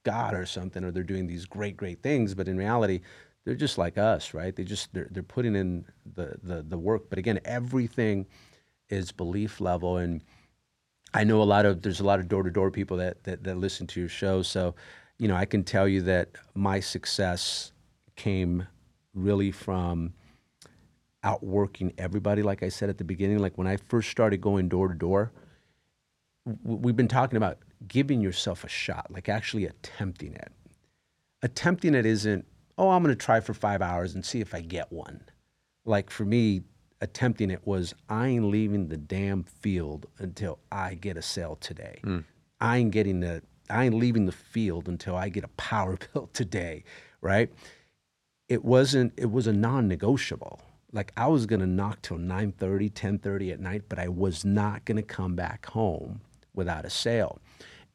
God 0.04 0.34
or 0.34 0.46
something, 0.46 0.82
or 0.84 0.90
they're 0.90 1.02
doing 1.02 1.26
these 1.26 1.46
great 1.46 1.76
great 1.76 2.02
things, 2.02 2.34
but 2.34 2.48
in 2.48 2.56
reality. 2.56 3.00
They're 3.46 3.54
just 3.54 3.78
like 3.78 3.96
us, 3.96 4.34
right? 4.34 4.54
They 4.54 4.64
just 4.64 4.92
they're, 4.92 5.08
they're 5.10 5.22
putting 5.22 5.56
in 5.56 5.86
the, 6.14 6.36
the 6.42 6.62
the 6.62 6.76
work. 6.78 7.08
But 7.08 7.18
again, 7.18 7.40
everything 7.46 8.26
is 8.90 9.12
belief 9.12 9.62
level 9.62 9.96
and 9.96 10.22
I 11.12 11.24
know 11.24 11.42
a 11.42 11.44
lot 11.44 11.66
of 11.66 11.82
there's 11.82 12.00
a 12.00 12.04
lot 12.04 12.20
of 12.20 12.28
door 12.28 12.42
to 12.42 12.50
door 12.50 12.70
people 12.70 12.96
that, 12.98 13.24
that 13.24 13.44
that 13.44 13.56
listen 13.56 13.86
to 13.88 14.00
your 14.00 14.08
show. 14.08 14.42
So, 14.42 14.74
you 15.18 15.26
know, 15.26 15.34
I 15.34 15.44
can 15.44 15.64
tell 15.64 15.88
you 15.88 16.02
that 16.02 16.30
my 16.54 16.80
success 16.80 17.72
came 18.16 18.66
really 19.14 19.50
from 19.50 20.14
outworking 21.22 21.92
everybody. 21.98 22.42
Like 22.42 22.62
I 22.62 22.68
said 22.68 22.88
at 22.88 22.98
the 22.98 23.04
beginning, 23.04 23.38
like 23.38 23.58
when 23.58 23.66
I 23.66 23.76
first 23.76 24.10
started 24.10 24.40
going 24.40 24.68
door 24.68 24.88
to 24.88 24.94
door, 24.94 25.32
we've 26.64 26.96
been 26.96 27.08
talking 27.08 27.36
about 27.36 27.58
giving 27.86 28.20
yourself 28.20 28.64
a 28.64 28.68
shot, 28.68 29.06
like 29.10 29.28
actually 29.28 29.66
attempting 29.66 30.34
it. 30.34 30.52
Attempting 31.42 31.94
it 31.94 32.06
isn't, 32.06 32.46
oh, 32.76 32.90
I'm 32.90 33.02
going 33.02 33.14
to 33.14 33.24
try 33.24 33.40
for 33.40 33.54
five 33.54 33.82
hours 33.82 34.14
and 34.14 34.24
see 34.24 34.40
if 34.40 34.54
I 34.54 34.60
get 34.60 34.92
one. 34.92 35.20
Like 35.84 36.10
for 36.10 36.24
me, 36.24 36.62
attempting 37.00 37.50
it 37.50 37.66
was, 37.66 37.94
I 38.08 38.28
ain't 38.28 38.44
leaving 38.44 38.88
the 38.88 38.96
damn 38.96 39.44
field 39.44 40.06
until 40.18 40.58
I 40.70 40.94
get 40.94 41.16
a 41.16 41.22
sale 41.22 41.56
today. 41.60 42.00
Hmm. 42.04 42.18
I 42.60 42.78
ain't 42.78 42.90
getting 42.90 43.20
the, 43.20 43.42
I 43.70 43.84
ain't 43.84 43.94
leaving 43.94 44.26
the 44.26 44.32
field 44.32 44.88
until 44.88 45.16
I 45.16 45.30
get 45.30 45.44
a 45.44 45.48
power 45.48 45.96
bill 46.12 46.28
today, 46.32 46.84
right? 47.22 47.50
it 48.50 48.64
wasn't 48.64 49.12
it 49.16 49.30
was 49.30 49.46
a 49.46 49.52
non-negotiable 49.52 50.60
like 50.92 51.12
i 51.16 51.26
was 51.26 51.46
going 51.46 51.60
to 51.60 51.66
knock 51.66 52.00
till 52.02 52.18
9.30 52.18 52.92
10.30 52.92 53.52
at 53.52 53.60
night 53.60 53.82
but 53.88 53.98
i 53.98 54.08
was 54.08 54.44
not 54.44 54.84
going 54.84 54.96
to 54.96 55.02
come 55.02 55.34
back 55.34 55.66
home 55.66 56.20
without 56.54 56.84
a 56.84 56.90
sale 56.90 57.38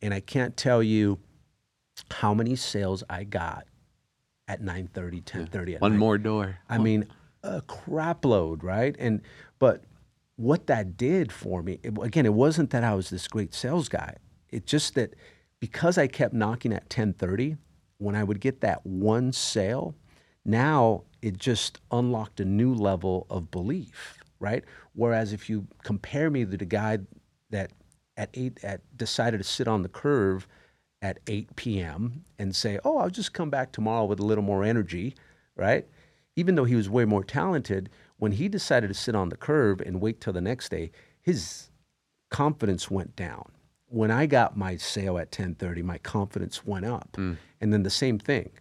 and 0.02 0.14
i 0.14 0.20
can't 0.20 0.56
tell 0.58 0.82
you 0.82 1.20
how 2.12 2.34
many 2.34 2.56
sales 2.56 3.04
i 3.10 3.24
got 3.24 3.66
at 4.48 4.62
9.30 4.62 5.24
10.30 5.24 5.76
at 5.76 5.82
one 5.82 5.94
night 5.94 5.98
more 5.98 6.18
door 6.18 6.58
I 6.70 6.78
mean, 6.78 7.08
a 7.46 7.62
crap 7.62 8.26
load, 8.26 8.64
right? 8.64 8.96
And 9.00 9.22
but 9.60 9.84
what 10.36 10.68
that 10.68 10.98
did 10.98 11.32
for 11.32 11.64
me, 11.64 11.80
it, 11.84 11.94
again, 12.02 12.26
it 12.26 12.34
wasn't 12.34 12.72
that 12.72 12.84
I 12.84 12.94
was 12.94 13.10
this 13.10 13.28
great 13.28 13.54
sales 13.54 13.88
guy. 13.88 14.18
It 14.50 14.66
just 14.66 14.96
that 14.96 15.16
because 15.60 15.98
I 15.98 16.08
kept 16.08 16.34
knocking 16.34 16.74
at 16.74 16.90
10:30, 16.90 17.58
when 17.98 18.16
I 18.16 18.24
would 18.24 18.42
get 18.42 18.62
that 18.62 18.86
one 18.86 19.32
sale, 19.32 19.96
now 20.44 21.04
it 21.26 21.40
just 21.40 21.82
unlocked 21.92 22.40
a 22.40 22.46
new 22.46 22.72
level 22.72 23.26
of 23.32 23.50
belief, 23.50 24.20
right? 24.40 24.64
Whereas 24.94 25.34
if 25.34 25.50
you 25.50 25.66
compare 25.84 26.30
me 26.30 26.46
to 26.46 26.56
the 26.56 26.66
guy 26.66 27.00
that 27.50 27.72
at 28.16 28.30
eight 28.36 28.64
at 28.64 28.82
decided 28.96 29.40
to 29.40 29.44
sit 29.44 29.68
on 29.68 29.82
the 29.82 29.90
curve 29.90 30.48
at 31.02 31.20
8 31.26 31.56
p.m. 31.56 32.24
and 32.38 32.56
say, 32.56 32.80
"Oh, 32.86 33.00
I'll 33.00 33.10
just 33.10 33.34
come 33.34 33.50
back 33.50 33.72
tomorrow 33.72 34.06
with 34.06 34.20
a 34.20 34.26
little 34.26 34.44
more 34.44 34.64
energy," 34.64 35.16
right? 35.56 35.88
Even 36.36 36.54
though 36.54 36.64
he 36.64 36.76
was 36.76 36.90
way 36.92 37.06
more 37.06 37.24
talented, 37.24 37.90
when 38.18 38.34
he 38.34 38.48
decided 38.48 38.90
to 38.90 38.94
sit 38.94 39.16
on 39.16 39.30
the 39.30 39.36
curve 39.36 39.82
and 39.82 40.00
wait 40.00 40.22
till 40.22 40.34
the 40.34 40.42
next 40.42 40.70
day, 40.70 40.92
his 41.24 41.72
confidence 42.30 42.92
went 42.92 43.16
down. 43.16 43.52
When 43.88 44.12
I 44.12 44.28
got 44.28 44.56
my 44.56 44.78
sale 44.78 45.18
at 45.18 45.32
10:30, 45.32 45.82
my 45.82 45.98
confidence 45.98 46.64
went 46.64 46.86
up. 46.86 47.14
Mm. 47.18 47.38
And 47.60 47.74
then 47.74 47.82
the 47.82 47.90
same 47.90 48.20
thing. 48.20 48.52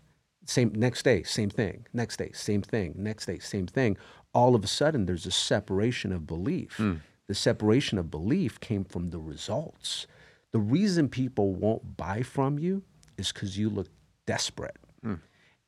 Same 0.47 0.73
next 0.75 1.03
day, 1.05 1.23
same 1.23 1.51
thing. 1.51 1.87
Next 1.93 2.17
day, 2.19 2.31
same 2.35 2.63
thing. 2.63 2.95
Next 2.97 3.27
day, 3.27 3.39
same 3.39 3.67
thing. 3.67 3.97
All 4.35 4.55
of 4.55 4.65
a 4.65 4.67
sudden 4.67 5.07
there's 5.07 5.27
a 5.27 5.31
separation 5.31 6.13
of 6.13 6.27
belief. 6.27 6.77
Hmm. 6.77 6.95
The 7.29 7.35
separation 7.35 7.99
of 7.99 8.11
belief 8.11 8.61
came 8.61 8.85
from 8.85 9.09
the 9.09 9.19
results. 9.19 10.07
The 10.53 10.59
reason 10.59 11.09
people 11.09 11.55
won't 11.55 11.97
buy 11.97 12.23
from 12.23 12.59
you 12.59 12.83
is 13.17 13.33
cuz 13.33 13.57
you 13.57 13.71
look 13.71 13.89
desperate. 14.27 14.77
Hmm. 15.03 15.15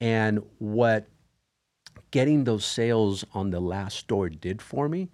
And 0.00 0.40
what 0.58 1.08
getting 2.10 2.44
those 2.44 2.64
sales 2.64 3.24
on 3.32 3.50
the 3.50 3.60
last 3.60 3.96
store 3.98 4.28
did 4.28 4.60
for 4.60 4.88
me, 4.88 5.08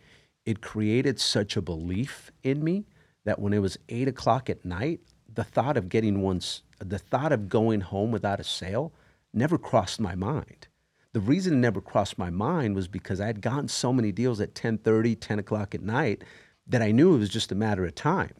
it 0.44 0.60
created 0.60 1.20
such 1.20 1.56
a 1.56 1.62
belief 1.62 2.32
in 2.42 2.64
me 2.64 2.84
that 3.24 3.38
when 3.38 3.52
it 3.52 3.60
was 3.60 3.78
eight 3.88 4.08
o'clock 4.08 4.50
at 4.50 4.64
night, 4.64 5.00
the 5.32 5.44
thought 5.44 5.76
of 5.76 5.88
getting 5.88 6.20
one, 6.20 6.38
s- 6.38 6.62
the 6.80 6.98
thought 6.98 7.30
of 7.32 7.48
going 7.48 7.80
home 7.82 8.10
without 8.10 8.40
a 8.40 8.44
sale 8.44 8.92
never 9.32 9.58
crossed 9.58 10.00
my 10.00 10.14
mind. 10.14 10.68
The 11.12 11.20
reason 11.20 11.54
it 11.54 11.58
never 11.58 11.80
crossed 11.80 12.18
my 12.18 12.30
mind 12.30 12.74
was 12.74 12.88
because 12.88 13.20
I 13.20 13.26
had 13.26 13.42
gotten 13.42 13.68
so 13.68 13.92
many 13.92 14.12
deals 14.12 14.40
at 14.40 14.54
10:30, 14.54 15.14
10 15.14 15.38
o'clock 15.38 15.74
at 15.74 15.82
night 15.82 16.24
that 16.66 16.82
I 16.82 16.90
knew 16.90 17.14
it 17.14 17.18
was 17.18 17.28
just 17.28 17.52
a 17.52 17.56
matter 17.56 17.84
of 17.84 17.94
time. 17.94 18.34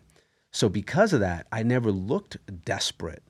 So 0.52 0.68
because 0.68 1.12
of 1.12 1.20
that, 1.20 1.46
I 1.52 1.62
never 1.62 1.90
looked 1.90 2.36
desperate 2.64 3.24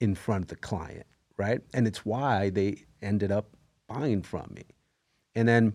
in 0.00 0.14
front 0.14 0.44
of 0.44 0.48
the 0.48 0.56
client, 0.56 1.06
right? 1.36 1.60
And 1.72 1.86
it's 1.86 2.04
why 2.04 2.50
they 2.50 2.84
ended 3.00 3.32
up 3.32 3.56
buying 3.86 4.22
from 4.22 4.52
me. 4.54 4.64
And 5.34 5.48
then, 5.48 5.74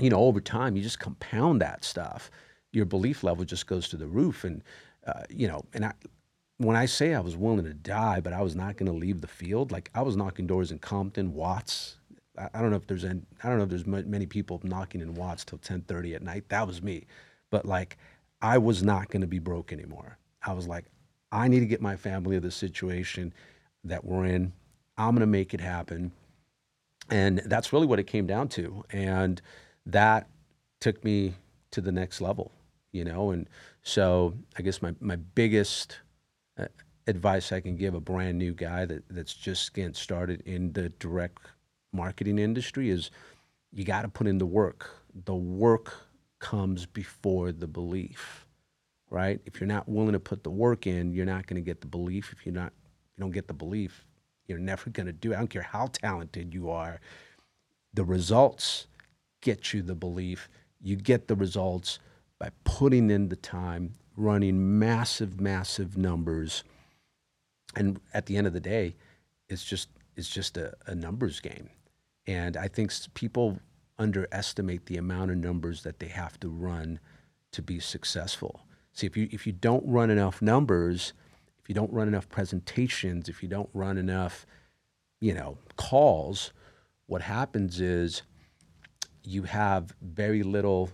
you 0.00 0.10
know, 0.10 0.20
over 0.20 0.40
time, 0.40 0.76
you 0.76 0.82
just 0.82 1.00
compound 1.00 1.60
that 1.60 1.84
stuff. 1.84 2.30
Your 2.72 2.84
belief 2.84 3.22
level 3.22 3.44
just 3.44 3.66
goes 3.66 3.88
to 3.88 3.96
the 3.96 4.06
roof. 4.06 4.44
And, 4.44 4.62
uh, 5.06 5.24
you 5.30 5.48
know, 5.48 5.64
and 5.74 5.84
I, 5.86 5.92
when 6.58 6.76
I 6.76 6.86
say 6.86 7.14
I 7.14 7.20
was 7.20 7.36
willing 7.36 7.64
to 7.64 7.74
die, 7.74 8.20
but 8.20 8.32
I 8.32 8.42
was 8.42 8.54
not 8.54 8.76
going 8.76 8.90
to 8.90 8.96
leave 8.96 9.20
the 9.20 9.28
field, 9.28 9.72
like 9.72 9.90
I 9.94 10.02
was 10.02 10.16
knocking 10.16 10.46
doors 10.46 10.70
in 10.70 10.78
Compton, 10.78 11.32
Watts. 11.32 11.96
I, 12.36 12.48
I 12.54 12.60
don't 12.60 12.70
know 12.70 12.76
if 12.76 12.86
there's 12.86 13.04
any, 13.04 13.22
I 13.42 13.48
don't 13.48 13.58
know 13.58 13.64
if 13.64 13.70
there's 13.70 13.86
ma- 13.86 14.02
many 14.04 14.26
people 14.26 14.60
knocking 14.62 15.00
in 15.00 15.14
Watts 15.14 15.44
till 15.44 15.58
10:30 15.58 16.16
at 16.16 16.22
night. 16.22 16.48
That 16.48 16.66
was 16.66 16.82
me. 16.82 17.06
But 17.50 17.64
like, 17.64 17.96
I 18.42 18.58
was 18.58 18.82
not 18.82 19.08
going 19.08 19.22
to 19.22 19.26
be 19.26 19.38
broke 19.38 19.72
anymore. 19.72 20.18
I 20.42 20.52
was 20.52 20.66
like, 20.68 20.84
I 21.32 21.48
need 21.48 21.60
to 21.60 21.66
get 21.66 21.80
my 21.80 21.96
family 21.96 22.36
of 22.36 22.42
the 22.42 22.50
situation 22.50 23.32
that 23.84 24.04
we're 24.04 24.26
in. 24.26 24.52
I'm 24.96 25.10
going 25.10 25.20
to 25.20 25.26
make 25.26 25.54
it 25.54 25.60
happen. 25.60 26.12
And 27.10 27.38
that's 27.46 27.72
really 27.72 27.86
what 27.86 27.98
it 27.98 28.04
came 28.06 28.26
down 28.26 28.48
to. 28.50 28.84
And 28.90 29.40
that 29.86 30.28
took 30.80 31.02
me 31.04 31.34
to 31.70 31.80
the 31.80 31.92
next 31.92 32.20
level, 32.20 32.52
you 32.92 33.04
know? 33.04 33.30
And 33.30 33.48
so 33.82 34.34
I 34.58 34.62
guess 34.62 34.82
my, 34.82 34.94
my 35.00 35.16
biggest, 35.16 35.98
advice 37.08 37.52
I 37.52 37.60
can 37.60 37.74
give 37.74 37.94
a 37.94 38.00
brand 38.00 38.38
new 38.38 38.52
guy 38.52 38.84
that, 38.84 39.02
that's 39.08 39.34
just 39.34 39.74
getting 39.74 39.94
started 39.94 40.42
in 40.42 40.72
the 40.72 40.90
direct 40.90 41.38
marketing 41.92 42.38
industry 42.38 42.90
is 42.90 43.10
you 43.72 43.84
got 43.84 44.02
to 44.02 44.08
put 44.08 44.26
in 44.26 44.38
the 44.38 44.46
work. 44.46 44.90
The 45.24 45.34
work 45.34 45.94
comes 46.38 46.86
before 46.86 47.50
the 47.50 47.66
belief, 47.66 48.46
right? 49.10 49.40
If 49.46 49.58
you're 49.60 49.66
not 49.66 49.88
willing 49.88 50.12
to 50.12 50.20
put 50.20 50.44
the 50.44 50.50
work 50.50 50.86
in, 50.86 51.12
you're 51.12 51.26
not 51.26 51.46
going 51.46 51.60
to 51.60 51.64
get 51.64 51.80
the 51.80 51.86
belief. 51.86 52.32
If 52.32 52.44
you're 52.44 52.54
not, 52.54 52.72
you 53.16 53.22
don't 53.22 53.32
get 53.32 53.48
the 53.48 53.54
belief, 53.54 54.04
you're 54.46 54.58
never 54.58 54.90
going 54.90 55.06
to 55.06 55.12
do 55.12 55.32
it. 55.32 55.36
I 55.36 55.38
don't 55.38 55.50
care 55.50 55.62
how 55.62 55.88
talented 55.92 56.54
you 56.54 56.70
are. 56.70 57.00
The 57.94 58.04
results 58.04 58.86
get 59.40 59.72
you 59.72 59.82
the 59.82 59.94
belief. 59.94 60.48
You 60.80 60.96
get 60.96 61.26
the 61.26 61.34
results 61.34 61.98
by 62.38 62.50
putting 62.64 63.10
in 63.10 63.28
the 63.28 63.36
time, 63.36 63.94
running 64.16 64.78
massive, 64.78 65.40
massive 65.40 65.96
numbers, 65.96 66.64
and 67.78 68.00
at 68.12 68.26
the 68.26 68.36
end 68.36 68.46
of 68.46 68.52
the 68.52 68.60
day, 68.60 68.96
it's 69.48 69.64
just 69.64 69.88
it's 70.16 70.28
just 70.28 70.56
a, 70.56 70.74
a 70.86 70.94
numbers 70.94 71.38
game. 71.40 71.70
And 72.26 72.56
I 72.56 72.66
think 72.66 72.92
people 73.14 73.60
underestimate 73.98 74.86
the 74.86 74.96
amount 74.96 75.30
of 75.30 75.38
numbers 75.38 75.84
that 75.84 76.00
they 76.00 76.08
have 76.08 76.38
to 76.40 76.48
run 76.48 76.98
to 77.52 77.62
be 77.62 77.78
successful. 77.78 78.66
See, 78.92 79.06
if 79.06 79.16
you 79.16 79.28
if 79.30 79.46
you 79.46 79.52
don't 79.52 79.84
run 79.86 80.10
enough 80.10 80.42
numbers, 80.42 81.12
if 81.60 81.68
you 81.68 81.74
don't 81.74 81.92
run 81.92 82.08
enough 82.08 82.28
presentations, 82.28 83.28
if 83.28 83.42
you 83.42 83.48
don't 83.48 83.70
run 83.72 83.96
enough, 83.96 84.44
you 85.20 85.32
know, 85.32 85.56
calls, 85.76 86.52
what 87.06 87.22
happens 87.22 87.80
is 87.80 88.22
you 89.22 89.44
have 89.44 89.94
very 90.02 90.42
little 90.42 90.90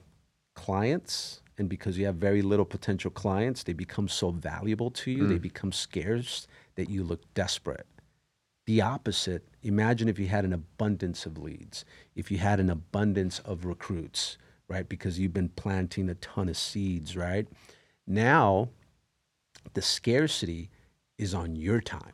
clients 0.54 1.40
and 1.56 1.68
because 1.68 1.96
you 1.96 2.04
have 2.04 2.16
very 2.16 2.42
little 2.42 2.64
potential 2.64 3.10
clients 3.10 3.62
they 3.62 3.72
become 3.72 4.08
so 4.08 4.30
valuable 4.30 4.90
to 4.90 5.10
you 5.10 5.26
they 5.26 5.38
mm. 5.38 5.42
become 5.42 5.72
scarce 5.72 6.46
that 6.76 6.90
you 6.90 7.02
look 7.02 7.22
desperate 7.34 7.86
the 8.66 8.80
opposite 8.80 9.46
imagine 9.62 10.08
if 10.08 10.18
you 10.18 10.26
had 10.26 10.44
an 10.44 10.52
abundance 10.52 11.26
of 11.26 11.38
leads 11.38 11.84
if 12.14 12.30
you 12.30 12.38
had 12.38 12.60
an 12.60 12.70
abundance 12.70 13.38
of 13.40 13.64
recruits 13.64 14.38
right 14.68 14.88
because 14.88 15.18
you've 15.18 15.32
been 15.32 15.48
planting 15.50 16.08
a 16.08 16.14
ton 16.16 16.48
of 16.48 16.56
seeds 16.56 17.16
right 17.16 17.46
now 18.06 18.68
the 19.74 19.82
scarcity 19.82 20.70
is 21.18 21.34
on 21.34 21.56
your 21.56 21.80
time 21.80 22.12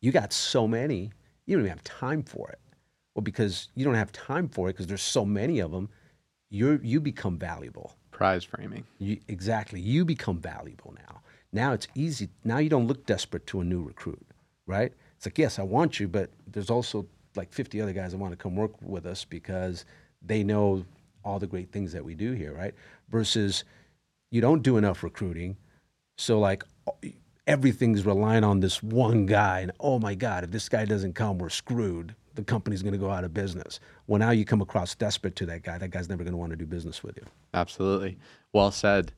you 0.00 0.12
got 0.12 0.32
so 0.32 0.66
many 0.66 1.10
you 1.46 1.56
don't 1.56 1.64
even 1.64 1.70
have 1.70 1.84
time 1.84 2.22
for 2.22 2.48
it 2.50 2.60
well 3.14 3.22
because 3.22 3.68
you 3.74 3.84
don't 3.84 3.94
have 3.94 4.12
time 4.12 4.48
for 4.48 4.68
it 4.68 4.72
because 4.72 4.86
there's 4.86 5.02
so 5.02 5.24
many 5.24 5.60
of 5.60 5.70
them 5.70 5.88
you 6.50 6.78
you 6.82 7.00
become 7.00 7.38
valuable 7.38 7.96
Prize 8.14 8.44
framing. 8.44 8.84
you, 8.98 9.18
exactly. 9.26 9.80
You 9.80 10.04
become 10.04 10.38
valuable 10.38 10.94
now. 10.96 11.13
Now 11.54 11.72
it's 11.72 11.86
easy. 11.94 12.28
Now 12.42 12.58
you 12.58 12.68
don't 12.68 12.88
look 12.88 13.06
desperate 13.06 13.46
to 13.46 13.60
a 13.60 13.64
new 13.64 13.82
recruit, 13.82 14.26
right? 14.66 14.92
It's 15.16 15.24
like, 15.24 15.38
yes, 15.38 15.58
I 15.58 15.62
want 15.62 16.00
you, 16.00 16.08
but 16.08 16.30
there's 16.50 16.68
also 16.68 17.06
like 17.36 17.52
50 17.52 17.80
other 17.80 17.92
guys 17.92 18.10
that 18.10 18.18
want 18.18 18.32
to 18.32 18.36
come 18.36 18.56
work 18.56 18.72
with 18.82 19.06
us 19.06 19.24
because 19.24 19.84
they 20.20 20.42
know 20.42 20.84
all 21.24 21.38
the 21.38 21.46
great 21.46 21.70
things 21.70 21.92
that 21.92 22.04
we 22.04 22.14
do 22.14 22.32
here, 22.32 22.52
right? 22.52 22.74
Versus 23.08 23.64
you 24.32 24.40
don't 24.40 24.62
do 24.62 24.76
enough 24.76 25.04
recruiting. 25.04 25.56
So, 26.18 26.40
like, 26.40 26.64
everything's 27.46 28.04
relying 28.04 28.44
on 28.44 28.60
this 28.60 28.82
one 28.82 29.26
guy. 29.26 29.60
And 29.60 29.72
oh 29.78 29.98
my 30.00 30.14
God, 30.14 30.44
if 30.44 30.50
this 30.50 30.68
guy 30.68 30.84
doesn't 30.84 31.14
come, 31.14 31.38
we're 31.38 31.50
screwed. 31.50 32.16
The 32.34 32.42
company's 32.42 32.82
going 32.82 32.94
to 32.94 32.98
go 32.98 33.10
out 33.10 33.22
of 33.22 33.32
business. 33.32 33.78
Well, 34.08 34.18
now 34.18 34.30
you 34.30 34.44
come 34.44 34.60
across 34.60 34.96
desperate 34.96 35.36
to 35.36 35.46
that 35.46 35.62
guy. 35.62 35.78
That 35.78 35.90
guy's 35.90 36.08
never 36.08 36.24
going 36.24 36.32
to 36.32 36.38
want 36.38 36.50
to 36.50 36.56
do 36.56 36.66
business 36.66 37.04
with 37.04 37.16
you. 37.16 37.24
Absolutely. 37.52 38.18
Well 38.52 38.72
said. 38.72 39.12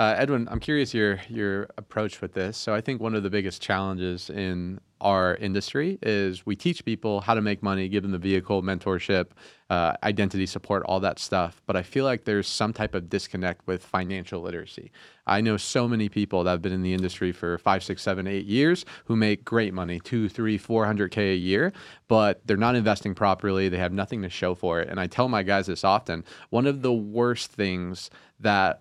Uh, 0.00 0.14
Edwin, 0.16 0.48
I'm 0.50 0.60
curious 0.60 0.94
your 0.94 1.20
your 1.28 1.64
approach 1.76 2.22
with 2.22 2.32
this. 2.32 2.56
So 2.56 2.74
I 2.74 2.80
think 2.80 3.02
one 3.02 3.14
of 3.14 3.22
the 3.22 3.28
biggest 3.28 3.60
challenges 3.60 4.30
in 4.30 4.80
our 5.02 5.34
industry 5.36 5.98
is 6.00 6.46
we 6.46 6.56
teach 6.56 6.86
people 6.86 7.20
how 7.20 7.34
to 7.34 7.42
make 7.42 7.62
money, 7.62 7.86
give 7.86 8.02
them 8.02 8.12
the 8.12 8.18
vehicle, 8.18 8.62
mentorship, 8.62 9.32
uh, 9.68 9.92
identity 10.02 10.46
support, 10.46 10.84
all 10.86 11.00
that 11.00 11.18
stuff. 11.18 11.60
But 11.66 11.76
I 11.76 11.82
feel 11.82 12.06
like 12.06 12.24
there's 12.24 12.48
some 12.48 12.72
type 12.72 12.94
of 12.94 13.10
disconnect 13.10 13.66
with 13.66 13.84
financial 13.84 14.40
literacy. 14.40 14.90
I 15.26 15.42
know 15.42 15.58
so 15.58 15.86
many 15.86 16.08
people 16.08 16.44
that 16.44 16.50
have 16.50 16.62
been 16.62 16.72
in 16.72 16.82
the 16.82 16.94
industry 16.94 17.30
for 17.30 17.58
five, 17.58 17.84
six, 17.84 18.00
seven, 18.00 18.26
eight 18.26 18.46
years 18.46 18.86
who 19.04 19.16
make 19.16 19.44
great 19.44 19.74
money, 19.74 20.00
two, 20.00 20.30
three, 20.30 20.56
four 20.56 20.86
hundred 20.86 21.10
K 21.10 21.32
a 21.32 21.36
year, 21.36 21.74
but 22.08 22.40
they're 22.46 22.56
not 22.56 22.74
investing 22.74 23.14
properly. 23.14 23.68
They 23.68 23.76
have 23.76 23.92
nothing 23.92 24.22
to 24.22 24.30
show 24.30 24.54
for 24.54 24.80
it. 24.80 24.88
And 24.88 24.98
I 24.98 25.08
tell 25.08 25.28
my 25.28 25.42
guys 25.42 25.66
this 25.66 25.84
often. 25.84 26.24
One 26.48 26.66
of 26.66 26.80
the 26.80 26.92
worst 26.92 27.52
things 27.52 28.08
that 28.38 28.80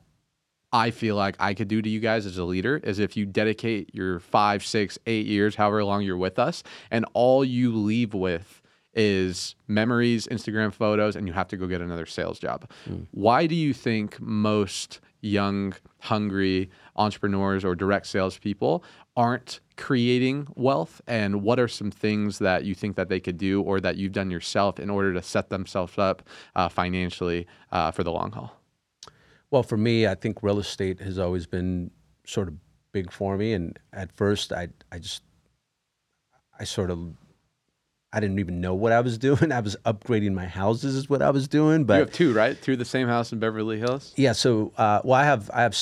I 0.71 0.91
feel 0.91 1.15
like 1.15 1.35
I 1.39 1.53
could 1.53 1.67
do 1.67 1.81
to 1.81 1.89
you 1.89 1.99
guys 1.99 2.25
as 2.25 2.37
a 2.37 2.43
leader 2.43 2.77
is 2.77 2.99
if 2.99 3.17
you 3.17 3.25
dedicate 3.25 3.93
your 3.93 4.19
five, 4.19 4.63
six, 4.63 4.99
eight 5.07 5.25
years, 5.25 5.55
however 5.55 5.83
long 5.83 6.03
you're 6.03 6.17
with 6.17 6.37
us, 6.37 6.63
and 6.91 7.05
all 7.13 7.43
you 7.43 7.75
leave 7.75 8.13
with 8.13 8.61
is 8.93 9.55
memories, 9.67 10.27
Instagram 10.27 10.73
photos, 10.73 11.15
and 11.15 11.27
you 11.27 11.33
have 11.33 11.47
to 11.47 11.57
go 11.57 11.67
get 11.67 11.81
another 11.81 12.05
sales 12.05 12.39
job. 12.39 12.69
Why 13.11 13.47
do 13.47 13.55
you 13.55 13.73
think 13.73 14.19
most 14.19 14.99
young, 15.21 15.73
hungry 15.99 16.69
entrepreneurs 16.95 17.63
or 17.65 17.75
direct 17.75 18.07
salespeople 18.07 18.83
aren't 19.15 19.59
creating 19.77 20.47
wealth? 20.55 21.01
And 21.07 21.41
what 21.43 21.59
are 21.59 21.67
some 21.67 21.91
things 21.91 22.39
that 22.39 22.63
you 22.65 22.73
think 22.75 22.95
that 22.95 23.09
they 23.09 23.19
could 23.19 23.37
do 23.37 23.61
or 23.61 23.79
that 23.79 23.97
you've 23.97 24.11
done 24.13 24.31
yourself 24.31 24.79
in 24.79 24.89
order 24.89 25.13
to 25.13 25.21
set 25.21 25.49
themselves 25.49 25.97
up 25.97 26.23
uh, 26.55 26.69
financially 26.69 27.47
uh, 27.71 27.91
for 27.91 28.03
the 28.03 28.11
long 28.11 28.31
haul? 28.31 28.58
Well, 29.51 29.63
for 29.63 29.77
me, 29.77 30.05
I 30.07 30.15
think 30.15 30.43
real 30.43 30.59
estate 30.59 30.99
has 30.99 31.17
always 31.17 31.45
been 31.47 31.91
sort 32.25 32.47
of 32.47 32.55
big 32.91 33.11
for 33.11 33.37
me. 33.37 33.53
And 33.53 33.77
at 33.93 34.11
first, 34.15 34.51
I 34.53 34.69
I 34.91 34.99
just 34.99 35.23
I 36.59 36.63
sort 36.65 36.91
of 36.91 36.99
I 38.11 38.19
didn't 38.19 38.39
even 38.39 38.59
know 38.59 38.73
what 38.73 38.91
I 38.91 39.01
was 39.01 39.17
doing. 39.27 39.51
I 39.51 39.59
was 39.59 39.75
upgrading 39.85 40.33
my 40.33 40.45
houses, 40.45 40.95
is 40.95 41.09
what 41.09 41.21
I 41.21 41.29
was 41.31 41.47
doing. 41.47 41.83
But 41.85 41.93
you 41.95 41.99
have 42.01 42.11
two, 42.11 42.33
right? 42.33 42.59
Two 42.61 42.73
of 42.73 42.79
the 42.79 42.85
same 42.85 43.07
house 43.07 43.31
in 43.31 43.39
Beverly 43.39 43.79
Hills. 43.79 44.13
yeah, 44.17 44.31
so 44.33 44.71
uh, 44.77 45.01
well, 45.03 45.19
I 45.19 45.23
have 45.25 45.49
I 45.53 45.61
have 45.61 45.77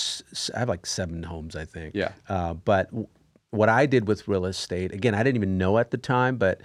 I 0.56 0.60
have 0.60 0.70
like 0.70 0.86
seven 0.86 1.24
homes, 1.24 1.56
I 1.56 1.66
think. 1.66 1.96
Yeah. 1.96 2.12
Uh, 2.30 2.54
but 2.54 2.90
w- 2.92 3.08
what 3.52 3.70
I 3.70 3.86
did 3.86 4.08
with 4.10 4.28
real 4.28 4.46
estate, 4.46 4.92
again, 4.94 5.16
I 5.16 5.24
didn't 5.24 5.38
even 5.38 5.58
know 5.58 5.78
at 5.78 5.92
the 5.92 5.98
time, 5.98 6.36
but 6.38 6.60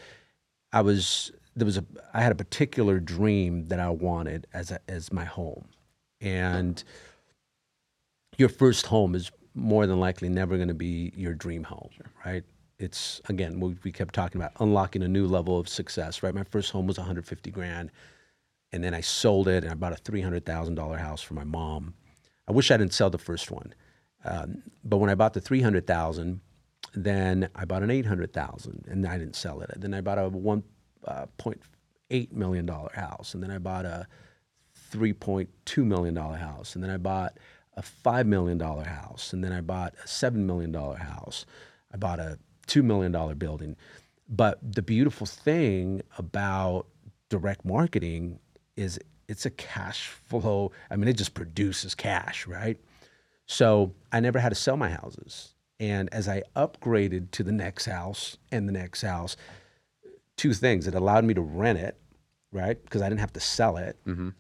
I 0.73 0.81
was 0.83 1.31
there 1.55 1.65
was 1.67 1.77
a 1.79 1.85
I 2.15 2.23
had 2.23 2.33
a 2.33 2.37
particular 2.37 2.99
dream 2.99 3.67
that 3.67 3.79
I 3.81 3.89
wanted 3.91 4.47
as 4.53 4.71
a, 4.73 4.81
as 4.89 5.13
my 5.13 5.25
home, 5.25 5.67
and 6.23 6.83
your 8.39 8.49
first 8.49 8.87
home 8.87 9.15
is 9.15 9.31
more 9.55 9.87
than 9.87 10.01
likely 10.01 10.29
never 10.29 10.57
going 10.57 10.69
to 10.69 10.75
be 10.75 11.13
your 11.17 11.35
dream 11.35 11.65
home, 11.65 11.91
right? 12.25 12.45
It's 12.79 13.21
again 13.29 13.61
we, 13.61 13.77
we 13.85 13.93
kept 13.93 14.15
talking 14.15 14.41
about 14.41 14.53
unlocking 14.61 15.03
a 15.03 15.09
new 15.09 15.27
level 15.27 15.59
of 15.59 15.69
success, 15.69 16.23
right? 16.23 16.35
My 16.35 16.45
first 16.45 16.71
home 16.71 16.87
was 16.87 16.99
150 16.99 17.51
grand, 17.51 17.91
and 18.73 18.83
then 18.83 18.95
I 18.95 19.01
sold 19.01 19.49
it 19.49 19.65
and 19.65 19.73
I 19.73 19.75
bought 19.75 19.93
a 19.93 19.97
three 19.97 20.23
hundred 20.23 20.47
thousand 20.47 20.77
dollar 20.77 20.97
house 20.97 21.21
for 21.23 21.35
my 21.35 21.45
mom. 21.45 21.95
I 22.49 22.53
wish 22.53 22.71
I 22.71 22.77
didn't 22.77 22.95
sell 22.95 23.11
the 23.11 23.19
first 23.19 23.51
one, 23.51 23.75
um, 24.25 24.63
but 24.85 24.99
when 24.99 25.11
I 25.11 25.15
bought 25.15 25.35
the 25.35 25.41
three 25.41 25.61
hundred 25.61 25.87
thousand, 25.87 26.41
then 26.95 27.49
I 27.55 27.65
bought 27.67 27.83
an 27.83 27.91
eight 27.91 28.07
hundred 28.07 28.33
thousand, 28.33 28.87
and 28.89 29.07
I 29.07 29.19
didn't 29.19 29.37
sell 29.37 29.61
it. 29.61 29.71
Then 29.77 29.95
I 29.95 30.01
bought 30.01 30.19
a 30.19 30.31
uh, 31.07 31.27
point 31.37 31.61
eight 32.11 32.33
million 32.33 32.67
dollar 32.67 32.91
house, 32.95 33.35
and 33.35 33.43
then 33.43 33.51
I 33.51 33.59
bought 33.59 33.85
a 33.85 34.07
three 34.93 35.13
point 35.13 35.49
two 35.65 35.85
million 35.85 36.15
dollar 36.15 36.37
house, 36.37 36.75
and 36.75 36.85
then 36.85 36.91
I 36.91 36.99
bought 36.99 37.39
a 37.77 37.83
five 37.83 38.27
million 38.27 38.59
dollar 38.59 38.85
house, 38.85 39.33
and 39.33 39.43
then 39.43 39.53
I 39.53 39.61
bought 39.61 39.95
a 40.05 40.07
seven 40.07 40.47
million 40.47 40.71
dollar 40.71 40.97
house. 40.97 41.47
I 41.93 41.97
bought 41.97 42.21
a 42.21 42.39
two 42.67 42.83
million 42.83 43.11
dollar 43.11 43.35
building. 43.35 43.77
But 44.29 44.59
the 44.63 44.83
beautiful 44.83 45.27
thing 45.27 46.03
about 46.19 46.87
direct 47.29 47.65
marketing 47.65 48.39
is 48.77 49.01
it's 49.29 49.47
a 49.47 49.51
cash 49.51 50.09
flow. 50.29 50.71
I 50.91 50.97
mean, 50.97 51.09
it 51.09 51.17
just 51.17 51.35
produces 51.35 51.95
cash, 51.95 52.47
right? 52.47 52.79
So 53.47 53.95
I 54.13 54.21
never 54.21 54.39
had 54.39 54.51
to 54.51 54.55
sell 54.55 54.77
my 54.77 54.91
houses. 54.91 55.55
And 55.81 56.09
as 56.13 56.29
I 56.29 56.43
upgraded 56.55 57.31
to 57.33 57.43
the 57.43 57.53
next 57.53 57.87
house 57.87 58.37
and 58.53 58.69
the 58.69 58.73
next 58.73 59.03
house, 59.03 59.37
two 60.37 60.55
things. 60.55 60.87
It 60.87 60.95
allowed 60.95 61.25
me 61.25 61.35
to 61.35 61.41
rent 61.41 61.79
it, 61.79 61.97
right? 62.53 62.83
Because 62.83 63.03
I 63.03 63.09
didn't 63.09 63.21
have 63.21 63.33
to 63.35 63.41
sell 63.41 63.77
it. 63.77 63.97
Mm-hmm. 64.07 64.31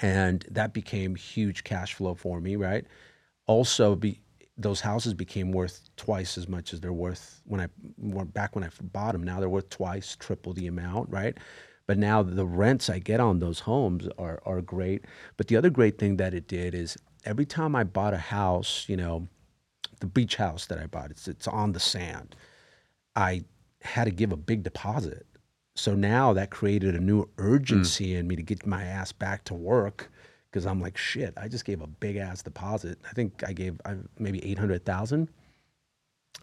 And 0.00 0.44
that 0.50 0.72
became 0.72 1.14
huge 1.14 1.64
cash 1.64 1.94
flow 1.94 2.14
for 2.14 2.40
me, 2.40 2.56
right? 2.56 2.84
Also, 3.46 3.96
be, 3.96 4.20
those 4.56 4.80
houses 4.80 5.14
became 5.14 5.52
worth 5.52 5.88
twice 5.96 6.36
as 6.36 6.48
much 6.48 6.72
as 6.72 6.80
they're 6.80 6.92
worth 6.92 7.40
when 7.46 7.60
I 7.60 7.68
back 8.24 8.54
when 8.54 8.64
I 8.64 8.70
bought 8.82 9.12
them. 9.12 9.22
Now 9.22 9.40
they're 9.40 9.48
worth 9.48 9.70
twice, 9.70 10.16
triple 10.16 10.52
the 10.52 10.66
amount, 10.66 11.10
right? 11.10 11.38
But 11.86 11.96
now 11.96 12.22
the 12.22 12.46
rents 12.46 12.90
I 12.90 12.98
get 12.98 13.20
on 13.20 13.38
those 13.38 13.60
homes 13.60 14.08
are 14.18 14.42
are 14.44 14.60
great. 14.60 15.04
But 15.36 15.46
the 15.46 15.56
other 15.56 15.70
great 15.70 15.98
thing 15.98 16.16
that 16.16 16.34
it 16.34 16.48
did 16.48 16.74
is 16.74 16.98
every 17.24 17.46
time 17.46 17.76
I 17.76 17.84
bought 17.84 18.14
a 18.14 18.18
house, 18.18 18.84
you 18.88 18.96
know, 18.96 19.28
the 20.00 20.06
beach 20.06 20.36
house 20.36 20.66
that 20.66 20.78
I 20.78 20.86
bought, 20.86 21.10
it's 21.12 21.28
it's 21.28 21.48
on 21.48 21.72
the 21.72 21.80
sand. 21.80 22.34
I 23.14 23.44
had 23.82 24.04
to 24.04 24.10
give 24.10 24.32
a 24.32 24.36
big 24.36 24.64
deposit. 24.64 25.26
So 25.78 25.94
now 25.94 26.32
that 26.32 26.50
created 26.50 26.94
a 26.94 27.00
new 27.00 27.24
mm. 27.24 27.28
urgency 27.38 28.14
in 28.16 28.26
me 28.26 28.36
to 28.36 28.42
get 28.42 28.66
my 28.66 28.82
ass 28.82 29.12
back 29.12 29.44
to 29.44 29.54
work 29.54 30.10
because 30.50 30.66
I'm 30.66 30.80
like, 30.80 30.96
shit, 30.96 31.34
I 31.36 31.48
just 31.48 31.64
gave 31.64 31.80
a 31.82 31.86
big 31.86 32.16
ass 32.16 32.42
deposit. 32.42 32.98
I 33.08 33.12
think 33.12 33.44
I 33.46 33.52
gave 33.52 33.80
I, 33.84 33.96
maybe 34.18 34.44
800,000. 34.44 35.28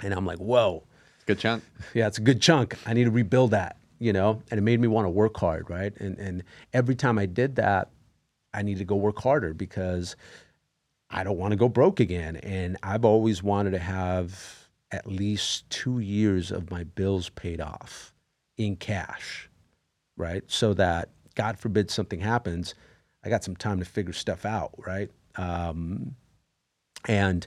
And 0.01 0.13
I'm 0.13 0.25
like, 0.25 0.39
whoa, 0.39 0.83
Good 1.25 1.39
chunk. 1.39 1.63
Yeah, 1.93 2.07
it's 2.07 2.19
a 2.19 2.21
good 2.21 2.41
chunk. 2.41 2.77
I 2.85 2.93
need 2.93 3.05
to 3.05 3.11
rebuild 3.11 3.51
that, 3.51 3.77
you 3.97 4.13
know, 4.13 4.43
and 4.51 4.57
it 4.59 4.61
made 4.61 4.79
me 4.79 4.87
want 4.87 5.05
to 5.05 5.09
work 5.09 5.37
hard, 5.37 5.69
right? 5.69 5.93
And 5.99 6.17
and 6.19 6.43
every 6.71 6.95
time 6.95 7.17
I 7.17 7.25
did 7.25 7.55
that, 7.55 7.89
I 8.53 8.61
need 8.61 8.77
to 8.77 8.85
go 8.85 8.95
work 8.95 9.19
harder 9.19 9.53
because 9.53 10.15
I 11.09 11.23
don't 11.23 11.37
want 11.37 11.51
to 11.51 11.57
go 11.57 11.67
broke 11.67 11.99
again. 11.99 12.35
And 12.37 12.77
I've 12.83 13.05
always 13.05 13.41
wanted 13.41 13.71
to 13.71 13.79
have 13.79 14.69
at 14.91 15.07
least 15.07 15.67
two 15.71 15.99
years 15.99 16.51
of 16.51 16.69
my 16.69 16.83
bills 16.83 17.29
paid 17.29 17.59
off 17.59 18.13
in 18.57 18.75
cash, 18.75 19.49
right? 20.17 20.43
So 20.47 20.73
that 20.75 21.09
God 21.35 21.59
forbid 21.59 21.91
something 21.91 22.19
happens, 22.19 22.75
I 23.23 23.29
got 23.29 23.43
some 23.43 23.55
time 23.55 23.79
to 23.79 23.85
figure 23.85 24.13
stuff 24.13 24.45
out, 24.45 24.73
right? 24.77 25.09
Um, 25.35 26.15
and 27.07 27.45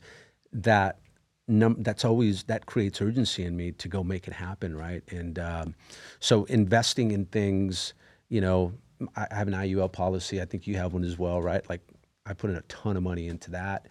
that 0.52 0.98
num- 1.46 1.82
that's 1.82 2.04
always 2.04 2.44
that 2.44 2.66
creates 2.66 3.00
urgency 3.00 3.44
in 3.44 3.56
me 3.56 3.72
to 3.72 3.88
go 3.88 4.04
make 4.04 4.28
it 4.28 4.34
happen, 4.34 4.76
right? 4.76 5.02
And 5.10 5.38
um, 5.38 5.74
so 6.20 6.44
investing 6.44 7.10
in 7.12 7.26
things, 7.26 7.94
you 8.28 8.40
know, 8.40 8.72
I 9.16 9.26
I 9.30 9.34
have 9.36 9.48
an 9.48 9.54
IUL 9.54 9.92
policy. 9.92 10.40
I 10.40 10.44
think 10.44 10.66
you 10.66 10.76
have 10.76 10.92
one 10.92 11.04
as 11.04 11.18
well, 11.18 11.40
right? 11.40 11.68
Like 11.68 11.80
I 12.26 12.34
put 12.34 12.50
in 12.50 12.56
a 12.56 12.62
ton 12.62 12.96
of 12.96 13.02
money 13.02 13.28
into 13.28 13.50
that, 13.52 13.86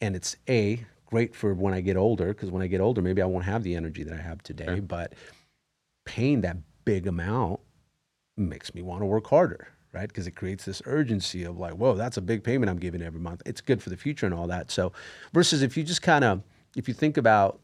and 0.00 0.16
it's 0.16 0.36
a 0.48 0.84
great 1.06 1.34
for 1.34 1.54
when 1.54 1.74
I 1.74 1.80
get 1.80 1.96
older 1.96 2.28
because 2.28 2.50
when 2.50 2.62
I 2.62 2.66
get 2.66 2.80
older, 2.80 3.02
maybe 3.02 3.22
I 3.22 3.26
won't 3.26 3.44
have 3.44 3.62
the 3.62 3.74
energy 3.74 4.02
that 4.04 4.14
I 4.14 4.22
have 4.22 4.42
today. 4.42 4.66
Sure. 4.66 4.82
But 4.82 5.14
paying 6.06 6.40
that 6.40 6.56
big 6.86 7.06
amount 7.06 7.60
makes 8.38 8.74
me 8.74 8.80
want 8.80 9.02
to 9.02 9.06
work 9.06 9.26
harder, 9.26 9.68
right? 9.92 10.08
Because 10.08 10.26
it 10.26 10.30
creates 10.30 10.64
this 10.64 10.80
urgency 10.86 11.44
of 11.44 11.58
like, 11.58 11.74
whoa, 11.74 11.94
that's 11.94 12.16
a 12.16 12.22
big 12.22 12.42
payment 12.42 12.70
I'm 12.70 12.78
giving 12.78 13.02
every 13.02 13.20
month. 13.20 13.42
It's 13.44 13.60
good 13.60 13.82
for 13.82 13.90
the 13.90 13.96
future 13.96 14.24
and 14.24 14.34
all 14.34 14.46
that. 14.46 14.70
So, 14.70 14.92
versus 15.34 15.62
if 15.62 15.76
you 15.76 15.84
just 15.84 16.00
kind 16.00 16.24
of, 16.24 16.42
if 16.76 16.88
you 16.88 16.94
think 16.94 17.18
about, 17.18 17.60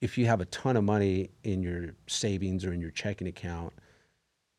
if 0.00 0.18
you 0.18 0.26
have 0.26 0.40
a 0.40 0.44
ton 0.46 0.76
of 0.76 0.84
money 0.84 1.30
in 1.42 1.62
your 1.62 1.94
savings 2.06 2.64
or 2.64 2.72
in 2.72 2.80
your 2.80 2.90
checking 2.90 3.26
account, 3.26 3.72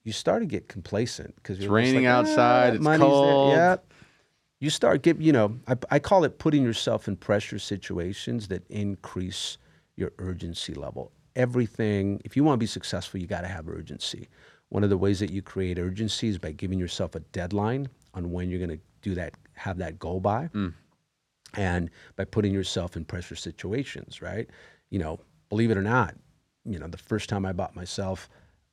you 0.04 0.12
start 0.12 0.42
to 0.42 0.48
get 0.48 0.68
complacent 0.68 1.36
because 1.36 1.60
It's 1.60 1.68
raining 1.68 2.08
ah, 2.08 2.20
outside, 2.20 2.76
it's 2.76 2.84
money's 2.84 3.08
cold." 3.08 3.52
There. 3.52 3.58
Yeah. 3.58 3.76
You 4.60 4.72
start 4.72 5.04
get, 5.04 5.22
you 5.22 5.32
know, 5.32 5.60
I, 5.68 5.76
I 5.92 6.00
call 6.00 6.24
it 6.24 6.40
putting 6.40 6.64
yourself 6.64 7.08
in 7.08 7.16
pressure 7.16 7.60
situations 7.60 8.48
that 8.48 8.66
increase 8.72 9.60
your 9.96 10.14
urgency 10.18 10.74
level. 10.74 11.12
Everything, 11.38 12.20
if 12.26 12.36
you 12.36 12.44
want 12.44 12.56
to 12.56 12.60
be 12.60 12.68
successful, 12.68 13.20
you 13.20 13.28
got 13.28 13.42
to 13.42 13.48
have 13.48 13.70
urgency. 13.70 14.28
One 14.70 14.84
of 14.84 14.90
the 14.90 14.98
ways 14.98 15.20
that 15.22 15.30
you 15.30 15.42
create 15.42 15.80
urgency 15.80 16.28
is 16.28 16.38
by 16.38 16.52
giving 16.52 16.78
yourself 16.78 17.16
a 17.16 17.22
deadline 17.32 17.88
on 18.14 18.32
when 18.32 18.50
you're 18.50 18.60
going 18.60 18.78
to 18.78 18.84
do 19.02 19.16
that, 19.16 19.36
have 19.54 19.78
that 19.78 19.98
goal 20.00 20.20
by, 20.20 20.48
hmm. 20.48 20.70
and 21.54 21.90
by 22.18 22.26
putting 22.26 22.54
yourself 22.54 22.98
in 22.98 23.06
pressure 23.06 23.36
situations, 23.36 24.22
right? 24.22 24.50
You 24.90 25.00
know, 25.00 25.20
believe 25.50 25.72
it 25.72 25.78
or 25.78 25.82
not, 25.82 26.16
you 26.66 26.80
know, 26.80 26.88
the 26.88 26.98
first 26.98 27.30
time 27.30 27.46
I 27.46 27.54
bought 27.54 27.76
myself 27.76 28.30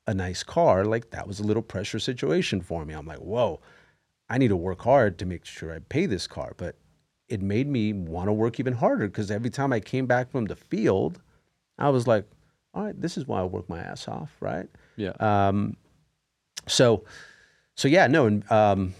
a 0.07 0.13
nice 0.13 0.43
car, 0.43 0.85
like 0.85 1.11
that 1.11 1.27
was 1.27 1.39
a 1.39 1.43
little 1.43 1.63
pressure 1.63 1.99
situation 1.99 2.61
for 2.61 2.85
me. 2.85 2.93
I'm 2.93 3.05
like, 3.05 3.19
whoa, 3.19 3.61
I 4.29 4.37
need 4.37 4.49
to 4.49 4.55
work 4.55 4.81
hard 4.81 5.17
to 5.19 5.25
make 5.25 5.45
sure 5.45 5.73
I 5.73 5.79
pay 5.79 6.05
this 6.05 6.27
car. 6.27 6.53
But 6.57 6.75
it 7.29 7.41
made 7.41 7.67
me 7.67 7.93
want 7.93 8.27
to 8.27 8.33
work 8.33 8.59
even 8.59 8.73
harder 8.73 9.07
because 9.07 9.31
every 9.31 9.49
time 9.49 9.73
I 9.73 9.79
came 9.79 10.05
back 10.05 10.29
from 10.29 10.45
the 10.45 10.55
field, 10.55 11.21
I 11.77 11.89
was 11.89 12.05
like, 12.05 12.25
all 12.75 12.83
right, 12.83 13.01
this 13.01 13.17
is 13.17 13.25
why 13.25 13.39
I 13.39 13.43
work 13.43 13.69
my 13.69 13.79
ass 13.79 14.07
off, 14.07 14.31
right? 14.41 14.67
Yeah. 14.97 15.13
Um, 15.19 15.77
so, 16.67 17.05
so 17.75 17.87
yeah, 17.87 18.07
no, 18.07 18.25
and 18.25 18.51
um, 18.51 18.93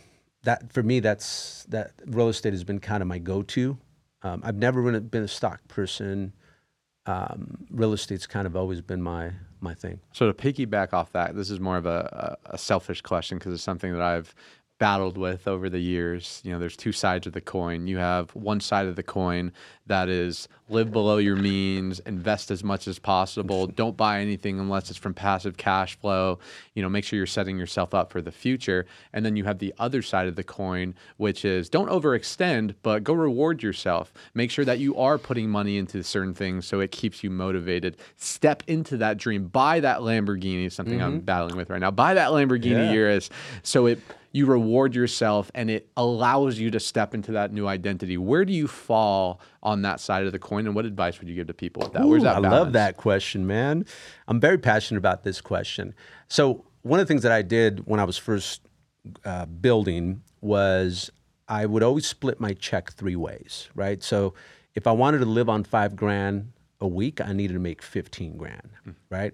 that 0.44 0.72
for 0.72 0.82
me, 0.82 1.02
that's 1.02 1.66
that 1.66 1.92
real 2.06 2.30
estate 2.30 2.54
has 2.54 2.64
been 2.64 2.80
kind 2.80 3.02
of 3.02 3.08
my 3.08 3.18
go-to. 3.18 3.78
Um, 4.24 4.42
I've 4.44 4.56
never 4.56 4.82
been 4.82 4.96
a, 4.96 5.02
been 5.02 5.24
a 5.24 5.28
stock 5.28 5.68
person. 5.68 6.34
Um, 7.06 7.68
real 7.70 7.94
estate's 7.94 8.26
kind 8.26 8.48
of 8.48 8.56
always 8.56 8.82
been 8.82 9.02
my 9.02 9.32
my 9.60 9.74
thing. 9.74 10.00
So 10.14 10.32
to 10.32 10.34
piggyback 10.34 10.94
off 10.94 11.12
that, 11.12 11.36
this 11.36 11.50
is 11.50 11.60
more 11.60 11.78
of 11.78 11.86
a, 11.86 12.38
a, 12.48 12.54
a 12.56 12.58
selfish 12.58 13.02
question 13.02 13.38
because 13.38 13.54
it's 13.54 13.64
something 13.64 13.92
that 13.92 14.02
I've 14.02 14.34
battled 14.78 15.18
with 15.18 15.48
over 15.48 15.70
the 15.70 15.80
years. 15.80 16.42
You 16.44 16.52
know, 16.52 16.60
there's 16.60 16.76
two 16.76 16.92
sides 16.92 17.28
of 17.28 17.34
the 17.34 17.42
coin. 17.42 17.88
You 17.88 17.98
have 17.98 18.32
one 18.36 18.60
side 18.60 18.88
of 18.88 18.96
the 18.96 19.04
coin 19.04 19.54
that 19.88 20.10
is 20.10 20.48
live 20.68 20.92
below 20.92 21.18
your 21.18 21.36
means, 21.36 22.00
invest 22.00 22.50
as 22.50 22.64
much 22.64 22.88
as 22.88 22.98
possible, 22.98 23.68
don't 23.68 23.96
buy 23.96 24.20
anything 24.20 24.60
unless 24.60 24.90
it's 24.90 24.98
from 24.98 25.14
passive 25.14 25.58
cash 25.58 25.98
flow. 26.00 26.40
You 26.74 26.82
know, 26.82 26.90
make 26.90 27.06
sure 27.06 27.18
you're 27.18 27.28
setting 27.28 27.58
yourself 27.58 27.94
up 27.94 28.12
for 28.12 28.22
the 28.22 28.32
future. 28.32 28.86
And 29.14 29.24
then 29.24 29.36
you 29.36 29.44
have 29.44 29.60
the 29.60 29.74
other 29.78 30.02
side 30.02 30.28
of 30.28 30.36
the 30.36 30.44
coin, 30.44 30.96
which 31.18 31.46
is 31.46 31.70
don't 31.70 31.90
overextend, 31.90 32.76
but 32.82 33.04
go 33.04 33.14
reward 33.14 33.62
yourself. 33.62 34.12
Make 34.34 34.52
sure 34.52 34.66
that 34.66 34.80
you 34.80 34.98
are 34.98 35.18
putting 35.18 35.50
money 35.50 35.78
into 35.78 36.04
certain 36.04 36.34
things 36.34 36.66
so 36.66 36.80
it 36.80 36.92
keeps 36.92 37.24
you 37.24 37.30
motivated. 37.30 37.98
Step 38.18 38.64
into 38.68 38.98
that 38.98 39.18
dream. 39.18 39.48
Buy 39.48 39.80
that 39.80 40.00
Lamborghini, 40.00 40.72
something 40.72 41.02
I'm 41.02 41.18
mm-hmm. 41.18 41.26
battling 41.26 41.56
with 41.56 41.70
right 41.70 41.80
now. 41.80 41.92
Buy 41.92 42.16
that 42.16 42.32
Lamborghini 42.32 42.72
Yeah. 42.72 42.92
Urus 42.92 43.30
so 43.64 43.86
it 43.86 44.00
you 44.36 44.46
reward 44.46 44.94
yourself 44.94 45.50
and 45.56 45.70
it 45.70 45.90
allows 45.96 46.60
you 46.60 46.70
to 46.70 46.78
step 46.78 47.14
into 47.14 47.32
that 47.32 47.54
new 47.54 47.68
identity. 47.68 48.18
Where 48.18 48.44
do 48.44 48.52
you 48.52 48.68
fall 48.68 49.40
on 49.64 49.84
that 49.84 50.02
side 50.02 50.26
of 50.26 50.34
the 50.34 50.40
coin 50.40 50.66
and 50.66 50.76
what 50.76 50.84
advice 50.84 51.20
would 51.20 51.30
you 51.30 51.36
give 51.36 51.48
to 51.48 51.54
people 51.54 51.84
with 51.84 51.94
that? 51.94 52.06
Where's 52.06 52.22
Ooh, 52.22 52.26
that 52.26 52.36
I 52.36 52.40
love 52.40 52.74
that 52.74 52.98
question, 52.98 53.48
man. 53.48 53.86
I'm 54.28 54.42
very 54.42 54.58
passionate 54.58 54.98
about 54.98 55.24
this 55.24 55.40
question. 55.40 55.96
So 56.28 56.66
one 56.82 57.00
of 57.00 57.08
the 57.08 57.14
things 57.14 57.24
that 57.24 57.32
I 57.32 57.44
did 57.44 57.88
when 57.88 58.02
I 58.02 58.04
was 58.04 58.18
first 58.18 58.60
uh, 59.24 59.46
building 59.46 60.22
was 60.42 61.10
I 61.48 61.66
would 61.66 61.82
always 61.82 62.06
split 62.06 62.42
my 62.42 62.52
check 62.52 62.92
three 62.92 63.16
ways, 63.16 63.70
right? 63.74 64.04
So 64.04 64.34
if 64.74 64.86
I 64.86 64.92
wanted 64.92 65.20
to 65.20 65.28
live 65.28 65.48
on 65.48 65.64
five 65.64 65.96
grand 65.96 66.52
a 66.82 66.88
week, 66.90 67.22
I 67.22 67.32
needed 67.32 67.54
to 67.54 67.60
make 67.60 67.82
15 67.82 68.36
grand, 68.36 68.70
right? 69.10 69.34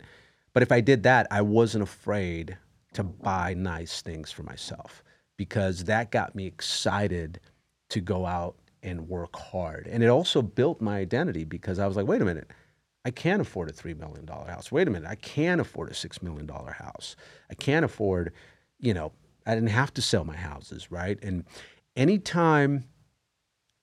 But 0.53 0.61
if 0.61 0.71
I 0.71 0.79
did 0.79 1.01
that, 1.03 1.25
I 1.31 1.41
wasn't 1.41 1.81
afraid 1.81 2.59
to 2.93 3.03
buy 3.03 3.53
nice 3.53 4.01
things 4.01 4.31
for 4.31 4.43
myself 4.43 5.03
because 5.37 5.85
that 5.85 6.11
got 6.11 6.35
me 6.35 6.45
excited 6.45 7.39
to 7.89 8.01
go 8.01 8.25
out 8.25 8.55
and 8.83 9.07
work 9.07 9.35
hard. 9.35 9.87
And 9.87 10.03
it 10.03 10.07
also 10.07 10.41
built 10.41 10.81
my 10.81 10.97
identity 10.97 11.43
because 11.43 11.79
I 11.79 11.87
was 11.87 11.95
like, 11.95 12.07
wait 12.07 12.21
a 12.21 12.25
minute, 12.25 12.51
I 13.05 13.11
can't 13.11 13.41
afford 13.41 13.69
a 13.69 13.73
$3 13.73 13.97
million 13.97 14.27
house. 14.27 14.71
Wait 14.71 14.87
a 14.87 14.91
minute, 14.91 15.09
I 15.09 15.15
can 15.15 15.59
afford 15.59 15.89
a 15.89 15.93
$6 15.93 16.21
million 16.21 16.47
house. 16.47 17.15
I 17.49 17.55
can't 17.55 17.85
afford, 17.85 18.33
you 18.79 18.93
know, 18.93 19.11
I 19.45 19.55
didn't 19.55 19.69
have 19.69 19.93
to 19.95 20.01
sell 20.01 20.23
my 20.23 20.35
houses, 20.35 20.91
right? 20.91 21.17
And 21.23 21.45
anytime 21.95 22.85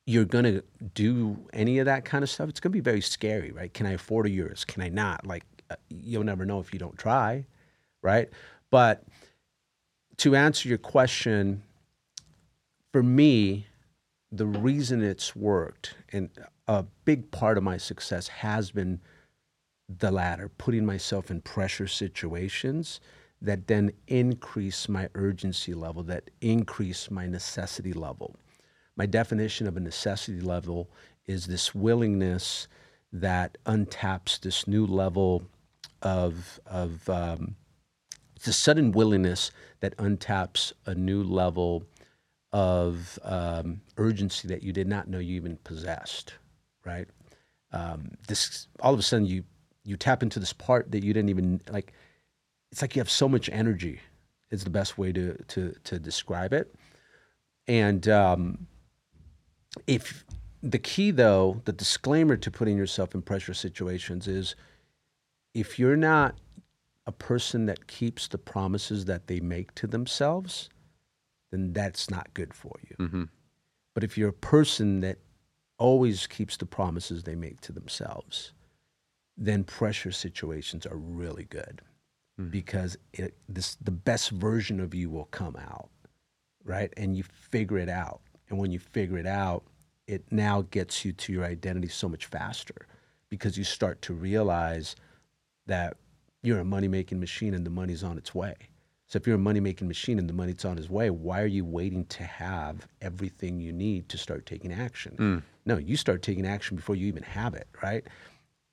you're 0.06 0.24
going 0.24 0.44
to 0.44 0.62
do 0.94 1.36
any 1.52 1.78
of 1.80 1.86
that 1.86 2.04
kind 2.04 2.22
of 2.22 2.30
stuff, 2.30 2.48
it's 2.48 2.60
going 2.60 2.70
to 2.70 2.76
be 2.76 2.80
very 2.80 3.00
scary, 3.00 3.50
right? 3.50 3.72
Can 3.74 3.86
I 3.86 3.92
afford 3.92 4.26
a 4.26 4.30
Urus? 4.30 4.64
Can 4.64 4.82
I 4.82 4.88
not? 4.88 5.26
Like, 5.26 5.44
uh, 5.70 5.76
you'll 5.90 6.24
never 6.24 6.46
know 6.46 6.60
if 6.60 6.72
you 6.72 6.78
don't 6.78 6.96
try, 6.96 7.44
right? 8.02 8.30
But 8.70 9.04
to 10.18 10.36
answer 10.36 10.68
your 10.68 10.78
question, 10.78 11.62
for 12.92 13.02
me, 13.02 13.66
the 14.30 14.46
reason 14.46 15.02
it's 15.02 15.34
worked 15.34 15.94
and 16.12 16.30
a 16.66 16.84
big 17.04 17.30
part 17.30 17.56
of 17.56 17.64
my 17.64 17.78
success 17.78 18.28
has 18.28 18.70
been 18.70 19.00
the 19.88 20.10
latter, 20.10 20.50
putting 20.58 20.84
myself 20.84 21.30
in 21.30 21.40
pressure 21.40 21.86
situations 21.86 23.00
that 23.40 23.68
then 23.68 23.92
increase 24.06 24.88
my 24.88 25.08
urgency 25.14 25.72
level, 25.72 26.02
that 26.02 26.30
increase 26.40 27.10
my 27.10 27.26
necessity 27.26 27.92
level. 27.92 28.36
My 28.96 29.06
definition 29.06 29.66
of 29.66 29.76
a 29.76 29.80
necessity 29.80 30.40
level 30.40 30.90
is 31.26 31.46
this 31.46 31.74
willingness 31.74 32.68
that 33.12 33.56
untaps 33.64 34.40
this 34.40 34.66
new 34.66 34.84
level 34.86 35.44
of, 36.02 36.60
of 36.66 37.08
um, 37.08 37.56
it's 38.38 38.46
a 38.46 38.52
sudden 38.52 38.92
willingness 38.92 39.50
that 39.80 39.96
untaps 39.96 40.72
a 40.86 40.94
new 40.94 41.24
level 41.24 41.82
of 42.52 43.18
um, 43.24 43.80
urgency 43.96 44.46
that 44.46 44.62
you 44.62 44.72
did 44.72 44.86
not 44.86 45.08
know 45.08 45.18
you 45.18 45.34
even 45.34 45.56
possessed, 45.64 46.34
right? 46.86 47.08
Um, 47.72 48.12
this 48.28 48.68
all 48.78 48.94
of 48.94 49.00
a 49.00 49.02
sudden 49.02 49.26
you 49.26 49.42
you 49.82 49.96
tap 49.96 50.22
into 50.22 50.38
this 50.38 50.52
part 50.52 50.92
that 50.92 51.02
you 51.02 51.12
didn't 51.12 51.30
even 51.30 51.60
like. 51.68 51.92
It's 52.70 52.80
like 52.80 52.94
you 52.94 53.00
have 53.00 53.10
so 53.10 53.28
much 53.28 53.50
energy. 53.50 53.98
Is 54.52 54.62
the 54.62 54.70
best 54.70 54.96
way 54.96 55.12
to 55.12 55.34
to 55.48 55.74
to 55.82 55.98
describe 55.98 56.52
it. 56.52 56.72
And 57.66 58.06
um, 58.08 58.68
if 59.88 60.24
the 60.62 60.78
key 60.78 61.10
though, 61.10 61.60
the 61.64 61.72
disclaimer 61.72 62.36
to 62.36 62.52
putting 62.52 62.76
yourself 62.76 63.16
in 63.16 63.22
pressure 63.22 63.52
situations 63.52 64.28
is 64.28 64.54
if 65.54 65.76
you're 65.76 65.96
not 65.96 66.36
a 67.08 67.12
person 67.12 67.66
that 67.66 67.86
keeps 67.86 68.28
the 68.28 68.38
promises 68.38 69.06
that 69.06 69.26
they 69.28 69.40
make 69.40 69.74
to 69.74 69.86
themselves, 69.86 70.68
then 71.50 71.72
that's 71.72 72.10
not 72.10 72.34
good 72.34 72.52
for 72.52 72.76
you. 72.88 73.06
hmm 73.06 73.24
But 73.94 74.04
if 74.04 74.18
you're 74.18 74.28
a 74.28 74.44
person 74.54 75.00
that 75.00 75.18
always 75.78 76.26
keeps 76.26 76.58
the 76.58 76.66
promises 76.66 77.22
they 77.22 77.34
make 77.34 77.62
to 77.62 77.72
themselves, 77.72 78.52
then 79.38 79.64
pressure 79.64 80.12
situations 80.12 80.84
are 80.86 80.96
really 80.96 81.44
good 81.44 81.80
because 82.50 82.96
it, 83.14 83.34
this 83.48 83.76
the 83.80 83.90
best 83.90 84.30
version 84.30 84.78
of 84.78 84.94
you 84.94 85.10
will 85.10 85.26
come 85.26 85.56
out, 85.56 85.88
right? 86.64 86.92
And 86.96 87.16
you 87.16 87.24
figure 87.24 87.78
it 87.78 87.88
out. 87.88 88.20
And 88.48 88.58
when 88.58 88.70
you 88.70 88.78
figure 88.78 89.18
it 89.18 89.26
out, 89.26 89.64
it 90.06 90.24
now 90.30 90.62
gets 90.70 91.04
you 91.04 91.12
to 91.12 91.32
your 91.32 91.44
identity 91.44 91.88
so 91.88 92.08
much 92.08 92.26
faster 92.26 92.86
because 93.28 93.58
you 93.58 93.64
start 93.64 94.02
to 94.02 94.14
realize 94.14 94.94
that 95.66 95.96
you're 96.42 96.60
a 96.60 96.64
money 96.64 96.88
making 96.88 97.20
machine 97.20 97.54
and 97.54 97.66
the 97.66 97.70
money's 97.70 98.04
on 98.04 98.18
its 98.18 98.34
way. 98.34 98.54
So 99.06 99.16
if 99.16 99.26
you're 99.26 99.36
a 99.36 99.38
money 99.38 99.60
making 99.60 99.88
machine 99.88 100.18
and 100.18 100.28
the 100.28 100.34
money's 100.34 100.66
on 100.66 100.76
its 100.76 100.90
way, 100.90 101.08
why 101.08 101.40
are 101.40 101.46
you 101.46 101.64
waiting 101.64 102.04
to 102.06 102.24
have 102.24 102.86
everything 103.00 103.58
you 103.58 103.72
need 103.72 104.08
to 104.10 104.18
start 104.18 104.44
taking 104.44 104.70
action? 104.70 105.14
Hmm. 105.16 105.38
No, 105.64 105.78
you 105.78 105.96
start 105.96 106.22
taking 106.22 106.46
action 106.46 106.76
before 106.76 106.94
you 106.94 107.06
even 107.06 107.22
have 107.22 107.54
it, 107.54 107.68
right? 107.82 108.06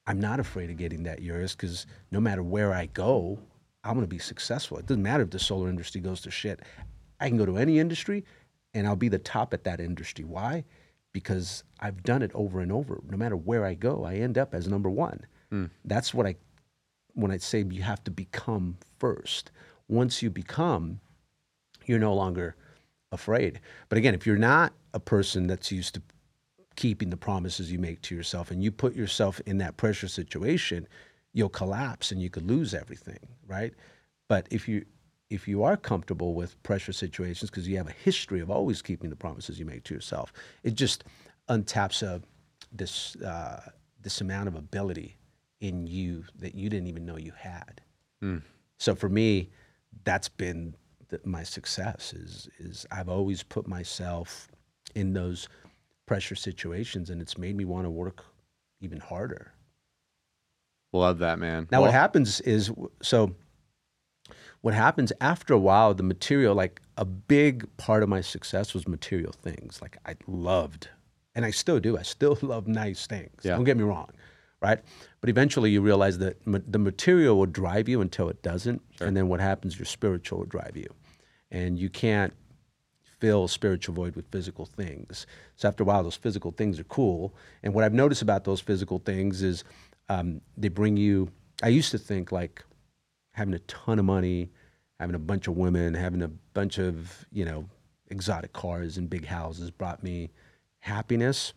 I'm 0.07 0.19
not 0.19 0.39
afraid 0.41 0.69
of 0.69 0.77
getting 0.77 1.03
that 1.03 1.21
Urus 1.21 1.55
because 1.55 1.87
no 2.11 2.19
matter 2.19 2.43
where 2.43 2.73
I 2.73 2.87
go, 2.87 3.39
I'm 3.83 3.93
going 3.93 4.03
to 4.03 4.07
be 4.07 4.19
successful. 4.19 4.77
It 4.77 4.87
doesn't 4.87 5.01
matter 5.01 5.23
if 5.23 5.29
the 5.29 5.39
solar 5.39 5.69
industry 5.69 6.01
goes 6.01 6.21
to 6.21 6.31
shit. 6.31 6.61
I 7.19 7.29
can 7.29 7.37
go 7.37 7.45
to 7.45 7.57
any 7.57 7.79
industry 7.79 8.25
and 8.73 8.85
I'll 8.85 8.95
be 8.97 9.09
the 9.09 9.19
top 9.19 9.53
at 9.53 9.63
that 9.63 9.79
industry. 9.79 10.25
Why? 10.25 10.65
Because 11.13 11.63
I've 11.79 12.03
done 12.03 12.21
it 12.21 12.31
over 12.33 12.59
and 12.59 12.73
over. 12.73 13.01
No 13.09 13.15
matter 13.15 13.37
where 13.37 13.65
I 13.65 13.73
go, 13.73 14.03
I 14.03 14.15
end 14.15 14.37
up 14.37 14.53
as 14.53 14.67
number 14.67 14.89
one. 14.89 15.21
Hmm. 15.49 15.65
That's 15.85 16.13
what 16.13 16.25
I, 16.25 16.35
when 17.15 17.31
I 17.31 17.37
say 17.37 17.65
you 17.69 17.81
have 17.81 18.03
to 18.03 18.11
become 18.11 18.77
first. 18.99 19.51
Once 19.87 20.21
you 20.21 20.29
become, 20.29 20.99
you're 21.85 21.99
no 21.99 22.13
longer 22.13 22.55
afraid. 23.11 23.59
But 23.89 23.97
again, 23.97 24.13
if 24.13 24.27
you're 24.27 24.37
not 24.37 24.73
a 24.93 24.99
person 24.99 25.47
that's 25.47 25.71
used 25.71 25.95
to 25.95 26.01
keeping 26.75 27.09
the 27.09 27.17
promises 27.17 27.71
you 27.71 27.79
make 27.79 28.01
to 28.01 28.15
yourself 28.15 28.51
and 28.51 28.63
you 28.63 28.71
put 28.71 28.95
yourself 28.95 29.39
in 29.45 29.57
that 29.59 29.77
pressure 29.77 30.07
situation, 30.07 30.87
you'll 31.33 31.49
collapse 31.49 32.11
and 32.11 32.21
you 32.21 32.29
could 32.29 32.47
lose 32.47 32.73
everything, 32.73 33.19
right? 33.47 33.73
But 34.27 34.47
if 34.51 34.67
you 34.67 34.85
if 35.31 35.47
you 35.47 35.63
are 35.63 35.75
comfortable 35.75 36.35
with 36.35 36.61
pressure 36.61 36.93
situations 36.93 37.49
because 37.49 37.67
you 37.67 37.77
have 37.77 37.87
a 37.87 37.91
history 38.03 38.41
of 38.41 38.51
always 38.51 38.81
keeping 38.81 39.09
the 39.09 39.15
promises 39.15 39.57
you 39.57 39.65
make 39.65 39.83
to 39.83 39.93
yourself, 39.93 40.31
it 40.63 40.75
just 40.75 41.03
untaps 41.49 42.03
a 42.03 42.21
this 42.71 43.15
uh, 43.17 43.61
this 44.01 44.21
amount 44.21 44.47
of 44.47 44.55
ability 44.55 45.17
in 45.61 45.87
you 45.87 46.25
that 46.39 46.55
you 46.55 46.69
didn't 46.69 46.87
even 46.87 47.05
know 47.05 47.17
you 47.17 47.31
had. 47.37 47.81
Hmm. 48.21 48.37
So 48.77 48.95
for 48.95 49.09
me, 49.09 49.49
that's 50.03 50.29
been 50.29 50.75
the, 51.09 51.19
my 51.23 51.43
success. 51.43 52.13
Is 52.13 52.49
is 52.59 52.85
I've 52.91 53.09
always 53.09 53.43
put 53.43 53.67
myself 53.67 54.47
in 54.95 55.13
those 55.13 55.47
pressure 56.05 56.35
situations, 56.35 57.09
and 57.09 57.21
it's 57.21 57.37
made 57.37 57.55
me 57.55 57.65
want 57.65 57.85
to 57.85 57.89
work 57.89 58.25
even 58.81 58.99
harder. 58.99 59.53
Love 60.93 61.19
that, 61.19 61.39
man. 61.39 61.67
Now, 61.71 61.79
Well, 61.79 61.87
what 61.87 61.93
happens 61.93 62.41
is 62.41 62.71
so. 63.01 63.35
What 64.61 64.73
happens 64.73 65.13
after 65.21 65.53
a 65.53 65.59
while, 65.59 65.93
the 65.93 66.01
material, 66.01 66.55
like 66.55 66.81
a 66.97 67.05
big 67.05 67.67
part 67.77 68.01
of 68.01 68.09
my 68.09 68.21
success 68.21 68.73
was 68.73 68.87
material 68.87 69.31
things. 69.31 69.79
Like 69.79 69.97
I 70.07 70.15
loved, 70.25 70.89
and 71.35 71.45
I 71.45 71.51
still 71.51 71.79
do. 71.79 71.97
I 71.97 72.01
still 72.01 72.37
love 72.41 72.67
nice 72.67 73.05
things. 73.05 73.41
Yeah. 73.43 73.55
Don't 73.55 73.65
get 73.65 73.77
me 73.77 73.83
wrong, 73.83 74.09
right? 74.65 74.79
But 75.21 75.29
eventually, 75.29 75.69
you 75.69 75.81
realize 75.81 76.17
that 76.17 76.45
ma- 76.45 76.59
the 76.67 76.79
material 76.79 77.37
will 77.37 77.45
drive 77.45 77.87
you 77.87 78.01
until 78.01 78.29
it 78.29 78.41
doesn't, 78.41 78.81
and 78.99 79.15
then 79.15 79.27
what 79.27 79.39
happens? 79.39 79.77
Your 79.77 79.85
spiritual 79.85 80.39
will 80.39 80.45
drive 80.47 80.75
you, 80.75 80.87
and 81.51 81.77
you 81.77 81.89
can't 81.89 82.33
fill 83.19 83.47
spiritual 83.47 83.93
void 83.95 84.15
with 84.15 84.25
physical 84.31 84.65
things. 84.65 85.27
So 85.55 85.67
after 85.67 85.83
a 85.83 85.85
while, 85.85 86.03
those 86.03 86.15
physical 86.15 86.51
things 86.51 86.79
are 86.79 86.85
cool. 86.85 87.33
And 87.63 87.73
what 87.73 87.83
I've 87.83 87.93
noticed 87.93 88.21
about 88.21 88.43
those 88.43 88.59
physical 88.59 88.99
things 88.99 89.41
is 89.41 89.63
um, 90.09 90.41
they 90.57 90.67
bring 90.67 90.97
you. 90.97 91.31
I 91.63 91.69
used 91.69 91.91
to 91.91 91.97
think 91.97 92.31
like 92.31 92.63
having 93.33 93.53
a 93.53 93.59
ton 93.59 93.99
of 93.99 94.05
money, 94.05 94.49
having 94.99 95.15
a 95.15 95.19
bunch 95.19 95.47
of 95.47 95.55
women, 95.55 95.93
having 95.93 96.23
a 96.23 96.27
bunch 96.53 96.79
of 96.79 97.25
you 97.31 97.45
know 97.45 97.69
exotic 98.09 98.53
cars 98.53 98.97
and 98.97 99.09
big 99.09 99.25
houses 99.25 99.69
brought 99.69 100.01
me 100.03 100.31
happiness. 100.79 101.53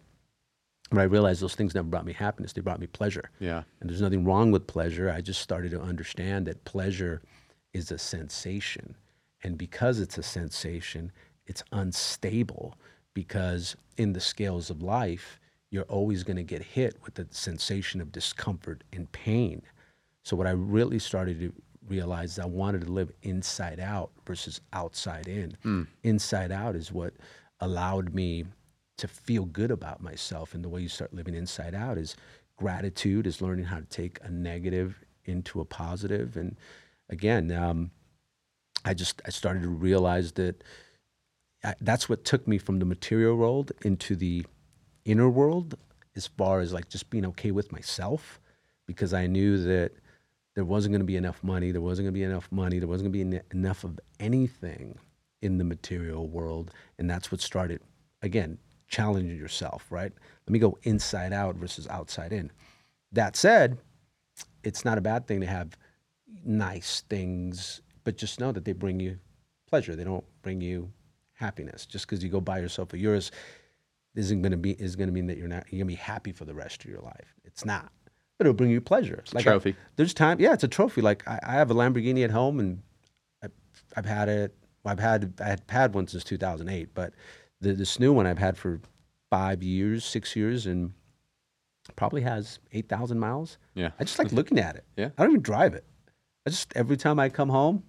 But 0.90 1.01
I 1.01 1.05
realized 1.05 1.43
those 1.43 1.55
things 1.55 1.74
never 1.74 1.89
brought 1.89 2.06
me 2.06 2.12
happiness; 2.12 2.52
they 2.52 2.60
brought 2.60 2.81
me 2.81 2.86
pleasure. 2.86 3.31
yeah. 3.39 3.62
And 3.81 3.90
there's 3.90 4.01
nothing 4.01 4.24
wrong 4.24 4.51
with 4.51 4.66
pleasure. 4.66 5.10
I 5.10 5.20
just 5.20 5.40
started 5.40 5.70
to 5.73 5.81
understand 5.81 6.47
that 6.47 6.65
pleasure 6.65 7.23
is 7.73 7.90
a 7.90 7.98
sensation. 7.98 8.94
And 9.43 9.56
because 9.56 10.01
it's 10.01 10.19
a 10.19 10.23
sensation, 10.23 11.12
it's 11.47 11.62
unstable 11.73 12.74
because 13.15 13.77
in 13.97 14.12
the 14.12 14.20
scales 14.20 14.70
of 14.70 14.82
life, 14.82 15.39
you're 15.70 15.85
always 15.85 16.24
going 16.24 16.36
to 16.36 16.43
get 16.43 16.62
hit 16.62 16.97
with 17.05 17.15
the 17.15 17.27
sensation 17.31 18.01
of 18.01 18.10
discomfort 18.10 18.82
and 18.93 19.10
pain. 19.12 19.62
So, 20.23 20.36
what 20.36 20.47
I 20.47 20.51
really 20.51 20.98
started 20.98 21.40
to 21.40 21.52
realize 21.89 22.32
is 22.32 22.39
I 22.39 22.47
wanted 22.47 22.82
to 22.82 22.93
live 22.93 23.12
inside 23.23 23.81
out 23.81 24.10
versus 24.27 24.60
outside 24.73 25.28
in. 25.28 25.56
Mm. 25.65 25.86
Inside 26.02 26.52
out 26.52 26.74
is 26.77 26.93
what 26.93 27.15
allowed 27.60 28.15
me 28.15 28.44
to 28.99 29.09
feel 29.09 29.45
good 29.45 29.70
about 29.70 30.03
myself. 30.03 30.55
And 30.55 30.62
the 30.62 30.69
way 30.69 30.81
you 30.81 30.89
start 30.89 31.15
living 31.15 31.35
inside 31.35 31.75
out 31.75 31.99
is 31.99 32.16
gratitude, 32.57 33.27
is 33.27 33.41
learning 33.41 33.65
how 33.66 33.79
to 33.79 33.87
take 33.87 34.19
a 34.23 34.31
negative 34.31 35.03
into 35.25 35.61
a 35.61 35.65
positive. 35.65 36.37
And 36.37 36.57
again, 37.09 37.51
um, 37.53 37.91
I 38.85 38.95
just 38.95 39.23
I 39.27 39.31
started 39.31 39.62
to 39.62 39.69
realize 39.69 40.33
that 40.33 40.62
I, 41.65 41.75
that's 41.81 42.09
what 42.09 42.25
took 42.25 42.47
me 42.47 42.59
from 42.59 42.79
the 42.79 42.85
material 42.85 43.37
world 43.37 43.73
into 43.83 44.15
the 44.16 44.45
inner 45.05 45.29
world, 45.29 45.77
as 46.16 46.27
far 46.27 46.61
as 46.61 46.73
like 46.73 46.89
just 46.89 47.11
being 47.11 47.27
okay 47.27 47.51
with 47.51 47.73
myself, 47.73 48.41
because 48.87 49.15
I 49.15 49.27
knew 49.27 49.59
that 49.65 49.93
there 50.55 50.65
wasn't 50.65 50.93
going 50.93 51.01
to 51.01 51.07
be 51.07 51.16
enough 51.16 51.43
money, 51.43 51.70
there 51.70 51.81
wasn't 51.81 52.07
going 52.07 52.15
to 52.15 52.19
be 52.19 52.25
enough 52.25 52.51
money, 52.51 52.79
there 52.79 52.89
wasn't 52.89 53.12
going 53.12 53.27
to 53.27 53.33
be 53.33 53.37
en- 53.39 53.45
enough 53.53 53.85
of 53.85 53.99
anything 54.19 54.99
in 55.41 55.59
the 55.59 55.65
material 55.65 56.27
world, 56.27 56.73
and 56.99 57.09
that's 57.09 57.31
what 57.31 57.41
started 57.41 57.81
again 58.23 58.59
challenging 58.89 59.39
yourself. 59.39 59.86
Right? 59.90 60.12
Let 60.47 60.52
me 60.52 60.59
go 60.59 60.78
inside 60.82 61.32
out 61.32 61.56
versus 61.56 61.86
outside 61.89 62.32
in. 62.32 62.51
That 63.12 63.36
said, 63.36 63.78
it's 64.62 64.85
not 64.85 64.98
a 64.98 65.01
bad 65.01 65.27
thing 65.27 65.40
to 65.40 65.47
have 65.47 65.77
nice 66.44 67.02
things, 67.09 67.81
but 68.05 68.16
just 68.16 68.40
know 68.40 68.52
that 68.52 68.65
they 68.65 68.73
bring 68.73 69.01
you 69.01 69.19
pleasure. 69.69 69.97
They 69.97 70.05
don't 70.05 70.24
bring 70.43 70.60
you 70.60 70.90
happiness. 71.35 71.86
Just 71.86 72.06
because 72.06 72.23
you 72.23 72.31
go 72.31 72.40
buy 72.40 72.59
yourself 72.59 72.93
a 72.93 72.98
Urus 72.98 73.31
isn't 74.15 74.43
going 74.43 74.52
to 74.52 74.59
be 74.59 74.73
is 74.73 74.97
going 74.97 75.09
to 75.09 75.12
mean 75.12 75.27
that 75.28 75.39
you're 75.39 75.48
not 75.48 75.65
you're 75.70 75.78
going 75.78 75.89
to 75.89 75.97
be 75.97 76.02
happy 76.02 76.32
for 76.32 76.44
the 76.44 76.55
rest 76.55 76.85
of 76.85 76.90
your 76.90 77.01
life. 77.01 77.35
It's 77.44 77.65
not, 77.65 77.93
but 78.36 78.47
it'll 78.47 78.55
bring 78.55 78.70
you 78.70 78.81
pleasure. 78.81 79.23
Like 79.32 79.47
I- 79.47 79.51
trophy. 79.52 79.77
there's 79.97 80.15
time, 80.15 80.40
yeah, 80.40 80.52
it's 80.52 80.65
a 80.65 80.69
trophy. 80.69 81.01
Like 81.01 81.27
I, 81.28 81.39
I 81.43 81.52
have 81.52 81.70
a 81.70 81.74
Lamborghini 81.74 82.24
at 82.24 82.31
home, 82.31 82.59
and 82.59 82.82
I, 83.43 83.48
I've 83.97 84.06
had 84.06 84.28
it. 84.28 84.55
I've 84.85 84.98
had 84.98 85.35
I 85.40 85.48
had 85.48 85.62
had 85.69 85.94
one 85.94 86.06
since 86.09 86.24
2008, 86.24 86.94
but 86.94 87.12
the, 87.60 87.72
this 87.72 87.98
new 87.98 88.12
one 88.12 88.26
I've 88.26 88.39
had 88.39 88.56
for 88.56 88.80
five 89.30 89.62
years, 89.62 90.05
six 90.05 90.35
years, 90.36 90.66
and 90.66 90.93
probably 91.97 92.22
has 92.22 92.59
8,000 92.72 93.18
miles. 93.18 93.59
Yeah. 93.74 93.90
I 93.98 94.05
just 94.05 94.18
like 94.18 94.32
looking 94.32 94.59
at 94.59 94.76
it. 94.76 94.85
Yeah. 94.97 95.10
I 95.18 95.22
don't 95.22 95.32
even 95.32 95.43
drive 95.43 95.74
it. 95.74 95.85
I 96.47 96.51
just 96.51 96.72
every 96.76 96.97
time 96.97 97.18
I 97.18 97.28
come 97.28 97.48
home, 97.48 97.82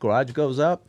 garage 0.00 0.32
goes 0.32 0.58
up, 0.58 0.88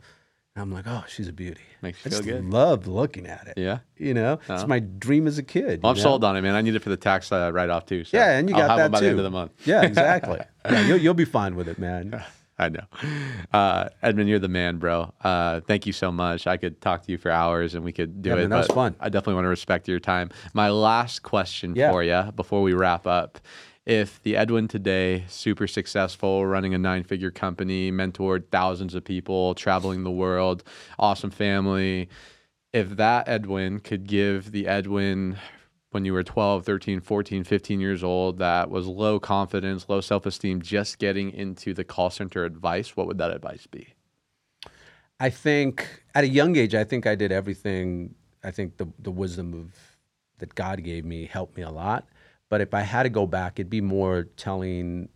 and 0.54 0.62
I'm 0.62 0.72
like, 0.72 0.86
oh, 0.88 1.04
she's 1.06 1.28
a 1.28 1.32
beauty. 1.32 1.60
Makes 1.82 1.98
I 1.98 2.08
you 2.08 2.10
feel 2.10 2.18
just 2.22 2.28
good. 2.30 2.44
love 2.50 2.86
looking 2.86 3.26
at 3.26 3.46
it. 3.48 3.54
Yeah. 3.58 3.80
You 3.98 4.14
know, 4.14 4.38
it's 4.48 4.66
my 4.66 4.78
dream 4.80 5.26
as 5.26 5.36
a 5.38 5.42
kid. 5.42 5.82
Well, 5.82 5.90
I'm 5.90 5.96
know? 5.96 6.02
sold 6.02 6.24
on 6.24 6.36
it, 6.36 6.40
man. 6.42 6.54
I 6.54 6.62
need 6.62 6.74
it 6.74 6.82
for 6.82 6.88
the 6.88 6.96
tax 6.96 7.30
uh, 7.30 7.50
write 7.52 7.68
off 7.68 7.84
too. 7.86 8.04
So 8.04 8.16
Yeah, 8.16 8.38
and 8.38 8.48
you 8.48 8.56
I'll 8.56 8.62
got 8.62 8.70
have 8.70 8.78
that 8.78 8.90
by 8.92 8.98
too. 9.00 9.04
the 9.04 9.10
end 9.10 9.18
of 9.20 9.24
the 9.24 9.30
month. 9.30 9.52
Yeah, 9.66 9.82
exactly. 9.82 10.40
yeah, 10.64 10.86
you'll, 10.86 10.98
you'll 10.98 11.14
be 11.14 11.26
fine 11.26 11.54
with 11.56 11.68
it, 11.68 11.78
man. 11.78 12.24
I 12.58 12.68
know. 12.70 12.84
Uh, 13.52 13.88
Edwin, 14.02 14.26
you're 14.28 14.38
the 14.38 14.48
man, 14.48 14.78
bro. 14.78 15.12
Uh, 15.22 15.60
thank 15.60 15.86
you 15.86 15.92
so 15.92 16.10
much. 16.10 16.46
I 16.46 16.56
could 16.56 16.80
talk 16.80 17.02
to 17.04 17.12
you 17.12 17.18
for 17.18 17.30
hours 17.30 17.74
and 17.74 17.84
we 17.84 17.92
could 17.92 18.22
do 18.22 18.30
Yeah, 18.30 18.36
it. 18.36 18.38
man, 18.40 18.50
that 18.50 18.56
was 18.58 18.66
fun. 18.68 18.96
I 18.98 19.08
definitely 19.10 19.34
want 19.34 19.44
to 19.44 19.50
respect 19.50 19.88
your 19.88 20.00
time. 20.00 20.30
My 20.54 20.70
last 20.70 21.22
question 21.22 21.74
Yeah. 21.76 21.90
for 21.90 22.02
you 22.02 22.32
before 22.34 22.62
we 22.62 22.72
wrap 22.72 23.06
up. 23.06 23.38
If 23.84 24.20
the 24.22 24.36
Edwin 24.36 24.66
today, 24.68 25.24
super 25.28 25.68
successful, 25.68 26.44
running 26.44 26.74
a 26.74 26.78
nine 26.78 27.04
figure 27.04 27.30
company, 27.30 27.92
mentored 27.92 28.48
thousands 28.50 28.94
of 28.94 29.04
people, 29.04 29.54
traveling 29.54 30.02
the 30.02 30.10
world, 30.10 30.64
awesome 30.98 31.30
family, 31.30 32.08
if 32.72 32.96
that 32.96 33.28
Edwin 33.28 33.78
could 33.78 34.06
give 34.08 34.50
the 34.50 34.66
Edwin 34.66 35.36
when 35.96 36.04
you 36.04 36.12
were 36.12 36.22
12, 36.22 36.66
13, 36.66 37.00
14, 37.00 37.42
15 37.42 37.80
years 37.80 38.04
old 38.04 38.36
that 38.36 38.68
was 38.68 38.86
low 38.86 39.18
confidence, 39.18 39.88
low 39.88 40.02
self 40.02 40.26
esteem, 40.26 40.60
just 40.60 40.98
getting 40.98 41.30
into 41.30 41.72
the 41.72 41.84
call 41.84 42.10
center 42.10 42.44
advice, 42.44 42.94
what 42.94 43.06
would 43.06 43.16
that 43.16 43.30
advice 43.30 43.66
be? 43.66 43.94
I 45.18 45.30
think 45.30 46.02
at 46.14 46.22
a 46.22 46.28
young 46.28 46.54
age, 46.54 46.74
I 46.74 46.84
think 46.84 47.06
I 47.06 47.14
did 47.14 47.32
everything. 47.32 48.14
I 48.44 48.50
think 48.50 48.76
the 48.76 48.88
the 48.98 49.10
wisdom 49.10 49.54
of 49.54 49.74
that 50.36 50.54
God 50.54 50.84
gave 50.84 51.06
me 51.06 51.24
helped 51.24 51.56
me 51.56 51.62
a 51.62 51.70
lot. 51.70 52.06
But 52.50 52.60
if 52.60 52.74
I 52.74 52.82
had 52.82 53.04
to 53.04 53.08
go 53.08 53.26
back, 53.26 53.58
it'd 53.58 53.70
be 53.70 53.80
more 53.80 54.24
telling 54.36 55.08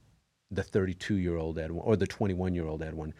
the 0.50 0.62
32 0.62 1.16
year 1.16 1.36
old 1.36 1.58
Edwin 1.58 1.82
or 1.84 1.94
the 1.94 2.06
21 2.06 2.54
year 2.54 2.66
old 2.66 2.82
Edwin. 2.82 3.12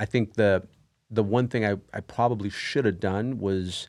I 0.00 0.06
think 0.06 0.34
the 0.34 0.66
the 1.08 1.22
one 1.22 1.46
thing 1.46 1.64
I, 1.64 1.76
I 1.94 2.00
probably 2.00 2.50
should 2.50 2.84
have 2.84 2.98
done 2.98 3.38
was 3.38 3.88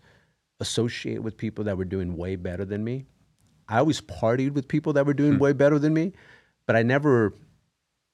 associate 0.61 1.21
with 1.21 1.35
people 1.35 1.65
that 1.65 1.77
were 1.77 1.85
doing 1.85 2.15
way 2.15 2.37
better 2.37 2.63
than 2.63 2.83
me. 2.83 3.05
I 3.67 3.79
always 3.79 3.99
partied 3.99 4.53
with 4.53 4.67
people 4.67 4.93
that 4.93 5.05
were 5.05 5.13
doing 5.13 5.33
hmm. 5.33 5.39
way 5.39 5.53
better 5.53 5.79
than 5.79 5.93
me, 5.93 6.13
but 6.65 6.75
I 6.77 6.83
never 6.83 7.33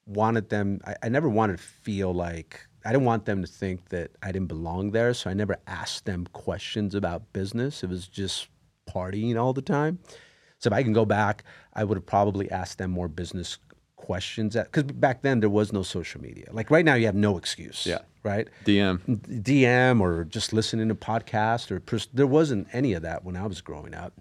wanted 0.05 0.49
them 0.49 0.79
I, 0.85 0.95
I 1.03 1.09
never 1.09 1.27
wanted 1.27 1.57
to 1.57 1.63
feel 1.63 2.13
like 2.13 2.65
I 2.85 2.91
didn't 2.93 3.05
want 3.05 3.25
them 3.25 3.41
to 3.41 3.47
think 3.47 3.89
that 3.89 4.11
I 4.23 4.31
didn't 4.31 4.47
belong 4.47 4.91
there. 4.91 5.13
So 5.13 5.29
I 5.29 5.33
never 5.33 5.57
asked 5.67 6.05
them 6.05 6.25
questions 6.31 6.95
about 6.95 7.33
business. 7.33 7.83
It 7.83 7.89
was 7.89 8.07
just 8.07 8.47
partying 8.89 9.37
all 9.37 9.51
the 9.51 9.61
time. 9.61 9.99
So 10.59 10.69
if 10.69 10.73
I 10.73 10.83
can 10.83 10.93
go 10.93 11.05
back, 11.05 11.43
I 11.73 11.83
would 11.83 11.97
have 11.97 12.05
probably 12.05 12.49
asked 12.49 12.77
them 12.77 12.91
more 12.91 13.09
business 13.09 13.57
questions 14.07 14.55
at 14.55 14.71
because 14.71 14.83
back 14.83 15.21
then 15.21 15.41
there 15.41 15.49
was 15.49 15.73
no 15.73 15.83
social 15.83 16.21
media. 16.21 16.45
Like 16.53 16.71
right 16.71 16.85
now, 16.85 16.93
you 16.93 17.05
have 17.07 17.15
no 17.29 17.37
excuse. 17.37 17.85
Yeah. 17.85 17.99
Right. 18.23 18.47
DM. 18.65 18.99
DM 19.43 19.99
or 19.99 20.23
just 20.23 20.53
listening 20.53 20.87
to 20.87 20.95
podcast 20.95 21.71
or 21.71 21.81
pers- 21.81 22.07
there 22.13 22.25
wasn't 22.25 22.67
any 22.71 22.93
of 22.93 23.01
that 23.01 23.25
when 23.25 23.35
I 23.35 23.45
was 23.45 23.59
growing 23.59 23.93
up. 23.93 24.13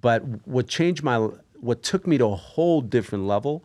But 0.00 0.24
what 0.46 0.66
changed 0.66 1.04
my 1.04 1.28
what 1.60 1.84
took 1.84 2.04
me 2.04 2.18
to 2.18 2.26
a 2.26 2.34
whole 2.34 2.80
different 2.80 3.24
level 3.26 3.64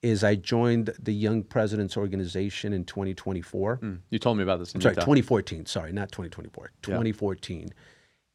is 0.00 0.24
I 0.24 0.36
joined 0.36 0.94
the 0.98 1.12
Young 1.12 1.42
Presidents 1.42 1.96
Organization 1.98 2.72
in 2.72 2.84
2024. 2.84 3.76
Hmm. 3.76 3.94
You 4.08 4.18
told 4.18 4.38
me 4.38 4.42
about 4.42 4.58
this. 4.58 4.74
In 4.74 4.80
Sorry, 4.80 4.92
Utah. 4.92 5.02
2014. 5.02 5.66
Sorry, 5.66 5.92
not 5.92 6.12
2024. 6.12 6.72
2014. 6.82 7.74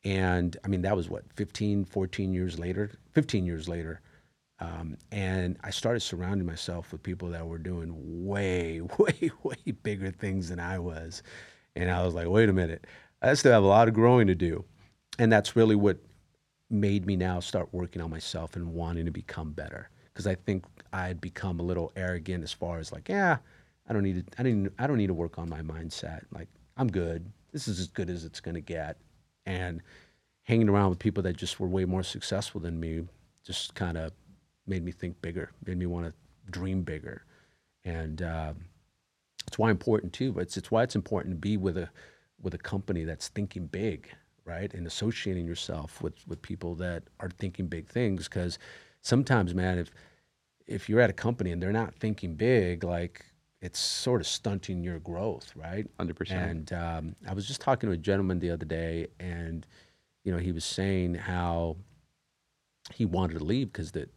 And 0.03 0.55
I 0.63 0.67
mean, 0.67 0.83
that 0.83 0.95
was 0.95 1.09
what, 1.09 1.23
15, 1.35 1.85
14 1.85 2.33
years 2.33 2.59
later? 2.59 2.91
15 3.13 3.45
years 3.45 3.67
later. 3.67 4.01
Um, 4.59 4.97
and 5.11 5.57
I 5.63 5.69
started 5.69 6.01
surrounding 6.01 6.45
myself 6.45 6.91
with 6.91 7.01
people 7.01 7.29
that 7.29 7.47
were 7.47 7.57
doing 7.57 8.25
way, 8.25 8.81
way, 8.97 9.31
way 9.43 9.71
bigger 9.83 10.11
things 10.11 10.49
than 10.49 10.59
I 10.59 10.79
was. 10.79 11.23
And 11.75 11.89
I 11.89 12.03
was 12.03 12.13
like, 12.13 12.27
wait 12.27 12.49
a 12.49 12.53
minute, 12.53 12.85
I 13.21 13.33
still 13.35 13.53
have 13.53 13.63
a 13.63 13.67
lot 13.67 13.87
of 13.87 13.93
growing 13.93 14.27
to 14.27 14.35
do. 14.35 14.65
And 15.17 15.31
that's 15.31 15.55
really 15.55 15.75
what 15.75 15.97
made 16.69 17.05
me 17.05 17.15
now 17.15 17.39
start 17.39 17.69
working 17.71 18.01
on 18.01 18.09
myself 18.09 18.55
and 18.55 18.73
wanting 18.73 19.05
to 19.05 19.11
become 19.11 19.51
better. 19.51 19.89
Because 20.13 20.27
I 20.27 20.35
think 20.35 20.65
I 20.91 21.07
had 21.07 21.21
become 21.21 21.59
a 21.59 21.63
little 21.63 21.91
arrogant 21.95 22.43
as 22.43 22.51
far 22.51 22.79
as 22.79 22.91
like, 22.91 23.07
yeah, 23.07 23.37
I 23.87 23.93
don't 23.93 24.03
need 24.03 24.27
to, 24.27 24.39
I 24.39 24.43
didn't, 24.43 24.73
I 24.77 24.87
don't 24.87 24.97
need 24.97 25.07
to 25.07 25.13
work 25.13 25.39
on 25.39 25.49
my 25.49 25.61
mindset. 25.61 26.23
Like, 26.31 26.47
I'm 26.77 26.89
good. 26.89 27.31
This 27.51 27.67
is 27.67 27.79
as 27.79 27.87
good 27.87 28.09
as 28.09 28.25
it's 28.25 28.39
gonna 28.39 28.61
get. 28.61 28.97
And 29.45 29.81
hanging 30.43 30.69
around 30.69 30.89
with 30.89 30.99
people 30.99 31.23
that 31.23 31.37
just 31.37 31.59
were 31.59 31.67
way 31.67 31.85
more 31.85 32.03
successful 32.03 32.59
than 32.59 32.79
me 32.79 33.03
just 33.45 33.73
kind 33.75 33.97
of 33.97 34.11
made 34.69 34.83
me 34.83 34.91
think 34.91 35.21
bigger, 35.21 35.51
made 35.65 35.77
me 35.77 35.85
want 35.85 36.05
to 36.05 36.13
dream 36.51 36.83
bigger. 36.83 37.23
And 37.83 38.21
um, 38.21 38.55
it's 39.47 39.57
why 39.57 39.71
important 39.71 40.13
too. 40.13 40.31
But 40.31 40.41
it's, 40.41 40.57
it's 40.57 40.71
why 40.71 40.83
it's 40.83 40.95
important 40.95 41.33
to 41.33 41.39
be 41.39 41.57
with 41.57 41.77
a 41.77 41.89
with 42.41 42.53
a 42.53 42.57
company 42.57 43.03
that's 43.03 43.27
thinking 43.27 43.65
big, 43.65 44.09
right? 44.45 44.73
And 44.73 44.87
associating 44.87 45.45
yourself 45.45 46.01
with 46.01 46.15
with 46.27 46.41
people 46.41 46.75
that 46.75 47.03
are 47.19 47.29
thinking 47.29 47.67
big 47.67 47.87
things. 47.87 48.27
Because 48.29 48.59
sometimes, 49.01 49.53
man, 49.55 49.79
if 49.79 49.91
if 50.67 50.87
you're 50.87 51.01
at 51.01 51.09
a 51.09 51.13
company 51.13 51.51
and 51.51 51.61
they're 51.61 51.71
not 51.71 51.95
thinking 51.95 52.35
big, 52.35 52.83
like 52.83 53.25
it's 53.61 53.79
sort 53.79 54.21
of 54.21 54.27
stunting 54.27 54.83
your 54.83 54.99
growth, 54.99 55.53
right? 55.55 55.85
100%. 55.97 56.31
And 56.31 56.71
um, 56.71 57.15
I 57.27 57.33
was 57.33 57.45
just 57.45 57.59
talking 57.59 57.89
to 57.89 57.93
a 57.93 57.97
gentleman 57.97 58.39
the 58.39 58.51
other 58.51 58.65
day, 58.65 59.07
and 59.19 59.65
you 60.23 60.31
know, 60.31 60.37
he 60.37 60.51
was 60.51 60.63
saying 60.63 61.15
how 61.15 61.75
he 62.93 63.05
wanted 63.05 63.37
to 63.39 63.43
leave 63.43 63.71
because 63.71 63.91
the 63.91 64.07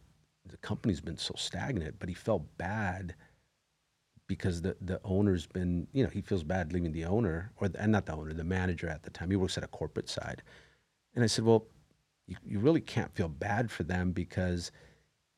the 0.53 0.57
company's 0.57 1.01
been 1.01 1.17
so 1.17 1.33
stagnant, 1.35 1.95
but 1.97 2.07
he 2.09 2.13
felt 2.15 2.43
bad 2.59 3.15
because 4.27 4.61
the 4.61 4.77
the 4.81 5.01
owner's 5.03 5.47
been, 5.47 5.87
you 5.93 6.03
know, 6.03 6.09
he 6.11 6.21
feels 6.21 6.43
bad 6.43 6.71
leaving 6.71 6.91
the 6.91 7.05
owner 7.05 7.51
or 7.57 7.67
the, 7.67 7.81
and 7.81 7.91
not 7.91 8.05
the 8.05 8.13
owner, 8.13 8.31
the 8.33 8.43
manager 8.43 8.87
at 8.87 9.01
the 9.01 9.09
time. 9.09 9.31
He 9.31 9.35
works 9.35 9.57
at 9.57 9.63
a 9.63 9.67
corporate 9.67 10.07
side, 10.09 10.43
and 11.15 11.23
I 11.23 11.27
said, 11.27 11.43
well, 11.43 11.65
you, 12.27 12.35
you 12.45 12.59
really 12.59 12.81
can't 12.81 13.13
feel 13.15 13.29
bad 13.29 13.71
for 13.71 13.81
them 13.81 14.11
because 14.11 14.71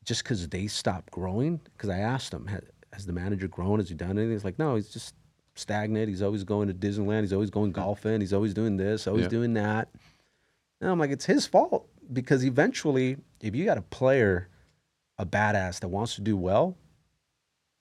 just 0.04 0.24
because 0.24 0.50
they 0.50 0.68
stopped 0.68 1.12
growing. 1.12 1.62
Because 1.78 1.90
I 1.90 2.00
asked 2.00 2.34
him, 2.34 2.46
has, 2.48 2.62
has 2.92 3.06
the 3.06 3.14
manager 3.14 3.48
grown? 3.48 3.80
Has 3.80 3.88
he 3.88 3.96
done 3.96 4.12
anything? 4.18 4.32
He's 4.32 4.44
like, 4.44 4.60
no, 4.60 4.76
he's 4.76 4.90
just 4.90 5.16
stagnant. 5.56 6.10
He's 6.10 6.22
always 6.22 6.44
going 6.44 6.68
to 6.68 6.74
Disneyland. 6.74 7.22
He's 7.22 7.34
always 7.34 7.50
going 7.50 7.72
golfing. 7.72 8.20
He's 8.20 8.34
always 8.34 8.54
doing 8.54 8.76
this, 8.76 9.08
always 9.08 9.24
Yeah. 9.24 9.30
doing 9.30 9.54
that. 9.54 9.90
And 10.82 10.90
I'm 10.92 11.00
like, 11.00 11.10
it's 11.12 11.26
his 11.26 11.48
fault 11.48 11.88
because 12.12 12.46
eventually, 12.46 13.18
if 13.42 13.56
you 13.56 13.66
got 13.66 13.78
a 13.78 13.82
player, 13.82 14.50
a 15.18 15.26
badass 15.26 15.80
that 15.80 15.88
wants 15.88 16.16
to 16.16 16.22
do 16.22 16.36
well, 16.36 16.78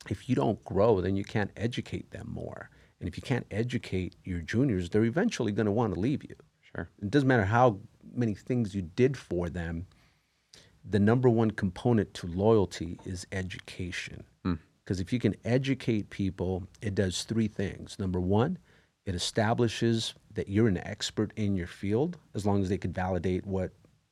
if 0.08 0.28
you 0.28 0.34
don't 0.34 0.62
grow, 0.64 1.00
then 1.00 1.16
you 1.16 1.24
can't 1.24 1.50
educate 1.56 2.10
them 2.10 2.30
more. 2.32 2.70
And 3.00 3.08
if 3.08 3.16
you 3.16 3.22
can't 3.22 3.46
educate 3.50 4.16
your 4.24 4.40
juniors, 4.40 4.90
they're 4.90 5.04
eventually 5.04 5.52
going 5.52 5.66
to 5.66 5.72
want 5.72 5.94
to 5.94 6.00
leave 6.00 6.22
you. 6.24 6.36
Sure. 6.60 6.88
It 7.02 7.10
doesn't 7.10 7.28
matter 7.28 7.44
how 7.44 7.78
many 8.14 8.34
things 8.34 8.74
you 8.74 8.82
did 8.82 9.16
for 9.16 9.48
them. 9.48 9.86
The 10.88 10.98
number 10.98 11.28
one 11.28 11.50
component 11.50 12.12
to 12.14 12.26
loyalty 12.26 12.98
is 13.04 13.26
education. 13.32 14.24
Hmm. 14.44 14.54
Because 14.84 15.00
if 15.00 15.12
you 15.12 15.18
can 15.18 15.34
educate 15.44 16.10
people, 16.10 16.64
it 16.82 16.94
does 16.94 17.24
three 17.24 17.48
things. 17.48 17.98
Number 17.98 18.20
one, 18.20 18.58
it 19.06 19.14
establishes 19.14 20.14
that 20.34 20.48
you're 20.48 20.68
an 20.68 20.78
expert 20.86 21.32
in 21.36 21.56
your 21.56 21.66
field, 21.66 22.18
as 22.34 22.44
long 22.44 22.62
as 22.62 22.68
they 22.68 22.78
can 22.78 22.92
validate 22.92 23.46
what 23.46 23.70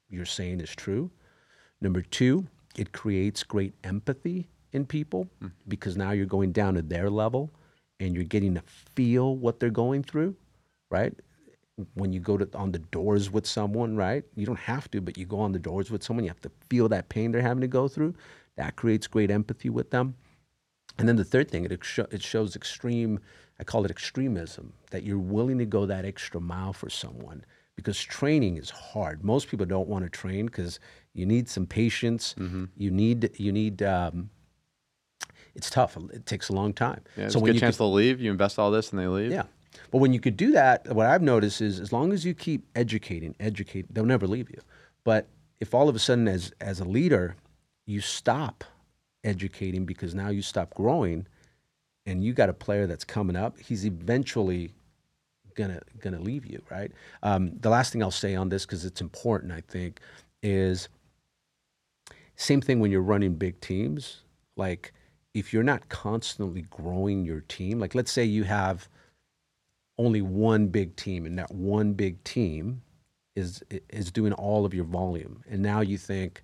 you're 0.08 0.24
saying 0.24 0.60
is 0.60 0.74
true. 0.74 1.10
Number 1.80 2.00
two, 2.02 2.46
it 2.76 2.92
creates 2.92 3.42
great 3.42 3.74
empathy 3.84 4.48
in 4.72 4.86
people 4.86 5.28
hmm. 5.40 5.48
because 5.68 5.96
now 5.96 6.12
you're 6.12 6.26
going 6.26 6.52
down 6.52 6.74
to 6.74 6.82
their 6.82 7.10
level 7.10 7.50
and 8.00 8.14
you're 8.14 8.24
getting 8.24 8.54
to 8.54 8.62
feel 8.66 9.36
what 9.36 9.60
they're 9.60 9.70
going 9.70 10.02
through, 10.02 10.34
right? 10.90 11.14
When 11.94 12.12
you 12.12 12.20
go 12.20 12.36
to 12.36 12.48
on 12.56 12.72
the 12.72 12.78
doors 12.78 13.30
with 13.30 13.46
someone, 13.46 13.96
right? 13.96 14.24
You 14.34 14.46
don't 14.46 14.58
have 14.58 14.90
to, 14.90 15.00
but 15.00 15.16
you 15.16 15.24
go 15.24 15.40
on 15.40 15.52
the 15.52 15.58
doors 15.58 15.90
with 15.90 16.02
someone, 16.02 16.24
you 16.24 16.30
have 16.30 16.40
to 16.42 16.50
feel 16.68 16.88
that 16.88 17.08
pain 17.08 17.32
they're 17.32 17.42
having 17.42 17.60
to 17.60 17.68
go 17.68 17.88
through. 17.88 18.14
That 18.56 18.76
creates 18.76 19.06
great 19.06 19.30
empathy 19.30 19.70
with 19.70 19.90
them. 19.90 20.14
And 20.98 21.08
then 21.08 21.16
the 21.16 21.24
third 21.24 21.50
thing, 21.50 21.64
it, 21.64 21.72
ex- 21.72 21.98
it 21.98 22.22
shows 22.22 22.54
extreme, 22.54 23.18
I 23.58 23.64
call 23.64 23.84
it 23.84 23.90
extremism, 23.90 24.72
that 24.90 25.04
you're 25.04 25.18
willing 25.18 25.58
to 25.58 25.64
go 25.64 25.86
that 25.86 26.04
extra 26.04 26.40
mile 26.40 26.72
for 26.72 26.90
someone 26.90 27.44
because 27.76 28.00
training 28.00 28.58
is 28.58 28.70
hard. 28.70 29.24
Most 29.24 29.48
people 29.48 29.66
don't 29.66 29.88
want 29.88 30.04
to 30.04 30.10
train 30.10 30.46
because 30.46 30.78
you 31.14 31.26
need 31.26 31.48
some 31.48 31.66
patience. 31.66 32.34
You 32.76 32.90
need, 32.90 33.30
you 33.39 33.52
need, 33.52 33.82
um, 33.82 34.30
it's 35.55 35.68
tough. 35.68 35.97
It 36.12 36.24
takes 36.26 36.48
a 36.48 36.52
long 36.52 36.72
time. 36.72 37.02
Yeah, 37.16 37.28
so 37.28 37.39
a 37.39 37.43
when 37.43 37.48
good 37.51 37.55
you 37.56 37.60
chance 37.60 37.76
could, 37.76 37.84
they'll 37.84 37.93
leave. 37.93 38.20
You 38.20 38.30
invest 38.30 38.59
all 38.59 38.70
this 38.70 38.90
and 38.90 38.98
they 38.98 39.06
leave. 39.06 39.30
yeah. 39.30 39.44
But 39.90 39.98
when 39.98 40.12
you 40.12 40.20
could 40.20 40.36
do 40.36 40.52
that, 40.52 40.94
what 40.94 41.06
I've 41.06 41.22
noticed 41.22 41.60
is 41.62 41.80
as 41.80 41.93
long 41.93 42.12
as 42.12 42.24
you 42.24 42.34
keep 42.34 42.66
educating, 42.74 43.34
educate, 43.40 43.93
they'll 43.93 44.05
never 44.05 44.26
leave 44.26 44.51
you. 44.51 44.60
But 45.05 45.28
if 45.60 45.72
all 45.74 45.89
of 45.89 45.97
a 45.97 45.98
sudden, 45.98 46.28
as 46.28 46.52
as 46.60 46.80
a 46.80 46.84
leader, 46.84 47.36
you 47.86 48.01
stop 48.01 48.64
educating 49.24 49.86
because 49.86 50.14
now 50.14 50.28
you 50.28 50.43
stop 50.43 50.74
growing, 50.74 51.26
and 52.05 52.22
you 52.22 52.34
got 52.34 52.48
a 52.51 52.52
player 52.55 52.86
that's 52.86 53.05
coming 53.05 53.36
up, 53.36 53.59
he's 53.59 53.84
eventually 53.86 54.72
gonna 55.55 55.80
gonna 56.01 56.20
leave 56.20 56.44
you, 56.44 56.62
right? 56.70 56.93
Um, 57.22 57.52
the 57.60 57.70
last 57.70 57.93
thing 57.93 58.02
I'll 58.02 58.10
say 58.10 58.34
on 58.34 58.48
this 58.51 58.66
because 58.66 58.84
it's 58.84 59.01
important, 59.01 59.52
I 59.52 59.62
think, 59.68 60.01
is 60.43 60.89
same 62.43 62.60
thing 62.60 62.81
when 62.81 62.90
you're 62.90 63.02
running 63.02 63.35
big 63.35 63.60
teams. 63.60 64.23
Like 64.56 64.93
if 65.35 65.52
you're 65.52 65.62
not 65.62 65.89
constantly 65.89 66.62
growing 66.62 67.24
your 67.24 67.40
team, 67.40 67.78
like 67.78 67.94
let's 67.94 68.12
say 68.12 68.24
you 68.24 68.44
have 68.44 68.89
only 69.98 70.23
one 70.23 70.69
big 70.69 70.97
team 70.97 71.27
and 71.27 71.39
that 71.39 71.52
one 71.55 71.93
big 71.93 72.23
team 72.24 72.82
is 73.35 73.62
is 73.89 74.10
doing 74.10 74.32
all 74.32 74.64
of 74.64 74.74
your 74.74 74.85
volume. 74.85 75.43
And 75.48 75.62
now 75.62 75.81
you 75.81 75.97
think 75.98 76.43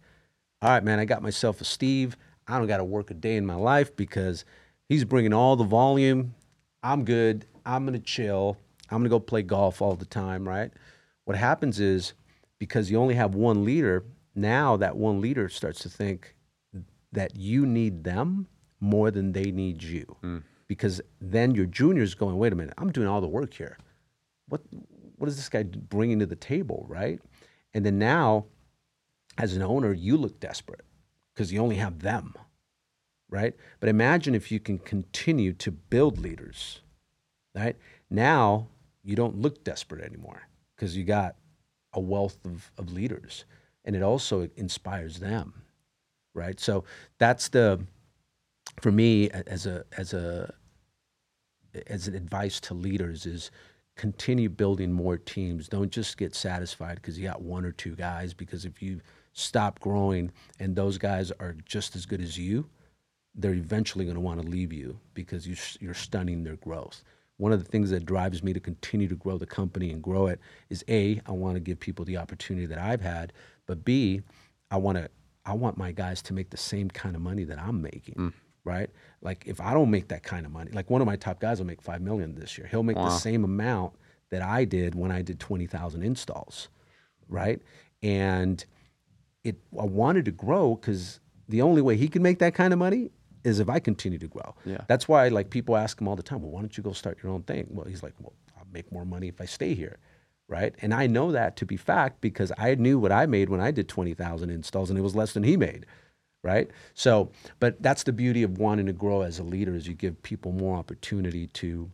all 0.61 0.71
right 0.71 0.83
man 0.83 0.99
i 0.99 1.05
got 1.05 1.23
myself 1.23 1.61
a 1.61 1.65
steve. 1.65 2.17
I 2.47 2.59
don't 2.59 2.67
got 2.67 2.79
to 2.79 2.85
work 2.85 3.11
a 3.11 3.15
day 3.15 3.37
in 3.37 3.45
my 3.45 3.57
life 3.57 3.95
because 3.95 4.45
he's 4.89 5.05
bringing 5.05 5.35
all 5.35 5.55
the 5.55 5.65
volume. 5.65 6.35
I'm 6.83 7.05
good. 7.05 7.47
I'm 7.67 7.85
going 7.85 7.99
to 7.99 8.05
chill. 8.05 8.57
I'm 8.91 8.99
going 8.99 9.05
to 9.05 9.11
go 9.11 9.21
play 9.21 9.43
golf 9.43 9.83
all 9.83 9.97
the 9.97 10.07
time 10.07 10.49
right? 10.49 10.71
What 11.27 11.37
happens 11.37 11.79
is 11.79 12.15
because 12.59 12.91
you 12.91 12.99
only 12.99 13.15
have 13.15 13.35
one 13.35 13.65
leader 13.65 14.05
now 14.39 14.77
that 14.77 14.97
one 14.97 15.21
leader 15.21 15.49
starts 15.49 15.81
to 15.81 15.89
think 15.89 16.35
that 17.13 17.37
you 17.37 17.67
need 17.67 18.05
them 18.05 18.47
more 18.81 19.11
than 19.11 19.33
they 19.33 19.51
need 19.51 19.83
you. 19.83 20.17
Mm. 20.23 20.43
Because 20.67 21.01
then 21.21 21.55
your 21.55 21.67
junior's 21.67 22.15
going 22.15 22.37
wait 22.37 22.53
a 22.53 22.57
minute 22.57 22.75
i'm 22.77 22.93
doing 22.93 23.09
all 23.09 23.21
the 23.21 23.29
work 23.29 23.55
here. 23.55 23.79
What 24.49 24.61
what 25.17 25.29
is 25.29 25.37
this 25.37 25.49
guy 25.49 25.65
bringing 25.65 26.19
to 26.21 26.27
the 26.27 26.37
table 26.37 26.87
right? 26.89 27.21
And 27.75 27.85
then 27.85 27.99
now 27.99 28.47
as 29.37 29.55
an 29.57 29.63
owner 29.63 29.93
you 29.93 30.17
look 30.17 30.41
desperate 30.41 30.85
because 31.35 31.53
you 31.53 31.61
only 31.61 31.77
have 31.77 32.01
them 32.01 32.35
right? 33.31 33.55
But 33.81 33.91
imagine 33.91 34.35
if 34.35 34.51
you 34.51 34.59
can 34.59 34.79
continue 34.79 35.53
to 35.55 35.71
build 35.71 36.19
leaders 36.19 36.81
right? 37.55 37.77
Now 38.11 38.69
you 39.03 39.17
don't 39.17 39.41
look 39.41 39.65
desperate 39.65 40.05
anymore 40.05 40.43
because 40.77 40.97
you 40.97 41.05
got 41.05 41.37
a 41.95 42.01
wealth 42.01 42.39
of, 42.45 42.71
of 42.77 42.93
leaders 42.93 43.45
and 43.89 43.97
it 43.97 44.05
also 44.05 44.49
inspires 44.57 45.19
them 45.19 45.55
right? 46.39 46.61
So 46.61 46.85
that's 47.19 47.49
the 47.49 47.81
for 48.81 48.93
me 48.93 49.31
as 49.31 49.67
a 49.67 49.85
as 49.99 50.15
a 50.15 50.55
as 51.89 52.09
an 52.09 52.15
advice 52.15 52.61
to 52.61 52.75
leaders 52.75 53.27
is 53.27 53.51
continue 53.97 54.49
building 54.49 54.93
more 54.93 55.19
teams. 55.19 55.69
Don't 55.69 55.91
just 55.93 56.17
get 56.17 56.35
satisfied 56.35 56.97
because 56.97 57.19
you 57.19 57.27
got 57.27 57.43
one 57.43 57.65
or 57.65 57.73
two 57.73 57.97
guys 57.97 58.35
because 58.35 58.65
if 58.65 58.83
you 58.83 59.01
stop 59.35 59.81
growing 59.81 60.33
and 60.61 60.77
those 60.77 60.99
guys 60.99 61.33
are 61.41 61.57
just 61.67 61.97
as 61.97 62.07
good 62.07 62.23
as 62.23 62.39
you 62.39 62.69
they're 63.35 63.55
eventually 63.55 64.05
going 64.05 64.17
to 64.17 64.21
want 64.21 64.43
to 64.43 64.49
leave 64.49 64.73
you 64.73 64.99
because 65.15 65.47
you, 65.47 65.57
you're 65.81 65.95
stunning 65.95 66.45
their 66.45 66.57
growth. 66.57 67.03
One 67.39 67.53
of 67.53 67.63
the 67.63 67.71
things 67.71 67.91
that 67.91 68.07
drives 68.07 68.43
me 68.43 68.53
to 68.53 68.61
continue 68.61 69.09
to 69.09 69.17
grow 69.17 69.39
the 69.39 69.47
company 69.47 69.91
and 69.93 70.03
grow 70.03 70.27
it 70.29 70.41
is 70.71 70.85
a 70.89 71.21
i 71.27 71.33
want 71.33 71.55
to 71.57 71.61
give 71.61 71.81
people 71.81 72.05
the 72.05 72.17
opportunity 72.17 72.67
that 72.67 72.79
i've 72.79 73.01
had 73.03 73.33
but 73.69 73.85
b 73.85 74.23
I 74.73 74.77
want 74.77 74.99
to 74.99 75.09
I 75.47 75.53
want 75.53 75.79
my 75.79 75.93
guys 75.93 76.21
to 76.23 76.35
make 76.35 76.51
the 76.51 76.57
same 76.57 76.91
kind 76.91 77.15
of 77.15 77.23
money 77.23 77.45
that 77.45 77.59
I'm 77.59 77.81
making, 77.81 78.15
mm. 78.17 78.33
right? 78.65 78.91
Like 79.23 79.45
if 79.47 79.61
I 79.61 79.73
don't 79.73 79.91
make 79.91 80.09
that 80.09 80.23
kind 80.23 80.45
of 80.45 80.53
money, 80.53 80.73
like 80.73 80.91
one 80.91 81.01
of 81.01 81.07
my 81.07 81.17
top 81.17 81.41
guys 81.41 81.59
will 81.59 81.67
make 81.67 81.81
5 81.81 82.03
million 82.03 82.35
this 82.35 82.59
year. 82.59 82.67
He'll 82.67 82.83
make 82.83 82.97
the 82.97 83.09
same 83.09 83.45
amount 83.45 83.95
that 84.31 84.43
I 84.43 84.65
did 84.65 84.95
when 84.95 85.11
I 85.11 85.23
did 85.23 85.41
20,000 85.41 86.03
installs, 86.03 86.69
right? 87.29 87.63
And 88.03 88.63
it 89.45 89.57
I 89.79 89.85
wanted 89.85 90.25
to 90.25 90.33
grow 90.33 90.77
cuz 90.77 91.21
the 91.49 91.63
only 91.63 91.81
way 91.81 91.97
he 91.97 92.09
can 92.09 92.23
make 92.23 92.41
that 92.41 92.55
kind 92.55 92.73
of 92.73 92.79
money 92.79 93.11
is 93.45 93.61
if 93.61 93.69
I 93.69 93.79
continue 93.79 94.19
to 94.19 94.29
grow. 94.29 94.55
Yeah. 94.65 94.83
That's 94.87 95.09
why 95.09 95.29
like 95.29 95.49
people 95.49 95.77
ask 95.77 96.01
him 96.01 96.09
all 96.09 96.17
the 96.17 96.23
time, 96.23 96.43
"Well, 96.43 96.51
why 96.51 96.61
don't 96.61 96.77
you 96.77 96.83
go 96.83 96.93
start 96.93 97.23
your 97.23 97.33
own 97.33 97.43
thing?" 97.45 97.69
Well, 97.71 97.87
he's 97.87 98.03
like, 98.03 98.15
"Well, 98.21 98.35
I'll 98.59 98.67
make 98.73 98.93
more 98.93 99.07
money 99.07 99.29
if 99.29 99.41
I 99.41 99.47
stay 99.47 99.75
here." 99.75 99.99
Right? 100.49 100.75
And 100.81 100.95
I 100.95 101.07
know 101.07 101.31
that 101.33 101.57
to 101.57 101.67
be 101.67 101.77
fact 101.77 102.21
because 102.21 102.53
I 102.57 102.75
knew 102.75 102.99
what 102.99 103.13
I 103.13 103.27
made 103.27 103.51
when 103.51 103.61
I 103.61 103.71
did 103.71 103.89
20,000 103.89 104.49
installs 104.49 104.89
and 104.89 104.99
it 104.99 105.03
was 105.03 105.15
less 105.15 105.33
than 105.33 105.43
he 105.45 105.57
made. 105.57 105.85
Right? 106.43 106.71
So, 106.95 107.31
but 107.61 107.83
that's 107.83 108.05
the 108.05 108.13
beauty 108.13 108.43
of 108.43 108.59
wanting 108.59 108.87
to 108.87 108.93
grow 108.93 109.23
as 109.23 109.39
a 109.39 109.43
leader 109.43 109.75
is 109.75 109.87
you 109.87 109.95
give 109.95 110.23
people 110.23 110.53
more 110.53 110.77
opportunity 110.77 111.49
to 111.49 111.91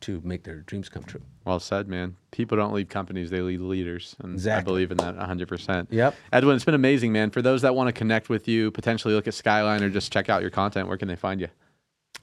to 0.00 0.20
make 0.24 0.44
their 0.44 0.60
dreams 0.60 0.88
come 0.88 1.02
true. 1.02 1.20
Well 1.44 1.60
said, 1.60 1.88
man. 1.88 2.16
People 2.30 2.56
don't 2.56 2.72
lead 2.72 2.88
companies; 2.88 3.30
they 3.30 3.40
lead 3.40 3.60
leaders, 3.60 4.16
and 4.20 4.40
I 4.48 4.60
believe 4.60 4.90
in 4.90 4.96
that 4.98 5.16
100. 5.16 5.48
percent 5.48 5.88
Yep. 5.90 6.14
Edwin, 6.32 6.56
it's 6.56 6.64
been 6.64 6.74
amazing, 6.74 7.12
man. 7.12 7.30
For 7.30 7.42
those 7.42 7.62
that 7.62 7.74
want 7.74 7.88
to 7.88 7.92
connect 7.92 8.28
with 8.28 8.48
you, 8.48 8.70
potentially 8.70 9.14
look 9.14 9.26
at 9.28 9.34
Skyline 9.34 9.82
or 9.82 9.90
just 9.90 10.12
check 10.12 10.28
out 10.28 10.42
your 10.42 10.50
content, 10.50 10.88
where 10.88 10.96
can 10.96 11.08
they 11.08 11.16
find 11.16 11.40
you? 11.40 11.48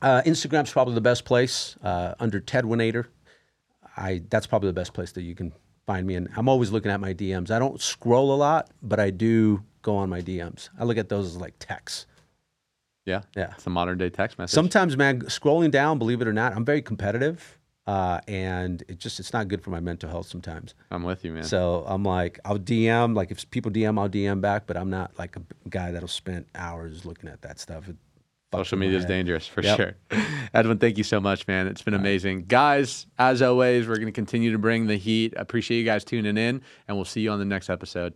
Uh, 0.01 0.21
Instagram's 0.25 0.71
probably 0.71 0.93
the 0.93 1.01
best 1.01 1.25
place 1.25 1.75
uh, 1.83 2.13
under 2.19 2.39
Ted 2.39 2.65
Winator. 2.65 3.07
I 3.97 4.21
that's 4.29 4.47
probably 4.47 4.69
the 4.69 4.73
best 4.73 4.93
place 4.93 5.11
that 5.13 5.23
you 5.23 5.35
can 5.35 5.51
find 5.85 6.05
me. 6.05 6.15
And 6.15 6.29
I'm 6.35 6.47
always 6.49 6.71
looking 6.71 6.91
at 6.91 6.99
my 6.99 7.13
DMs. 7.13 7.49
I 7.51 7.59
don't 7.59 7.81
scroll 7.81 8.33
a 8.33 8.37
lot, 8.37 8.69
but 8.81 8.99
I 8.99 9.09
do 9.09 9.63
go 9.81 9.95
on 9.95 10.09
my 10.09 10.21
DMs. 10.21 10.69
I 10.77 10.83
look 10.83 10.97
at 10.97 11.09
those 11.09 11.27
as 11.27 11.37
like 11.37 11.55
texts. 11.59 12.05
Yeah, 13.05 13.21
Yeah. 13.37 13.53
It's 13.53 13.65
a 13.65 13.69
modern 13.69 13.97
day 13.97 14.09
text 14.09 14.37
message. 14.37 14.53
Sometimes, 14.53 14.97
man, 14.97 15.21
scrolling 15.21 15.71
down, 15.71 15.97
believe 15.97 16.21
it 16.21 16.27
or 16.27 16.33
not, 16.33 16.53
I'm 16.53 16.65
very 16.65 16.81
competitive, 16.81 17.57
uh, 17.85 18.19
and 18.27 18.83
it 18.89 18.99
just 18.99 19.21
it's 19.21 19.31
not 19.31 19.47
good 19.47 19.63
for 19.63 19.69
my 19.69 19.79
mental 19.79 20.09
health 20.09 20.27
sometimes. 20.27 20.75
I'm 20.91 21.03
with 21.03 21.23
you, 21.23 21.31
man. 21.31 21.45
So 21.45 21.85
I'm 21.87 22.03
like, 22.03 22.37
I'll 22.43 22.59
DM. 22.59 23.15
Like 23.15 23.31
if 23.31 23.49
people 23.49 23.71
DM, 23.71 23.97
I'll 23.97 24.09
DM 24.09 24.41
back. 24.41 24.67
But 24.67 24.75
I'm 24.75 24.89
not 24.89 25.17
like 25.17 25.37
a 25.37 25.41
guy 25.69 25.91
that'll 25.91 26.09
spend 26.09 26.47
hours 26.53 27.05
looking 27.05 27.29
at 27.29 27.41
that 27.43 27.59
stuff. 27.59 27.87
It 27.87 27.95
Social 28.53 28.77
media 28.77 28.97
is 28.97 29.05
dangerous 29.05 29.45
for 29.45 29.61
Yep. 29.61 29.77
sure. 29.77 29.95
Edwin, 30.53 30.77
thank 30.77 30.97
you 30.97 31.03
so 31.03 31.19
much, 31.19 31.45
man. 31.47 31.67
It's 31.67 31.81
been 31.81 31.93
amazing. 31.93 32.45
Guys, 32.45 33.05
as 33.19 33.41
always, 33.41 33.87
we're 33.87 33.95
going 33.95 34.05
to 34.07 34.11
continue 34.13 34.51
to 34.53 34.57
bring 34.57 34.87
the 34.87 34.95
heat. 34.95 35.33
Appreciate 35.35 35.79
you 35.79 35.83
guys 35.85 36.05
tuning 36.05 36.37
in, 36.37 36.61
and 36.87 36.97
we'll 36.97 37.03
see 37.05 37.19
you 37.21 37.29
on 37.31 37.39
the 37.39 37.45
next 37.45 37.69
episode. 37.69 38.13